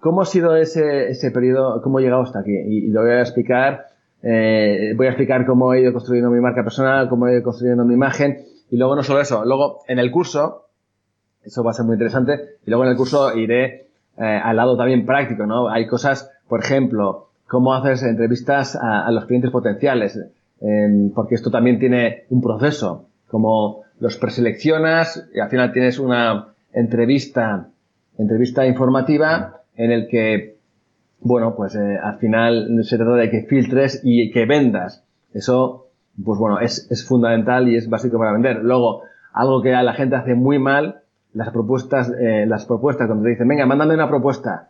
¿cómo 0.00 0.22
ha 0.22 0.26
sido 0.26 0.56
ese, 0.56 1.10
ese 1.10 1.30
periodo, 1.30 1.80
cómo 1.82 1.98
he 1.98 2.02
llegado 2.02 2.22
hasta 2.22 2.40
aquí? 2.40 2.52
Y, 2.52 2.88
lo 2.88 3.02
voy 3.02 3.12
a 3.12 3.20
explicar, 3.20 3.86
eh, 4.22 4.94
voy 4.96 5.06
a 5.06 5.10
explicar 5.10 5.46
cómo 5.46 5.72
he 5.72 5.82
ido 5.82 5.92
construyendo 5.92 6.30
mi 6.30 6.40
marca 6.40 6.64
personal, 6.64 7.08
cómo 7.08 7.28
he 7.28 7.34
ido 7.34 7.42
construyendo 7.42 7.84
mi 7.84 7.94
imagen, 7.94 8.44
y 8.70 8.76
luego 8.76 8.96
no 8.96 9.02
solo 9.02 9.20
eso, 9.20 9.44
luego 9.44 9.80
en 9.86 9.98
el 9.98 10.10
curso, 10.10 10.66
eso 11.44 11.62
va 11.62 11.70
a 11.70 11.74
ser 11.74 11.84
muy 11.84 11.94
interesante, 11.94 12.58
y 12.66 12.70
luego 12.70 12.84
en 12.84 12.90
el 12.90 12.96
curso 12.96 13.36
iré 13.36 13.88
eh, 14.18 14.40
al 14.42 14.56
lado 14.56 14.76
también 14.76 15.06
práctico, 15.06 15.46
¿no? 15.46 15.68
Hay 15.68 15.86
cosas, 15.86 16.30
por 16.48 16.60
ejemplo, 16.60 17.28
cómo 17.46 17.74
haces 17.74 18.02
entrevistas 18.02 18.76
a, 18.76 19.06
a 19.06 19.10
los 19.12 19.26
clientes 19.26 19.50
potenciales, 19.50 20.18
em, 20.60 21.10
porque 21.10 21.34
esto 21.34 21.50
también 21.50 21.78
tiene 21.78 22.24
un 22.30 22.40
proceso, 22.40 23.06
como 23.28 23.82
los 23.98 24.16
preseleccionas 24.16 25.28
y 25.34 25.40
al 25.40 25.50
final 25.50 25.72
tienes 25.72 25.98
una 25.98 26.48
entrevista, 26.72 27.68
entrevista 28.18 28.66
informativa 28.66 29.59
en 29.84 29.90
el 29.92 30.08
que, 30.08 30.56
bueno, 31.20 31.54
pues 31.56 31.74
eh, 31.74 31.98
al 32.02 32.18
final 32.18 32.80
se 32.84 32.96
trata 32.96 33.14
de 33.14 33.30
que 33.30 33.42
filtres 33.42 34.00
y 34.04 34.30
que 34.30 34.46
vendas. 34.46 35.04
Eso, 35.32 35.88
pues 36.24 36.38
bueno, 36.38 36.60
es, 36.60 36.86
es 36.90 37.04
fundamental 37.06 37.68
y 37.68 37.76
es 37.76 37.88
básico 37.88 38.18
para 38.18 38.32
vender. 38.32 38.62
Luego, 38.62 39.02
algo 39.32 39.62
que 39.62 39.70
la 39.70 39.94
gente 39.94 40.16
hace 40.16 40.34
muy 40.34 40.58
mal, 40.58 41.00
las 41.32 41.50
propuestas, 41.50 42.12
eh, 42.20 42.44
las 42.46 42.66
propuestas, 42.66 43.06
cuando 43.06 43.24
te 43.24 43.30
dicen, 43.30 43.48
venga, 43.48 43.64
mándame 43.66 43.94
una 43.94 44.08
propuesta. 44.08 44.68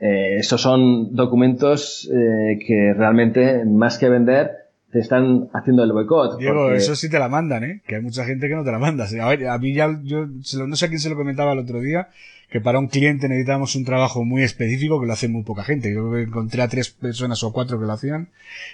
Eh, 0.00 0.36
esos 0.38 0.60
son 0.60 1.14
documentos 1.14 2.10
eh, 2.12 2.58
que 2.66 2.94
realmente, 2.96 3.64
más 3.66 3.98
que 3.98 4.08
vender, 4.08 4.50
te 4.92 4.98
están 4.98 5.48
haciendo 5.52 5.84
el 5.84 5.92
boicot. 5.92 6.38
Diego, 6.38 6.54
porque- 6.64 6.76
eso 6.76 6.94
sí 6.96 7.10
te 7.10 7.18
la 7.18 7.28
mandan, 7.28 7.64
¿eh? 7.64 7.82
Que 7.86 7.96
hay 7.96 8.02
mucha 8.02 8.24
gente 8.24 8.48
que 8.48 8.54
no 8.54 8.64
te 8.64 8.72
la 8.72 8.78
manda. 8.78 9.04
A 9.22 9.28
ver, 9.28 9.46
a 9.48 9.58
mí 9.58 9.74
ya, 9.74 9.88
yo 10.02 10.26
no 10.26 10.76
sé 10.76 10.86
a 10.86 10.88
quién 10.88 11.00
se 11.00 11.10
lo 11.10 11.16
comentaba 11.16 11.52
el 11.52 11.58
otro 11.60 11.80
día, 11.80 12.08
que 12.50 12.60
para 12.60 12.78
un 12.78 12.88
cliente 12.88 13.28
necesitábamos 13.28 13.76
un 13.76 13.84
trabajo 13.84 14.24
muy 14.24 14.42
específico 14.42 15.00
que 15.00 15.06
lo 15.06 15.12
hace 15.12 15.28
muy 15.28 15.44
poca 15.44 15.62
gente. 15.62 15.92
Yo 15.94 16.18
encontré 16.18 16.62
a 16.62 16.68
tres 16.68 16.90
personas 16.90 17.42
o 17.44 17.52
cuatro 17.52 17.78
que 17.78 17.86
lo 17.86 17.92
hacían 17.92 18.28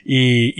y, 0.04 0.54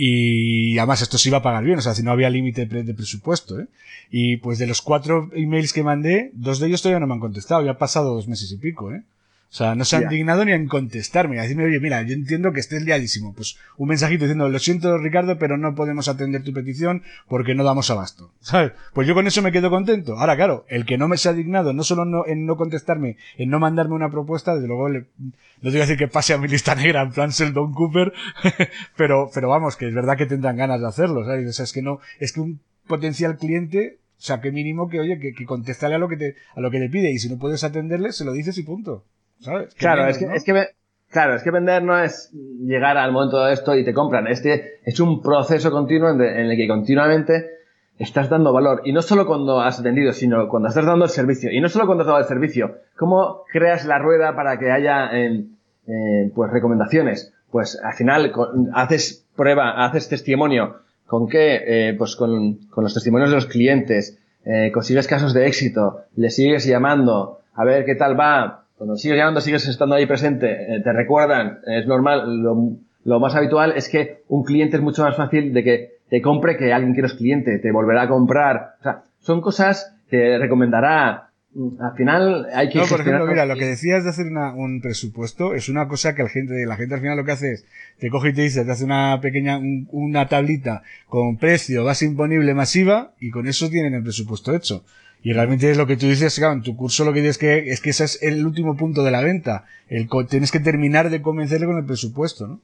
y 0.73 0.77
además 0.77 1.01
esto 1.01 1.17
se 1.17 1.29
iba 1.29 1.39
a 1.39 1.43
pagar 1.43 1.63
bien, 1.63 1.79
o 1.79 1.81
sea, 1.81 1.95
si 1.95 2.03
no 2.03 2.11
había 2.11 2.29
límite 2.29 2.61
de, 2.61 2.67
pre- 2.67 2.83
de 2.83 2.93
presupuesto, 2.93 3.59
¿eh? 3.59 3.67
Y 4.11 4.37
pues 4.37 4.59
de 4.59 4.67
los 4.67 4.81
cuatro 4.81 5.29
emails 5.33 5.73
que 5.73 5.83
mandé, 5.83 6.31
dos 6.33 6.59
de 6.59 6.67
ellos 6.67 6.81
todavía 6.81 6.99
no 6.99 7.07
me 7.07 7.15
han 7.15 7.19
contestado, 7.19 7.65
ya 7.65 7.71
ha 7.71 7.77
pasado 7.77 8.13
dos 8.13 8.27
meses 8.27 8.51
y 8.51 8.57
pico, 8.57 8.93
¿eh? 8.93 9.01
O 9.49 9.53
sea, 9.57 9.75
no 9.75 9.85
se 9.85 9.95
han 9.95 10.03
Ya. 10.03 10.09
dignado 10.09 10.43
ni 10.43 10.51
en 10.51 10.67
contestarme, 10.67 11.39
a 11.39 11.43
decirme, 11.43 11.63
oye, 11.63 11.79
mira, 11.79 12.01
yo 12.01 12.13
entiendo 12.13 12.51
que 12.51 12.59
estés 12.59 12.83
liadísimo. 12.83 13.33
Pues 13.33 13.57
un 13.77 13.87
mensajito 13.87 14.25
diciendo, 14.25 14.49
lo 14.49 14.59
siento 14.59 14.97
Ricardo, 14.97 15.39
pero 15.39 15.57
no 15.57 15.73
podemos 15.73 16.09
atender 16.09 16.43
tu 16.43 16.51
petición 16.51 17.01
porque 17.29 17.55
no 17.55 17.63
damos 17.63 17.89
abasto. 17.89 18.33
¿Sabes? 18.41 18.73
Pues 18.93 19.07
yo 19.07 19.13
con 19.13 19.25
eso 19.25 19.41
me 19.41 19.53
quedo 19.53 19.69
contento. 19.69 20.17
Ahora, 20.17 20.35
claro, 20.35 20.65
el 20.67 20.85
que 20.85 20.97
no 20.97 21.07
me 21.07 21.15
se 21.17 21.29
ha 21.29 21.33
dignado, 21.33 21.71
no 21.71 21.83
solo 21.85 22.03
no- 22.03 22.25
en 22.27 22.45
no 22.45 22.57
contestarme, 22.57 23.15
en 23.37 23.49
no 23.49 23.59
mandarme 23.59 23.95
una 23.95 24.11
propuesta, 24.11 24.53
desde 24.53 24.67
luego 24.67 24.89
le- 24.89 25.05
no 25.19 25.31
te 25.61 25.69
voy 25.69 25.77
a 25.77 25.81
decir 25.81 25.97
que 25.97 26.09
pase 26.09 26.33
a 26.33 26.37
mi 26.37 26.49
lista 26.49 26.75
negra 26.75 27.01
en 27.01 27.11
plan 27.13 27.29
Sheldon 27.29 27.71
Cooper, 27.73 28.11
pero, 28.97 29.29
pero 29.33 29.49
vamos, 29.49 29.75
que 29.77 29.87
es 29.87 29.93
verdad 29.93 30.17
que 30.17 30.25
tendrán 30.25 30.57
ganas 30.57 30.81
de 30.81 30.87
hacerlo, 30.87 31.25
¿sabes? 31.25 31.49
O 31.49 31.53
sea, 31.53 31.63
es 31.63 31.73
que 31.73 31.81
no, 31.81 31.99
es 32.19 32.33
que 32.33 32.41
un 32.41 32.59
potencial 32.85 33.37
cliente, 33.37 33.97
o 34.19 34.21
sea, 34.21 34.41
que 34.41 34.51
mínimo 34.51 34.89
que, 34.89 34.99
oye, 34.99 35.19
que, 35.19 35.33
que 35.33 35.45
contestale 35.45 35.95
a 35.95 35.99
lo 35.99 36.09
que 36.09 36.17
te, 36.17 36.35
a 36.55 36.59
lo 36.59 36.69
que 36.71 36.79
le 36.79 36.89
pide 36.89 37.11
y 37.11 37.17
si 37.19 37.29
no 37.29 37.37
puedes 37.37 37.63
atenderle, 37.63 38.11
se 38.11 38.25
lo 38.25 38.33
dices 38.33 38.57
y 38.57 38.63
punto. 38.63 39.05
¿Sabes? 39.39 39.73
Que 39.73 39.79
Claro, 39.79 40.01
menos, 40.03 40.15
es 40.15 40.19
que, 40.19 40.25
¿no? 40.27 40.33
es 40.35 40.43
que 40.43 40.67
claro, 41.09 41.35
es 41.35 41.43
que 41.43 41.51
vender 41.51 41.83
no 41.83 41.97
es 41.99 42.31
llegar 42.33 42.97
al 42.97 43.11
momento 43.11 43.43
de 43.45 43.53
esto 43.53 43.75
y 43.75 43.83
te 43.85 43.93
compran. 43.93 44.27
Este 44.27 44.79
es 44.85 44.99
un 44.99 45.21
proceso 45.21 45.71
continuo 45.71 46.09
en, 46.09 46.17
de- 46.17 46.41
en 46.41 46.49
el 46.51 46.57
que 46.57 46.67
continuamente 46.67 47.51
estás 47.99 48.29
dando 48.29 48.53
valor. 48.53 48.81
Y 48.85 48.93
no 48.93 49.01
solo 49.01 49.25
cuando 49.25 49.59
has 49.61 49.81
vendido, 49.81 50.11
sino 50.13 50.47
cuando 50.49 50.69
estás 50.69 50.85
dando 50.85 51.05
el 51.05 51.11
servicio. 51.11 51.51
Y 51.51 51.61
no 51.61 51.69
solo 51.69 51.85
cuando 51.85 52.03
has 52.03 52.07
dado 52.07 52.19
el 52.19 52.25
servicio. 52.25 52.75
¿Cómo 52.95 53.43
creas 53.51 53.85
la 53.85 53.97
rueda 53.99 54.35
para 54.35 54.59
que 54.59 54.71
haya 54.71 55.09
eh, 55.17 55.45
eh, 55.87 56.31
pues 56.35 56.51
recomendaciones? 56.51 57.33
Pues 57.51 57.79
al 57.83 57.93
final 57.93 58.31
con- 58.31 58.69
haces 58.73 59.25
prueba, 59.35 59.85
haces 59.85 60.09
testimonio. 60.09 60.77
¿Con 61.05 61.29
qué? 61.29 61.61
Eh, 61.89 61.95
pues 61.97 62.15
con, 62.17 62.55
con 62.69 62.83
los 62.83 62.93
testimonios 62.93 63.29
de 63.29 63.35
los 63.35 63.45
clientes. 63.45 64.19
Eh, 64.45 64.71
consigues 64.73 65.07
casos 65.07 65.33
de 65.33 65.47
éxito. 65.47 66.01
Le 66.15 66.29
sigues 66.29 66.65
llamando. 66.65 67.39
A 67.55 67.63
ver 67.63 67.85
qué 67.85 67.95
tal 67.95 68.19
va. 68.19 68.65
Cuando 68.77 68.95
sigues 68.95 69.17
llamando, 69.17 69.41
sigues 69.41 69.67
estando 69.67 69.95
ahí 69.95 70.05
presente. 70.05 70.51
eh, 70.75 70.81
te 70.83 70.93
recuerdan. 70.93 71.59
Es 71.65 71.87
normal. 71.87 72.41
Lo, 72.41 72.77
lo 73.03 73.19
más 73.19 73.35
habitual 73.35 73.73
es 73.75 73.89
que 73.89 74.23
un 74.27 74.43
cliente 74.43 74.77
es 74.77 74.83
mucho 74.83 75.03
más 75.03 75.15
fácil 75.17 75.53
de 75.53 75.63
que 75.63 75.91
te 76.09 76.21
compre 76.21 76.57
que 76.57 76.71
alguien 76.73 76.93
que 76.93 77.01
no 77.01 77.07
es 77.07 77.13
cliente. 77.13 77.57
Te 77.59 77.71
volverá 77.71 78.03
a 78.03 78.07
comprar. 78.07 78.75
O 78.79 78.83
sea, 78.83 79.03
son 79.19 79.41
cosas 79.41 79.93
que 80.09 80.37
recomendará. 80.37 81.23
Mm, 81.53 81.81
Al 81.81 81.95
final 81.95 82.47
hay 82.53 82.69
que 82.69 82.77
No, 82.77 82.85
por 82.85 82.99
ejemplo, 83.01 83.25
mira, 83.25 83.45
lo 83.45 83.55
que 83.55 83.65
decías 83.65 84.03
de 84.03 84.09
hacer 84.11 84.27
una- 84.27 84.53
un 84.53 84.79
presupuesto 84.81 85.53
es 85.55 85.69
una 85.69 85.87
cosa 85.87 86.13
que 86.13 86.21
la 86.23 86.29
gente, 86.29 86.65
la 86.65 86.75
gente 86.75 86.93
al 86.95 87.01
final 87.01 87.17
lo 87.17 87.25
que 87.25 87.31
hace 87.31 87.53
es, 87.53 87.65
te 87.99 88.09
coge 88.09 88.29
y 88.29 88.33
te 88.33 88.41
dice, 88.43 88.63
te 88.63 88.71
hace 88.71 88.83
una 88.85 89.19
pequeña, 89.21 89.57
un- 89.57 89.87
una 89.91 90.27
tablita 90.27 90.83
con 91.07 91.37
precio, 91.37 91.83
base 91.83 92.05
imponible 92.05 92.53
masiva, 92.53 93.13
y 93.19 93.31
con 93.31 93.47
eso 93.47 93.69
tienen 93.69 93.95
el 93.95 94.03
presupuesto 94.03 94.53
hecho. 94.53 94.83
Y 95.23 95.33
realmente 95.33 95.69
es 95.69 95.77
lo 95.77 95.87
que 95.87 95.97
tú 95.97 96.05
dices, 96.05 96.37
claro, 96.37 96.53
en 96.53 96.61
tu 96.61 96.75
curso 96.75 97.03
lo 97.03 97.11
que 97.11 97.19
tienes 97.19 97.37
que, 97.37 97.69
es 97.69 97.81
que 97.81 97.89
ese 97.89 98.05
es 98.05 98.23
el 98.23 98.45
último 98.45 98.77
punto 98.77 99.03
de 99.03 99.11
la 99.11 99.21
venta. 99.21 99.65
El, 99.89 100.07
tienes 100.29 100.51
que 100.51 100.59
terminar 100.59 101.09
de 101.09 101.21
convencerle 101.21 101.65
con 101.65 101.77
el 101.77 101.85
presupuesto, 101.85 102.47
¿no? 102.47 102.59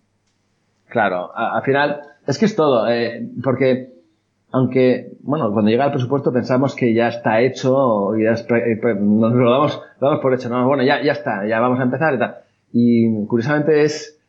Claro, 0.87 1.35
al 1.35 1.63
final, 1.63 2.01
es 2.27 2.37
que 2.37 2.45
es 2.45 2.55
todo, 2.55 2.87
eh, 2.87 3.27
porque 3.43 3.93
aunque, 4.51 5.13
bueno, 5.21 5.51
cuando 5.51 5.71
llega 5.71 5.85
el 5.85 5.91
presupuesto 5.91 6.31
pensamos 6.31 6.75
que 6.75 6.93
ya 6.93 7.07
está 7.07 7.41
hecho 7.41 8.15
ya 8.15 8.33
es 8.33 8.45
eh, 8.51 8.79
nos 8.99 9.33
lo 9.33 9.49
damos, 9.49 9.81
lo 9.99 10.07
damos 10.07 10.21
por 10.21 10.33
hecho, 10.35 10.49
¿no? 10.49 10.67
Bueno, 10.67 10.83
ya, 10.83 11.01
ya 11.01 11.13
está, 11.13 11.47
ya 11.47 11.59
vamos 11.59 11.79
a 11.79 11.83
empezar 11.83 12.13
y 12.13 12.19
tal. 12.19 12.35
Y 12.71 13.25
curiosamente 13.25 13.81
es 13.81 14.19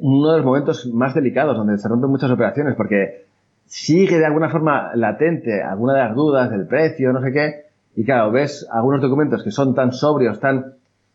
uno 0.00 0.32
de 0.32 0.38
los 0.38 0.46
momentos 0.46 0.86
más 0.86 1.14
delicados 1.14 1.56
donde 1.56 1.76
se 1.76 1.88
rompen 1.88 2.10
muchas 2.10 2.30
operaciones 2.30 2.74
porque 2.74 3.26
sigue 3.70 4.18
de 4.18 4.26
alguna 4.26 4.50
forma 4.50 4.90
latente 4.96 5.62
alguna 5.62 5.94
de 5.94 6.00
las 6.00 6.14
dudas 6.16 6.50
del 6.50 6.66
precio, 6.66 7.12
no 7.12 7.22
sé 7.22 7.32
qué, 7.32 7.54
y 7.94 8.04
claro, 8.04 8.32
ves 8.32 8.66
algunos 8.70 9.00
documentos 9.00 9.44
que 9.44 9.52
son 9.52 9.76
tan 9.76 9.92
sobrios, 9.92 10.40
tan 10.40 10.74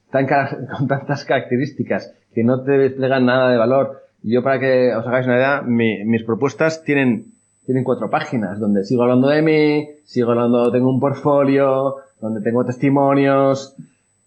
tan, 0.09 0.25
con 0.77 0.87
tantas 0.87 1.25
características 1.25 2.13
que 2.33 2.43
no 2.43 2.63
te 2.63 2.71
desplegan 2.71 3.25
nada 3.25 3.49
de 3.49 3.57
valor. 3.57 4.03
Yo, 4.23 4.41
para 4.41 4.59
que 4.59 4.95
os 4.95 5.05
hagáis 5.05 5.27
una 5.27 5.35
idea, 5.35 5.61
mis 5.61 6.23
propuestas 6.23 6.83
tienen, 6.83 7.33
tienen 7.65 7.83
cuatro 7.83 8.09
páginas, 8.09 8.59
donde 8.59 8.83
sigo 8.83 9.03
hablando 9.03 9.27
de 9.27 9.41
mí, 9.41 9.87
sigo 10.05 10.31
hablando, 10.31 10.71
tengo 10.71 10.89
un 10.89 10.99
portfolio, 10.99 11.97
donde 12.21 12.41
tengo 12.41 12.65
testimonios, 12.65 13.75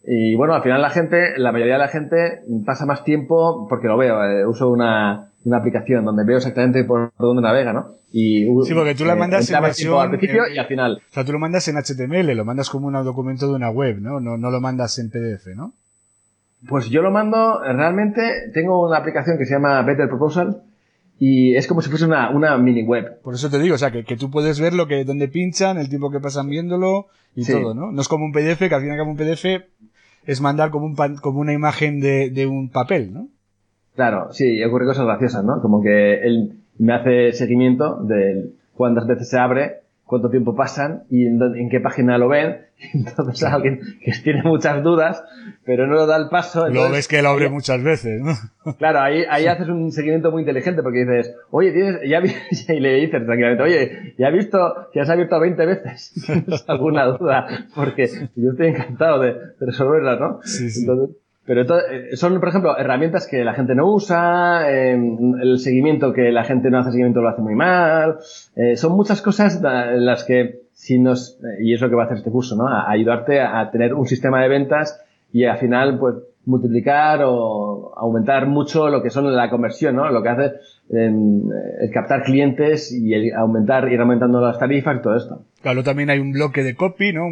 y 0.04 0.36
bueno, 0.36 0.54
al 0.54 0.62
final 0.62 0.80
la 0.80 0.90
gente, 0.90 1.36
la 1.36 1.52
mayoría 1.52 1.74
de 1.74 1.80
la 1.80 1.88
gente 1.88 2.42
pasa 2.64 2.86
más 2.86 3.02
tiempo 3.04 3.66
porque 3.68 3.88
lo 3.88 3.96
veo, 3.96 4.22
eh, 4.24 4.46
uso 4.46 4.70
una, 4.70 5.30
una 5.48 5.58
aplicación 5.58 6.04
donde 6.04 6.24
veo 6.24 6.36
exactamente 6.36 6.84
por 6.84 7.12
dónde 7.18 7.42
navega, 7.42 7.72
¿no? 7.72 7.94
Y, 8.12 8.46
sí, 8.64 8.74
porque 8.74 8.94
tú 8.94 9.04
la 9.04 9.14
eh, 9.14 9.16
mandas 9.16 9.50
en 9.50 9.60
versión, 9.60 10.00
al 10.00 10.10
principio 10.10 10.42
y 10.52 10.58
al 10.58 10.66
final. 10.66 11.02
O 11.10 11.14
sea, 11.14 11.24
tú 11.24 11.32
lo 11.32 11.38
mandas 11.38 11.68
en 11.68 11.76
HTML, 11.76 12.34
lo 12.34 12.44
mandas 12.44 12.70
como 12.70 12.86
un 12.86 12.94
documento 12.94 13.48
de 13.48 13.54
una 13.54 13.70
web, 13.70 14.00
¿no? 14.00 14.20
No, 14.20 14.38
no 14.38 14.50
lo 14.50 14.60
mandas 14.60 14.98
en 14.98 15.10
PDF, 15.10 15.48
¿no? 15.56 15.74
Pues 16.68 16.88
yo 16.88 17.02
lo 17.02 17.10
mando, 17.10 17.60
realmente 17.62 18.50
tengo 18.52 18.86
una 18.86 18.98
aplicación 18.98 19.38
que 19.38 19.44
se 19.44 19.54
llama 19.54 19.80
Better 19.82 20.08
Proposal 20.08 20.62
y 21.18 21.54
es 21.54 21.66
como 21.66 21.82
si 21.82 21.90
fuese 21.90 22.04
una, 22.04 22.30
una 22.30 22.56
mini 22.58 22.82
web. 22.82 23.20
Por 23.22 23.34
eso 23.34 23.50
te 23.50 23.58
digo, 23.58 23.74
o 23.74 23.78
sea, 23.78 23.90
que, 23.90 24.04
que 24.04 24.16
tú 24.16 24.30
puedes 24.30 24.60
ver 24.60 24.72
lo 24.72 24.88
que, 24.88 25.04
donde 25.04 25.28
pinchan, 25.28 25.78
el 25.78 25.88
tiempo 25.88 26.10
que 26.10 26.20
pasan 26.20 26.48
viéndolo 26.48 27.06
y 27.34 27.44
todo, 27.44 27.74
¿no? 27.74 27.92
No 27.92 28.00
es 28.00 28.08
como 28.08 28.24
un 28.24 28.32
PDF, 28.32 28.58
que 28.58 28.74
al 28.74 28.80
fin 28.80 28.88
y 28.88 28.92
al 28.92 28.98
cabo 28.98 29.10
un 29.10 29.16
PDF 29.16 29.44
es 30.24 30.40
mandar 30.40 30.70
como, 30.70 30.86
un 30.86 30.94
como 31.16 31.40
una 31.40 31.52
imagen 31.52 32.00
de, 32.00 32.30
de 32.30 32.46
un 32.46 32.70
papel, 32.70 33.12
¿no? 33.12 33.28
Claro, 33.98 34.28
sí, 34.30 34.62
ocurre 34.62 34.86
cosas 34.86 35.06
graciosas, 35.06 35.44
¿no? 35.44 35.60
Como 35.60 35.82
que 35.82 36.22
él 36.22 36.52
me 36.78 36.94
hace 36.94 37.32
seguimiento 37.32 37.96
de 38.04 38.52
cuántas 38.76 39.08
veces 39.08 39.28
se 39.28 39.38
abre 39.38 39.80
cuánto 40.04 40.30
tiempo 40.30 40.54
pasan 40.54 41.02
y 41.10 41.26
en, 41.26 41.68
qué 41.68 41.80
página 41.80 42.16
lo 42.16 42.28
ven. 42.28 42.58
Entonces 42.94 43.42
alguien 43.42 43.80
que 44.00 44.12
tiene 44.22 44.44
muchas 44.44 44.84
dudas, 44.84 45.20
pero 45.64 45.88
no 45.88 45.94
lo 45.94 46.06
da 46.06 46.16
el 46.16 46.28
paso. 46.28 46.68
lo 46.68 46.92
ves 46.92 47.08
que 47.08 47.22
lo 47.22 47.30
abre 47.30 47.48
muchas 47.50 47.82
veces, 47.82 48.22
¿no? 48.22 48.34
Claro, 48.78 49.00
ahí, 49.00 49.24
ahí 49.28 49.48
haces 49.48 49.68
un 49.68 49.90
seguimiento 49.90 50.30
muy 50.30 50.42
inteligente 50.42 50.80
porque 50.84 51.00
dices, 51.00 51.34
oye, 51.50 51.72
tienes, 51.72 51.96
ya 52.08 52.22
y 52.74 52.78
le 52.78 52.94
dices 53.00 53.26
tranquilamente, 53.26 53.64
oye, 53.64 54.14
ya 54.16 54.28
he 54.28 54.32
visto 54.32 54.88
que 54.92 55.00
has 55.00 55.10
abierto 55.10 55.40
20 55.40 55.66
veces. 55.66 56.12
¿Tienes 56.24 56.64
alguna 56.68 57.06
duda? 57.06 57.66
Porque 57.74 58.06
yo 58.36 58.52
estoy 58.52 58.68
encantado 58.68 59.20
de, 59.20 59.34
resolverla, 59.58 60.16
¿no? 60.20 60.40
Sí, 60.44 60.70
sí. 60.70 60.86
Pero 61.48 61.62
eh, 61.62 62.14
son, 62.14 62.38
por 62.40 62.50
ejemplo, 62.50 62.76
herramientas 62.76 63.26
que 63.26 63.42
la 63.42 63.54
gente 63.54 63.74
no 63.74 63.90
usa, 63.90 64.70
em, 64.70 65.40
el 65.40 65.58
seguimiento 65.58 66.12
que 66.12 66.30
la 66.30 66.44
gente 66.44 66.70
no 66.70 66.78
hace 66.78 66.90
seguimiento 66.90 67.22
lo 67.22 67.30
hace 67.30 67.40
muy 67.40 67.54
mal. 67.54 68.18
Eh, 68.54 68.76
son 68.76 68.92
muchas 68.92 69.22
cosas 69.22 69.56
en 69.56 70.04
las 70.04 70.24
que 70.24 70.60
si 70.74 70.98
nos, 70.98 71.40
eh, 71.42 71.62
y 71.62 71.72
es 71.72 71.80
lo 71.80 71.88
que 71.88 71.94
va 71.94 72.02
a 72.02 72.04
hacer 72.04 72.18
este 72.18 72.30
curso, 72.30 72.54
¿no? 72.54 72.68
Ayudarte 72.68 73.40
a, 73.40 73.70
tener 73.70 73.94
un 73.94 74.06
sistema 74.06 74.42
de 74.42 74.48
ventas 74.48 75.02
y 75.32 75.44
al 75.44 75.56
final, 75.56 75.98
pues, 75.98 76.16
multiplicar 76.48 77.20
o 77.24 77.92
aumentar 77.94 78.46
mucho 78.46 78.88
lo 78.88 79.02
que 79.02 79.10
son 79.10 79.34
la 79.34 79.50
conversión, 79.50 79.96
¿no? 79.96 80.10
Lo 80.10 80.22
que 80.22 80.28
hace 80.30 80.52
em, 80.90 81.42
el 81.80 81.90
captar 81.92 82.22
clientes 82.22 82.90
y 82.90 83.12
el 83.12 83.34
aumentar, 83.34 83.92
ir 83.92 84.00
aumentando 84.00 84.40
las 84.40 84.58
tarifas 84.58 84.96
y 84.96 85.02
todo 85.02 85.16
esto. 85.16 85.42
Claro, 85.60 85.82
también 85.84 86.08
hay 86.08 86.18
un 86.18 86.32
bloque 86.32 86.62
de 86.62 86.74
copy, 86.74 87.12
¿no? 87.12 87.24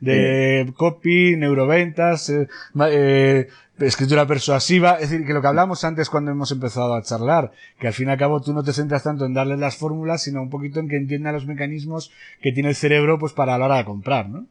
de 0.00 0.72
copy, 0.76 1.36
neuroventas, 1.36 2.28
eh, 2.30 2.48
eh, 2.90 3.46
escritura 3.78 4.26
persuasiva. 4.26 4.94
Es 4.94 5.10
decir, 5.10 5.24
que 5.24 5.32
lo 5.32 5.40
que 5.40 5.48
hablamos 5.48 5.84
antes 5.84 6.10
cuando 6.10 6.32
hemos 6.32 6.50
empezado 6.50 6.94
a 6.94 7.02
charlar, 7.02 7.52
que 7.78 7.86
al 7.86 7.92
fin 7.92 8.08
y 8.08 8.10
al 8.10 8.18
cabo 8.18 8.40
tú 8.40 8.52
no 8.52 8.64
te 8.64 8.72
centras 8.72 9.04
tanto 9.04 9.26
en 9.26 9.34
darles 9.34 9.60
las 9.60 9.76
fórmulas, 9.76 10.24
sino 10.24 10.42
un 10.42 10.50
poquito 10.50 10.80
en 10.80 10.88
que 10.88 10.96
entienda 10.96 11.30
los 11.30 11.46
mecanismos 11.46 12.10
que 12.42 12.50
tiene 12.50 12.70
el 12.70 12.74
cerebro, 12.74 13.18
pues 13.20 13.32
para 13.32 13.54
a 13.54 13.58
la 13.58 13.66
hora 13.66 13.76
de 13.76 13.84
comprar, 13.84 14.28
¿no? 14.28 14.46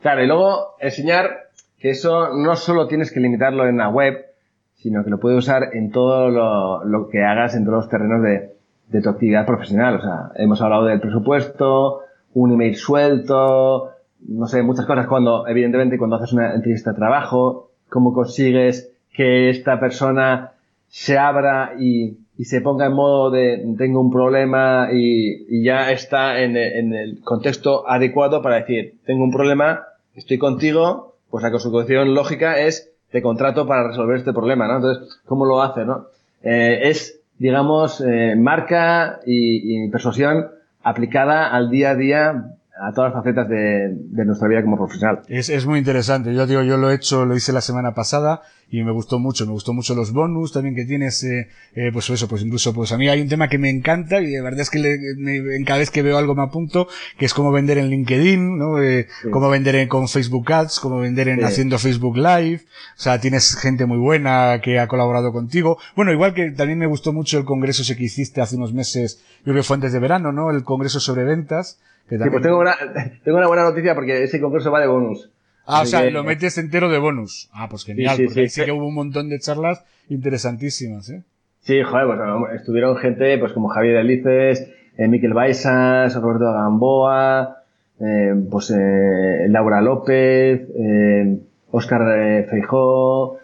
Claro, 0.00 0.22
y 0.22 0.28
luego 0.28 0.76
enseñar 0.78 1.47
que 1.78 1.90
eso 1.90 2.34
no 2.34 2.56
solo 2.56 2.86
tienes 2.88 3.12
que 3.12 3.20
limitarlo 3.20 3.66
en 3.66 3.78
la 3.78 3.88
web, 3.88 4.26
sino 4.74 5.04
que 5.04 5.10
lo 5.10 5.18
puedes 5.18 5.38
usar 5.38 5.70
en 5.72 5.90
todo 5.90 6.30
lo, 6.30 7.08
que 7.08 7.24
hagas 7.24 7.54
en 7.54 7.64
todos 7.64 7.78
los 7.78 7.88
terrenos 7.88 8.22
de, 8.22 9.00
tu 9.00 9.08
actividad 9.08 9.46
profesional. 9.46 9.96
O 9.96 10.00
sea, 10.00 10.30
hemos 10.36 10.60
hablado 10.62 10.84
del 10.84 11.00
presupuesto, 11.00 12.00
un 12.34 12.52
email 12.52 12.76
suelto, 12.76 13.90
no 14.26 14.46
sé, 14.46 14.62
muchas 14.62 14.86
cosas 14.86 15.06
cuando, 15.06 15.46
evidentemente, 15.46 15.98
cuando 15.98 16.16
haces 16.16 16.32
una 16.32 16.54
entrevista 16.54 16.92
de 16.92 16.96
trabajo, 16.96 17.70
cómo 17.88 18.12
consigues 18.12 18.92
que 19.12 19.50
esta 19.50 19.80
persona 19.80 20.52
se 20.88 21.18
abra 21.18 21.72
y, 21.78 22.18
y 22.38 22.44
se 22.44 22.60
ponga 22.60 22.86
en 22.86 22.92
modo 22.92 23.30
de 23.30 23.66
tengo 23.76 24.00
un 24.00 24.12
problema 24.12 24.90
y, 24.92 25.62
ya 25.62 25.90
está 25.90 26.40
en, 26.40 26.56
el 26.56 27.20
contexto 27.22 27.86
adecuado 27.88 28.40
para 28.40 28.56
decir 28.60 28.94
tengo 29.04 29.24
un 29.24 29.32
problema, 29.32 29.82
estoy 30.14 30.38
contigo, 30.38 31.07
pues 31.30 31.42
la 31.42 31.50
consecución 31.50 32.14
lógica 32.14 32.58
es 32.58 32.90
te 33.10 33.22
contrato 33.22 33.66
para 33.66 33.88
resolver 33.88 34.16
este 34.16 34.32
problema, 34.32 34.66
¿no? 34.68 34.76
Entonces, 34.76 35.20
¿cómo 35.24 35.46
lo 35.46 35.62
hace, 35.62 35.84
no? 35.84 36.06
Eh, 36.42 36.80
es, 36.84 37.20
digamos, 37.38 38.00
eh, 38.00 38.34
marca 38.36 39.20
y, 39.24 39.86
y 39.86 39.88
persuasión 39.90 40.50
aplicada 40.82 41.48
al 41.48 41.70
día 41.70 41.90
a 41.90 41.94
día 41.94 42.57
a 42.80 42.92
todas 42.92 43.12
las 43.12 43.22
facetas 43.22 43.48
de, 43.48 43.90
de 43.92 44.24
nuestra 44.24 44.48
vida 44.48 44.62
como 44.62 44.76
profesional. 44.76 45.22
Es, 45.28 45.48
es, 45.48 45.66
muy 45.66 45.78
interesante. 45.78 46.34
Yo 46.34 46.46
digo, 46.46 46.62
yo 46.62 46.76
lo 46.76 46.90
he 46.90 46.94
hecho, 46.94 47.24
lo 47.24 47.36
hice 47.36 47.52
la 47.52 47.60
semana 47.60 47.94
pasada 47.94 48.42
y 48.70 48.82
me 48.82 48.92
gustó 48.92 49.18
mucho. 49.18 49.46
Me 49.46 49.52
gustó 49.52 49.72
mucho 49.72 49.94
los 49.94 50.12
bonus 50.12 50.52
también 50.52 50.74
que 50.74 50.84
tienes, 50.84 51.22
eh, 51.24 51.48
eh, 51.74 51.90
pues 51.92 52.08
eso, 52.10 52.28
pues 52.28 52.42
incluso, 52.42 52.72
pues 52.72 52.92
a 52.92 52.98
mí 52.98 53.08
hay 53.08 53.20
un 53.20 53.28
tema 53.28 53.48
que 53.48 53.58
me 53.58 53.70
encanta 53.70 54.20
y 54.20 54.26
de 54.26 54.40
verdad 54.40 54.60
es 54.60 54.70
que 54.70 54.78
le, 54.78 54.98
me, 55.16 55.64
cada 55.64 55.80
vez 55.80 55.90
que 55.90 56.02
veo 56.02 56.18
algo 56.18 56.34
me 56.34 56.42
apunto, 56.42 56.88
que 57.18 57.24
es 57.24 57.34
cómo 57.34 57.50
vender 57.50 57.78
en 57.78 57.88
LinkedIn, 57.88 58.58
¿no? 58.58 58.80
Eh, 58.80 59.08
Cómo 59.30 59.48
vender 59.48 59.74
en, 59.74 59.88
con 59.88 60.08
Facebook 60.08 60.52
Ads, 60.52 60.80
cómo 60.80 60.98
vender 60.98 61.28
en 61.28 61.44
haciendo 61.44 61.78
Facebook 61.78 62.16
Live. 62.16 62.62
O 62.96 63.00
sea, 63.00 63.20
tienes 63.20 63.56
gente 63.56 63.86
muy 63.86 63.98
buena 63.98 64.60
que 64.62 64.78
ha 64.78 64.86
colaborado 64.86 65.32
contigo. 65.32 65.78
Bueno, 65.96 66.12
igual 66.12 66.34
que 66.34 66.50
también 66.50 66.78
me 66.78 66.86
gustó 66.86 67.12
mucho 67.12 67.38
el 67.38 67.44
congreso 67.44 67.82
ese 67.82 67.96
que 67.96 68.04
hiciste 68.04 68.40
hace 68.40 68.56
unos 68.56 68.72
meses, 68.72 69.20
yo 69.38 69.44
creo 69.52 69.56
que 69.56 69.62
fue 69.62 69.74
antes 69.74 69.92
de 69.92 69.98
verano, 69.98 70.32
¿no? 70.32 70.50
El 70.50 70.62
congreso 70.62 71.00
sobre 71.00 71.24
ventas 71.24 71.78
Sí, 72.08 72.16
pues 72.30 72.42
tengo 72.42 72.58
una, 72.58 72.74
tengo 73.24 73.38
una 73.38 73.46
buena 73.46 73.64
noticia 73.64 73.94
porque 73.94 74.24
ese 74.24 74.40
concurso 74.40 74.70
va 74.70 74.80
de 74.80 74.86
bonus. 74.86 75.30
Ah, 75.66 75.82
o 75.82 75.86
sea, 75.86 76.08
lo 76.10 76.24
metes 76.24 76.56
entero 76.56 76.88
de 76.88 76.98
bonus. 76.98 77.50
Ah, 77.52 77.68
pues 77.68 77.84
genial, 77.84 78.16
sí, 78.16 78.24
porque 78.24 78.48
sí, 78.48 78.64
que 78.64 78.72
hubo 78.72 78.86
un 78.86 78.94
montón 78.94 79.28
de 79.28 79.38
charlas 79.38 79.84
interesantísimas, 80.08 81.10
¿eh? 81.10 81.22
Sí, 81.60 81.82
joder, 81.82 82.06
pues 82.06 82.60
estuvieron 82.60 82.96
gente 82.96 83.36
pues 83.36 83.52
como 83.52 83.68
Javier 83.68 83.96
Elices, 83.96 84.70
eh, 84.96 85.08
Miquel 85.08 85.34
Baisas, 85.34 86.14
Roberto 86.14 86.50
Gamboa, 86.50 87.64
eh, 88.00 88.34
pues 88.50 88.70
eh, 88.70 89.46
Laura 89.48 89.82
López, 89.82 90.62
eh, 90.74 91.38
Oscar 91.70 92.18
eh, 92.18 92.46
Feijó, 92.48 93.38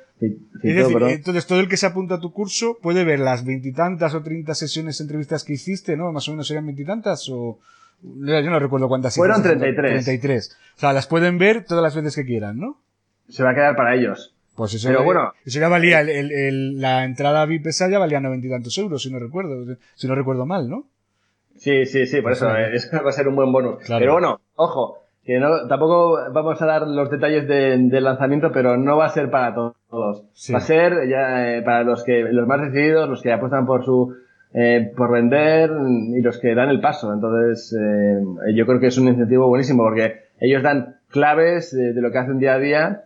entonces 0.62 1.46
todo 1.46 1.60
el 1.60 1.68
que 1.68 1.76
se 1.76 1.86
apunta 1.86 2.14
a 2.14 2.20
tu 2.20 2.32
curso 2.32 2.78
puede 2.80 3.04
ver 3.04 3.20
las 3.20 3.44
veintitantas 3.44 4.14
o 4.14 4.22
treinta 4.22 4.54
sesiones, 4.54 5.00
entrevistas 5.00 5.44
que 5.44 5.54
hiciste, 5.54 5.96
¿no? 5.96 6.12
Más 6.12 6.26
o 6.28 6.30
menos 6.32 6.46
serían 6.46 6.66
veintitantas 6.66 7.28
o... 7.30 7.58
Yo 8.04 8.50
no 8.50 8.58
recuerdo 8.58 8.88
cuántas. 8.88 9.16
Fueron 9.16 9.42
33. 9.42 10.04
33. 10.04 10.58
O 10.76 10.80
sea, 10.80 10.92
las 10.92 11.06
pueden 11.06 11.38
ver 11.38 11.64
todas 11.64 11.82
las 11.82 11.94
veces 11.94 12.14
que 12.14 12.26
quieran, 12.26 12.58
¿no? 12.58 12.80
Se 13.28 13.42
va 13.42 13.50
a 13.50 13.54
quedar 13.54 13.76
para 13.76 13.94
ellos. 13.94 14.34
Pues 14.54 14.74
eso, 14.74 14.88
Pero 14.88 15.02
bueno, 15.02 15.32
eso 15.44 15.58
ya 15.58 15.68
valía, 15.68 16.00
el, 16.00 16.30
el, 16.30 16.80
la 16.80 17.04
entrada 17.04 17.44
VIP 17.44 17.66
esa 17.66 17.88
ya 17.88 17.98
valía 17.98 18.20
noventa 18.20 18.46
y 18.46 18.50
tantos 18.50 18.76
euros, 18.78 19.02
si 19.02 19.10
no 19.10 19.18
recuerdo, 19.18 19.76
si 19.96 20.06
no 20.06 20.14
recuerdo 20.14 20.46
mal, 20.46 20.68
¿no? 20.68 20.86
Sí, 21.56 21.86
sí, 21.86 22.06
sí, 22.06 22.20
por 22.20 22.32
eso, 22.32 22.54
eh, 22.54 22.74
eso 22.74 23.02
va 23.02 23.08
a 23.08 23.12
ser 23.12 23.26
un 23.26 23.34
buen 23.34 23.50
bonus. 23.50 23.82
Pero 23.88 24.12
bueno, 24.12 24.40
ojo, 24.54 25.00
que 25.24 25.40
no, 25.40 25.66
tampoco 25.66 26.18
vamos 26.32 26.60
a 26.62 26.66
dar 26.66 26.86
los 26.86 27.10
detalles 27.10 27.48
del 27.48 28.04
lanzamiento, 28.04 28.52
pero 28.52 28.76
no 28.76 28.96
va 28.96 29.06
a 29.06 29.10
ser 29.10 29.30
para 29.30 29.54
todos. 29.54 30.24
Va 30.52 30.58
a 30.58 30.60
ser 30.60 31.08
ya 31.08 31.56
eh, 31.56 31.62
para 31.62 31.82
los 31.82 32.04
que, 32.04 32.22
los 32.30 32.46
más 32.46 32.60
decididos, 32.60 33.08
los 33.08 33.22
que 33.22 33.32
apuestan 33.32 33.66
por 33.66 33.84
su 33.84 34.14
eh, 34.56 34.92
por 34.96 35.10
vender 35.10 35.68
y 36.16 36.20
los 36.22 36.38
que 36.38 36.54
dan 36.54 36.68
el 36.68 36.80
paso. 36.80 37.12
Entonces, 37.12 37.76
eh, 37.76 38.54
yo 38.54 38.66
creo 38.66 38.78
que 38.78 38.86
es 38.86 38.96
un 38.96 39.08
incentivo 39.08 39.48
buenísimo 39.48 39.82
porque 39.82 40.26
ellos 40.40 40.62
dan 40.62 40.96
claves 41.08 41.72
de, 41.72 42.00
lo 42.00 42.12
que 42.12 42.18
hacen 42.18 42.38
día 42.38 42.54
a 42.54 42.58
día 42.58 43.04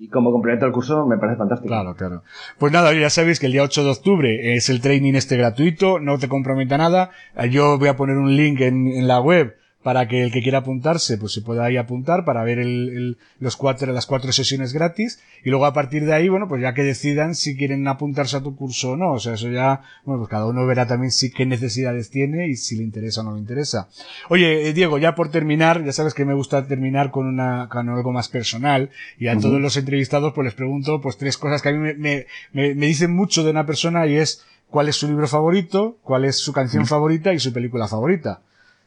y 0.00 0.08
como 0.08 0.32
complemento 0.32 0.66
al 0.66 0.72
curso 0.72 1.06
me 1.06 1.18
parece 1.18 1.38
fantástico. 1.38 1.68
Claro, 1.68 1.94
claro. 1.94 2.22
Pues 2.58 2.72
nada, 2.72 2.92
ya 2.94 3.10
sabéis 3.10 3.38
que 3.38 3.46
el 3.46 3.52
día 3.52 3.62
8 3.62 3.84
de 3.84 3.90
octubre 3.90 4.56
es 4.56 4.68
el 4.68 4.80
training 4.80 5.14
este 5.14 5.36
gratuito, 5.36 6.00
no 6.00 6.18
te 6.18 6.28
comprometa 6.28 6.78
nada. 6.78 7.10
Yo 7.50 7.78
voy 7.78 7.88
a 7.88 7.96
poner 7.96 8.16
un 8.16 8.34
link 8.34 8.60
en, 8.60 8.88
en 8.88 9.06
la 9.06 9.20
web 9.20 9.54
para 9.86 10.08
que 10.08 10.20
el 10.24 10.32
que 10.32 10.42
quiera 10.42 10.58
apuntarse, 10.58 11.16
pues 11.16 11.32
se 11.32 11.42
pueda 11.42 11.64
ahí 11.64 11.76
apuntar 11.76 12.24
para 12.24 12.42
ver 12.42 12.58
el, 12.58 13.18
los 13.38 13.56
cuatro, 13.56 13.92
las 13.92 14.04
cuatro 14.04 14.32
sesiones 14.32 14.72
gratis. 14.72 15.20
Y 15.44 15.50
luego 15.50 15.64
a 15.64 15.72
partir 15.72 16.04
de 16.06 16.12
ahí, 16.12 16.28
bueno, 16.28 16.48
pues 16.48 16.60
ya 16.60 16.74
que 16.74 16.82
decidan 16.82 17.36
si 17.36 17.56
quieren 17.56 17.86
apuntarse 17.86 18.36
a 18.36 18.40
tu 18.42 18.56
curso 18.56 18.90
o 18.90 18.96
no, 18.96 19.12
o 19.12 19.20
sea, 19.20 19.34
eso 19.34 19.48
ya, 19.48 19.82
bueno, 20.04 20.22
pues 20.22 20.28
cada 20.28 20.46
uno 20.46 20.66
verá 20.66 20.88
también 20.88 21.12
si 21.12 21.30
qué 21.30 21.46
necesidades 21.46 22.10
tiene 22.10 22.48
y 22.48 22.56
si 22.56 22.74
le 22.74 22.82
interesa 22.82 23.20
o 23.20 23.22
no 23.22 23.34
le 23.34 23.38
interesa. 23.38 23.88
Oye, 24.28 24.68
eh, 24.68 24.72
Diego, 24.72 24.98
ya 24.98 25.14
por 25.14 25.30
terminar, 25.30 25.84
ya 25.84 25.92
sabes 25.92 26.14
que 26.14 26.24
me 26.24 26.34
gusta 26.34 26.66
terminar 26.66 27.12
con 27.12 27.24
una, 27.28 27.68
con 27.70 27.88
algo 27.88 28.10
más 28.10 28.28
personal. 28.28 28.90
Y 29.20 29.28
a 29.28 29.38
todos 29.38 29.60
los 29.60 29.76
entrevistados 29.76 30.32
pues 30.32 30.46
les 30.46 30.54
pregunto 30.54 31.00
pues 31.00 31.16
tres 31.16 31.38
cosas 31.38 31.62
que 31.62 31.68
a 31.68 31.72
mí 31.72 31.78
me, 31.78 31.94
me, 31.94 32.26
me, 32.74 32.86
dicen 32.86 33.14
mucho 33.14 33.44
de 33.44 33.52
una 33.52 33.66
persona 33.66 34.04
y 34.08 34.16
es 34.16 34.44
cuál 34.68 34.88
es 34.88 34.96
su 34.96 35.06
libro 35.06 35.28
favorito, 35.28 35.96
cuál 36.02 36.24
es 36.24 36.38
su 36.38 36.52
canción 36.52 36.86
favorita 36.86 37.32
y 37.32 37.38
su 37.38 37.52
película 37.52 37.86
favorita. 37.86 38.40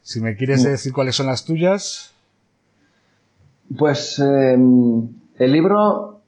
Si 0.10 0.22
me 0.22 0.36
quieres 0.36 0.64
decir 0.64 0.92
cuáles 0.92 1.16
son 1.16 1.28
las 1.28 1.46
tuyas. 1.46 2.16
Pues 3.78 4.18
em, 4.18 5.08
el 5.38 5.52
libro 5.52 6.22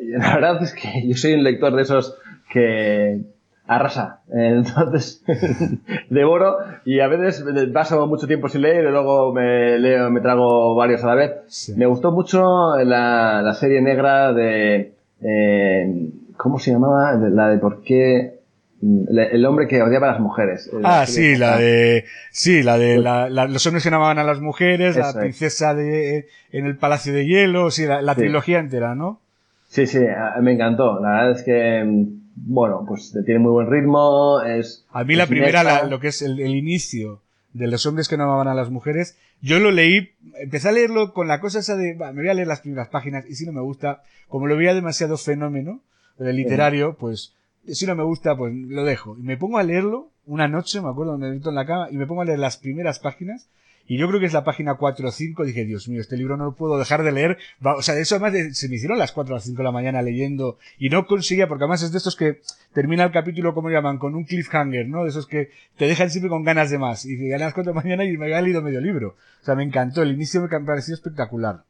la 0.18 0.34
verdad 0.34 0.62
es 0.64 0.74
que 0.74 1.06
yo 1.06 1.14
soy 1.16 1.34
un 1.34 1.44
lector 1.44 1.76
de 1.76 1.82
esos 1.82 2.16
que 2.52 3.20
arrasa. 3.68 4.22
Entonces, 4.32 5.22
devoro 6.10 6.56
y 6.84 6.98
a 6.98 7.06
veces 7.06 7.44
paso 7.72 8.04
mucho 8.08 8.26
tiempo 8.26 8.48
sin 8.48 8.62
leer 8.62 8.86
y 8.86 8.90
luego 8.90 9.32
me 9.32 9.78
leo, 9.78 10.10
me 10.10 10.20
trago 10.20 10.74
varios 10.74 11.04
a 11.04 11.06
la 11.06 11.14
vez. 11.14 11.30
Sí. 11.46 11.74
Me 11.76 11.86
gustó 11.86 12.10
mucho 12.10 12.42
la, 12.82 13.42
la 13.42 13.54
serie 13.54 13.80
negra 13.80 14.32
de, 14.32 14.94
eh, 15.22 16.10
¿cómo 16.36 16.58
se 16.58 16.72
llamaba? 16.72 17.12
La 17.14 17.46
de 17.46 17.58
por 17.58 17.82
qué, 17.82 18.39
mm, 18.39 18.39
el 18.82 19.44
hombre 19.44 19.68
que 19.68 19.82
odiaba 19.82 20.08
a 20.08 20.12
las 20.12 20.20
mujeres. 20.20 20.70
Ah, 20.82 21.04
sí, 21.06 21.36
la 21.36 21.58
de, 21.58 22.04
sí, 22.30 22.62
la 22.62 22.78
de 22.78 22.98
la- 22.98 23.28
la- 23.28 23.46
los 23.46 23.66
hombres 23.66 23.84
que 23.84 23.90
no 23.90 23.96
amaban 23.96 24.18
a 24.18 24.24
las 24.24 24.40
mujeres, 24.40 24.96
la 24.96 25.10
es. 25.10 25.16
princesa 25.16 25.74
de, 25.74 26.28
en 26.52 26.66
el 26.66 26.76
Palacio 26.76 27.12
de 27.12 27.26
Hielo, 27.26 27.70
sí, 27.70 27.84
la, 27.86 28.00
Sí. 28.14 28.20
trilogía 28.20 28.58
entera, 28.58 28.94
¿no? 28.94 29.20
Sí, 29.68 29.86
sí, 29.86 29.98
me 30.40 30.52
encantó. 30.54 30.98
La 31.00 31.10
verdad 31.10 31.30
es 31.32 31.42
que, 31.42 31.84
mm, 31.84 32.06
bueno, 32.36 32.84
pues 32.88 33.14
tiene 33.24 33.38
muy 33.40 33.52
buen 33.52 33.70
ritmo, 33.70 34.40
es... 34.42 34.84
A 34.92 35.04
mí 35.04 35.14
la 35.14 35.26
primera, 35.26 35.62
la- 35.62 35.84
lo 35.84 36.00
que 36.00 36.08
es 36.08 36.22
el, 36.22 36.40
el 36.40 36.56
inicio 36.56 37.20
de 37.52 37.66
los 37.66 37.84
hombres 37.86 38.08
que 38.08 38.16
no 38.16 38.24
amaban 38.24 38.48
a 38.48 38.54
las 38.54 38.70
mujeres, 38.70 39.16
yo 39.42 39.58
lo 39.60 39.70
leí, 39.70 40.10
empecé 40.40 40.68
a 40.68 40.72
leerlo 40.72 41.12
con 41.12 41.28
la 41.28 41.40
cosa 41.40 41.58
esa 41.58 41.76
de, 41.76 41.94
"Va, 41.94 42.12
me 42.12 42.22
voy 42.22 42.30
a 42.30 42.34
leer 42.34 42.46
las 42.48 42.60
primeras 42.60 42.88
páginas 42.88 43.24
y 43.28 43.34
si 43.34 43.44
no 43.44 43.52
me 43.52 43.60
gusta, 43.60 44.02
como 44.28 44.46
lo 44.46 44.56
veía 44.56 44.74
demasiado 44.74 45.16
fenómeno 45.18 45.80
literario, 46.18 46.96
pues 46.98 47.34
si 47.66 47.86
no 47.86 47.94
me 47.94 48.02
gusta, 48.02 48.36
pues 48.36 48.52
lo 48.54 48.84
dejo. 48.84 49.16
Y 49.18 49.22
me 49.22 49.36
pongo 49.36 49.58
a 49.58 49.62
leerlo 49.62 50.10
una 50.26 50.48
noche, 50.48 50.80
me 50.80 50.88
acuerdo, 50.88 51.16
me 51.18 51.30
meto 51.30 51.48
en 51.50 51.54
la 51.56 51.66
cama 51.66 51.88
y 51.90 51.96
me 51.96 52.06
pongo 52.06 52.22
a 52.22 52.24
leer 52.24 52.38
las 52.38 52.56
primeras 52.56 52.98
páginas 52.98 53.48
y 53.86 53.96
yo 53.98 54.06
creo 54.06 54.20
que 54.20 54.26
es 54.26 54.32
la 54.32 54.44
página 54.44 54.74
4 54.74 55.08
o 55.08 55.10
5. 55.10 55.44
Dije, 55.44 55.64
Dios 55.64 55.88
mío, 55.88 56.00
este 56.00 56.16
libro 56.16 56.36
no 56.36 56.44
lo 56.44 56.54
puedo 56.54 56.78
dejar 56.78 57.02
de 57.02 57.10
leer. 57.10 57.38
O 57.60 57.82
sea, 57.82 57.96
de 57.96 58.02
eso 58.02 58.14
además 58.14 58.32
de- 58.34 58.54
se 58.54 58.68
me 58.68 58.76
hicieron 58.76 58.98
las 58.98 59.10
4 59.10 59.34
o 59.34 59.36
las 59.36 59.44
5 59.44 59.58
de 59.58 59.64
la 59.64 59.72
mañana 59.72 60.00
leyendo 60.00 60.58
y 60.78 60.90
no 60.90 61.06
conseguía, 61.06 61.48
porque 61.48 61.64
además 61.64 61.82
es 61.82 61.90
de 61.90 61.98
estos 61.98 62.14
que 62.14 62.40
termina 62.72 63.02
el 63.02 63.10
capítulo, 63.10 63.52
como 63.52 63.68
llaman, 63.68 63.98
con 63.98 64.14
un 64.14 64.22
cliffhanger, 64.24 64.86
¿no? 64.86 65.02
De 65.02 65.08
esos 65.10 65.26
que 65.26 65.50
te 65.76 65.86
dejan 65.86 66.08
siempre 66.10 66.28
con 66.28 66.44
ganas 66.44 66.70
de 66.70 66.78
más. 66.78 67.04
Y 67.04 67.16
llegan 67.16 67.42
a 67.42 67.46
las 67.46 67.54
4 67.54 67.72
de 67.72 67.76
la 67.76 67.82
mañana 67.82 68.04
y 68.04 68.16
me 68.16 68.26
había 68.26 68.40
leído 68.42 68.62
medio 68.62 68.80
libro. 68.80 69.16
O 69.42 69.44
sea, 69.44 69.56
me 69.56 69.64
encantó. 69.64 70.02
El 70.02 70.12
inicio 70.12 70.40
me 70.40 70.48
pareció 70.60 70.94
espectacular. 70.94 71.64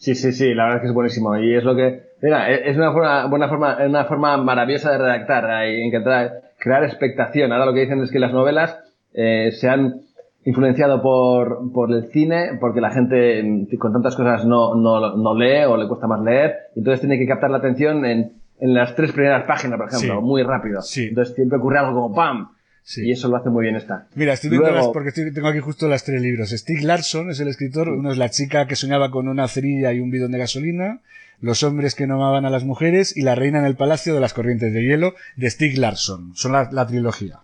Sí, 0.00 0.14
sí, 0.14 0.32
sí, 0.32 0.54
la 0.54 0.64
verdad 0.64 0.76
es 0.78 0.82
que 0.82 0.88
es 0.88 0.94
buenísimo. 0.94 1.36
Y 1.38 1.54
es 1.54 1.62
lo 1.62 1.76
que, 1.76 2.00
mira, 2.22 2.50
e- 2.50 2.70
es 2.70 2.76
una 2.76 2.90
forma, 2.90 3.26
buena 3.26 3.48
forma, 3.48 3.76
una 3.86 4.04
forma 4.06 4.36
maravillosa 4.38 4.92
de 4.92 4.98
redactar, 4.98 5.64
eh, 5.66 5.84
intentar 5.84 6.40
crear 6.58 6.84
expectación. 6.84 7.52
Ahora 7.52 7.66
lo 7.66 7.74
que 7.74 7.80
dicen 7.80 8.00
es 8.02 8.10
que 8.10 8.18
las 8.18 8.32
novelas 8.32 8.78
eh, 9.12 9.50
se 9.52 9.68
han 9.68 10.00
influenciado 10.46 11.02
por, 11.02 11.70
por 11.74 11.92
el 11.92 12.04
cine, 12.12 12.52
porque 12.58 12.80
la 12.80 12.90
gente 12.90 13.42
mm, 13.42 13.76
con 13.76 13.92
tantas 13.92 14.16
cosas 14.16 14.46
no, 14.46 14.74
no, 14.74 15.16
no 15.16 15.34
lee 15.34 15.64
o 15.68 15.76
le 15.76 15.86
cuesta 15.86 16.06
más 16.06 16.22
leer, 16.22 16.54
y 16.74 16.78
entonces 16.78 17.00
tiene 17.00 17.18
que 17.18 17.26
captar 17.26 17.50
la 17.50 17.58
atención 17.58 18.04
en, 18.06 18.32
en 18.58 18.74
las 18.74 18.94
tres 18.94 19.12
primeras 19.12 19.44
páginas, 19.44 19.78
por 19.78 19.88
ejemplo, 19.88 20.14
Sí. 20.18 20.24
muy 20.26 20.42
rápido. 20.42 20.80
Sí. 20.80 21.08
Entonces 21.08 21.34
siempre 21.34 21.58
ocurre 21.58 21.78
algo 21.78 21.92
como 22.00 22.14
¡pam! 22.14 22.48
Sí. 22.82 23.06
Y 23.06 23.12
eso 23.12 23.28
lo 23.28 23.36
hace 23.36 23.50
muy 23.50 23.62
bien 23.64 23.76
esta. 23.76 24.06
Mira, 24.14 24.32
estoy 24.32 24.50
viendo 24.50 24.68
Luego- 24.70 24.86
las, 24.86 24.92
porque 24.92 25.10
estoy- 25.10 25.32
tengo 25.32 25.48
aquí 25.48 25.60
justo 25.60 25.86
las 25.88 26.02
tres 26.04 26.20
libros. 26.22 26.50
Stieg 26.50 26.82
Larsson 26.82 27.30
es 27.30 27.38
el 27.40 27.48
escritor, 27.48 27.88
uno 27.88 28.10
es 28.10 28.18
la 28.18 28.30
chica 28.30 28.66
que 28.66 28.74
soñaba 28.76 29.10
con 29.10 29.28
una 29.28 29.46
cerilla 29.48 29.92
y 29.92 30.00
un 30.00 30.10
bidón 30.10 30.32
de 30.32 30.38
gasolina, 30.38 31.00
los 31.40 31.62
hombres 31.62 31.94
que 31.94 32.06
no 32.06 32.14
amaban 32.16 32.44
a 32.46 32.50
las 32.50 32.64
mujeres 32.64 33.16
y 33.16 33.22
la 33.22 33.34
reina 33.34 33.58
en 33.60 33.64
el 33.64 33.76
palacio 33.76 34.12
de 34.14 34.20
las 34.20 34.34
corrientes 34.34 34.72
de 34.72 34.82
hielo 34.82 35.14
de 35.36 35.50
Stieg 35.50 35.78
Larsson. 35.78 36.32
Son 36.34 36.52
la, 36.52 36.68
la 36.72 36.86
trilogía. 36.86 37.40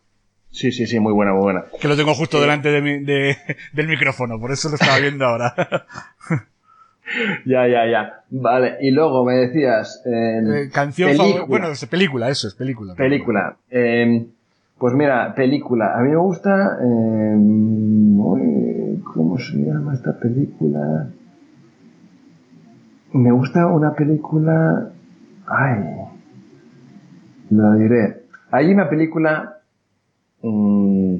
Sí, 0.50 0.72
sí, 0.72 0.86
sí, 0.86 0.98
muy 1.00 1.12
buena, 1.12 1.32
muy 1.34 1.42
buena. 1.42 1.64
Que 1.80 1.86
lo 1.88 1.96
tengo 1.96 2.14
justo 2.14 2.40
delante 2.40 2.70
de 2.70 2.80
mi- 2.82 3.04
de- 3.04 3.36
del 3.74 3.88
micrófono, 3.88 4.40
por 4.40 4.50
eso 4.52 4.68
lo 4.70 4.74
estaba 4.76 4.98
viendo 4.98 5.24
ahora. 5.26 5.54
Ya, 7.44 7.68
ya, 7.68 7.86
ya. 7.88 8.24
Vale, 8.30 8.78
y 8.80 8.90
luego 8.90 9.24
me 9.24 9.34
decías... 9.34 10.02
eh, 10.06 10.40
Eh, 10.64 10.70
canción 10.72 11.16
película. 11.16 11.44
Bueno, 11.44 11.70
es 11.70 11.86
película, 11.86 12.28
eso 12.28 12.48
es 12.48 12.54
película. 12.54 12.94
Película. 12.96 13.56
Eh, 13.70 14.26
pues 14.78 14.94
mira, 14.94 15.34
película. 15.34 15.96
A 15.96 16.02
mí 16.02 16.10
me 16.10 16.16
gusta. 16.16 16.78
eh, 16.82 17.36
¿Cómo 19.14 19.38
se 19.38 19.56
llama 19.58 19.94
esta 19.94 20.18
película? 20.18 21.08
Me 23.12 23.30
gusta 23.32 23.66
una 23.66 23.94
película. 23.94 24.90
Ay. 25.46 25.84
Lo 27.50 27.72
diré. 27.74 28.24
Hay 28.50 28.72
una 28.72 28.88
película. 28.88 29.58
mm, 30.42 31.16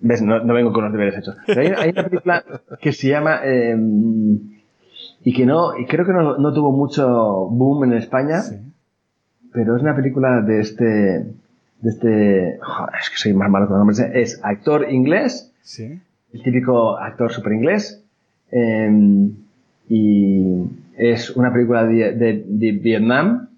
¿Ves? 0.00 0.22
No, 0.22 0.42
no 0.44 0.54
vengo 0.54 0.72
con 0.72 0.84
los 0.84 0.92
deberes 0.92 1.16
hechos. 1.18 1.36
Pero 1.46 1.60
hay, 1.60 1.66
hay 1.76 1.90
una 1.90 2.04
película 2.04 2.44
que 2.80 2.92
se 2.92 3.08
llama. 3.08 3.40
eh, 3.44 3.76
y 5.24 5.32
que 5.34 5.44
no. 5.44 5.76
Y 5.76 5.84
creo 5.86 6.06
que 6.06 6.12
no, 6.12 6.38
no 6.38 6.52
tuvo 6.54 6.72
mucho 6.72 7.46
boom 7.50 7.84
en 7.84 7.92
España 7.94 8.40
Sí. 8.40 8.56
pero 9.52 9.76
es 9.76 9.82
una 9.82 9.94
película 9.96 10.40
de 10.42 10.60
este 10.60 11.26
de 11.80 11.90
este 11.90 12.58
joder, 12.60 12.94
es 13.00 13.10
que 13.10 13.16
soy 13.16 13.34
más 13.34 13.48
malo 13.50 13.66
con 13.68 13.78
los 13.78 13.86
nombres 13.86 14.10
es 14.14 14.40
actor 14.42 14.90
inglés 14.90 15.52
Sí. 15.62 16.00
el 16.32 16.42
típico 16.42 16.98
actor 16.98 17.30
super 17.32 17.52
inglés 17.52 18.02
eh, 18.50 19.30
y 19.88 20.64
es 20.96 21.30
una 21.30 21.52
película 21.52 21.84
de, 21.84 22.12
de- 22.12 22.44
de 22.46 22.72
Vietnam 22.72 23.48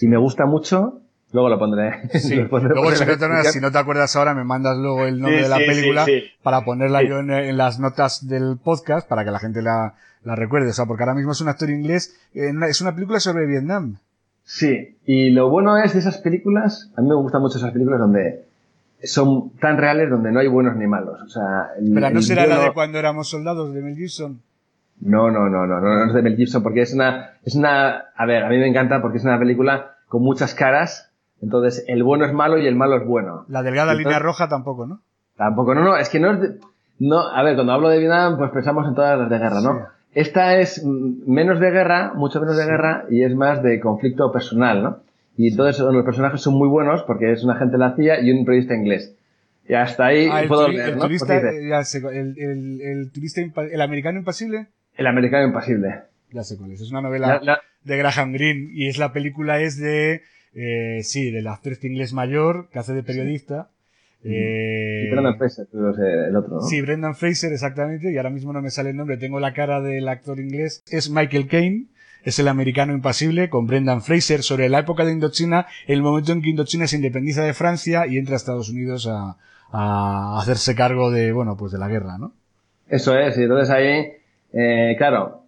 y 0.00 0.08
me 0.08 0.16
gusta 0.16 0.46
mucho 0.46 1.00
luego 1.32 1.48
lo 1.48 1.58
pondré 1.58 2.08
Sí. 2.18 2.34
lo 2.36 2.48
pondré 2.48 2.74
Luego, 2.74 2.90
si 2.92 3.04
no, 3.04 3.16
te, 3.16 3.44
si 3.50 3.60
no 3.60 3.70
te 3.72 3.78
acuerdas 3.78 4.14
ahora, 4.16 4.34
me 4.34 4.44
mandas 4.44 4.76
luego 4.76 5.04
el 5.04 5.20
nombre 5.20 5.38
Sí, 5.38 5.42
de 5.44 5.48
la 5.48 5.56
sí, 5.58 5.64
película 5.66 6.06
para 6.42 6.64
ponerla 6.64 7.02
yo 7.02 7.18
en, 7.20 7.30
en 7.30 7.56
las 7.56 7.78
notas 7.78 8.26
del 8.28 8.58
podcast 8.62 9.08
para 9.08 9.24
que 9.24 9.30
la 9.30 9.38
gente 9.38 9.62
la, 9.62 9.94
la 10.22 10.36
recuerde. 10.36 10.70
O 10.70 10.72
sea, 10.72 10.86
porque 10.86 11.02
ahora 11.02 11.14
mismo 11.14 11.32
es 11.32 11.40
un 11.40 11.48
actor 11.48 11.70
inglés. 11.70 12.16
eh, 12.34 12.52
es 12.68 12.80
una 12.80 12.94
película 12.94 13.18
sobre 13.20 13.46
Vietnam. 13.46 13.96
Sí, 14.44 14.96
y 15.06 15.30
lo 15.30 15.48
bueno 15.48 15.76
es 15.78 15.94
de 15.94 16.00
esas 16.00 16.18
películas, 16.18 16.92
a 16.96 17.00
mí 17.00 17.08
me 17.08 17.14
gustan 17.14 17.40
mucho 17.40 17.58
esas 17.58 17.72
películas 17.72 17.98
donde 18.00 18.44
son 19.02 19.50
tan 19.58 19.78
reales, 19.78 20.10
donde 20.10 20.32
no 20.32 20.40
hay 20.40 20.48
buenos 20.48 20.76
ni 20.76 20.86
malos. 20.86 21.20
O 21.22 21.28
sea, 21.28 21.68
Pero 21.78 22.10
no 22.10 22.22
será 22.22 22.46
la 22.46 22.58
de 22.60 22.72
cuando 22.72 22.98
éramos 22.98 23.28
soldados 23.28 23.72
de 23.74 23.82
Mel 23.82 23.96
Gibson. 23.96 24.40
No, 25.00 25.30
no, 25.30 25.48
no, 25.48 25.66
no, 25.66 25.80
no, 25.80 25.98
no 25.98 26.06
es 26.06 26.14
de 26.14 26.22
Mel 26.22 26.36
Gibson 26.36 26.62
porque 26.62 26.82
es 26.82 26.94
una, 26.94 27.32
es 27.42 27.54
una, 27.56 28.04
a 28.14 28.26
ver, 28.26 28.44
a 28.44 28.48
mí 28.48 28.58
me 28.58 28.68
encanta 28.68 29.00
porque 29.02 29.18
es 29.18 29.24
una 29.24 29.38
película 29.38 29.96
con 30.08 30.22
muchas 30.22 30.54
caras, 30.54 31.10
entonces 31.42 31.84
el 31.88 32.02
bueno 32.04 32.24
es 32.26 32.32
malo 32.32 32.58
y 32.58 32.66
el 32.66 32.76
malo 32.76 32.96
es 32.96 33.06
bueno. 33.06 33.44
La 33.48 33.62
delgada 33.62 33.92
Entonces- 33.92 34.06
línea 34.06 34.18
roja 34.20 34.48
tampoco, 34.48 34.86
¿no? 34.86 35.00
Tampoco, 35.36 35.74
no, 35.74 35.82
no, 35.82 35.96
es 35.96 36.08
que 36.10 36.20
no 36.20 36.32
es 36.32 36.40
de, 36.40 36.58
no, 37.00 37.18
a 37.18 37.42
ver, 37.42 37.54
cuando 37.56 37.72
hablo 37.72 37.88
de 37.88 37.98
Vietnam, 37.98 38.38
pues 38.38 38.50
pensamos 38.52 38.86
en 38.86 38.94
todas 38.94 39.18
las 39.18 39.28
de 39.28 39.38
guerra, 39.38 39.60
¿no? 39.60 39.74
Sí. 39.74 39.84
Esta 40.14 40.58
es 40.60 40.82
menos 40.84 41.58
de 41.60 41.70
guerra, 41.70 42.12
mucho 42.14 42.40
menos 42.40 42.56
de 42.56 42.64
guerra 42.66 43.04
y 43.10 43.22
es 43.24 43.34
más 43.34 43.62
de 43.62 43.80
conflicto 43.80 44.30
personal, 44.32 44.82
¿no? 44.82 44.98
Y 45.36 45.48
entonces 45.50 45.80
los 45.84 46.04
personajes 46.04 46.40
son 46.40 46.54
muy 46.54 46.68
buenos 46.68 47.02
porque 47.02 47.32
es 47.32 47.42
un 47.42 47.50
agente 47.50 47.72
de 47.72 47.78
la 47.78 47.96
CIA 47.96 48.20
y 48.20 48.30
un 48.30 48.44
periodista 48.44 48.74
inglés. 48.74 49.16
Y 49.68 49.74
hasta 49.74 50.06
ahí 50.06 50.28
Ah, 50.30 50.42
el, 50.42 50.48
puedo 50.48 50.68
turi- 50.68 50.74
leer, 50.74 50.88
el 50.90 50.94
¿no? 50.96 51.00
turista, 51.02 51.38
el, 51.38 52.38
el, 52.38 52.80
el 52.80 53.10
turista, 53.12 53.40
el 53.40 53.80
americano 53.80 54.18
impasible, 54.18 54.66
el 54.96 55.06
americano 55.08 55.46
impasible. 55.48 56.02
ya 56.30 56.44
sé 56.44 56.56
cuál 56.56 56.70
es. 56.72 56.80
Es 56.80 56.90
una 56.92 57.00
novela 57.00 57.26
La- 57.26 57.40
la- 57.42 57.60
de 57.82 57.96
Graham 57.98 58.32
Greene 58.32 58.68
y 58.72 58.88
es 58.88 58.98
la 58.98 59.12
película 59.12 59.60
es 59.60 59.78
de, 59.78 60.22
eh, 60.54 61.00
sí, 61.02 61.30
del 61.32 61.48
actor 61.48 61.72
inglés 61.82 62.12
mayor 62.12 62.68
que 62.70 62.78
hace 62.78 62.92
de 62.94 63.02
periodista. 63.02 63.70
Eh, 64.24 65.04
y 65.06 65.10
Brendan 65.10 65.36
Fraser, 65.36 65.66
el 65.72 66.36
otro, 66.36 66.54
¿no? 66.54 66.60
Sí, 66.62 66.80
Brendan 66.80 67.14
Fraser, 67.14 67.52
exactamente, 67.52 68.10
y 68.10 68.16
ahora 68.16 68.30
mismo 68.30 68.52
no 68.52 68.62
me 68.62 68.70
sale 68.70 68.90
el 68.90 68.96
nombre, 68.96 69.18
tengo 69.18 69.38
la 69.38 69.52
cara 69.52 69.80
del 69.80 70.08
actor 70.08 70.40
inglés. 70.40 70.82
Es 70.90 71.10
Michael 71.10 71.46
Caine, 71.46 71.86
es 72.22 72.38
el 72.38 72.48
americano 72.48 72.94
impasible, 72.94 73.50
con 73.50 73.66
Brendan 73.66 74.00
Fraser, 74.00 74.42
sobre 74.42 74.70
la 74.70 74.78
época 74.78 75.04
de 75.04 75.12
Indochina, 75.12 75.66
el 75.86 76.02
momento 76.02 76.32
en 76.32 76.40
que 76.40 76.50
Indochina 76.50 76.86
se 76.86 76.96
independiza 76.96 77.44
de 77.44 77.52
Francia 77.52 78.06
y 78.06 78.16
entra 78.16 78.34
a 78.34 78.36
Estados 78.36 78.70
Unidos 78.70 79.06
a, 79.06 79.36
a 79.70 80.38
hacerse 80.40 80.74
cargo 80.74 81.10
de, 81.10 81.32
bueno, 81.32 81.56
pues 81.56 81.72
de 81.72 81.78
la 81.78 81.88
guerra, 81.88 82.16
¿no? 82.16 82.32
Eso 82.88 83.18
es, 83.18 83.36
y 83.36 83.42
entonces 83.42 83.70
ahí, 83.70 84.12
eh, 84.52 84.94
claro, 84.96 85.42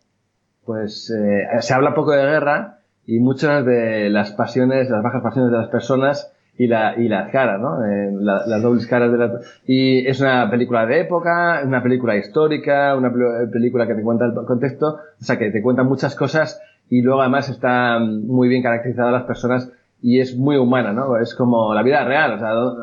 pues 0.64 1.10
eh, 1.10 1.46
se 1.60 1.74
habla 1.74 1.94
poco 1.94 2.12
de 2.12 2.24
guerra 2.24 2.80
y 3.06 3.20
muchas 3.20 3.64
de 3.64 4.10
las 4.10 4.32
pasiones, 4.32 4.90
las 4.90 5.02
bajas 5.02 5.22
pasiones 5.22 5.52
de 5.52 5.58
las 5.58 5.68
personas 5.68 6.32
y, 6.58 6.66
la, 6.66 6.94
y 6.96 7.08
las 7.08 7.30
caras, 7.30 7.60
¿no? 7.60 7.84
Eh, 7.84 8.10
la- 8.20 8.46
las 8.46 8.62
dobles 8.62 8.86
caras 8.86 9.12
de 9.12 9.18
la... 9.18 9.32
Y 9.66 10.06
es 10.06 10.20
una 10.20 10.50
película 10.50 10.86
de 10.86 11.00
época, 11.00 11.60
una 11.64 11.82
película 11.82 12.16
histórica, 12.16 12.96
una 12.96 13.10
pel- 13.10 13.50
película 13.50 13.86
que 13.86 13.94
te 13.94 14.02
cuenta 14.02 14.24
el 14.26 14.32
contexto, 14.34 14.86
o 15.20 15.24
sea, 15.24 15.38
que 15.38 15.50
te 15.50 15.60
cuenta 15.62 15.82
muchas 15.82 16.14
cosas 16.14 16.60
y 16.88 17.02
luego 17.02 17.20
además 17.20 17.48
está 17.48 17.98
mm, 17.98 18.26
muy 18.26 18.48
bien 18.48 18.62
caracterizada 18.62 19.10
las 19.10 19.24
personas 19.24 19.70
y 20.02 20.20
es 20.20 20.36
muy 20.36 20.56
humana, 20.56 20.92
¿no? 20.92 21.16
Es 21.18 21.34
como 21.34 21.74
la 21.74 21.82
vida 21.82 22.04
real, 22.04 22.34
o 22.34 22.38
sea, 22.38 22.50
do- 22.50 22.76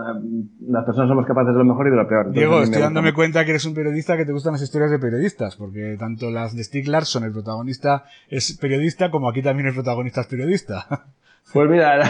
las 0.67 0.83
personas 0.83 1.09
somos 1.09 1.25
capaces 1.25 1.53
de 1.53 1.59
lo 1.59 1.63
mejor 1.65 1.87
y 1.87 1.91
de 1.91 1.95
lo 1.95 2.07
peor. 2.07 2.31
Diego, 2.31 2.61
estoy 2.63 2.81
dándome 2.81 3.09
mucho. 3.09 3.15
cuenta 3.15 3.45
que 3.45 3.51
eres 3.51 3.65
un 3.65 3.73
periodista 3.75 4.17
que 4.17 4.25
te 4.25 4.31
gustan 4.33 4.53
las 4.53 4.61
historias 4.63 4.91
de 4.91 4.99
periodistas, 4.99 5.55
porque 5.55 5.95
tanto 5.97 6.31
las 6.31 6.55
de 6.55 6.63
Stieg 6.63 6.87
Larsson, 6.87 7.23
el 7.23 7.31
protagonista, 7.31 8.03
es 8.29 8.57
periodista, 8.57 9.09
como 9.11 9.29
aquí 9.29 9.41
también 9.41 9.67
el 9.67 9.73
protagonista 9.73 10.21
es 10.21 10.27
periodista. 10.27 10.85
Pues 11.51 11.69
mira, 11.69 12.09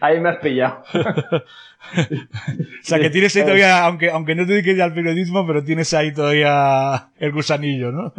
ahí 0.00 0.20
me 0.20 0.30
has 0.30 0.36
pillado. 0.38 0.82
O 0.92 1.42
sea, 2.82 2.98
que 2.98 3.10
tienes 3.10 3.36
ahí 3.36 3.42
todavía, 3.42 3.84
aunque, 3.84 4.10
aunque 4.10 4.34
no 4.34 4.46
te 4.46 4.52
dediques 4.54 4.80
al 4.80 4.94
periodismo, 4.94 5.46
pero 5.46 5.62
tienes 5.62 5.92
ahí 5.94 6.12
todavía 6.12 7.08
el 7.18 7.32
gusanillo, 7.32 7.92
¿no? 7.92 8.12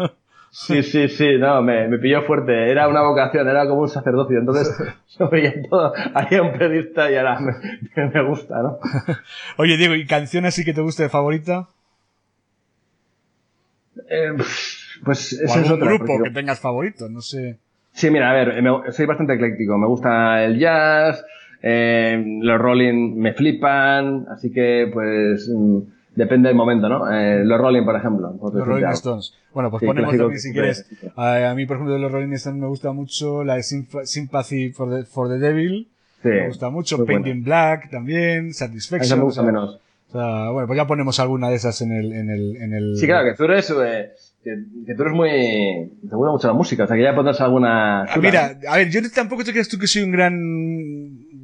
Sí, 0.50 0.82
sí, 0.82 1.10
sí, 1.10 1.38
no, 1.38 1.62
me, 1.62 1.88
me 1.90 1.98
pilló 1.98 2.24
fuerte. 2.24 2.72
Era 2.72 2.88
una 2.88 3.02
vocación, 3.02 3.48
era 3.50 3.68
como 3.68 3.82
un 3.82 3.90
sacerdocio. 3.90 4.40
Entonces, 4.40 4.70
yo 5.20 5.30
veía 5.30 5.54
todo, 5.70 5.94
había 6.14 6.42
un 6.42 6.54
periodista 6.58 7.12
y 7.12 7.16
ahora 7.18 7.40
me, 7.40 8.06
me 8.08 8.24
gusta, 8.28 8.56
¿no? 8.62 8.80
Oye, 9.58 9.76
Diego, 9.78 9.96
¿y 9.96 10.06
canción 10.08 10.46
así 10.46 10.64
que 10.64 10.74
te 10.74 10.82
guste 10.82 11.04
de 11.04 11.10
favorita? 11.10 11.68
Eh, 14.10 14.32
pues 15.04 15.34
¿O 15.42 15.46
ese 15.46 15.62
es 15.62 15.70
otro. 15.72 15.86
grupo 15.86 16.06
porque- 16.06 16.24
que 16.30 16.32
tengas 16.34 16.60
favorito? 16.60 17.10
No 17.10 17.22
sé. 17.22 17.58
Sí, 17.98 18.12
mira, 18.12 18.30
a 18.30 18.34
ver, 18.34 18.62
me- 18.62 18.92
soy 18.92 19.08
bastante 19.08 19.34
ecléctico. 19.34 19.76
Me 19.80 19.88
gusta 19.88 20.44
el 20.46 20.60
jazz, 20.60 21.26
eh, 21.64 22.24
los 22.42 22.60
Rolling 22.62 23.16
me 23.18 23.34
flipan, 23.34 24.26
así 24.30 24.52
que 24.52 24.88
pues 24.94 25.50
mm, 25.52 25.80
depende 26.16 26.50
del 26.50 26.56
momento, 26.56 26.88
¿no? 26.90 27.12
Eh, 27.12 27.44
los 27.44 27.60
Rolling, 27.60 27.84
por 27.86 27.96
ejemplo. 27.96 28.38
por 28.40 28.54
Los 28.54 28.68
Rolling. 28.68 28.86
Stones. 28.90 29.34
Bueno, 29.52 29.72
pues 29.72 29.82
Sí, 29.82 29.88
ponemos 29.88 30.10
clásico 30.12 30.24
también 30.26 30.40
si 30.42 30.54
quieres. 30.54 30.86
A, 31.16 31.50
a 31.50 31.56
mí, 31.56 31.66
por 31.66 31.78
ejemplo, 31.78 31.96
de 31.96 32.00
los 32.00 32.12
Rolling 32.12 32.34
Stones 32.34 32.62
me 32.62 32.68
gusta 32.68 32.92
mucho 32.92 33.44
la 33.44 33.56
de 33.56 33.62
Symp- 33.62 34.06
Sympathy 34.06 34.70
for 34.70 34.90
the, 34.96 35.04
for 35.04 35.28
the 35.28 35.40
Devil. 35.40 35.88
Sí, 36.22 36.30
me 36.30 36.48
gusta 36.50 36.70
mucho. 36.70 36.98
muy 37.00 37.08
Paint 37.08 37.22
buena. 37.24 37.36
in 37.36 37.44
Black 37.44 37.90
también. 37.90 38.50
Esa 38.50 38.68
Satisfaction. 38.68 39.18
me 39.20 39.26
gusta 39.26 39.42
o 39.42 39.44
sea, 39.44 39.52
menos. 39.52 39.80
o 40.10 40.12
sea, 40.12 40.50
bueno, 40.52 40.68
pues 40.68 40.78
ya 40.78 40.86
ponemos 40.86 41.20
alguna 41.20 41.50
de 41.50 41.56
esas 41.56 41.82
en 41.82 41.92
el. 41.94 42.14
En 42.14 42.30
el, 42.30 42.58
en 42.58 42.74
el 42.76 42.96
Sí, 42.98 43.08
claro, 43.08 43.26
que 43.28 43.36
tú 43.36 43.46
eres, 43.46 43.72
eh, 43.72 44.12
que, 44.48 44.86
que 44.86 44.96
tú 44.96 45.02
eres 45.04 45.14
muy, 45.14 45.30
te 46.08 46.16
gusta 46.16 46.32
mucho 46.32 46.48
la 46.48 46.54
música, 46.54 46.84
o 46.86 46.88
sea 46.88 46.96
que 46.96 47.04
ya 47.04 47.16
pondrás 47.16 47.42
alguna. 47.42 48.04
Ah. 48.04 48.18
Mira, 48.20 48.58
a 48.68 48.78
ver, 48.78 48.90
yo 48.90 49.02
tampoco 49.12 49.44
te 49.44 49.52
creas 49.52 49.68
tú 49.68 49.78
que 49.78 49.88
soy 49.88 50.04
un 50.04 50.12
gran... 50.12 50.34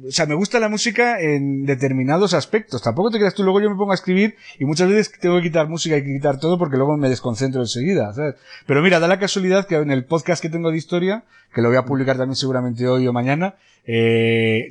O 0.06 0.10
sea, 0.10 0.26
me 0.26 0.34
gusta 0.34 0.60
la 0.60 0.68
música 0.68 1.18
en 1.18 1.64
determinados 1.64 2.34
aspectos. 2.34 2.82
Tampoco 2.82 3.10
te 3.10 3.18
creas 3.18 3.34
tú, 3.34 3.42
luego 3.42 3.60
yo 3.60 3.70
me 3.70 3.76
pongo 3.76 3.92
a 3.92 3.94
escribir 3.94 4.36
y 4.58 4.66
muchas 4.66 4.88
veces 4.88 5.18
tengo 5.18 5.36
que 5.36 5.44
quitar 5.44 5.68
música 5.68 5.96
y 5.96 6.02
que 6.02 6.12
quitar 6.12 6.38
todo 6.38 6.58
porque 6.58 6.76
luego 6.76 6.96
me 6.98 7.08
desconcentro 7.08 7.62
enseguida, 7.62 8.12
¿sabes? 8.12 8.34
Pero 8.66 8.82
mira, 8.82 9.00
da 9.00 9.08
la 9.08 9.18
casualidad 9.18 9.66
que 9.66 9.76
en 9.76 9.90
el 9.90 10.04
podcast 10.04 10.42
que 10.42 10.50
tengo 10.50 10.70
de 10.70 10.76
historia, 10.76 11.24
que 11.54 11.62
lo 11.62 11.68
voy 11.68 11.78
a 11.78 11.84
publicar 11.84 12.18
también 12.18 12.36
seguramente 12.36 12.86
hoy 12.86 13.06
o 13.06 13.14
mañana, 13.14 13.54
eh, 13.86 14.68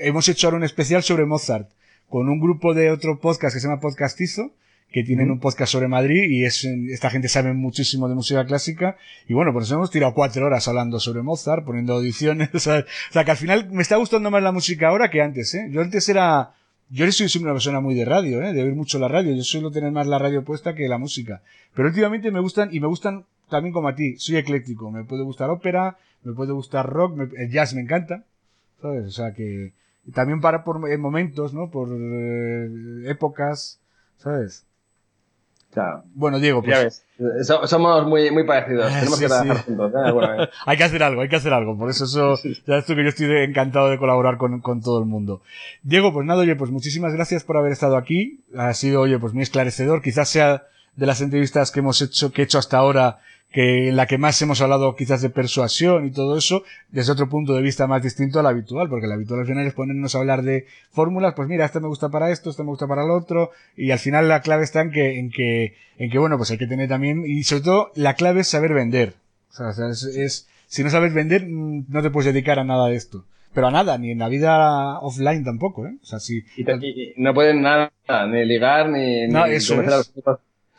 hemos 0.00 0.28
hecho 0.28 0.46
ahora 0.46 0.56
un 0.56 0.64
especial 0.64 1.02
sobre 1.02 1.26
Mozart 1.26 1.68
con 2.08 2.28
un 2.28 2.40
grupo 2.40 2.74
de 2.74 2.90
otro 2.90 3.20
podcast 3.20 3.54
que 3.54 3.60
se 3.60 3.68
llama 3.68 3.80
Podcastizo, 3.80 4.52
que 4.92 5.04
tienen 5.04 5.30
un 5.30 5.38
podcast 5.38 5.70
sobre 5.72 5.86
Madrid 5.88 6.24
y 6.30 6.44
es, 6.44 6.64
esta 6.64 7.10
gente 7.10 7.28
sabe 7.28 7.52
muchísimo 7.52 8.08
de 8.08 8.14
música 8.16 8.44
clásica 8.44 8.96
y 9.28 9.34
bueno, 9.34 9.52
pues 9.52 9.64
nos 9.64 9.72
hemos 9.72 9.90
tirado 9.90 10.14
cuatro 10.14 10.46
horas 10.46 10.66
hablando 10.66 10.98
sobre 10.98 11.22
Mozart, 11.22 11.64
poniendo 11.64 11.94
audiciones, 11.94 12.50
sea, 12.54 12.80
o 12.80 13.12
sea, 13.12 13.24
que 13.24 13.30
al 13.30 13.36
final 13.36 13.70
me 13.70 13.82
está 13.82 13.96
gustando 13.96 14.30
más 14.30 14.42
la 14.42 14.52
música 14.52 14.88
ahora 14.88 15.10
que 15.10 15.22
antes, 15.22 15.54
¿eh? 15.54 15.68
Yo 15.70 15.80
antes 15.80 16.08
era, 16.08 16.54
yo 16.88 17.10
soy 17.12 17.28
soy 17.28 17.42
una 17.42 17.52
persona 17.52 17.80
muy 17.80 17.94
de 17.94 18.04
radio, 18.04 18.42
¿eh? 18.42 18.52
De 18.52 18.62
oír 18.62 18.74
mucho 18.74 18.98
la 18.98 19.06
radio, 19.08 19.34
yo 19.34 19.42
suelo 19.44 19.70
tener 19.70 19.92
más 19.92 20.06
la 20.08 20.18
radio 20.18 20.44
puesta 20.44 20.74
que 20.74 20.88
la 20.88 20.98
música, 20.98 21.42
pero 21.74 21.88
últimamente 21.88 22.30
me 22.32 22.40
gustan 22.40 22.70
y 22.72 22.80
me 22.80 22.88
gustan 22.88 23.26
también 23.48 23.72
como 23.72 23.88
a 23.88 23.94
ti, 23.94 24.16
soy 24.18 24.36
ecléctico, 24.36 24.90
me 24.90 25.04
puede 25.04 25.22
gustar 25.22 25.50
ópera, 25.50 25.98
me 26.24 26.32
puede 26.32 26.52
gustar 26.52 26.86
rock, 26.88 27.16
me- 27.16 27.28
el 27.42 27.50
jazz 27.50 27.74
me 27.74 27.80
encanta, 27.82 28.24
¿sabes? 28.82 29.04
O 29.06 29.10
sea 29.12 29.34
que 29.34 29.72
también 30.14 30.40
para 30.40 30.64
por 30.64 30.90
en 30.90 31.00
momentos, 31.00 31.54
¿no? 31.54 31.70
Por 31.70 31.88
eh, 31.92 32.68
épocas, 33.06 33.80
¿sabes? 34.18 34.64
Claro. 35.72 36.02
Bueno, 36.14 36.40
Diego, 36.40 36.62
pues 36.62 36.76
Ya 36.76 36.82
ves, 36.84 37.04
eh, 37.20 37.44
so- 37.44 37.64
somos 37.66 38.04
muy, 38.06 38.30
muy 38.32 38.44
parecidos. 38.44 38.86
Ah, 38.90 38.98
Tenemos 38.98 39.18
sí, 39.18 39.24
que 39.24 39.28
trabajar 39.28 39.56
sí. 39.58 39.62
juntos, 39.66 39.92
¿eh? 39.94 39.96
Alguna 40.04 40.30
vez. 40.36 40.48
hay 40.66 40.76
que 40.76 40.84
hacer 40.84 41.02
algo, 41.04 41.20
hay 41.20 41.28
que 41.28 41.36
hacer 41.36 41.52
algo. 41.52 41.78
Por 41.78 41.90
eso, 41.90 42.04
eso 42.06 42.36
ya 42.66 42.74
ves 42.74 42.86
tú 42.86 42.96
que 42.96 43.04
yo 43.04 43.08
estoy 43.10 43.26
de- 43.28 43.44
encantado 43.44 43.88
de 43.88 43.98
colaborar 43.98 44.36
con, 44.36 44.60
con 44.60 44.80
todo 44.82 44.98
el 44.98 45.06
mundo. 45.06 45.42
Diego, 45.84 46.12
pues 46.12 46.26
nada, 46.26 46.40
oye, 46.40 46.56
pues 46.56 46.72
muchísimas 46.72 47.12
gracias 47.14 47.44
por 47.44 47.56
haber 47.56 47.70
estado 47.70 47.96
aquí. 47.96 48.40
Ha 48.56 48.74
sido, 48.74 49.00
oye, 49.02 49.18
pues 49.20 49.32
muy 49.32 49.44
esclarecedor. 49.44 50.02
Quizás 50.02 50.28
sea 50.28 50.64
de 50.96 51.06
las 51.06 51.20
entrevistas 51.20 51.70
que 51.70 51.78
hemos 51.80 52.02
hecho, 52.02 52.32
que 52.32 52.42
he 52.42 52.44
hecho 52.46 52.58
hasta 52.58 52.76
ahora, 52.78 53.20
que 53.52 53.88
en 53.88 53.96
la 53.96 54.06
que 54.06 54.16
más 54.18 54.40
hemos 54.42 54.60
hablado 54.60 54.94
quizás 54.94 55.22
de 55.22 55.30
persuasión 55.30 56.06
y 56.06 56.10
todo 56.12 56.36
eso, 56.38 56.62
desde 56.90 57.12
otro 57.12 57.28
punto 57.28 57.54
de 57.54 57.62
vista 57.62 57.86
más 57.86 58.02
distinto 58.02 58.38
al 58.38 58.46
habitual, 58.46 58.88
porque 58.88 59.06
el 59.06 59.12
habitual 59.12 59.40
al 59.40 59.46
final 59.46 59.66
es 59.66 59.74
ponernos 59.74 60.14
a 60.14 60.18
hablar 60.18 60.42
de 60.42 60.66
fórmulas, 60.92 61.34
pues 61.34 61.48
mira, 61.48 61.64
esto 61.64 61.80
me 61.80 61.88
gusta 61.88 62.08
para 62.10 62.30
esto, 62.30 62.50
esto 62.50 62.62
me 62.62 62.70
gusta 62.70 62.86
para 62.86 63.04
lo 63.04 63.16
otro, 63.16 63.50
y 63.76 63.90
al 63.90 63.98
final 63.98 64.28
la 64.28 64.40
clave 64.42 64.62
está 64.64 64.82
en 64.82 64.90
que, 64.92 65.18
en 65.18 65.30
que, 65.30 65.74
en 65.98 66.10
que 66.10 66.18
bueno, 66.18 66.36
pues 66.36 66.50
hay 66.52 66.58
que 66.58 66.66
tener 66.68 66.88
también, 66.88 67.24
y 67.26 67.42
sobre 67.44 67.62
todo 67.64 67.90
la 67.96 68.14
clave 68.14 68.40
es 68.42 68.48
saber 68.48 68.72
vender. 68.72 69.14
O 69.50 69.54
sea, 69.54 69.68
o 69.68 69.72
sea, 69.72 69.88
es, 69.88 70.04
es- 70.04 70.48
si 70.68 70.84
no 70.84 70.90
sabes 70.90 71.12
vender, 71.12 71.46
mm, 71.48 71.86
no 71.88 72.02
te 72.02 72.10
puedes 72.10 72.32
dedicar 72.32 72.60
a 72.60 72.64
nada 72.64 72.86
de 72.86 72.94
esto. 72.94 73.24
Pero 73.52 73.66
a 73.66 73.70
nada, 73.72 73.98
ni 73.98 74.12
en 74.12 74.20
la 74.20 74.28
vida 74.28 75.00
offline 75.00 75.42
tampoco, 75.42 75.84
¿eh? 75.88 75.96
O 76.00 76.06
sea, 76.06 76.20
si, 76.20 76.44
Y, 76.56 76.62
te- 76.62 76.76
y- 76.80 77.02
y 77.02 77.14
no 77.16 77.34
pueden 77.34 77.62
nada, 77.62 77.90
ni 78.28 78.44
ligar, 78.44 78.88
ni, 78.90 79.26
No, 79.26 79.44
ni 79.48 79.54
eso 79.54 79.74
a 79.74 79.82
los 79.82 80.12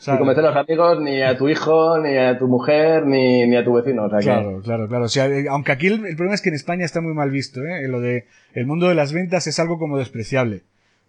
ni 0.07 0.17
convencer 0.17 0.45
a 0.45 0.49
los 0.49 0.57
amigos, 0.57 1.01
ni 1.01 1.21
a 1.21 1.37
tu 1.37 1.49
hijo, 1.49 1.99
ni 1.99 2.17
a 2.17 2.37
tu 2.37 2.47
mujer, 2.47 3.05
ni, 3.05 3.47
ni 3.47 3.55
a 3.55 3.63
tu 3.63 3.73
vecino. 3.73 4.05
O 4.05 4.09
sea 4.09 4.19
que, 4.19 4.25
Claro, 4.25 4.61
claro, 4.61 4.87
claro. 4.87 5.05
O 5.05 5.09
sea, 5.09 5.27
eh, 5.27 5.45
aunque 5.49 5.71
aquí 5.71 5.87
el, 5.87 6.05
el 6.05 6.15
problema 6.15 6.35
es 6.35 6.41
que 6.41 6.49
en 6.49 6.55
España 6.55 6.85
está 6.85 7.01
muy 7.01 7.13
mal 7.13 7.29
visto, 7.29 7.63
¿eh? 7.63 7.87
Lo 7.87 7.99
de 7.99 8.25
el 8.53 8.65
mundo 8.65 8.87
de 8.87 8.95
las 8.95 9.13
ventas 9.13 9.47
es 9.47 9.59
algo 9.59 9.77
como 9.77 9.97
despreciable. 9.97 10.61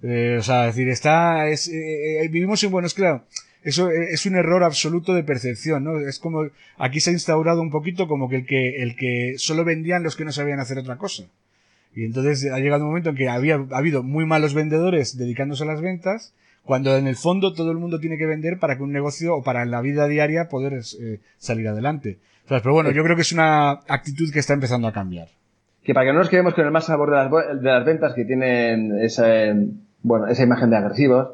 Eh, 0.03 0.37
o 0.39 0.43
sea, 0.43 0.69
es 0.69 0.75
decir, 0.75 0.89
está, 0.89 1.49
es, 1.49 1.69
eh, 1.69 2.29
vivimos 2.31 2.63
en 2.65 2.71
buenos, 2.71 2.95
claro. 2.95 3.25
Eso 3.63 3.91
es 3.91 4.27
un 4.27 4.35
error 4.35 4.65
absoluto 4.65 5.15
de 5.15 5.23
percepción, 5.23 5.85
¿no? 5.85 6.01
Es 6.01 6.19
como, 6.19 6.49
aquí 6.79 6.99
se 6.99 7.11
ha 7.11 7.13
instaurado 7.13 7.63
un 7.63 7.71
poquito 7.71 8.09
como 8.09 8.29
que 8.29 8.37
el 8.37 8.47
que, 8.47 8.83
el 8.83 8.97
que 8.97 9.35
solo 9.39 9.65
vendían 9.65 10.03
los 10.03 10.17
que 10.17 10.25
no 10.25 10.33
sabían 10.33 10.59
hacer 10.59 10.79
otra 10.79 10.97
cosa. 10.97 11.25
Y 11.95 12.05
entonces 12.05 12.51
ha 12.51 12.59
llegado 12.59 12.83
un 12.83 12.89
momento 12.89 13.11
en 13.11 13.17
que 13.17 13.29
había 13.29 13.65
ha 13.71 13.79
habido 13.79 14.03
muy 14.03 14.27
malos 14.27 14.55
vendedores 14.55 15.17
dedicándose 15.17 15.63
a 15.63 15.67
las 15.67 15.81
ventas, 15.81 16.35
cuando 16.65 16.97
en 16.97 17.07
el 17.07 17.17
fondo 17.17 17.55
todo 17.55 17.71
el 17.71 17.79
mundo 17.79 17.99
tiene 17.99 18.19
que 18.19 18.27
vender 18.27 18.59
para 18.59 18.77
que 18.77 18.83
un 18.83 18.93
negocio 18.93 19.37
o 19.37 19.43
para 19.43 19.65
la 19.65 19.81
vida 19.81 20.07
diaria 20.07 20.49
poder 20.49 20.75
eh, 20.75 21.21
salir 21.39 21.69
adelante. 21.69 22.19
Pero 22.49 22.73
bueno, 22.73 22.91
yo 22.91 23.03
creo 23.03 23.17
que 23.17 23.23
es 23.23 23.33
una 23.33 23.71
actitud 23.89 24.31
que 24.33 24.41
está 24.41 24.53
empezando 24.53 24.89
a 24.89 24.93
cambiar. 24.93 25.29
que 25.83 25.95
para 25.95 26.07
que 26.07 26.13
no 26.13 26.19
nos 26.19 26.29
quedemos 26.29 26.55
con 26.55 26.65
el 26.65 26.71
más 26.71 26.87
sabor 26.87 27.11
de 27.11 27.17
las, 27.17 27.63
de 27.63 27.71
las 27.71 27.85
ventas 27.85 28.15
que 28.15 28.25
tienen 28.25 28.99
esa, 29.01 29.27
bueno, 30.03 30.27
esa 30.27 30.43
imagen 30.43 30.71
de 30.71 30.77
agresivos, 30.77 31.29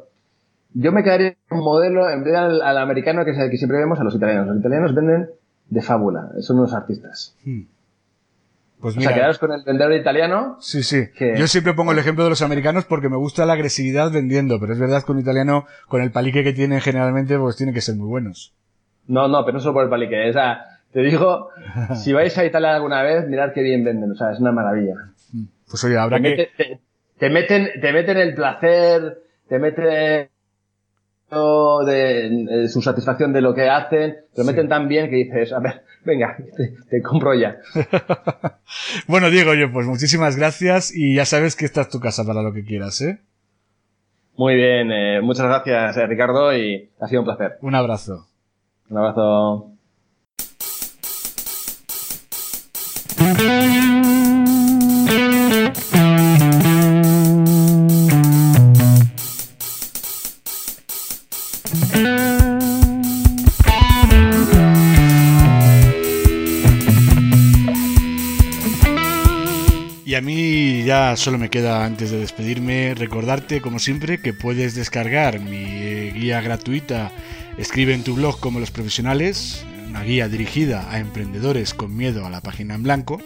yo 0.75 0.93
me 0.93 1.03
quedaría 1.03 1.35
con 1.49 1.59
un 1.59 1.65
modelo, 1.65 2.09
en 2.09 2.25
vez 2.25 2.35
al, 2.35 2.63
al 2.63 2.79
americano 2.79 3.25
que, 3.25 3.33
es 3.33 3.39
el 3.39 3.51
que 3.51 3.57
siempre 3.57 3.79
vemos, 3.79 3.99
a 3.99 4.05
los 4.05 4.15
italianos. 4.15 4.49
Los 4.49 4.59
italianos 4.59 4.95
venden 4.95 5.31
de 5.69 5.83
fábula, 5.83 6.31
son 6.41 6.59
unos 6.59 6.73
artistas. 6.73 7.37
Hmm. 7.45 7.63
Pues 8.81 8.97
O 8.97 9.01
sea, 9.01 9.09
mira, 9.09 9.15
quedaros 9.15 9.39
con 9.39 9.51
el 9.53 9.65
vendedor 9.65 9.93
italiano, 9.95 10.57
sí, 10.61 10.83
sí. 10.85 11.07
que- 11.17 11.37
Yo 11.37 11.49
siempre 11.49 11.75
pongo 11.75 11.91
el 11.93 11.99
ejemplo 11.99 12.23
de 12.25 12.31
los 12.31 12.43
americanos 12.43 12.85
porque 12.85 13.09
me 13.09 13.17
gusta 13.17 13.45
la 13.45 13.55
agresividad 13.55 14.13
vendiendo, 14.13 14.61
pero 14.61 14.73
es 14.73 14.79
verdad 14.79 15.03
que 15.05 15.11
un 15.13 15.19
italiano, 15.19 15.67
con 15.89 16.01
el 16.01 16.13
palique 16.13 16.45
que 16.45 16.53
tienen 16.53 16.81
generalmente, 16.81 17.37
pues 17.39 17.57
tiene 17.57 17.73
que 17.73 17.81
ser 17.81 17.97
muy 17.97 18.07
buenos. 18.09 18.55
no, 19.09 19.27
no, 19.27 19.45
pero 19.45 19.55
no 19.55 19.61
solo 19.61 19.75
por 19.75 19.85
el 19.85 19.91
palique, 19.91 20.31
o 20.31 20.33
sea, 20.33 20.65
te 20.93 21.01
digo, 21.01 21.49
si 21.97 22.13
vais 22.13 22.37
a 22.39 22.45
Italia 22.45 22.75
alguna 22.77 23.03
vez, 23.03 23.27
mirad 23.27 23.53
qué 23.53 23.63
bien 23.63 23.83
venden, 23.85 24.13
o 24.13 24.15
sea, 24.15 24.31
es 24.33 24.39
una 24.39 24.53
maravilla. 24.53 24.95
Pues 25.69 25.83
oye, 25.85 25.99
habrá 25.99 26.19
te, 26.19 26.23
que... 26.23 26.31
mete- 26.31 26.51
te- 26.57 26.81
te 27.19 27.31
meten, 27.31 27.69
te 27.81 27.93
meten 27.93 28.17
el 28.17 28.35
placer, 28.35 29.19
te 29.49 29.59
meten 29.59 29.85
de, 29.85 30.29
eh, 32.65 32.69
su 32.69 32.81
satisfacción 32.81 33.33
de 33.33 33.41
lo 33.41 33.55
que 33.55 33.69
hacen, 33.69 34.13
te 34.35 34.39
lo 34.39 34.45
Sí. 34.45 34.51
meten 34.51 34.69
tan 34.69 34.89
bien 34.89 35.11
que 35.11 35.17
dices, 35.17 35.53
a 35.53 35.59
ver, 35.59 35.83
venga, 36.09 36.37
te, 36.57 36.75
te 36.89 37.03
compro 37.03 37.35
ya. 37.35 37.59
Bueno, 39.07 39.31
Diego, 39.31 39.53
oye, 39.53 39.69
pues 39.69 39.87
muchísimas 39.87 40.37
gracias 40.37 40.95
y 40.95 41.15
ya 41.15 41.25
sabes 41.25 41.57
que 41.57 41.65
esta 41.65 41.83
es 41.83 41.89
tu 41.89 42.01
casa 42.01 42.25
para 42.25 42.43
lo 42.43 42.53
que 42.53 42.65
quieras, 42.65 43.01
¿eh? 43.01 43.19
Muy 44.37 44.55
bien, 44.55 44.91
eh, 44.93 45.21
muchas 45.21 45.47
gracias 45.47 45.97
eh, 45.97 46.07
Ricardo 46.07 46.57
y 46.57 46.91
ha 47.01 47.07
sido 47.09 47.23
un 47.23 47.27
placer. 47.27 47.59
Un 47.61 47.75
abrazo. 47.75 48.27
Un 48.89 48.99
abrazo. 48.99 49.73
Solo 71.17 71.39
me 71.39 71.51
queda, 71.51 71.85
antes 71.85 72.11
de 72.11 72.19
despedirme, 72.19 72.95
recordarte, 72.95 73.61
como 73.61 73.79
siempre, 73.79 74.21
que 74.21 74.33
puedes 74.33 74.75
descargar 74.75 75.41
mi 75.41 75.65
eh, 75.65 76.13
guía 76.15 76.41
gratuita 76.41 77.13
Escribe 77.59 77.93
en 77.93 78.05
tu 78.05 78.15
blog 78.15 78.39
como 78.39 78.61
los 78.61 78.71
profesionales, 78.71 79.65
una 79.89 80.05
guía 80.05 80.29
dirigida 80.29 80.89
a 80.93 81.01
emprendedores 81.01 81.75
con 81.75 81.97
miedo 81.97 82.25
a 82.25 82.31
la 82.31 82.41
página 82.41 82.77
en 82.77 82.85
blanco. 82.85 83.21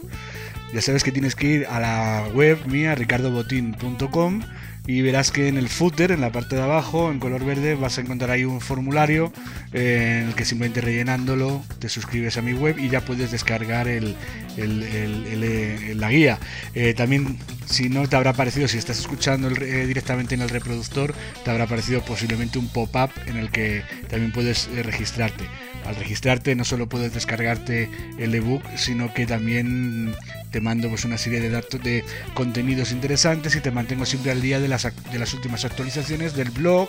Ya 0.73 0.81
sabes 0.81 1.05
que 1.05 1.13
tienes 1.13 1.35
que 1.37 1.47
ir 1.49 1.67
a 1.67 1.79
la 1.79 2.29
web 2.33 2.59
mía, 2.67 2.95
ricardobotin.com, 2.95 4.43
y 4.87 5.01
verás 5.03 5.31
que 5.31 5.49
en 5.49 5.59
el 5.59 5.69
footer, 5.69 6.11
en 6.11 6.21
la 6.21 6.33
parte 6.33 6.57
de 6.57 6.63
abajo, 6.63 7.11
en 7.11 7.21
color 7.21 7.45
verde, 7.45 7.75
vas 7.77 7.99
a 7.99 8.01
encontrar 8.01 8.31
ahí 8.31 8.45
un 8.45 8.61
formulario 8.61 9.33
eh, 9.73 10.21
en 10.23 10.29
el 10.29 10.35
que 10.35 10.45
simplemente 10.45 10.81
rellenándolo 10.81 11.63
te 11.79 11.89
suscribes 11.89 12.37
a 12.37 12.43
mi 12.43 12.53
web 12.53 12.79
y 12.79 12.89
ya 12.89 13.01
puedes 13.01 13.31
descargar 13.31 13.87
el, 13.87 14.17
eh, 14.57 15.95
la 15.97 16.11
guía. 16.11 16.39
Eh, 16.75 16.95
también, 16.95 17.39
si 17.67 17.89
no 17.89 18.09
te 18.09 18.17
habrá 18.17 18.33
parecido, 18.33 18.67
si 18.67 18.79
estás 18.79 18.99
escuchando 18.99 19.49
directamente 19.51 20.35
en 20.35 20.43
el 20.43 20.49
reproductor, 20.49 21.15
te 21.45 21.51
habrá 21.51 21.67
parecido 21.67 22.05
posiblemente 22.05 22.59
un 22.59 22.69
pop-up 22.69 23.11
en 23.27 23.37
el 23.37 23.51
que 23.51 23.83
también 24.09 24.33
puedes 24.33 24.69
registrarte. 24.75 25.45
Al 25.87 25.97
registrarte 25.97 26.55
no 26.55 26.65
solo 26.65 26.89
puedes 26.89 27.15
descargarte 27.15 27.89
el 28.19 28.35
ebook, 28.35 28.63
sino 28.77 29.13
que 29.13 29.27
también 29.27 30.15
te 30.51 30.61
mando 30.61 30.89
pues, 30.89 31.05
una 31.05 31.19
serie 31.19 31.41
de 31.41 31.51
datos 31.51 31.83
de 31.83 32.05
contenidos 32.35 32.93
interesantes 32.93 33.57
y 33.57 33.61
te 33.61 33.71
mantengo 33.71 34.07
siempre 34.07 34.33
al 34.33 34.43
día 34.43 34.61
de 34.61 34.69
las, 34.69 34.83
de 34.85 35.19
las 35.19 35.35
últimas 35.35 35.65
actualizaciones 35.65 36.35
del 36.35 36.51
blog 36.51 36.89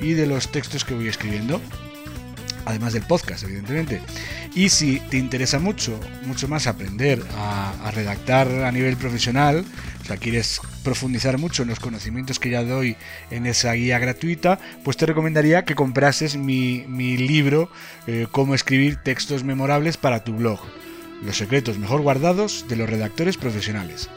y 0.00 0.12
de 0.12 0.26
los 0.26 0.50
textos 0.50 0.84
que 0.84 0.94
voy 0.94 1.08
escribiendo 1.08 1.60
además 2.64 2.92
del 2.92 3.02
podcast, 3.02 3.44
evidentemente. 3.44 4.00
Y 4.54 4.68
si 4.68 5.00
te 5.10 5.18
interesa 5.18 5.58
mucho, 5.58 5.98
mucho 6.24 6.48
más 6.48 6.66
aprender 6.66 7.22
a, 7.36 7.90
redactar 7.92 8.48
a 8.64 8.72
nivel 8.72 8.96
profesional, 8.96 9.64
o 10.00 10.04
sea, 10.04 10.16
quieres 10.16 10.60
profundizar 10.82 11.38
mucho 11.38 11.62
en 11.62 11.68
los 11.68 11.80
conocimientos 11.80 12.38
que 12.38 12.50
ya 12.50 12.62
doy 12.62 12.96
en 13.30 13.46
esa 13.46 13.72
guía 13.72 13.98
gratuita, 13.98 14.58
pues 14.84 14.96
te 14.96 15.06
recomendaría 15.06 15.64
que 15.64 15.74
comprases 15.74 16.36
mi, 16.36 16.84
libro 17.16 17.70
eh, 18.06 18.26
Cómo 18.30 18.54
escribir 18.54 18.96
textos 18.96 19.44
memorables 19.44 19.96
para 19.96 20.24
tu 20.24 20.34
blog. 20.34 20.60
Los 21.24 21.36
secretos 21.36 21.78
mejor 21.78 22.02
guardados 22.02 22.66
de 22.68 22.76
los 22.76 22.90
redactores 22.90 23.36
profesionales. 23.36 24.10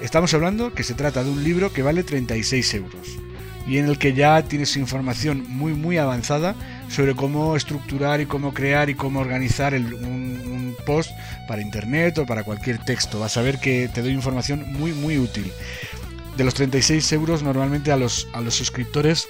Estamos 0.00 0.34
hablando 0.34 0.72
que 0.72 0.82
se 0.82 0.94
trata 0.94 1.24
de 1.24 1.30
un 1.30 1.44
libro 1.44 1.72
que 1.72 1.82
vale 1.82 2.02
36 2.02 2.74
euros 2.74 3.18
y 3.66 3.78
en 3.78 3.86
el 3.86 3.98
que 3.98 4.12
ya 4.12 4.42
tienes 4.42 4.76
información 4.76 5.44
muy 5.48 5.72
muy 5.74 5.98
avanzada 5.98 6.54
sobre 6.88 7.14
cómo 7.14 7.56
estructurar 7.56 8.20
y 8.20 8.26
cómo 8.26 8.52
crear 8.52 8.90
y 8.90 8.94
cómo 8.94 9.20
organizar 9.20 9.74
un, 9.74 10.74
post 10.84 11.12
para 11.46 11.62
internet 11.62 12.18
o 12.18 12.26
para 12.26 12.42
cualquier 12.42 12.78
texto. 12.78 13.20
Vas 13.20 13.36
a 13.36 13.42
ver 13.42 13.60
que 13.60 13.88
te 13.88 14.02
doy 14.02 14.12
información 14.12 14.64
muy 14.72 14.92
muy 14.92 15.16
útil. 15.18 15.52
De 16.36 16.44
los 16.44 16.54
36 16.54 17.12
euros 17.12 17.42
normalmente 17.42 17.92
a 17.92 17.96
los, 17.96 18.28
a 18.32 18.40
los 18.40 18.54
suscriptores 18.54 19.28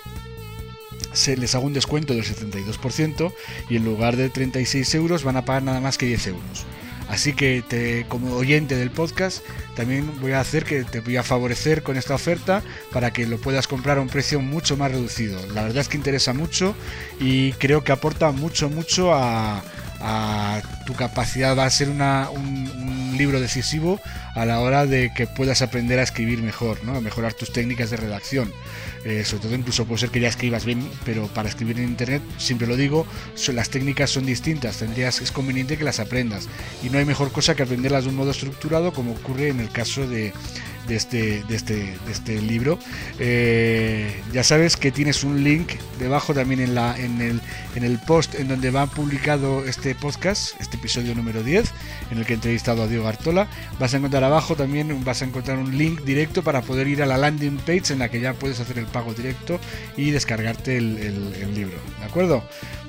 se 1.13 1.37
les 1.37 1.55
hago 1.55 1.67
un 1.67 1.73
descuento 1.73 2.15
del 2.15 2.25
72% 2.25 3.33
y 3.69 3.77
en 3.77 3.85
lugar 3.85 4.17
de 4.17 4.31
36 4.31 4.95
euros 4.95 5.25
van 5.25 5.37
a 5.37 5.45
pagar 5.45 5.63
nada 5.63 5.81
más 5.81 5.99
que 5.99 6.07
10 6.07 6.27
euros. 6.29 6.67
Así 7.09 7.35
que 7.35 7.63
te, 7.67 8.07
como 8.09 8.35
oyente 8.37 8.75
del 8.75 8.91
podcast, 8.91 9.45
también 9.75 10.11
voy 10.23 10.33
a 10.33 10.41
hacer 10.41 10.65
que 10.65 10.85
te 10.85 11.01
voy 11.01 11.17
a 11.17 11.23
favorecer 11.23 11.83
con 11.83 11.99
esta 11.99 12.15
oferta 12.15 12.63
para 12.91 13.13
que 13.13 13.27
lo 13.27 13.37
puedas 13.39 13.69
comprar 13.69 13.99
a 13.99 14.01
un 14.01 14.09
precio 14.09 14.41
mucho 14.41 14.79
más 14.79 14.93
reducido. 14.93 15.39
La 15.49 15.63
verdad 15.65 15.83
es 15.83 15.89
que 15.89 15.99
interesa 15.99 16.33
mucho 16.33 16.75
y 17.21 17.53
creo 17.55 17.85
que 17.85 17.93
aporta 17.93 18.31
mucho, 18.31 18.71
mucho 18.71 19.13
a, 19.13 19.63
tu 20.87 20.95
capacidad. 20.95 21.57
Va 21.57 21.65
a 21.65 21.71
ser 21.71 21.89
un, 21.91 22.93
libro 23.17 23.41
decisivo 23.41 24.01
a 24.35 24.47
la 24.47 24.61
hora 24.61 24.87
de 24.87 25.13
que 25.15 25.27
puedas 25.27 25.61
aprender 25.61 25.99
a 25.99 26.03
escribir 26.03 26.43
mejor, 26.43 26.83
¿no? 26.83 26.97
a 26.97 27.01
mejorar 27.01 27.35
tus 27.35 27.53
técnicas 27.53 27.91
de 27.91 27.99
redacción. 27.99 28.51
Eh, 29.05 29.25
sobre 29.25 29.43
todo 29.43 29.55
incluso 29.55 29.85
puede 29.85 30.01
ser 30.01 30.11
que 30.11 30.21
ya 30.21 30.29
escribas 30.29 30.65
bien, 30.65 30.89
pero 31.05 31.27
para 31.27 31.49
escribir 31.49 31.79
en 31.79 31.85
internet, 31.85 32.23
siempre 32.39 32.67
lo 32.67 32.77
digo, 32.77 33.07
las 33.53 33.69
técnicas 33.69 34.11
son 34.11 34.25
distintas, 34.25 34.79
tendrías, 34.79 35.21
es 35.21 35.31
conveniente 35.31 35.77
que 35.77 35.85
las 35.85 36.01
aprendas 36.01 36.49
y 36.83 36.89
no 36.89 36.99
hay 36.99 37.05
mejor 37.05 37.33
cosa 37.33 37.55
que 37.55 37.65
aprenderlas 37.65 38.05
de 38.05 38.11
un 38.11 38.17
modo 38.17 38.31
estructurado 38.31 38.93
como 38.93 39.13
ocurre 39.13 39.49
en 39.49 39.61
el 39.61 39.71
caso 39.71 40.09
de, 40.09 40.33
de 40.89 40.97
este, 40.97 41.43
de 41.45 41.57
este, 41.57 41.75
de 41.75 42.13
este 42.13 42.41
libro. 42.41 42.79
Eh, 43.19 44.23
ya 44.33 44.43
sabes 44.45 44.77
que 44.77 44.91
tienes 44.91 45.25
un 45.25 45.45
link 45.45 45.73
debajo 45.99 46.35
también 46.35 46.61
en, 46.61 46.75
la, 46.75 46.97
en, 46.99 47.21
el, 47.21 47.41
en 47.75 47.85
el 47.85 47.99
post 47.99 48.35
en 48.35 48.49
donde 48.49 48.71
va 48.71 48.87
publicado 48.87 49.65
este 49.65 49.95
podcast, 49.95 50.61
este 50.61 50.77
episodio 50.77 51.15
número 51.15 51.43
10, 51.43 51.71
en 52.11 52.19
el 52.19 52.27
que 52.27 52.33
he 52.33 52.37
entrevistado 52.37 52.83
a 52.83 52.87
Diego 52.87 53.09
Artola. 53.09 53.49
Vas 53.79 53.95
a 53.95 53.99
encontrar 53.99 54.25
abajo 54.25 54.57
también 54.57 55.05
vas 55.05 55.23
a 55.23 55.25
encontrar 55.25 55.59
un 55.59 55.77
link 55.77 56.03
directo 56.03 56.43
para 56.43 56.63
poder 56.63 56.89
ir 56.89 57.03
a 57.03 57.07
la 57.07 57.17
landing 57.17 57.59
page 57.59 57.93
en 57.93 58.01
la 58.01 58.09
que 58.09 58.21
ya 58.21 58.35
puedes 58.35 58.61
hacer 58.61 58.79
el 58.79 58.87
pago 58.87 59.15
directo 59.15 59.59
y 59.97 60.11
descargarte 60.11 60.77
el, 60.77 60.99
el 60.99 61.55
libro. 61.55 61.79
¿De 62.01 62.05
acuerdo? 62.07 62.45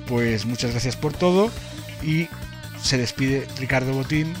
Pues 0.06 0.44
muchas 0.44 0.72
gracias 0.72 0.96
por 0.96 1.12
todo 1.12 1.50
y 2.02 2.28
se 2.82 2.98
despide 2.98 3.46
Ricardo 3.58 3.92
Botín 3.92 4.34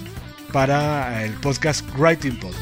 para 0.52 1.24
el 1.24 1.32
podcast 1.34 1.84
Writing 1.96 2.38
Pod. 2.38 2.54